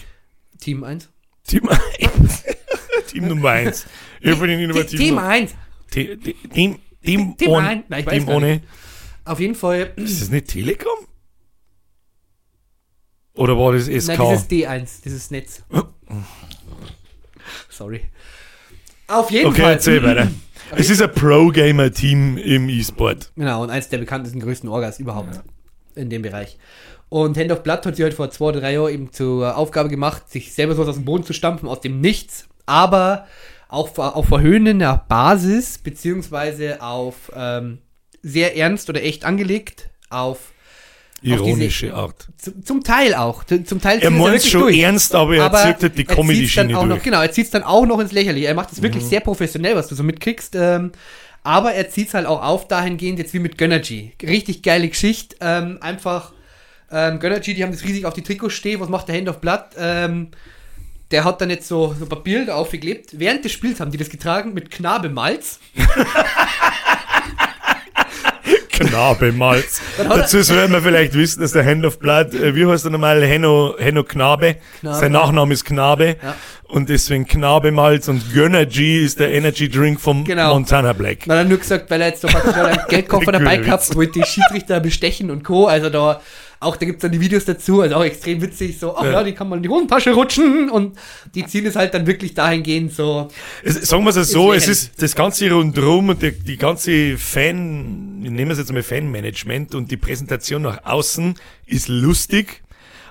Team 0.61 0.83
1. 0.85 1.09
Team 1.47 1.69
1. 1.69 2.45
Team 3.09 3.29
Nummer 3.29 3.51
1. 3.51 3.87
Ich 4.21 4.39
bin 4.39 4.73
Team, 4.73 4.87
Team 4.87 5.19
1. 5.19 5.55
Team, 5.91 6.79
Team, 7.03 7.37
Team 7.37 7.37
ohne- 7.49 7.67
ein. 7.67 7.85
Nein, 7.89 8.05
gar 8.05 8.29
ohne. 8.37 8.63
Auf 9.25 9.41
jeden 9.41 9.55
Fall. 9.55 9.93
Ist 9.97 10.23
das 10.23 10.31
nicht 10.31 10.49
Telekom? 10.49 11.07
Oder 13.35 13.57
war 13.57 13.73
das 13.73 13.85
SK? 13.87 14.19
Nein, 14.19 14.29
dieses 14.29 14.51
D1, 14.51 15.03
dieses 15.05 15.31
Netz. 15.31 15.63
Sorry. 17.69 18.03
Auf 19.09 19.31
jeden 19.31 19.47
okay, 19.47 19.63
Fall. 19.63 19.73
erzähl 19.73 20.03
weiter. 20.03 20.31
Es 20.73 20.89
ist 20.89 21.03
ein 21.03 21.13
Pro-Gamer-Team 21.13 22.39
im 22.39 22.69
E-Sport. 22.69 23.33
Genau, 23.35 23.65
und 23.65 23.71
eins 23.71 23.89
der 23.89 23.99
bekanntesten, 23.99 24.39
größten 24.39 24.69
Orgas 24.69 25.01
überhaupt 25.01 25.41
in 25.97 26.11
dem 26.11 26.23
Bereich. 26.23 26.59
Und 27.09 27.37
Hand 27.37 27.51
of 27.51 27.65
Blood 27.65 27.85
hat 27.87 27.97
sich 27.97 28.05
halt 28.05 28.15
vor 28.15 28.31
zwei 28.31 28.53
drei 28.53 28.75
Jahren 28.75 28.93
eben 28.95 29.13
zur 29.13 29.57
Aufgabe 29.57 29.89
gemacht, 29.89 30.31
sich 30.31 30.53
selber 30.53 30.77
so 30.77 30.85
aus 30.85 30.95
dem 30.95 31.05
Boden 31.05 31.25
zu 31.25 31.33
stampfen, 31.33 31.69
aus 31.69 31.81
dem 31.81 32.01
Nichts, 32.01 32.47
aber 32.67 33.27
auf, 33.71 33.99
auf 33.99 34.27
verhöhnender 34.27 35.05
Basis, 35.09 35.79
beziehungsweise 35.79 36.83
auf 36.83 37.31
ähm, 37.35 37.79
sehr 38.23 38.57
ernst 38.57 38.89
oder 38.89 39.03
echt 39.03 39.25
angelegt, 39.25 39.91
auf 40.11 40.53
Ironische 41.23 41.93
Art. 41.95 42.29
zum, 42.39 42.65
zum 42.65 42.83
Teil 42.83 43.15
auch. 43.15 43.45
Zum 43.45 43.81
Teil 43.81 43.99
Er 43.99 44.05
es 44.05 44.11
meint 44.11 44.25
wirklich 44.25 44.51
schon 44.51 44.63
durch. 44.63 44.79
ernst, 44.79 45.15
aber 45.15 45.37
er 45.37 45.53
zieht 45.53 45.83
halt 45.83 45.99
die 45.99 46.05
Comedy-Schiene 46.05 46.73
noch, 46.73 46.87
durch. 46.87 47.01
Mhm. 47.01 47.05
Genau, 47.05 47.21
er 47.21 47.31
zieht 47.31 47.45
es 47.45 47.51
dann 47.51 47.63
auch 47.63 47.85
noch 47.85 47.99
ins 48.01 48.13
Lächerliche. 48.13 48.47
Er 48.47 48.55
macht 48.55 48.73
es 48.73 48.81
wirklich 48.83 49.05
sehr 49.05 49.21
professionell, 49.21 49.77
was 49.77 49.89
du 49.89 49.95
so 49.95 50.03
mitkriegst. 50.03 50.55
Ähm, 50.57 50.93
aber 51.43 51.73
er 51.73 51.91
zieht 51.91 52.09
es 52.09 52.15
halt 52.15 52.27
auch 52.27 52.43
auf 52.43 52.69
dahingehend, 52.69 53.19
jetzt 53.19 53.35
wie 53.35 53.39
mit 53.39 53.59
Gönnergy. 53.59 54.13
Richtig 54.23 54.63
geile 54.63 54.89
Geschichte. 54.89 55.37
Ähm, 55.41 55.79
einfach, 55.81 56.33
ähm, 56.91 57.19
Gönnergy, 57.19 57.55
die 57.55 57.63
haben 57.63 57.73
das 57.73 57.85
riesig 57.85 58.07
auf 58.07 58.15
die 58.15 58.23
Trikots 58.23 58.55
stehen. 58.55 58.81
Was 58.81 58.89
macht 58.89 59.09
der 59.09 59.17
Hand 59.17 59.29
of 59.29 59.41
Blood? 59.41 59.65
Ähm, 59.79 60.29
der 61.11 61.25
hat 61.25 61.41
dann 61.41 61.51
jetzt 61.51 61.67
so, 61.69 61.95
so 61.99 62.05
ein 62.05 62.09
paar 62.09 62.23
Bilder 62.23 62.57
aufgeklebt. 62.57 63.19
Während 63.19 63.45
des 63.45 63.53
Spiels 63.53 63.81
haben 63.81 63.91
die 63.91 63.99
das 63.99 64.09
getragen 64.11 64.55
mit. 64.55 64.71
Knabemalz. 64.71 65.59
Dann 68.81 68.97
hat 70.09 70.17
er- 70.17 70.19
Dazu 70.23 70.43
soll 70.43 70.69
man 70.69 70.83
vielleicht 70.83 71.15
wissen, 71.15 71.41
dass 71.43 71.53
der 71.53 71.65
Hand 71.67 71.85
of 71.85 71.99
Blood, 71.99 72.35
äh, 72.35 72.55
wie 72.55 72.67
heißt 72.67 72.85
der 72.85 72.93
normal, 72.93 73.23
Henno, 73.25 73.75
Henno 73.79 74.05
Knabe. 74.05 74.57
Knabe. 74.81 74.97
Sein 74.99 75.13
Nachname 75.13 75.53
ist 75.53 75.65
Knabe. 75.65 76.17
Ja. 76.23 76.35
Und 76.65 76.89
deswegen 76.89 77.27
Knabemalz 77.27 78.09
und 78.09 78.33
Gönnergy 78.33 79.05
ist 79.05 79.19
der 79.21 79.33
Energy 79.33 79.69
Drink 79.69 80.01
vom 80.01 80.25
Genau. 80.25 80.55
Montana 80.55 80.93
Black. 80.93 81.25
Dann 81.27 81.39
hat 81.39 81.47
er 81.47 81.49
nur 81.49 81.59
gesagt, 81.59 81.91
weil 81.91 82.01
er 82.01 82.09
jetzt 82.09 82.25
einen 82.25 82.79
Geldkoffer 82.89 83.33
dabei 83.33 83.57
gehabt, 83.59 83.95
wollte 83.97 84.21
die 84.21 84.25
Schiedsrichter 84.25 84.81
bestechen 84.81 85.31
und 85.31 85.43
Co. 85.45 85.67
Also 85.67 85.91
da, 85.91 86.21
auch 86.63 86.77
da 86.77 86.85
gibt's 86.87 87.01
dann 87.03 87.11
die 87.13 87.21
Videos 87.21 87.47
dazu, 87.47 87.81
also 87.81 87.97
auch 87.97 88.05
extrem 88.05 88.41
witzig, 88.43 88.79
so, 88.79 88.95
ach 88.97 89.03
ja, 89.05 89.13
Ja. 89.13 89.23
die 89.25 89.33
kann 89.33 89.49
man 89.49 89.59
in 89.61 89.63
die 89.63 89.69
Hosentasche 89.71 90.13
rutschen 90.13 90.69
und 90.69 90.97
die 91.35 91.47
ziehen 91.47 91.65
es 91.67 91.75
halt 91.75 91.95
dann 91.95 92.07
wirklich 92.07 92.35
dahingehend 92.35 92.93
so, 92.95 93.29
Es, 93.65 93.77
sagen 93.89 94.05
wir 94.05 94.15
es 94.15 94.31
so, 94.31 94.53
Ist 94.53 94.69
es 94.69 94.83
ist 94.85 95.03
das 95.03 95.15
ganze 95.17 95.51
rundherum 95.51 96.11
und 96.11 96.23
die, 96.23 96.33
die 96.33 96.59
ganze 96.59 97.17
Fan, 97.17 98.21
ich 98.23 98.31
nehme 98.31 98.53
es 98.53 98.59
jetzt 98.59 98.73
mal 98.73 98.83
Fanmanagement 98.83 99.75
und 99.75 99.91
die 99.91 99.97
Präsentation 99.97 100.63
nach 100.63 100.85
außen 100.85 101.35
ist 101.67 101.89
lustig. 101.89 102.63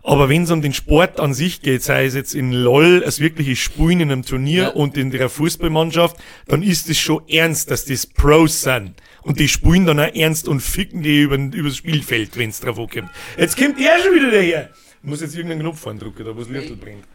Aber 0.01 0.29
wenn 0.29 0.43
es 0.43 0.51
um 0.51 0.61
den 0.61 0.73
Sport 0.73 1.19
an 1.19 1.33
sich 1.33 1.61
geht, 1.61 1.83
sei 1.83 2.05
es 2.05 2.15
jetzt 2.15 2.33
in 2.33 2.53
LOL, 2.53 3.03
als 3.03 3.19
wirkliches 3.19 3.59
Spielen 3.59 3.99
in 3.99 4.11
einem 4.11 4.23
Turnier 4.25 4.61
Ja. 4.63 4.69
und 4.69 4.95
in 4.95 5.11
der 5.11 5.27
Fußballmannschaft, 5.29 6.15
dann 6.47 6.63
ist 6.63 6.89
es 6.89 6.97
schon 6.97 7.21
ernst, 7.27 7.69
dass 7.69 7.83
das 7.85 8.05
Pros 8.07 8.61
sind. 8.61 8.93
Und 9.29 9.39
die 9.39 9.47
spielen 9.47 9.85
dann 9.85 9.99
auch 9.99 10.11
ernst 10.15 10.47
und 10.47 10.59
ficken 10.59 11.03
die 11.03 11.21
über, 11.21 11.35
übers 11.35 11.77
Spielfeld, 11.77 12.35
wenn 12.35 12.49
es 12.49 12.61
drauf 12.61 12.79
ankommt. 12.79 13.11
Jetzt 13.37 13.55
kommt 13.55 13.79
der 13.79 13.99
schon 13.99 14.15
wieder 14.15 14.31
daher. 14.31 14.71
Ich 15.03 15.07
muss 15.07 15.21
jetzt 15.21 15.35
irgendeinen 15.35 15.61
Knopf 15.61 15.85
andrücken, 15.85 16.25
da 16.25 16.35
wo 16.35 16.39
das 16.39 16.49
Licht 16.49 16.81
bringt. 16.81 17.05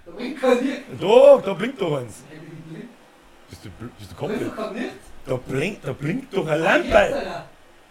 Da, 1.01 1.43
da 1.45 1.53
blinkt 1.55 1.81
doch 1.81 1.99
eins. 1.99 2.23
Bist 3.51 3.65
du, 3.65 3.69
bist 3.99 4.12
du 4.12 4.15
komplett? 4.15 4.53
Da 5.27 5.35
blinkt, 5.35 5.85
da 5.85 5.93
blinkt 5.93 6.33
doch 6.33 6.47
ein 6.47 6.61
Lampe. 6.61 7.45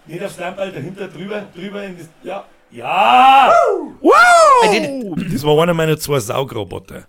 Nicht 0.08 0.24
aufs 0.24 0.38
Lampe, 0.38 0.72
dahinter, 0.72 1.10
drüber, 1.10 1.46
drüber 1.54 1.84
in 1.84 1.98
das, 1.98 2.08
ja. 2.24 2.46
Ja! 2.72 3.54
Wow! 4.00 5.18
Das 5.34 5.44
war 5.44 5.62
einer 5.64 5.74
meiner 5.74 5.98
zwei 5.98 6.22
Saugroboter. 6.22 7.08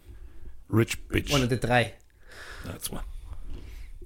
Rich 0.68 1.06
Bitch. 1.06 1.32
one 1.32 1.44
of 1.44 1.50
the 1.50 1.60
drei. 1.60 1.92
Nein, 2.64 2.74
zwei. 2.80 2.98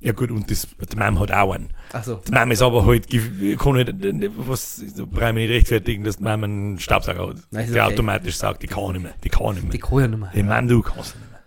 Ja 0.01 0.13
gut, 0.13 0.31
und 0.31 0.51
das, 0.51 0.69
die 0.93 0.97
Mom 0.97 1.19
hat 1.21 1.33
auch 1.33 1.55
einen. 1.55 1.73
Achso. 1.93 2.21
Die 2.27 2.33
Mom 2.33 2.51
ist 2.51 2.63
aber 2.63 2.85
halt, 2.87 3.09
ge- 3.09 3.57
kann 3.57 3.75
nicht, 3.75 4.31
was, 4.37 4.83
brauche 5.11 5.29
ich 5.29 5.35
mich 5.35 5.49
nicht 5.49 5.57
rechtfertigen, 5.57 6.05
dass 6.05 6.19
die 6.19 6.23
Mom 6.25 6.45
einen 6.45 6.79
Staubsauger 6.79 7.29
hat. 7.29 7.37
Nein, 7.51 7.73
der 7.73 7.85
okay. 7.85 7.93
automatisch 7.95 8.37
sagt, 8.37 8.63
die 8.63 8.67
kann 8.67 8.93
nicht 8.93 9.03
mehr, 9.03 9.15
die 9.25 9.29
kann 9.29 9.55
nicht 9.55 9.63
mehr. 9.65 9.73
Die 9.73 9.79
Koja-Nummer. 9.79 10.31
Die 10.35 10.43
Mann, 10.43 10.69
du 10.69 10.83
kannst 10.83 11.15
nicht 11.17 11.31
mehr. 11.31 11.41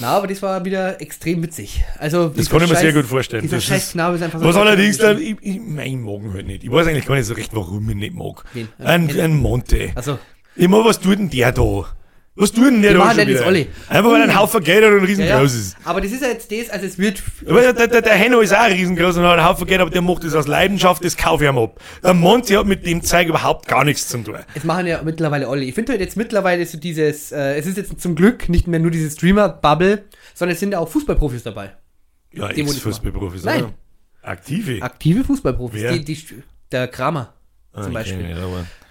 Na, 0.00 0.16
aber 0.16 0.26
das 0.26 0.42
war 0.42 0.64
wieder 0.64 1.00
extrem 1.00 1.42
witzig. 1.42 1.84
Also, 1.98 2.28
Das 2.30 2.50
kann 2.50 2.62
ich 2.62 2.68
mir 2.68 2.76
sehr 2.76 2.92
gut 2.92 3.04
vorstellen. 3.06 3.42
Dieser 3.42 3.58
Das 3.58 3.64
scheiß 3.64 3.84
ist- 3.84 3.92
Knabe 3.92 4.16
ist 4.16 4.22
einfach 4.22 4.40
so. 4.40 4.44
Was 4.46 4.56
allerdings, 4.56 4.98
dann, 4.98 5.18
ich, 5.20 5.36
ich, 5.40 5.60
mein, 5.60 5.86
ich 5.86 5.96
mag 5.98 6.20
ihn 6.22 6.32
halt 6.32 6.46
nicht. 6.48 6.64
Ich 6.64 6.70
weiß 6.72 6.86
eigentlich 6.88 7.06
gar 7.06 7.14
nicht 7.14 7.26
so 7.26 7.34
recht, 7.34 7.54
warum 7.54 7.84
ich 7.88 7.94
ihn 7.94 7.98
nicht 7.98 8.14
mag. 8.14 8.42
Wen? 8.54 8.68
Ein, 8.78 9.08
ein 9.20 9.36
Monte. 9.36 9.92
Also, 9.94 10.18
Ich 10.56 10.66
mag, 10.68 10.84
was 10.84 10.98
tut 10.98 11.18
denn 11.18 11.30
der 11.30 11.52
da? 11.52 11.84
Was 12.36 12.50
tut 12.50 12.66
denn 12.66 12.82
der 12.82 12.94
da 12.94 13.10
schon 13.10 13.16
das 13.16 13.26
wieder? 13.28 13.46
alle. 13.46 13.66
Einfach 13.88 14.10
weil 14.10 14.22
ein 14.22 14.36
Haufen 14.36 14.64
Geld 14.64 14.84
hat 14.84 14.92
und 14.92 15.04
riesengroß 15.04 15.28
ja, 15.28 15.38
ja. 15.38 15.44
ist. 15.44 15.76
Aber 15.84 16.00
das 16.00 16.10
ist 16.10 16.20
ja 16.20 16.28
jetzt 16.28 16.50
das, 16.50 16.68
also 16.68 16.84
es 16.84 16.98
wird. 16.98 17.22
Aber 17.46 17.72
der, 17.72 17.86
der, 17.86 18.02
der 18.02 18.14
Henno 18.14 18.40
ist 18.40 18.52
auch 18.52 18.66
riesengroß 18.66 19.18
und 19.18 19.22
hat 19.22 19.38
einen 19.38 19.48
Haufen 19.48 19.66
Geld, 19.68 19.80
aber 19.80 19.90
der 19.90 20.02
macht 20.02 20.24
das 20.24 20.34
aus 20.34 20.48
Leidenschaft, 20.48 21.04
das 21.04 21.16
kaufe 21.16 21.44
ich 21.44 21.50
ihm 21.50 21.58
ab. 21.58 21.80
Der 22.02 22.12
Monte 22.12 22.58
hat 22.58 22.66
mit 22.66 22.84
dem 22.86 23.02
Zeug 23.04 23.28
überhaupt 23.28 23.68
gar 23.68 23.84
nichts 23.84 24.08
zu 24.08 24.18
tun. 24.18 24.36
Es 24.54 24.64
machen 24.64 24.88
ja 24.88 25.00
mittlerweile 25.04 25.46
alle. 25.46 25.62
Ich 25.62 25.74
finde 25.76 25.92
halt 25.92 26.00
jetzt 26.00 26.16
mittlerweile 26.16 26.66
so 26.66 26.76
dieses, 26.76 27.30
äh, 27.30 27.54
es 27.54 27.66
ist 27.66 27.76
jetzt 27.76 28.00
zum 28.00 28.16
Glück 28.16 28.48
nicht 28.48 28.66
mehr 28.66 28.80
nur 28.80 28.90
diese 28.90 29.10
Streamer-Bubble, 29.10 30.04
sondern 30.34 30.54
es 30.54 30.60
sind 30.60 30.72
ja 30.72 30.80
auch 30.80 30.88
Fußballprofis 30.88 31.44
dabei. 31.44 31.76
Ja, 32.32 32.48
das 32.48 32.58
Ex-Fußballprofis, 32.58 33.44
Nein. 33.44 33.64
oder? 33.64 33.74
Aktive. 34.22 34.82
Aktive 34.82 35.22
Fußballprofis. 35.22 35.82
Wer? 35.82 35.92
Die, 35.92 36.04
die, 36.04 36.18
der 36.72 36.88
Kramer 36.88 37.32
zum 37.74 37.88
ich 37.88 37.92
Beispiel. 37.94 38.22
nicht, 38.28 38.38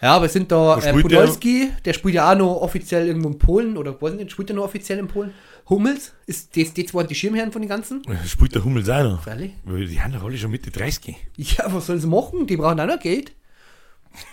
Ja, 0.02 0.16
aber 0.16 0.26
es 0.26 0.34
sind 0.34 0.52
da 0.52 0.78
äh, 0.78 0.82
spielt 0.82 1.12
der? 1.12 1.20
Podolski, 1.20 1.72
der? 1.86 1.94
spielt 1.94 2.16
ja 2.16 2.32
auch 2.32 2.38
noch 2.38 2.56
offiziell 2.62 3.08
irgendwo 3.08 3.30
in 3.30 3.40
Polen, 3.40 3.78
oder 3.78 4.00
weiß 4.02 4.14
nicht, 4.16 4.32
spielt 4.32 4.50
er 4.50 4.56
noch 4.58 4.66
offiziell 4.66 5.00
in 5.00 5.08
Polen? 5.08 5.34
Hummels, 5.70 6.14
ist 6.26 6.56
die, 6.56 6.66
die 6.66 6.86
zwei 6.86 7.04
die 7.04 7.16
Schirmherren 7.16 7.52
von 7.54 7.62
den 7.62 7.70
ganzen? 7.70 8.02
Spielt 8.28 8.54
der 8.54 8.66
Hummels 8.66 8.90
auch 8.90 9.04
noch? 9.04 9.26
Weil 9.26 9.54
Die 9.88 10.02
haben 10.02 10.12
doch 10.12 10.24
alle 10.24 10.38
schon 10.38 10.52
Mitte 10.52 10.72
30. 10.72 11.16
Ja, 11.38 11.74
was 11.74 11.86
sollen 11.88 12.02
sie 12.02 12.08
machen? 12.08 12.48
Die 12.48 12.58
brauchen 12.58 12.80
auch 12.80 12.88
noch 12.88 13.00
Geld. 13.00 13.32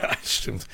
Ja, 0.02 0.10
stimmt. 0.22 0.66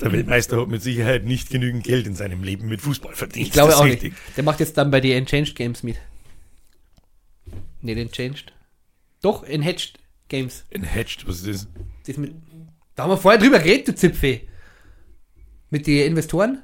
Der 0.00 0.12
Weltmeister 0.12 0.60
hat 0.60 0.68
mit 0.68 0.80
Sicherheit 0.82 1.24
nicht 1.24 1.50
genügend 1.50 1.82
Geld 1.82 2.06
in 2.06 2.14
seinem 2.14 2.44
Leben 2.44 2.68
mit 2.68 2.80
Fußball 2.80 3.12
verdient. 3.12 3.48
Ich 3.48 3.52
glaube 3.52 3.74
auch 3.76 3.84
richtig. 3.84 4.12
nicht. 4.12 4.36
Der 4.36 4.44
macht 4.44 4.60
jetzt 4.60 4.76
dann 4.78 4.92
bei 4.92 5.00
den 5.00 5.16
Enchanged 5.18 5.56
Games 5.56 5.82
mit. 5.82 5.96
Nee, 7.80 7.96
den 7.96 8.12
Changed. 8.12 8.52
Doch, 9.20 9.42
Enhatched 9.42 9.98
Games. 10.28 10.64
Enhatched, 10.70 11.26
was 11.26 11.40
ist 11.42 11.48
das? 11.48 11.68
Das 12.06 12.16
mit, 12.16 12.34
da 13.02 13.06
haben 13.06 13.14
wir 13.14 13.18
vorher 13.18 13.40
drüber 13.40 13.58
geredet, 13.58 13.88
du 13.88 13.94
Zipfee. 13.96 14.48
Mit 15.70 15.88
den 15.88 16.06
Investoren? 16.06 16.62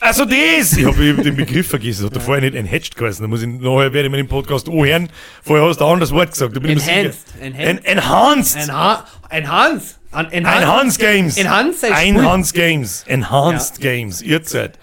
Also 0.00 0.24
das! 0.24 0.78
Ich 0.78 0.86
habe 0.86 1.04
eben 1.04 1.22
den 1.22 1.36
Begriff 1.36 1.68
vergessen. 1.68 2.04
Das 2.04 2.10
hat 2.10 2.16
ja. 2.16 2.20
vorher 2.22 2.40
nicht 2.40 2.54
enhatched 2.54 2.96
geheißen. 2.96 3.22
Da 3.22 3.28
muss 3.28 3.42
ich 3.42 3.48
nachher 3.48 3.92
werde 3.92 4.04
ich 4.04 4.10
mir 4.10 4.16
den 4.16 4.28
Podcast 4.28 4.66
anhören. 4.66 5.10
Vorher 5.42 5.68
hast 5.68 5.82
du 5.82 5.84
ein 5.84 5.92
anderes 5.92 6.10
Wort 6.12 6.30
gesagt. 6.30 6.56
Enhanced. 6.56 7.18
Enhanced. 7.38 7.84
En 7.84 7.98
enhanced! 7.98 8.56
Enha 8.56 9.04
Enhance. 9.28 9.96
An 10.10 10.32
Enhance. 10.32 10.62
Enhanced 10.62 11.00
Games! 11.00 11.36
Enhanced. 11.36 11.84
Enhanced 11.84 12.54
Games! 12.54 13.04
Enhanced 13.06 13.80
Games! 13.82 14.22
Ihr 14.22 14.40
seid. 14.42 14.78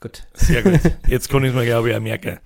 Gut. 0.00 0.22
Sehr 0.32 0.62
gut. 0.62 0.80
Jetzt 1.06 1.28
kann 1.28 1.44
ich 1.44 1.50
es 1.50 1.54
mir, 1.54 1.66
glaube 1.66 1.90
ich, 1.90 1.96
auch 1.96 2.00
merken. 2.00 2.38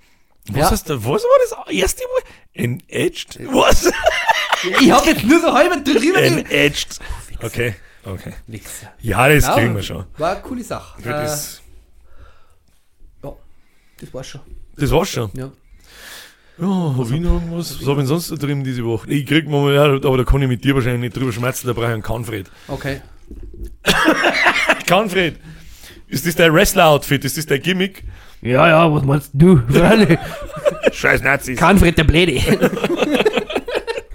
Was, 0.48 0.56
Ja. 0.56 0.70
hast 0.72 0.90
du, 0.90 0.94
was 1.04 1.22
war 1.22 1.64
das 1.64 1.72
erste 1.72 2.02
Mal? 2.02 2.64
Enedged? 2.64 3.38
Was? 3.52 3.92
Ich 4.80 4.90
habe 4.90 5.06
jetzt 5.10 5.24
nur 5.24 5.40
so 5.40 5.52
halb 5.52 5.84
drüber 5.84 6.00
ge- 6.00 6.26
Enedged. 6.26 6.98
Okay, 7.42 7.74
okay. 8.04 8.32
Wichser. 8.46 8.92
Ja, 9.00 9.28
das 9.28 9.44
Ja, 9.44 9.54
kriegen 9.54 9.74
wir 9.74 9.82
schon. 9.82 10.04
War 10.18 10.32
eine 10.32 10.40
coole 10.40 10.64
Sache. 10.64 10.98
Äh, 11.02 11.08
Das, 11.08 11.60
ja, 13.22 13.32
das 14.00 14.14
war's 14.14 14.26
schon. 14.28 14.40
das 14.76 14.90
war's 14.90 15.08
schon. 15.10 15.30
Ja. 15.34 15.50
Ja, 16.58 16.94
hab 16.96 17.04
ich 17.10 17.20
noch 17.20 17.34
irgendwas? 17.34 17.78
Was 17.80 17.86
hab 17.86 17.92
ich 17.92 17.96
denn 17.98 18.06
sonst 18.06 18.30
da 18.30 18.36
drin 18.36 18.64
diese 18.64 18.82
Woche? 18.84 19.10
Ich 19.10 19.26
krieg 19.26 19.46
mal, 19.46 19.74
ja, 19.74 19.84
aber 19.84 20.16
da 20.16 20.24
kann 20.24 20.40
ich 20.40 20.48
mit 20.48 20.64
dir 20.64 20.74
wahrscheinlich 20.74 21.00
nicht 21.02 21.16
drüber 21.16 21.30
schmerzen, 21.32 21.66
da 21.66 21.74
brauche 21.74 21.84
ich 21.86 21.92
einen 21.92 22.02
Kahnfred. 22.02 22.50
Okay. 22.68 23.02
Kahnfred! 24.86 25.36
Ist 26.08 26.26
das 26.26 26.34
dein 26.36 26.54
Wrestler-Outfit? 26.54 27.24
Ist 27.24 27.36
das 27.36 27.44
dein 27.46 27.60
Gimmick? 27.60 28.04
Ja, 28.40 28.68
ja, 28.68 28.92
was 28.94 29.02
meinst 29.04 29.30
du? 29.34 29.60
Scheiß 30.92 31.22
Nazis. 31.22 31.58
Kahnfred 31.58 31.98
der 31.98 32.04
Bläde. 32.04 32.40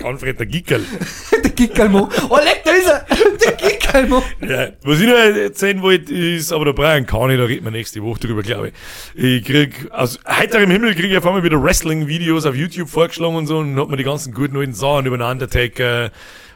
Kahnfred, 0.02 0.40
der 0.40 0.46
Gickerl. 0.46 0.84
der 1.44 1.52
Gickelmo. 1.52 2.10
Oh, 2.30 2.38
leck, 2.38 2.62
da 2.66 2.72
ist 2.72 2.88
er. 2.88 3.06
Der 3.46 3.52
Gickelmo. 3.54 4.24
Ja, 4.42 4.70
was 4.84 5.00
ich 5.00 5.08
noch 5.08 5.16
erzählen 5.16 5.82
wollte, 5.82 6.14
ist, 6.14 6.52
aber 6.52 6.72
ich 6.72 6.80
einen 6.80 7.06
Kahn, 7.06 7.38
da 7.38 7.44
reden 7.46 7.64
wir 7.64 7.72
nächste 7.72 8.02
Woche 8.04 8.20
drüber, 8.22 8.42
glaube 8.42 8.70
ich. 8.70 9.38
Ich 9.40 9.46
krieg, 9.46 9.90
aus 9.92 10.20
heiterem 10.28 10.70
Himmel 10.72 10.96
kriege 10.96 11.10
ich 11.10 11.18
auf 11.18 11.26
einmal 11.26 11.44
wieder 11.44 11.62
Wrestling-Videos 11.62 12.46
auf 12.46 12.56
YouTube 12.56 12.90
vorgeschlagen 12.90 13.36
und 13.36 13.48
so 13.48 13.60
und 13.60 13.80
hat 13.80 13.90
mir 13.90 13.98
die 13.98 14.04
ganzen 14.04 14.34
guten 14.34 14.58
alten 14.58 14.74
Sachen 14.74 15.06
über 15.06 15.18
den 15.18 15.28
Undertaker 15.28 16.12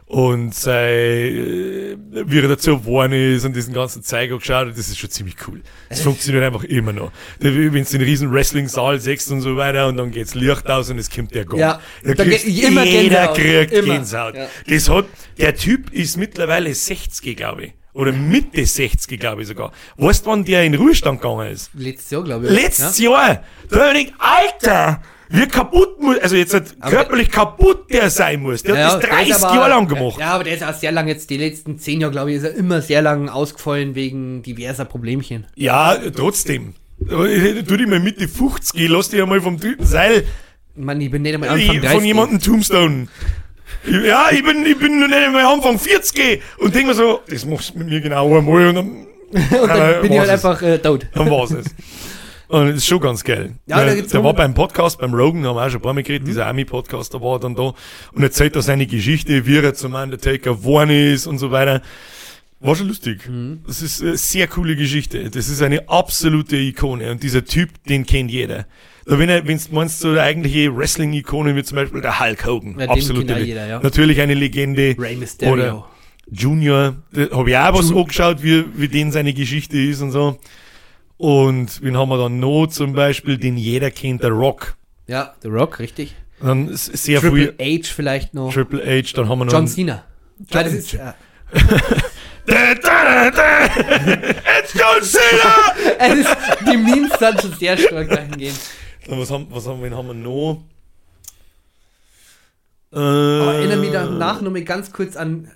und 0.07 0.53
sei, 0.53 1.29
äh, 1.29 1.97
wie 2.11 2.39
er 2.39 2.47
dazu 2.47 2.79
geworden 2.79 3.13
ist 3.13 3.43
und 3.43 3.55
diesen 3.55 3.73
ganzen 3.73 4.03
Zeug 4.03 4.31
angeschaut 4.31 4.69
das 4.69 4.87
ist 4.87 4.99
schon 4.99 5.09
ziemlich 5.09 5.35
cool. 5.47 5.61
Das 5.89 6.01
funktioniert 6.01 6.43
einfach 6.43 6.63
immer 6.63 6.93
noch. 6.93 7.11
Wenn 7.39 7.71
du 7.71 7.83
den 7.83 8.01
riesen 8.01 8.31
Wrestling-Saal 8.31 8.99
siehst 8.99 9.31
und 9.31 9.41
so 9.41 9.57
weiter 9.57 9.87
und 9.87 9.97
dann 9.97 10.11
geht's 10.11 10.35
Licht 10.35 10.69
aus 10.69 10.89
und 10.91 10.99
es 10.99 11.09
kommt 11.09 11.33
der 11.33 11.45
Gong. 11.45 11.59
Ja, 11.59 11.81
da 12.03 12.13
da 12.13 12.23
kriegst 12.23 12.45
immer 12.45 12.83
jeder 12.83 13.33
Gänsehaut. 13.33 13.37
kriegt 13.37 13.71
Immer. 13.71 13.93
Gänsehaut. 13.95 14.35
Ja. 14.35 14.47
Das 14.67 14.89
hat, 14.89 15.05
der 15.39 15.55
Typ 15.55 15.91
ist 15.91 16.17
mittlerweile 16.17 16.73
60, 16.73 17.35
glaube 17.35 17.65
ich. 17.65 17.73
Oder 17.93 18.11
Mitte 18.11 18.65
60, 18.65 19.19
glaube 19.19 19.41
ich 19.41 19.47
sogar. 19.47 19.71
Weißt 19.97 20.25
du, 20.25 20.29
wann 20.29 20.43
der 20.43 20.65
in 20.65 20.73
den 20.73 20.81
Ruhestand 20.81 21.21
gegangen 21.21 21.51
ist? 21.51 21.71
Letztes 21.73 22.11
Jahr, 22.11 22.23
glaube 22.23 22.45
ich. 22.45 22.51
Letztes 22.51 22.99
Jahr! 22.99 23.43
Da 23.69 23.87
hab 23.87 23.95
ich 23.95 24.13
Alter! 24.19 25.01
Wie 25.29 25.47
kaputt 25.47 25.99
muss, 26.01 26.19
also 26.19 26.35
jetzt 26.35 26.53
halt 26.53 26.75
Aber 26.79 26.91
körperlich 26.91 27.31
kaputt 27.31 27.91
der 27.91 28.09
sein 28.09 28.41
muss. 28.41 28.61
Der 28.63 28.75
Ja, 28.75 28.85
hat 28.85 28.93
das 29.03 29.09
der 29.09 29.09
ist 29.21 29.29
30 29.31 29.43
aber- 29.43 29.55
Jahre 29.55 29.69
lang 29.69 29.87
gemacht. 29.87 30.19
Ja, 30.19 30.27
aber 30.35 30.43
der 30.43 30.53
ist 30.53 30.63
auch 30.63 30.73
sehr 30.73 30.91
lang 30.91 31.07
jetzt, 31.07 31.29
die 31.29 31.37
letzten 31.37 31.79
zehn 31.79 31.99
Jahre, 32.01 32.11
glaube 32.11 32.31
ich, 32.31 32.37
ist 32.37 32.43
er 32.43 32.55
immer 32.55 32.81
sehr 32.81 33.01
lang 33.01 33.29
ausgefallen 33.29 33.95
wegen 33.95 34.43
diverser 34.43 34.85
Problemchen. 34.85 35.45
Ja, 35.55 35.97
trotzdem. 36.15 36.75
Du 36.99 37.25
dich 37.77 37.87
mal 37.87 37.99
Mitte 37.99 38.27
50, 38.27 38.79
ich 38.81 38.89
lass 38.89 39.09
dich 39.09 39.21
einmal 39.21 39.41
vom 39.41 39.59
dritten 39.59 39.85
Seil 39.85 40.23
Mann, 40.77 40.99
ich 41.01 41.09
bin 41.11 41.21
nicht 41.21 41.33
einmal 41.33 41.49
Anfang 41.49 41.75
ich, 41.75 41.81
30. 41.81 41.89
von 41.97 42.05
jemandem 42.05 42.39
Tombstone. 42.41 43.07
Ja, 44.05 44.27
ich 44.31 44.43
bin, 44.43 44.65
ich 44.65 44.77
bin 44.77 44.99
noch 44.99 45.07
nicht 45.07 45.17
einmal 45.17 45.45
Anfang 45.45 45.79
40 45.79 46.41
und 46.59 46.73
denk 46.75 46.87
mir 46.87 46.93
so, 46.93 47.21
das 47.29 47.45
machst 47.45 47.73
du 47.73 47.79
mit 47.79 47.87
mir 47.89 48.01
genau 48.01 48.37
einmal 48.37 48.67
und 48.67 48.75
dann, 48.75 48.89
Und 49.61 49.67
dann 49.69 50.01
bin 50.01 50.13
ich 50.13 50.19
halt 50.19 50.29
einfach 50.29 50.61
äh, 50.61 50.77
tot. 50.77 51.07
dann 51.13 51.29
war's 51.29 51.51
es. 51.51 51.65
Und 52.47 52.67
das 52.67 52.77
ist 52.77 52.87
schon 52.87 52.99
ganz 52.99 53.23
geil. 53.23 53.55
Ja, 53.65 53.83
da 53.83 53.93
der 53.93 54.01
der 54.03 54.23
war 54.23 54.33
beim 54.33 54.53
Podcast, 54.53 54.99
beim 54.99 55.13
Rogan, 55.13 55.45
haben 55.45 55.55
wir 55.55 55.65
auch 55.65 55.69
schon 55.69 55.79
ein 55.79 55.83
paar 55.83 55.93
Mal 55.93 56.03
geredet, 56.03 56.27
dieser 56.27 56.45
Army-Podcast, 56.47 57.13
da 57.13 57.21
war 57.21 57.37
er 57.37 57.39
dann 57.39 57.55
da 57.55 57.73
und 58.13 58.23
erzählt 58.23 58.55
da 58.55 58.61
seine 58.61 58.85
Geschichte, 58.85 59.45
wie 59.45 59.57
er 59.57 59.73
zum 59.73 59.95
Undertaker 59.95 60.55
geworden 60.55 60.91
ist 60.91 61.27
und 61.27 61.37
so 61.37 61.51
weiter. 61.51 61.81
War 62.61 62.75
schon 62.75 62.87
lustig. 62.87 63.29
Das 63.67 63.81
ist 63.81 64.01
eine 64.01 64.17
sehr 64.17 64.47
coole 64.47 64.75
Geschichte. 64.75 65.29
Das 65.29 65.49
ist 65.49 65.61
eine 65.61 65.87
absolute 65.89 66.55
Ikone. 66.55 67.11
Und 67.11 67.21
dieser 67.21 67.45
Typ, 67.45 67.69
den 67.83 68.05
kennt 68.05 68.31
jeder. 68.31 68.65
Da 69.05 69.19
wenn 69.19 69.29
er, 69.29 69.45
wenn 69.47 69.57
du 69.57 69.63
meinst, 69.71 69.99
so 69.99 70.17
eigentliche 70.17 70.75
Wrestling-Ikone 70.75 71.55
wie 71.55 71.63
zum 71.63 71.75
Beispiel 71.75 72.01
der 72.01 72.19
Hulk 72.19 72.45
Hogan. 72.45 72.79
Ja, 72.79 72.95
jeder, 72.95 73.67
ja. 73.67 73.79
Natürlich 73.81 74.19
eine 74.19 74.33
Legende. 74.33 74.95
Rey 74.97 75.15
Mysterio. 75.15 75.53
Oder 75.53 75.85
Junior. 76.31 76.95
Habe 77.31 77.49
ich 77.49 77.57
auch 77.57 77.77
was 77.77 77.91
angeschaut, 77.91 78.41
wie, 78.41 78.63
wie 78.75 78.87
den 78.87 79.11
seine 79.11 79.33
Geschichte 79.33 79.77
ist 79.77 80.01
und 80.01 80.11
so. 80.11 80.39
Und 81.17 81.81
wen 81.81 81.97
haben 81.97 82.09
wir 82.09 82.17
dann 82.17 82.39
noch? 82.39 82.67
Zum 82.67 82.93
Beispiel, 82.93 83.37
den 83.37 83.57
jeder 83.57 83.91
kennt, 83.91 84.23
der 84.23 84.31
Rock. 84.31 84.75
Ja, 85.07 85.35
The 85.41 85.47
Rock, 85.47 85.79
richtig. 85.79 86.15
Dann 86.41 86.75
sehr 86.75 87.21
Triple 87.21 87.53
früh 87.57 87.81
H 87.83 87.93
vielleicht 87.93 88.33
noch. 88.33 88.53
Triple 88.53 88.83
H, 88.83 89.13
dann 89.15 89.29
haben 89.29 89.39
wir 89.39 89.45
noch 89.45 89.53
John 89.53 89.67
Cena. 89.67 90.03
Ja, 90.51 90.63
das 90.63 90.73
ist, 90.73 90.91
ja. 90.91 91.15
It's 92.45 92.83
John 94.73 95.01
Cena! 95.01 95.55
es 95.99 96.19
ist, 96.19 96.35
die 96.69 96.75
Memes 96.75 97.17
sind 97.17 97.41
schon 97.41 97.53
sehr 97.53 97.77
stark 97.77 98.09
dahingehend. 98.09 98.59
Dann 99.07 99.19
was 99.19 99.31
haben, 99.31 99.47
was 99.49 99.65
haben, 99.65 99.81
wen 99.81 99.95
haben 99.95 100.07
wir 100.07 100.13
noch? 100.13 100.61
Äh, 102.91 102.97
Aber 102.97 103.55
erinnere 103.55 103.77
mich 103.77 103.91
danach 103.91 104.41
noch 104.41 104.51
mal 104.51 104.63
ganz 104.63 104.91
kurz 104.91 105.15
an 105.15 105.49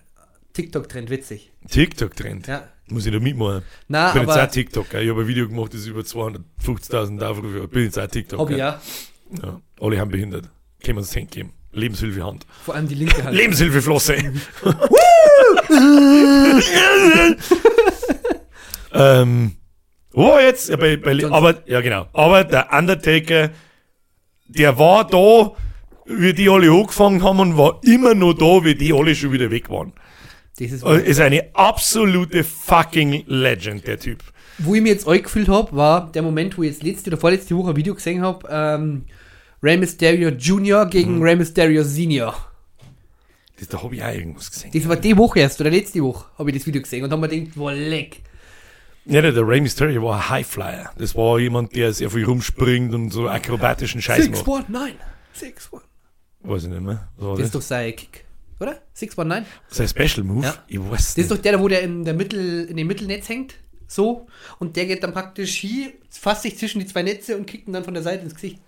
TikTok-Trend, 0.53 1.09
witzig. 1.09 1.51
TikTok-Trend. 1.69 2.47
Ja. 2.47 2.69
Muss 2.91 3.05
ich 3.05 3.13
da 3.13 3.19
mitmachen? 3.19 3.63
Na, 3.87 4.07
ich 4.07 4.13
bin 4.13 4.23
jetzt 4.23 4.31
aber 4.31 4.43
auch 4.43 4.51
TikToker. 4.51 5.01
Ich 5.01 5.09
habe 5.09 5.21
ein 5.21 5.27
Video 5.27 5.47
gemacht, 5.47 5.73
das 5.73 5.81
ist 5.81 5.87
über 5.87 6.01
250.000 6.01 7.23
Aufrufe. 7.23 7.61
Ich 7.63 7.69
bin 7.69 7.83
jetzt 7.83 7.99
auch 7.99 8.07
TikToker. 8.07 8.41
Hobby, 8.41 8.55
ja. 8.55 8.81
ja. 9.41 9.61
Alle 9.79 9.99
haben 9.99 10.11
behindert. 10.11 10.49
Können 10.83 10.97
wir 10.97 11.01
uns 11.01 11.15
Hand 11.15 11.31
geben. 11.31 11.53
Lebenshilfehand. 11.71 12.45
Vor 12.65 12.75
allem 12.75 12.87
die 12.87 12.95
linke 12.95 13.23
Hand. 13.23 13.35
Lebenshilfeflosse. 13.35 14.15
ähm, 18.93 19.51
wo 20.11 20.29
war 20.29 20.41
jetzt? 20.41 20.69
Ja, 20.69 20.77
bei, 20.77 20.97
bei, 20.97 21.23
aber, 21.29 21.67
ja, 21.67 21.81
genau. 21.81 22.07
Aber 22.13 22.43
der 22.43 22.73
Undertaker, 22.73 23.51
der 24.47 24.79
war 24.79 25.05
da, 25.05 25.51
wie 26.05 26.33
die 26.33 26.49
alle 26.49 26.71
angefangen 26.71 27.23
haben 27.23 27.39
und 27.39 27.57
war 27.57 27.79
immer 27.83 28.15
noch 28.15 28.33
da, 28.33 28.63
wie 28.63 28.75
die 28.75 28.93
alle 28.93 29.15
schon 29.15 29.31
wieder 29.31 29.51
weg 29.51 29.69
waren. 29.69 29.93
Das 30.57 30.71
ist, 30.71 30.83
Ist 30.83 31.19
eine 31.21 31.45
absolute 31.53 32.43
fucking 32.43 33.23
Legend, 33.27 33.85
der 33.87 33.99
Typ. 33.99 34.23
wo 34.57 34.75
ich 34.75 34.81
mir 34.81 34.89
jetzt 34.89 35.07
euch 35.07 35.23
gefühlt 35.23 35.47
habe, 35.47 35.75
war 35.75 36.11
der 36.11 36.21
Moment, 36.21 36.57
wo 36.57 36.63
ich 36.63 36.71
jetzt 36.71 36.83
letzte 36.83 37.09
oder 37.11 37.17
vorletzte 37.17 37.55
Woche 37.55 37.69
ein 37.71 37.75
Video 37.75 37.95
gesehen 37.95 38.21
habe, 38.21 38.47
ähm, 38.51 39.05
Rey 39.63 39.77
Mysterio 39.77 40.29
Jr. 40.29 40.85
gegen 40.85 41.17
Mhm. 41.17 41.21
Rey 41.23 41.35
Mysterio 41.35 41.83
Senior. 41.83 42.35
Das, 43.59 43.67
da 43.67 43.81
habe 43.83 43.95
ich 43.95 44.03
auch 44.03 44.11
irgendwas 44.13 44.49
gesehen. 44.51 44.71
Das 44.73 44.87
war 44.87 44.95
die 44.95 45.17
Woche 45.17 45.39
erst, 45.39 45.59
oder 45.61 45.69
letzte 45.69 46.01
Woche, 46.01 46.25
habe 46.37 46.49
ich 46.51 46.57
das 46.57 46.65
Video 46.65 46.81
gesehen 46.81 47.03
und 47.03 47.11
haben 47.11 47.19
mir 47.19 47.27
gedacht, 47.29 47.55
boah, 47.55 47.71
leck. 47.73 48.21
Ja, 49.05 49.21
der, 49.21 49.47
Rey 49.47 49.59
Mysterio 49.61 50.03
war 50.03 50.17
ein 50.17 50.29
Highflyer. 50.29 50.91
Das 50.97 51.15
war 51.15 51.39
jemand, 51.39 51.75
der 51.75 51.93
sehr 51.93 52.09
viel 52.09 52.25
rumspringt 52.25 52.93
und 52.93 53.09
so 53.11 53.27
akrobatischen 53.27 54.01
Scheiß 54.01 54.29
macht. 54.29 54.37
619. 54.45 54.95
619. 55.33 55.89
Weiß 56.43 56.63
ich 56.63 56.69
nicht 56.69 56.81
mehr. 56.81 57.09
Was 57.17 57.25
war 57.25 57.35
Das 57.37 57.45
ist 57.47 57.55
das? 57.55 57.61
doch 57.61 57.67
sein 57.67 57.95
Kick, 57.95 58.25
oder? 58.59 58.81
619. 58.93 59.45
Sein 59.69 59.87
Special 59.87 60.23
Move? 60.25 60.45
Ja. 60.45 60.55
Ich 60.67 60.79
weiß 60.79 60.89
Das 60.91 60.99
ist 61.09 61.17
nicht. 61.17 61.31
doch 61.31 61.37
der, 61.37 61.59
wo 61.59 61.67
der 61.67 61.81
in, 61.81 62.03
der 62.05 62.13
Mittel, 62.13 62.65
in 62.65 62.77
dem 62.77 62.87
Mittelnetz 62.87 63.29
hängt. 63.29 63.55
So. 63.87 64.27
Und 64.59 64.75
der 64.75 64.85
geht 64.85 65.03
dann 65.03 65.13
praktisch 65.13 65.55
hier, 65.55 65.93
fasst 66.11 66.43
sich 66.43 66.57
zwischen 66.57 66.79
die 66.79 66.85
zwei 66.85 67.01
Netze 67.03 67.35
und 67.37 67.45
kickt 67.47 67.67
ihn 67.67 67.73
dann 67.73 67.83
von 67.83 67.93
der 67.93 68.03
Seite 68.03 68.23
ins 68.23 68.35
Gesicht. 68.35 68.59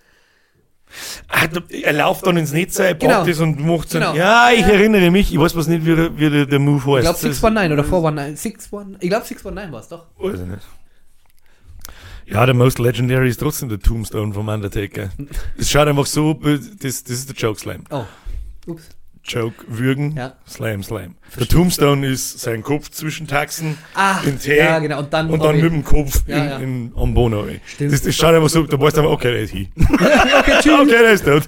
Da- 1.30 1.62
er 1.70 1.94
läuft 1.94 2.26
dann 2.28 2.36
ins 2.38 2.52
Netz, 2.52 2.78
er 2.80 2.96
Genau. 2.96 3.20
packt 3.20 3.30
es 3.30 3.40
und 3.40 3.66
macht 3.66 3.90
so. 3.90 4.00
Genau. 4.00 4.14
Ja, 4.14 4.50
ich 4.52 4.64
erinnere 4.64 5.10
mich. 5.10 5.32
Ich 5.32 5.40
weiß 5.40 5.56
was 5.56 5.68
nicht, 5.68 5.86
wie 5.86 5.96
der, 5.96 6.18
wie 6.18 6.30
der, 6.30 6.46
der 6.46 6.60
Move 6.60 6.80
heißt. 6.80 6.98
Ich 6.98 7.02
glaube 7.04 7.14
Das- 7.14 7.22
619 7.22 7.72
oder 7.72 7.84
419. 7.84 8.36
619. 8.36 8.98
Ich 9.02 9.10
glaube 9.10 9.26
619 9.26 9.72
war 9.72 9.80
es 9.80 9.88
doch. 9.88 10.08
Weiß 10.18 10.40
ich 10.40 10.46
nicht. 10.48 10.64
Ja, 12.26 12.46
der 12.46 12.56
Most 12.56 12.80
Legendary 12.80 13.30
ist 13.30 13.40
trotzdem 13.40 13.70
der 13.70 13.80
Tombstone 13.80 14.34
vom 14.34 14.48
Undertaker. 14.48 15.10
Es 15.58 15.70
schaut 15.70 15.88
einfach 15.88 16.06
so, 16.06 16.34
das, 16.34 17.04
das 17.04 17.10
ist 17.10 17.30
der 17.30 17.36
Joke 17.36 17.60
Slam. 17.60 17.84
Oh. 17.90 18.06
Ups. 18.68 18.90
Joke 19.24 19.64
würgen, 19.68 20.16
Ja. 20.18 20.34
Slam, 20.48 20.84
Slam. 20.84 21.16
Der 21.40 21.48
Tombstone 21.48 22.08
ist 22.08 22.40
sein 22.40 22.64
Kopf 22.64 22.90
zwischen 22.90 23.28
Taxen, 23.28 23.78
Ah, 23.94 24.20
in 24.26 24.40
Tee 24.40 24.58
ja, 24.58 24.80
genau. 24.80 25.00
Und 25.00 25.14
dann, 25.14 25.30
und 25.30 25.44
dann 25.44 25.56
mit 25.56 25.72
dem 25.72 25.84
Kopf 25.84 26.24
Ja, 26.28 26.38
in, 26.38 26.50
ja. 26.50 26.58
in, 26.58 26.92
am 26.96 27.14
Bono. 27.14 27.46
ey. 27.46 27.62
Stimmt. 27.66 27.94
Das, 27.94 28.02
das 28.02 28.16
schaut 28.16 28.34
einfach 28.34 28.50
so, 28.50 28.64
da 28.64 28.80
weißt 28.80 28.98
du 28.98 29.02
einfach, 29.02 29.14
okay, 29.14 29.32
der 29.32 29.42
ist 29.42 29.52
hier. 29.52 29.68
okay, 29.78 30.54
tschüss. 30.62 30.74
okay, 30.74 30.90
der 30.90 31.12
ist 31.12 31.26
tot. 31.26 31.44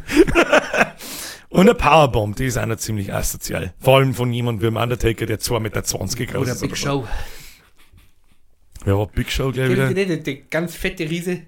und 1.49 1.61
eine 1.61 1.73
Powerbomb, 1.73 2.35
die 2.35 2.45
ist 2.45 2.55
noch 2.63 2.75
ziemlich 2.77 3.13
asozial. 3.13 3.73
Vor 3.79 3.97
allem 3.97 4.13
von 4.13 4.31
jemandem 4.31 4.61
wie 4.61 4.65
dem 4.73 4.77
Undertaker, 4.81 5.25
der 5.25 5.39
2,20 5.39 5.59
Meter 5.59 5.81
groß 5.81 6.41
Oder 6.43 6.51
ist. 6.51 6.61
Big 6.61 6.77
so. 6.77 6.85
Show. 6.85 7.07
Ja, 8.85 8.97
war 8.97 9.07
Big 9.07 9.31
Show 9.31 9.51
gleich 9.51 9.69
wieder. 9.69 9.87
Kennt 9.87 9.97
ihr 9.97 10.05
den, 10.07 10.23
der 10.23 10.35
ganz 10.49 10.75
fette 10.75 11.09
Riese? 11.09 11.41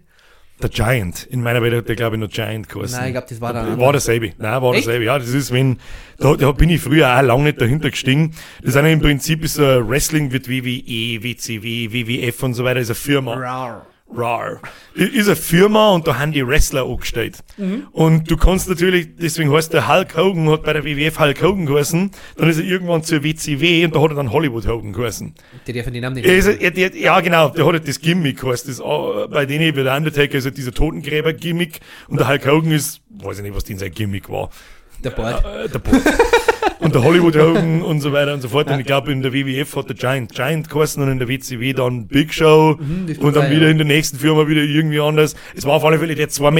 Der 0.62 0.70
Giant. 0.70 1.26
In 1.26 1.44
meiner 1.44 1.62
Welt 1.62 1.76
hat 1.76 1.90
der, 1.90 1.98
glaube 1.98 2.16
ich, 2.16 2.22
noch 2.22 2.30
Giant 2.30 2.70
geheißen. 2.70 2.98
Nein, 2.98 3.08
ich 3.08 3.14
glaube, 3.14 3.28
das 3.30 3.42
war 3.42 3.52
der. 3.52 3.78
War 3.78 3.92
derselbe. 3.92 4.34
Nein, 4.38 4.62
war 4.62 4.72
derselbe. 4.72 5.04
Ja, 5.04 5.20
das 5.20 5.30
ist, 5.30 5.52
wenn, 5.52 5.80
da, 6.18 6.36
da 6.36 6.52
bin 6.54 6.70
ich 6.70 6.80
früher 6.82 7.14
auch 7.14 7.22
lange 7.22 7.44
nicht 7.44 7.60
dahinter 7.60 7.90
gestiegen. 7.90 8.34
Das 8.62 8.70
ist 8.70 8.78
eine 8.78 8.92
im 8.94 9.02
Prinzip 9.02 9.44
ist 9.44 9.56
so 9.56 9.64
Wrestling 9.64 10.32
wird 10.32 10.48
WWE, 10.50 11.24
WCW, 11.24 11.92
WWF 11.92 12.44
und 12.44 12.54
so 12.54 12.64
weiter, 12.64 12.80
ist 12.80 12.90
eine 12.90 12.96
Firma. 12.96 13.34
Rar. 13.34 13.88
RAR. 14.14 14.62
Ist 14.94 15.28
eine 15.28 15.36
Firma 15.36 15.92
und 15.92 16.08
da 16.08 16.20
haben 16.20 16.32
die 16.32 16.46
Wrestler 16.46 16.86
angestellt. 16.86 17.40
Mhm. 17.58 17.88
Und 17.92 18.30
du 18.30 18.38
kannst 18.38 18.70
natürlich, 18.70 19.10
deswegen 19.20 19.52
heißt 19.52 19.74
der 19.74 19.88
Hulk 19.88 20.16
Hogan, 20.16 20.50
hat 20.50 20.64
bei 20.64 20.74
der 20.74 20.86
WWF 20.86 21.20
Hulk 21.20 21.42
Hogan 21.42 21.66
geheißen, 21.66 22.12
dann 22.38 22.50
ist 22.50 22.60
er 22.60 22.66
irgendwann 22.66 23.04
zur 23.04 23.24
WCW 23.24 23.86
und 23.86 23.96
da 23.96 24.02
hat 24.02 24.12
er 24.12 24.16
dann 24.16 24.32
Hollywood 24.32 24.68
Hogan 24.68 24.94
geheißen. 24.94 25.34
Der 25.68 25.74
darf 25.74 25.92
den 25.92 26.02
Namen 26.02 26.16
nicht. 26.16 26.26
Er 26.26 26.38
ist, 26.38 26.48
er, 26.48 26.72
der, 26.72 26.96
ja, 26.96 27.20
genau, 27.20 27.50
der 27.50 27.66
hat 27.66 27.74
halt 27.74 27.88
das 27.88 28.00
Gimmick, 28.00 28.44
heißt 28.44 28.68
das, 28.68 28.80
äh, 28.80 29.28
bei 29.30 29.46
denen, 29.46 29.76
wie 29.76 29.84
der 29.84 29.96
Undertaker 29.96 30.38
ist 30.38 30.46
halt 30.46 30.58
dieser 30.58 30.74
Totengräber-Gimmick 30.74 31.80
und 32.08 32.20
der 32.20 32.28
Hulk 32.28 32.46
Hogan 32.48 32.72
ist, 32.72 33.02
weiß 33.10 33.38
ich 33.38 33.44
nicht, 33.44 33.56
was 33.56 33.64
denn 33.64 33.80
sein 33.80 33.92
Gimmick 33.92 34.30
war. 34.30 34.50
Der 35.04 35.10
Bord. 35.10 35.44
Äh, 35.46 35.70
der 35.70 35.80
Boss. 35.80 36.02
und 36.86 36.96
der 36.96 37.04
Hollywood 37.04 37.36
Hogan 37.38 37.82
und 37.82 38.00
so 38.02 38.14
weiter 38.14 38.34
und 38.34 38.42
so 38.42 38.48
fort. 38.50 38.70
Und 38.72 38.80
ich 38.80 38.86
glaube, 38.86 39.12
in 39.12 39.22
der 39.22 39.34
WWF 39.34 39.76
hat 39.76 39.90
der 39.90 39.96
Giant 39.96 40.34
Giant 40.34 40.70
geheißen 40.70 41.02
und 41.04 41.10
in 41.10 41.20
der 41.20 41.28
WCW 41.28 41.74
dann 41.74 42.08
Big 42.08 42.34
Show 42.34 42.78
Mhm, 42.80 43.18
und 43.20 43.36
dann 43.36 43.52
wieder 43.52 43.70
in 43.70 43.78
der 43.78 43.86
nächsten 43.88 44.18
Firma 44.18 44.48
wieder 44.48 44.62
irgendwie 44.62 45.00
anders. 45.00 45.36
Es 45.56 45.66
war 45.66 45.74
auf 45.74 45.84
alle 45.86 46.00
Fälle 46.00 46.16
der 46.16 46.30
2,50 46.30 46.52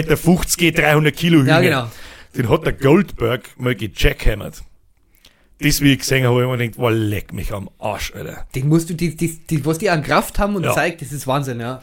Meter, 0.62 0.82
300 0.82 1.16
Kilo 1.16 1.40
Hühner. 1.40 1.48
Ja, 1.48 1.62
genau. 1.62 1.92
Den 2.36 2.50
hat 2.50 2.66
der 2.66 2.74
Goldberg 2.74 3.50
mal 3.58 3.76
gejackhammert. 3.76 4.62
Das, 5.62 5.80
wie 5.80 5.94
ich 5.94 6.00
gesehen 6.00 6.26
habe, 6.28 6.42
ich 6.44 6.48
mir 6.50 6.58
gedacht, 6.58 6.78
wow, 6.78 6.92
leck 6.94 7.32
mich 7.32 7.54
am 7.54 7.70
Arsch, 7.80 8.12
Alter. 8.14 8.46
Den 8.56 8.68
musst 8.68 8.90
du, 8.90 8.94
die, 8.94 9.16
die, 9.16 9.38
die, 9.50 9.66
was 9.66 9.78
die 9.78 9.90
an 9.90 10.04
Kraft 10.04 10.38
haben 10.38 10.56
und 10.58 10.66
Ja. 10.66 10.74
zeigt, 10.74 11.02
das 11.02 11.14
ist 11.14 11.28
Wahnsinn, 11.28 11.62
ja. 11.62 11.82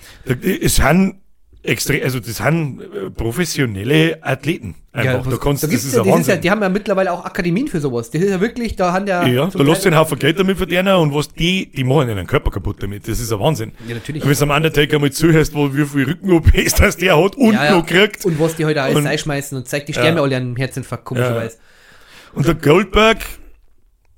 Es 0.60 0.76
sind 0.76 1.14
extrem, 1.62 2.02
also 2.02 2.18
das 2.20 2.36
sind 2.36 2.80
äh, 2.80 3.10
professionelle 3.10 4.18
Athleten. 4.22 4.74
Einfach. 4.94 5.24
was- 5.24 5.32
da 5.34 5.40
kannst, 5.42 5.62
da 5.62 5.66
das 5.68 5.70
gibt's 5.70 5.84
ist 5.86 5.94
ja, 5.96 6.02
ein 6.02 6.08
das 6.10 6.20
ist 6.20 6.26
ja, 6.28 6.36
die 6.36 6.50
haben 6.50 6.60
ja 6.60 6.68
mittlerweile 6.68 7.12
auch 7.12 7.24
Akademien 7.24 7.66
für 7.68 7.80
sowas. 7.80 8.10
Das 8.10 8.20
ist 8.20 8.30
ja 8.30 8.40
wirklich, 8.40 8.76
da 8.76 8.92
haben 8.92 9.06
ja. 9.06 9.26
Ja, 9.26 9.46
da 9.46 9.62
lässt 9.62 9.84
du 9.84 9.88
einen 9.88 9.96
Haufen 9.98 10.18
Geld 10.18 10.38
damit 10.38 10.58
verdienen 10.58 10.94
und 10.96 11.14
was 11.14 11.32
die, 11.32 11.70
die 11.72 11.84
machen 11.84 12.08
ihren 12.10 12.26
Körper 12.26 12.50
kaputt 12.50 12.82
damit. 12.82 13.08
Das 13.08 13.18
ist 13.18 13.32
ein 13.32 13.40
Wahnsinn. 13.40 13.72
Ja, 13.88 13.94
natürlich. 13.94 14.24
Wenn 14.26 14.32
du 14.34 14.42
am 14.42 14.50
Undertaker 14.50 14.98
mal 14.98 15.10
zuhörst, 15.10 15.54
wo 15.54 15.74
wie 15.74 15.84
viel 15.86 16.04
Rücken-OPs 16.04 16.74
das 16.74 16.96
der 16.98 17.16
hat 17.22 17.36
und 17.36 17.54
ja, 17.54 17.64
ja. 17.64 17.76
noch 17.78 17.86
kriegt. 17.86 18.24
Und 18.26 18.38
was 18.38 18.56
die 18.56 18.64
heute 18.66 18.82
alles 18.82 18.96
Und- 18.96 19.06
einschmeißen 19.06 19.56
und 19.56 19.66
zeigt, 19.66 19.88
die 19.88 19.92
sterben 19.94 20.08
ja 20.10 20.16
Ja. 20.16 20.22
alle 20.22 20.36
an 20.36 20.42
einem 20.42 20.56
Herzinfarkt, 20.56 21.04
komischerweise. 21.06 21.56
Und 22.34 22.46
der 22.46 22.54
Goldberg, 22.54 23.18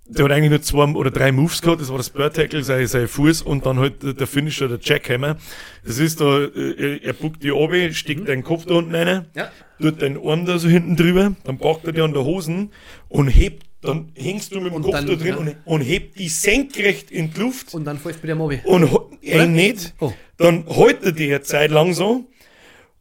der 0.07 0.25
hat 0.27 0.33
eigentlich 0.33 0.51
nur 0.51 0.63
zwei 0.63 0.85
oder 0.93 1.11
drei 1.11 1.33
Moves 1.33 1.63
gehabt. 1.63 1.81
Das 1.81 1.89
war 1.89 1.97
das 1.97 2.11
Bird 2.11 2.37
Tackle, 2.37 2.63
sein, 2.63 2.87
sein 2.87 3.09
Fuß 3.09 3.43
und 3.43 3.65
dann 3.67 3.79
halt 3.79 4.03
der- 4.21 4.27
Finisher, 4.27 4.69
der 4.69 4.79
Jackhammer. 4.81 5.37
Das 5.85 5.99
ist 5.99 6.21
da, 6.21 6.45
äh, 6.45 6.99
er 7.03 7.13
buckt 7.15 7.43
die 7.43 7.53
oben, 7.53 7.93
steckt 7.95 8.29
deinen 8.29 8.43
Kopf 8.45 8.67
da 8.67 8.75
unten 8.75 8.95
rein, 8.95 9.27
Ja. 9.35 9.51
tut 9.81 10.03
deinen 10.03 10.19
Arm 10.27 10.45
da 10.47 10.59
so 10.59 10.69
hinten 10.69 10.97
drüber, 10.97 11.35
dann 11.45 11.59
packt 11.59 11.87
er 11.87 11.93
die 11.93 12.01
an 12.01 12.13
der 12.13 12.25
Hosen 12.25 12.71
und 13.09 13.29
hebt, 13.29 13.65
dann 13.81 14.13
hängst 14.15 14.55
du 14.55 14.61
mit 14.61 14.73
dem 14.73 14.77
Und 14.77 14.83
Kopf 14.83 14.93
dann, 14.95 15.07
da 15.07 15.15
drin 15.15 15.27
ja. 15.27 15.37
und, 15.37 15.57
und 15.65 15.81
hebt 15.83 16.19
die 16.19 16.29
senkrecht 16.29 17.11
in 17.11 17.33
die 17.33 17.41
Luft. 17.41 17.73
Und 17.75 17.85
dann 17.85 17.99
fällst 17.99 18.19
du 18.21 18.27
mit 18.27 18.29
der 18.29 18.37
Mobi. 18.37 18.61
und 18.65 18.89
äh, 19.23 19.47
nicht, 19.47 19.95
Oh. 20.01 20.13
dann 20.39 20.65
hält 20.69 21.03
er 21.05 21.13
die 21.13 21.27
eine 21.27 21.43
Zeit 21.43 21.71
lang 21.71 21.93
so 21.95 22.27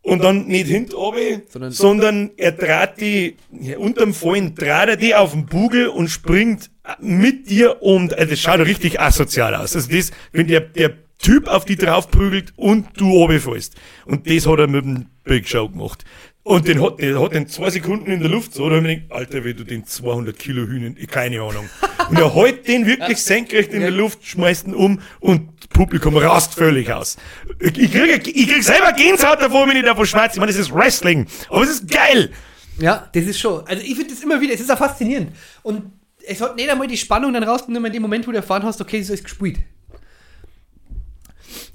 und 0.04 0.24
dann 0.24 0.46
nicht 0.48 0.68
hinten 0.68 0.94
runter, 0.96 1.42
Sondern- 1.50 1.72
sondern, 1.72 2.32
er 2.38 2.52
dreht 2.52 3.00
die, 3.00 3.36
ja, 3.60 3.78
unterm 3.78 4.14
Fallen 4.14 4.54
dreht 4.54 4.68
er 4.90 4.98
die 4.98 5.16
auf 5.16 5.32
den 5.32 5.46
Bugel 5.48 5.88
und 5.88 6.10
springt 6.10 6.70
mit 7.00 7.50
dir 7.50 7.82
und 7.82 8.14
äh, 8.14 8.28
das 8.28 8.40
schaut 8.40 8.60
richtig 8.60 9.00
asozial 9.00 9.56
aus. 9.56 9.76
Also 9.76 9.90
das, 9.90 10.12
wenn 10.32 10.48
der, 10.48 10.60
der 10.62 10.94
Typ 11.20 11.48
auf 11.48 11.64
die 11.64 11.78
draufprügelt 11.78 12.52
und 12.58 12.88
du 13.00 13.10
runterfällst. 13.10 13.76
Und 14.06 14.30
das 14.30 14.46
hat 14.46 14.60
er 14.60 14.68
mit 14.68 14.84
dem 14.84 15.06
Big 15.24 15.48
Show 15.48 15.70
gemacht. 15.70 16.04
Und 16.46 16.68
den 16.68 16.84
hat, 16.84 17.00
der 17.00 17.22
hat 17.22 17.34
den 17.34 17.48
zwei 17.48 17.70
Sekunden 17.70 18.12
in 18.12 18.20
der 18.20 18.30
Luft 18.30 18.54
so, 18.54 18.70
da 18.70 18.76
hab 18.76 18.82
ich 18.82 18.88
mir 18.88 18.96
gedacht, 18.98 19.12
Alter, 19.14 19.46
wie 19.46 19.54
du 19.54 19.64
den 19.64 19.86
200 19.86 20.38
Kilo 20.38 20.68
Hühnen, 20.68 20.96
keine 21.08 21.42
Ahnung. 21.42 21.70
Und 22.10 22.20
er 22.20 22.36
hält 22.36 22.68
den 22.68 22.86
wirklich 22.86 23.24
senkrecht 23.24 23.72
in 23.72 23.80
der 23.80 23.92
Luft, 23.92 24.26
schmeißt 24.26 24.68
ihn 24.68 24.74
um 24.74 25.00
und 25.22 25.50
das 25.58 25.68
Publikum 25.70 26.18
rast 26.18 26.54
völlig 26.56 26.92
aus. 26.92 27.16
Ich 27.62 27.74
krieg, 27.74 28.28
ich 28.28 28.50
krieg 28.50 28.62
selber 28.62 28.92
Gänsehaut 28.92 29.42
davor, 29.42 29.70
wenn 29.70 29.78
ich 29.78 29.86
davon 29.86 30.06
schmerze. 30.06 30.36
Ich 30.36 30.40
meine, 30.40 30.52
das 30.52 30.60
ist 30.60 30.74
Wrestling. 30.74 31.28
Aber 31.48 31.64
es 31.64 31.70
ist 31.70 31.90
geil. 31.90 32.30
Ja, 32.78 33.10
das 33.14 33.24
ist 33.24 33.40
schon. 33.40 33.66
Also 33.66 33.82
ich 33.82 33.96
finde 33.96 34.14
das 34.14 34.22
immer 34.22 34.42
wieder, 34.42 34.54
es 34.54 34.60
ist 34.60 34.70
ja 34.70 34.76
faszinierend. 34.76 35.32
Und 35.62 35.94
es 36.28 36.42
hat 36.42 36.58
nicht 36.58 36.70
einmal 36.70 36.88
die 36.88 36.98
Spannung 36.98 37.32
dann 37.32 37.44
rausgenommen 37.44 37.88
in 37.88 37.94
dem 37.94 38.02
Moment, 38.02 38.28
wo 38.28 38.32
du 38.32 38.38
erfahren 38.38 38.64
hast, 38.64 38.82
okay, 38.82 39.02
so 39.02 39.14
ist 39.14 39.24
gespielt. 39.24 39.60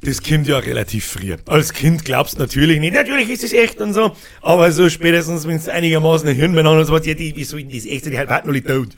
Das 0.01 0.23
kommt 0.23 0.47
ja 0.47 0.59
relativ 0.59 1.07
früh. 1.07 1.35
Als 1.47 1.73
Kind 1.73 2.05
glaubst 2.05 2.37
du 2.37 2.39
natürlich 2.41 2.79
nicht, 2.79 2.95
natürlich 2.95 3.31
ist 3.31 3.43
es 3.43 3.53
echt 3.53 3.81
und 3.81 3.95
so, 3.95 4.13
aber 4.43 4.71
so 4.71 4.89
spätestens, 4.89 5.47
wenn 5.47 5.57
es 5.57 5.69
einigermaßen 5.69 6.29
ein 6.29 6.37
Hirn 6.37 6.57
hat 6.57 6.67
und 6.67 6.85
so 6.85 6.93
was, 6.93 7.05
ja, 7.05 7.15
die, 7.15 7.35
wie 7.35 7.45
soll 7.45 7.63
denn 7.63 7.75
das 7.75 7.85
echt 7.85 8.07
die 8.07 8.13
waren 8.13 8.29
alle 8.29 8.63
tot. 8.63 8.91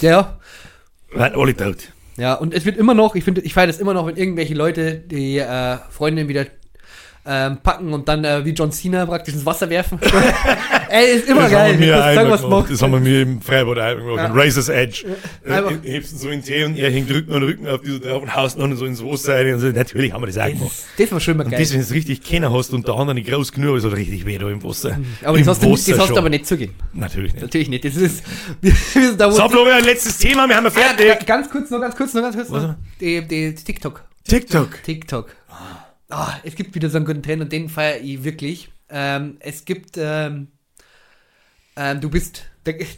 Ja. 0.00 0.38
Waren 1.12 1.34
alle 1.34 1.54
tot. 1.54 1.92
Ja, 2.16 2.34
und 2.34 2.54
es 2.54 2.64
wird 2.64 2.78
immer 2.78 2.94
noch, 2.94 3.14
ich 3.14 3.24
finde, 3.24 3.42
ich 3.42 3.52
feiere 3.52 3.66
das 3.66 3.78
immer 3.78 3.94
noch, 3.94 4.06
wenn 4.06 4.16
irgendwelche 4.16 4.54
Leute 4.54 4.94
die 4.94 5.38
äh, 5.38 5.78
Freundin 5.90 6.28
wieder 6.28 6.46
ähm, 7.26 7.58
packen 7.62 7.92
und 7.92 8.08
dann 8.08 8.24
äh, 8.24 8.44
wie 8.44 8.50
John 8.50 8.72
Cena 8.72 9.06
praktisch 9.06 9.34
ins 9.34 9.46
Wasser 9.46 9.70
werfen. 9.70 9.98
Ey, 10.94 11.16
ist 11.16 11.26
immer 11.28 11.42
Das 11.42 11.52
geil. 11.52 11.72
haben 11.72 11.80
wir 11.80 11.92
Das 11.96 12.14
sagen, 12.14 12.30
was 12.30 12.42
macht. 12.42 12.70
Das 12.70 12.82
haben 12.82 12.92
wir 12.92 13.00
mir 13.00 13.22
im 13.22 13.40
Freibad 13.40 13.78
einmal 13.78 14.04
gemacht. 14.04 14.34
Ja. 14.36 14.42
Razor's 14.42 14.68
Edge. 14.68 15.06
Ja. 15.48 15.70
Äh, 15.70 15.78
hebst 15.84 16.12
ihn 16.12 16.18
so 16.18 16.28
in 16.28 16.40
den 16.40 16.44
Tee 16.44 16.64
und 16.64 16.76
er 16.76 16.90
hängt 16.90 17.10
Rücken 17.10 17.32
an 17.32 17.42
Rücken 17.42 17.66
auf 17.66 17.80
dieser 17.80 18.00
drauf 18.00 18.22
und 18.22 18.34
haust 18.36 18.58
noch 18.58 18.70
so 18.76 18.84
ins 18.84 19.02
Wasser 19.02 19.36
rein 19.36 19.54
und 19.54 19.60
so. 19.60 19.68
Natürlich 19.68 20.12
haben 20.12 20.20
wir 20.22 20.26
das 20.26 20.36
auch 20.36 20.46
gemacht. 20.48 20.70
Das, 20.70 20.84
das 20.98 21.12
war 21.12 21.20
schon 21.20 21.36
mal 21.38 21.44
Und 21.44 21.50
geil. 21.52 21.60
das, 21.60 21.72
wenn 21.72 21.78
du 21.78 21.84
es 21.86 21.92
richtig 21.92 22.22
kennen 22.22 22.52
hast 22.52 22.74
und 22.74 22.86
der 22.86 22.94
andere 22.94 23.14
nicht 23.14 23.28
groß 23.30 23.52
genug 23.52 23.78
ist, 23.78 23.84
hat 23.86 23.94
richtig 23.96 24.26
weh 24.26 24.36
da 24.36 24.50
im 24.50 24.62
Wasser. 24.62 24.98
aber 25.24 25.38
Im 25.38 25.46
das 25.46 25.56
hast, 25.56 25.62
du, 25.64 25.70
das 25.92 25.98
hast 25.98 26.10
du 26.10 26.16
aber 26.18 26.28
nicht 26.28 26.46
zugeben. 26.46 26.74
Natürlich 26.92 27.32
nicht. 27.32 27.42
Natürlich 27.42 27.68
nicht. 27.70 27.84
Das 27.86 27.96
ist. 27.96 28.22
Wir, 28.60 28.72
wir 28.72 29.08
sind 29.08 29.18
da, 29.20 29.32
So, 29.32 29.48
Florian, 29.48 29.84
letztes 29.84 30.18
Thema, 30.18 30.46
wir 30.48 30.56
haben 30.56 30.64
ja 30.66 30.70
ja, 30.70 30.94
fertig. 30.94 31.26
ganz 31.26 31.48
kurz 31.50 31.70
noch, 31.70 31.80
ganz 31.80 31.96
kurz 31.96 32.12
noch, 32.12 32.20
ganz 32.22 32.36
kurz 32.36 32.50
noch. 32.50 32.74
Die, 33.00 33.20
die, 33.22 33.54
die 33.54 33.64
TikTok. 33.64 34.04
TikTok. 34.28 34.82
TikTok. 34.82 35.34
Ah, 36.10 36.34
es 36.44 36.54
gibt 36.54 36.74
wieder 36.74 36.90
so 36.90 36.98
einen 36.98 37.06
guten 37.06 37.22
Trend 37.22 37.40
und 37.42 37.50
den 37.50 37.68
feiere 37.70 38.00
ich 38.02 38.22
wirklich. 38.24 38.70
Ähm, 38.90 39.36
es 39.40 39.64
gibt, 39.64 39.96
ähm, 39.96 40.48
ähm, 41.76 42.00
du 42.00 42.10
bist, 42.10 42.44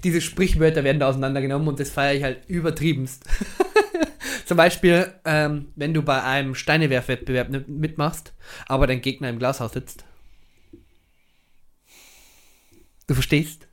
diese 0.03 0.21
Sprichwörter 0.21 0.85
werden 0.85 1.01
da 1.01 1.09
auseinandergenommen 1.09 1.69
und 1.69 1.81
das 1.81 1.91
feiere 1.91 2.15
ich 2.15 2.23
halt 2.23 2.49
übertriebenst. 2.49 3.25
Zum 4.47 4.57
Beispiel, 4.57 5.13
ähm, 5.25 5.69
wenn 5.77 5.95
du 5.95 6.03
bei 6.03 6.23
einem 6.23 6.55
Steinewerfwettbewerb 6.55 7.49
mitmachst, 7.67 8.33
aber 8.67 8.87
dein 8.87 9.01
Gegner 9.01 9.31
im 9.31 9.39
Glashaus 9.39 9.73
sitzt. 9.73 10.05
Du 13.07 13.15
verstehst? 13.15 13.67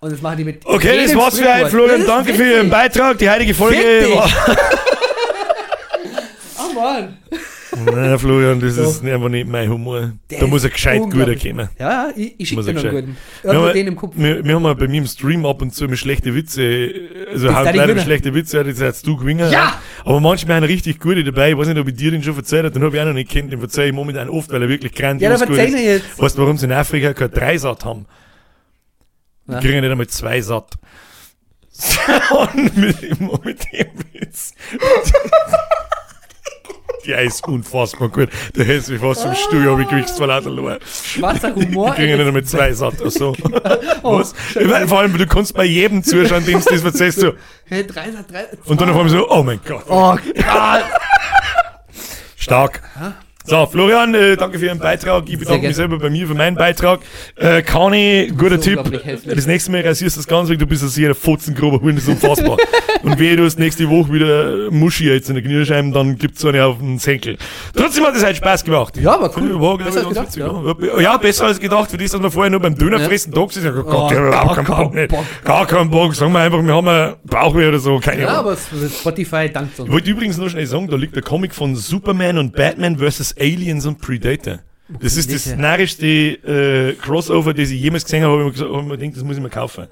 Und 0.00 0.12
das 0.12 0.22
machen 0.22 0.38
die 0.38 0.44
mit. 0.44 0.64
Okay, 0.64 1.02
das 1.04 1.14
war's 1.14 1.38
für 1.38 1.48
ein 1.50 1.68
Sprichwort. 1.68 1.70
Florian. 1.70 2.06
Danke 2.06 2.32
für 2.32 2.38
witzig. 2.40 2.54
Ihren 2.54 2.70
Beitrag. 2.70 3.18
Die 3.18 3.28
heutige 3.30 3.54
Folge 3.54 3.76
Fick 3.80 4.06
dich. 4.06 4.14
war. 4.16 4.30
Oh 6.58 6.69
Mann. 6.80 7.16
Nein, 7.86 8.18
Florian, 8.18 8.58
das 8.60 8.74
So. 8.74 8.82
ist 8.82 9.04
einfach 9.04 9.28
nicht 9.28 9.46
mein 9.48 9.68
Humor. 9.70 10.12
Der 10.28 10.40
da 10.40 10.46
muss 10.46 10.64
er 10.64 10.70
gescheit 10.70 11.00
guter 11.02 11.36
kommen. 11.36 11.68
Ja, 11.78 12.08
ich, 12.16 12.34
ich 12.38 12.48
schicke 12.48 12.62
dir 12.64 12.72
noch 12.74 12.84
einen 12.84 12.90
guten. 12.94 13.16
Wir 13.42 13.52
haben, 13.54 13.72
den 13.74 13.86
im 13.86 13.96
Kopf. 13.96 14.14
wir, 14.16 14.44
wir 14.44 14.54
haben 14.54 14.62
bei 14.78 14.88
mir 14.88 14.98
im 14.98 15.06
Stream 15.06 15.46
ab 15.46 15.62
und 15.62 15.72
zu 15.74 15.84
mit 15.86 15.98
schlechte 15.98 16.34
Witze, 16.34 16.90
also 17.30 17.48
Gewinner? 17.48 18.00
schlechte 18.02 18.34
Witze, 18.34 18.60
jetzt 18.62 18.82
hast 18.82 19.06
du 19.06 19.16
gewinnen. 19.16 19.50
Ja! 19.52 19.80
Aber 20.04 20.18
manchmal 20.20 20.56
haben 20.56 20.64
richtig 20.64 20.98
gute 20.98 21.22
dabei. 21.22 21.50
Ich 21.52 21.56
weiß 21.58 21.68
nicht, 21.68 21.78
ob 21.78 21.86
ich 21.88 21.94
dir 21.94 22.10
den 22.10 22.22
schon 22.24 22.36
erzählt 22.36 22.64
habe, 22.64 22.72
den 22.74 22.82
habe 22.82 22.96
ich 22.96 23.02
auch 23.02 23.06
noch 23.06 23.12
nicht 23.12 23.30
kennt. 23.30 23.52
Den 23.52 23.60
verzeih 23.60 23.86
ich 23.88 23.92
momentan 23.94 24.28
oft, 24.28 24.50
weil 24.50 24.62
er 24.62 24.68
wirklich 24.68 24.92
grandios 24.92 25.30
Ja, 25.30 25.36
dann 25.38 25.48
gut 25.48 25.58
ist. 25.58 25.78
jetzt. 25.78 26.18
Weißt 26.20 26.36
du, 26.36 26.42
warum 26.42 26.56
sie 26.58 26.66
in 26.66 26.72
Afrika 26.72 27.12
kein 27.12 27.30
Dreisat 27.30 27.84
haben? 27.84 28.06
Die 29.46 29.52
Ja. 29.52 29.60
kriegen 29.60 29.80
nicht 29.80 29.90
einmal 29.90 30.06
zwei 30.08 30.40
Satt. 30.40 30.74
Und 32.54 32.76
mit, 32.76 33.00
mit 33.20 33.60
dem 33.72 33.86
Witz. 34.12 34.54
Der 37.10 37.22
ist 37.22 37.46
unfassbar 37.48 38.08
gut. 38.08 38.28
Der 38.54 38.64
hält 38.64 38.88
mich 38.88 39.00
fast 39.00 39.22
vom 39.22 39.34
Stuhl, 39.34 39.68
aber 39.68 39.80
ich 39.98 40.06
zwar 40.06 40.28
lauter 40.28 40.50
Leute. 40.50 40.80
Schwarzer 40.86 41.52
Humor. 41.52 41.90
Die 41.90 41.96
kriegen 41.96 42.16
nicht 42.16 42.26
einmal 42.26 42.44
zwei 42.44 42.72
Satt. 42.72 42.94
Ach 43.04 43.10
so. 43.10 43.34
Oh, 44.02 44.18
Was? 44.18 44.34
Ich 44.54 44.88
vor 44.88 45.00
allem, 45.00 45.16
du 45.18 45.26
kannst 45.26 45.54
bei 45.54 45.64
jedem 45.64 46.02
zuschauen, 46.02 46.44
dem 46.46 46.60
du 46.60 46.70
das 46.70 46.82
erzählst, 46.84 47.20
so. 47.20 47.32
Hey, 47.66 47.86
drei, 47.86 48.08
drei, 48.10 48.46
Und 48.64 48.80
dann 48.80 48.88
auf 48.88 48.96
einmal 48.96 49.10
so, 49.10 49.28
oh 49.28 49.42
mein 49.42 49.60
Gott. 49.66 49.84
Oh 49.88 50.16
Gott. 50.16 50.84
Stark. 52.36 52.80
So, 53.46 53.66
Florian, 53.66 54.14
äh, 54.14 54.36
danke 54.36 54.58
für 54.58 54.66
Ihren 54.66 54.78
Beitrag. 54.78 55.24
Ich 55.28 55.38
bedanke 55.38 55.66
mich 55.66 55.74
selber 55.74 55.98
bei 55.98 56.10
mir 56.10 56.26
für 56.26 56.34
meinen 56.34 56.56
Beitrag. 56.56 57.00
Äh, 57.36 57.62
Kani, 57.62 58.30
guter 58.36 58.60
Tipp. 58.60 58.78
Das 59.24 59.46
nächste 59.46 59.72
Mal 59.72 59.80
rasierst 59.80 60.16
du 60.16 60.20
das 60.20 60.26
Ganze 60.28 60.52
weg, 60.52 60.58
du 60.58 60.66
bist 60.66 60.82
ein 60.82 60.88
sehr 60.90 61.14
fotzengrober 61.14 61.80
Hund, 61.80 61.96
das 61.96 62.06
ist 62.06 62.22
unfassbar. 62.22 62.58
Und 63.02 63.18
wehe, 63.18 63.36
du 63.36 63.44
hast 63.44 63.58
nächste 63.58 63.88
Woche 63.88 64.12
wieder 64.12 64.70
Muschi 64.70 65.06
jetzt 65.08 65.30
in 65.30 65.36
der 65.36 65.42
Kniescheiben, 65.42 65.90
dann 65.92 66.16
gibt's 66.18 66.42
so 66.42 66.48
eine 66.48 66.64
auf 66.66 66.78
den 66.78 66.98
Senkel. 66.98 67.38
Trotzdem 67.74 68.04
hat 68.04 68.14
es 68.14 68.22
halt 68.22 68.36
Spaß 68.36 68.62
gemacht. 68.62 68.98
Ja, 68.98 69.14
aber 69.14 69.32
cool. 69.36 69.58
War, 69.58 69.78
Besser 69.78 70.02
ich, 70.02 70.08
gedacht, 70.10 70.26
witzig, 70.26 70.42
ja. 70.42 71.00
ja, 71.00 71.16
besser 71.16 71.46
als 71.46 71.58
gedacht, 71.58 71.90
für 71.90 71.96
das, 71.96 72.10
dass 72.10 72.22
wir 72.22 72.30
vorher 72.30 72.50
nur 72.50 72.60
beim 72.60 72.76
Döner 72.76 72.98
Ja. 72.98 73.04
da 73.04 73.08
gesessen 73.08 73.34
haben. 73.34 73.82
Gott, 73.84 73.86
Oh, 73.90 74.08
der 74.10 74.20
hat 74.20 74.28
überhaupt 74.28 74.54
gar 74.56 74.64
keinen 74.64 74.84
Bock, 74.84 74.94
nicht. 74.94 75.44
Gar 75.44 75.66
keinen 75.66 75.90
Bock. 75.90 76.14
Sagen 76.14 76.32
wir 76.32 76.40
einfach, 76.40 76.62
wir 76.62 76.74
haben 76.74 76.88
einen 76.88 77.14
Bauchweh 77.24 77.66
oder 77.68 77.78
so, 77.78 77.98
keine 78.00 78.22
Ja, 78.22 78.28
Ahnung. 78.28 78.52
aber 78.52 78.56
Spotify 78.56 79.48
dankt 79.50 79.78
uns. 79.80 79.88
Ich 79.88 79.92
wollte 79.92 80.10
übrigens 80.10 80.36
noch 80.36 80.50
schnell 80.50 80.66
sagen, 80.66 80.88
da 80.88 80.96
liegt 80.96 81.16
der 81.16 81.22
Comic 81.22 81.54
von 81.54 81.74
Superman 81.74 82.36
und 82.38 82.54
Batman 82.54 82.98
vs. 82.98 83.29
Aliens 83.38 83.86
und 83.86 83.98
Predator. 84.00 84.60
Das 85.00 85.16
ist 85.16 85.32
das 85.32 85.44
Sicher. 85.44 85.56
narrischste 85.56 86.06
äh, 86.06 86.94
Crossover, 86.94 87.54
das 87.54 87.70
ich 87.70 87.80
jemals 87.80 88.04
gesehen 88.04 88.24
habe, 88.24 88.32
habe 88.32 88.42
ich 88.42 88.46
mir 88.46 88.52
gesagt, 88.52 88.72
hab 88.72 88.80
ich 88.82 88.86
mir 88.88 88.98
gedacht, 88.98 89.16
das 89.16 89.24
muss 89.24 89.36
ich 89.36 89.42
mir 89.42 89.50
kaufen. 89.50 89.86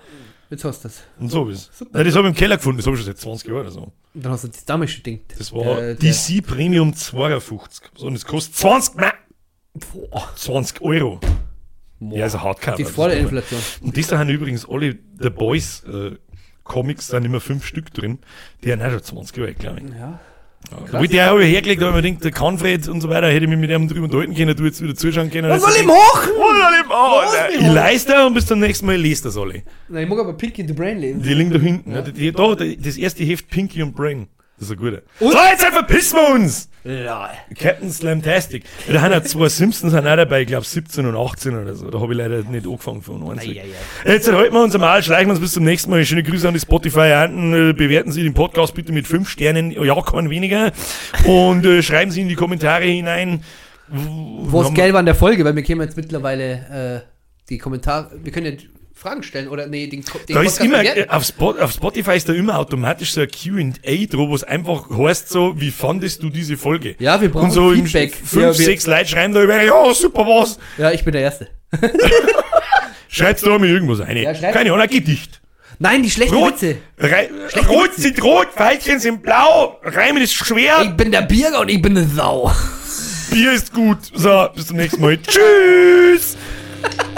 Jetzt 0.51 0.65
hast 0.65 0.83
du 0.83 0.89
das. 0.89 1.03
Und 1.21 1.31
so 1.31 1.49
ist 1.51 1.71
Nein, 1.93 2.05
Das 2.05 2.15
habe 2.17 2.27
ich 2.27 2.33
im 2.33 2.37
Keller 2.37 2.57
gefunden, 2.57 2.79
das 2.79 2.87
habe 2.87 2.97
ich 2.97 3.03
schon 3.03 3.13
seit 3.13 3.19
20 3.19 3.49
Jahren 3.49 3.61
oder 3.61 3.71
so. 3.71 3.81
Und 4.15 4.25
dann 4.25 4.33
hast 4.33 4.45
du 4.45 4.49
das 4.49 4.65
damals 4.65 4.91
schon 4.93 5.03
gedacht. 5.03 5.35
Das 5.39 5.53
war 5.53 5.77
der- 5.77 5.95
DC 5.95 6.41
Premium 6.45 6.95
52. 6.95 7.85
So, 7.97 8.07
und 8.07 8.15
es 8.15 8.25
kostet 8.25 8.57
20, 8.57 8.97
Ma- 8.97 9.13
20 10.37 10.81
Euro. 10.81 11.21
Ja, 12.01 12.25
also 12.25 12.41
Hardcover. 12.43 12.77
Die 12.77 12.85
das 12.85 12.93
vor 12.93 13.09
der 13.09 13.19
ist 13.19 13.25
super. 13.25 13.37
Inflation. 13.37 13.61
Und 13.83 13.97
das 13.97 14.07
da 14.07 14.19
haben 14.19 14.29
übrigens 14.31 14.69
alle 14.69 14.97
The 15.21 15.31
Boys 15.31 15.85
äh, 15.85 16.13
Comics, 16.65 17.09
da 17.09 17.17
sind 17.19 17.25
immer 17.27 17.41
fünf 17.41 17.67
Stück 17.67 17.93
drin. 17.93 18.19
Die 18.65 18.73
haben 18.73 18.81
auch 18.83 18.91
schon 18.91 19.03
20 19.03 19.39
Euro, 19.39 19.53
glaube 19.59 19.81
ich. 19.81 19.95
Ja. 19.95 20.21
Ja. 20.93 20.99
Wo 21.01 21.05
ich 21.05 21.11
der 21.11 21.27
habe 21.27 21.45
ich 21.45 21.51
hergelegt, 21.55 21.83
aber 21.83 21.97
ich 21.99 22.03
mir 22.05 22.09
gedacht, 22.11 22.25
der 22.25 22.31
Kanfred 22.33 22.89
und 22.89 23.01
so 23.01 23.09
weiter, 23.09 23.29
hätte 23.29 23.45
ich 23.45 23.51
mich 23.51 23.59
mit 23.59 23.71
ihm 23.71 23.89
drüber 23.89 24.05
unterhalten 24.05 24.35
können, 24.35 24.55
du 24.55 24.65
jetzt 24.65 24.83
wieder 24.83 24.95
zuschauen 24.95 25.31
können. 25.31 25.49
Was 25.49 25.65
Also 25.65 25.67
soll 25.67 25.77
ich 25.77 25.81
ich 25.83 25.87
machen? 25.87 26.31
Was 26.37 26.59
soll 26.61 26.75
ich 26.83 26.89
machen? 26.89 27.55
Ich 27.59 27.67
hoch? 27.69 27.75
leiste 27.75 28.27
und 28.27 28.35
bis 28.35 28.47
zum 28.47 28.61
nächsten 28.61 28.87
Mal 28.87 28.97
lest 28.97 29.25
das 29.25 29.37
alle. 29.39 29.63
Nein, 29.89 30.03
ich 30.05 30.09
mag 30.09 30.19
aber 30.19 30.35
Pinky 30.35 30.67
the 30.67 30.75
Brain 30.75 30.99
lesen. 30.99 31.23
Die 31.23 31.33
liegen 31.33 31.51
da 31.51 31.59
hinten. 31.59 31.93
Ja. 31.93 32.03
Die, 32.03 32.13
die, 32.13 32.33
da, 32.33 32.55
das 32.55 32.97
erste 32.99 33.25
Heft 33.25 33.49
Pinky 33.49 33.83
und 33.83 33.95
Brain. 33.97 34.29
Das 34.59 34.69
ist 34.69 34.73
ein 34.73 34.79
guter. 34.79 35.03
Und- 35.21 35.33
So, 35.33 35.39
jetzt 35.51 35.65
verpissen 35.65 36.17
wir 36.19 36.35
uns! 36.35 36.69
Ja. 36.85 37.31
Captain 37.59 37.91
Slamtastic. 37.91 38.65
Ja, 38.87 38.95
da 38.95 39.01
haben 39.03 39.13
ja 39.13 39.23
zwei 39.23 39.49
Simpsons 39.49 39.93
auch 39.95 40.01
dabei, 40.03 40.41
ich 40.43 40.47
glaube 40.47 40.65
17 40.65 41.05
und 41.07 41.17
18 41.17 41.57
oder 41.61 41.75
so. 41.75 41.91
Da 41.91 42.01
habe 42.01 42.13
ich 42.13 42.19
leider 42.19 42.43
nicht 42.45 42.67
angefangen 42.67 43.03
von 43.03 43.23
uns. 43.23 43.43
Ei, 43.43 43.61
ei, 43.61 44.11
Jetzt 44.13 44.33
halten 44.33 44.55
wir 44.55 44.63
uns 44.63 44.77
mal, 44.79 45.03
schleichen 45.03 45.27
wir 45.29 45.33
uns 45.33 45.41
bis 45.41 45.53
zum 45.53 45.65
nächsten 45.65 45.91
Mal. 45.91 46.05
Schöne 46.07 46.23
Grüße 46.23 46.49
an 46.49 46.55
die 46.55 46.61
Spotify-Anten. 46.61 47.71
Äh, 47.71 47.73
Bewerten 47.75 48.11
Sie 48.11 48.23
den 48.23 48.33
Podcast 48.33 48.75
bitte 48.75 48.93
mit 48.93 49.07
fünf 49.07 49.29
Sternen, 49.29 49.71
ja, 49.71 50.01
kein 50.03 50.31
weniger. 50.31 50.73
Und 51.27 51.67
äh, 51.67 51.83
schreiben 51.83 52.11
Sie 52.11 52.23
in 52.23 52.29
die 52.29 52.37
Kommentare 52.37 52.85
hinein. 52.85 53.43
Wo 53.89 54.63
ist 54.63 54.75
gelb 54.75 54.95
an 54.95 55.05
der 55.05 55.15
Folge? 55.15 55.45
Weil 55.45 55.57
wir 55.57 55.63
können 55.63 55.81
jetzt 55.83 55.97
mittlerweile 55.97 57.05
äh, 57.05 57.09
die 57.49 57.59
Kommentare, 57.59 58.11
wir 58.23 58.33
können 58.33 58.47
ja 58.47 58.53
Fragen 58.99 59.23
stellen 59.23 59.47
oder 59.47 59.69
nee, 59.69 59.87
den, 59.87 60.03
den 60.29 60.35
Da 60.35 60.43
ist 60.43 60.61
immer, 60.61 60.83
äh, 60.83 61.07
auf, 61.09 61.23
Spot, 61.25 61.55
auf 61.61 61.71
Spotify 61.71 62.17
ist 62.17 62.29
da 62.29 62.33
immer 62.33 62.59
automatisch 62.59 63.13
so 63.13 63.21
ein 63.21 63.29
Q&A 63.29 64.07
drauf, 64.07 64.29
wo 64.29 64.35
es 64.35 64.43
einfach 64.43 64.91
heißt 64.91 65.29
so, 65.29 65.55
wie 65.61 65.71
fandest 65.71 66.21
du 66.25 66.31
diese 66.31 66.57
Folge? 66.57 66.97
Ja, 66.99 67.21
wir 67.21 67.31
brauchen 67.31 67.45
Und 67.45 67.51
so 67.53 67.71
Feedback. 67.71 68.13
fünf, 68.13 68.43
Ja, 68.43 68.53
sechs 68.53 68.89
Leute 68.89 69.07
schreiben 69.07 69.33
da 69.35 69.43
über, 69.45 69.63
ja, 69.63 69.95
super 69.95 70.23
was. 70.23 70.59
Ja, 70.79 70.91
ich 70.91 71.05
bin 71.05 71.13
der 71.13 71.23
Erste. 71.23 71.47
Schreibst 73.09 73.47
da 73.47 73.57
mal 73.57 73.69
irgendwas 73.69 74.01
rein. 74.01 74.17
Ja, 74.17 74.33
Keine 74.33 74.73
Ahnung, 74.73 74.81
ein 74.81 74.89
Gedicht. 74.89 75.41
Nein, 75.79 76.03
die 76.03 76.11
schlechten 76.11 76.35
Rot, 76.35 76.55
Witze. 76.55 76.79
Rei, 76.99 77.31
rot 77.69 77.95
sind 77.95 78.21
rot, 78.21 78.49
Pfeilchen 78.53 78.99
sind 78.99 79.23
blau, 79.23 79.79
Reimen 79.85 80.21
ist 80.25 80.35
schwer, 80.35 80.83
Ich 80.83 80.91
bin 80.97 81.13
der 81.13 81.23
Bierger 81.23 81.61
und 81.61 81.69
ich 81.69 81.81
bin 81.81 81.97
eine 81.97 82.09
Sau. 82.09 82.51
Bier 83.31 83.53
ist 83.53 83.73
gut. 83.73 83.99
So, 84.13 84.49
bis 84.57 84.67
zum 84.67 84.77
nächsten 84.77 85.01
Mal. 85.01 85.19
Tschüss. 85.23 86.37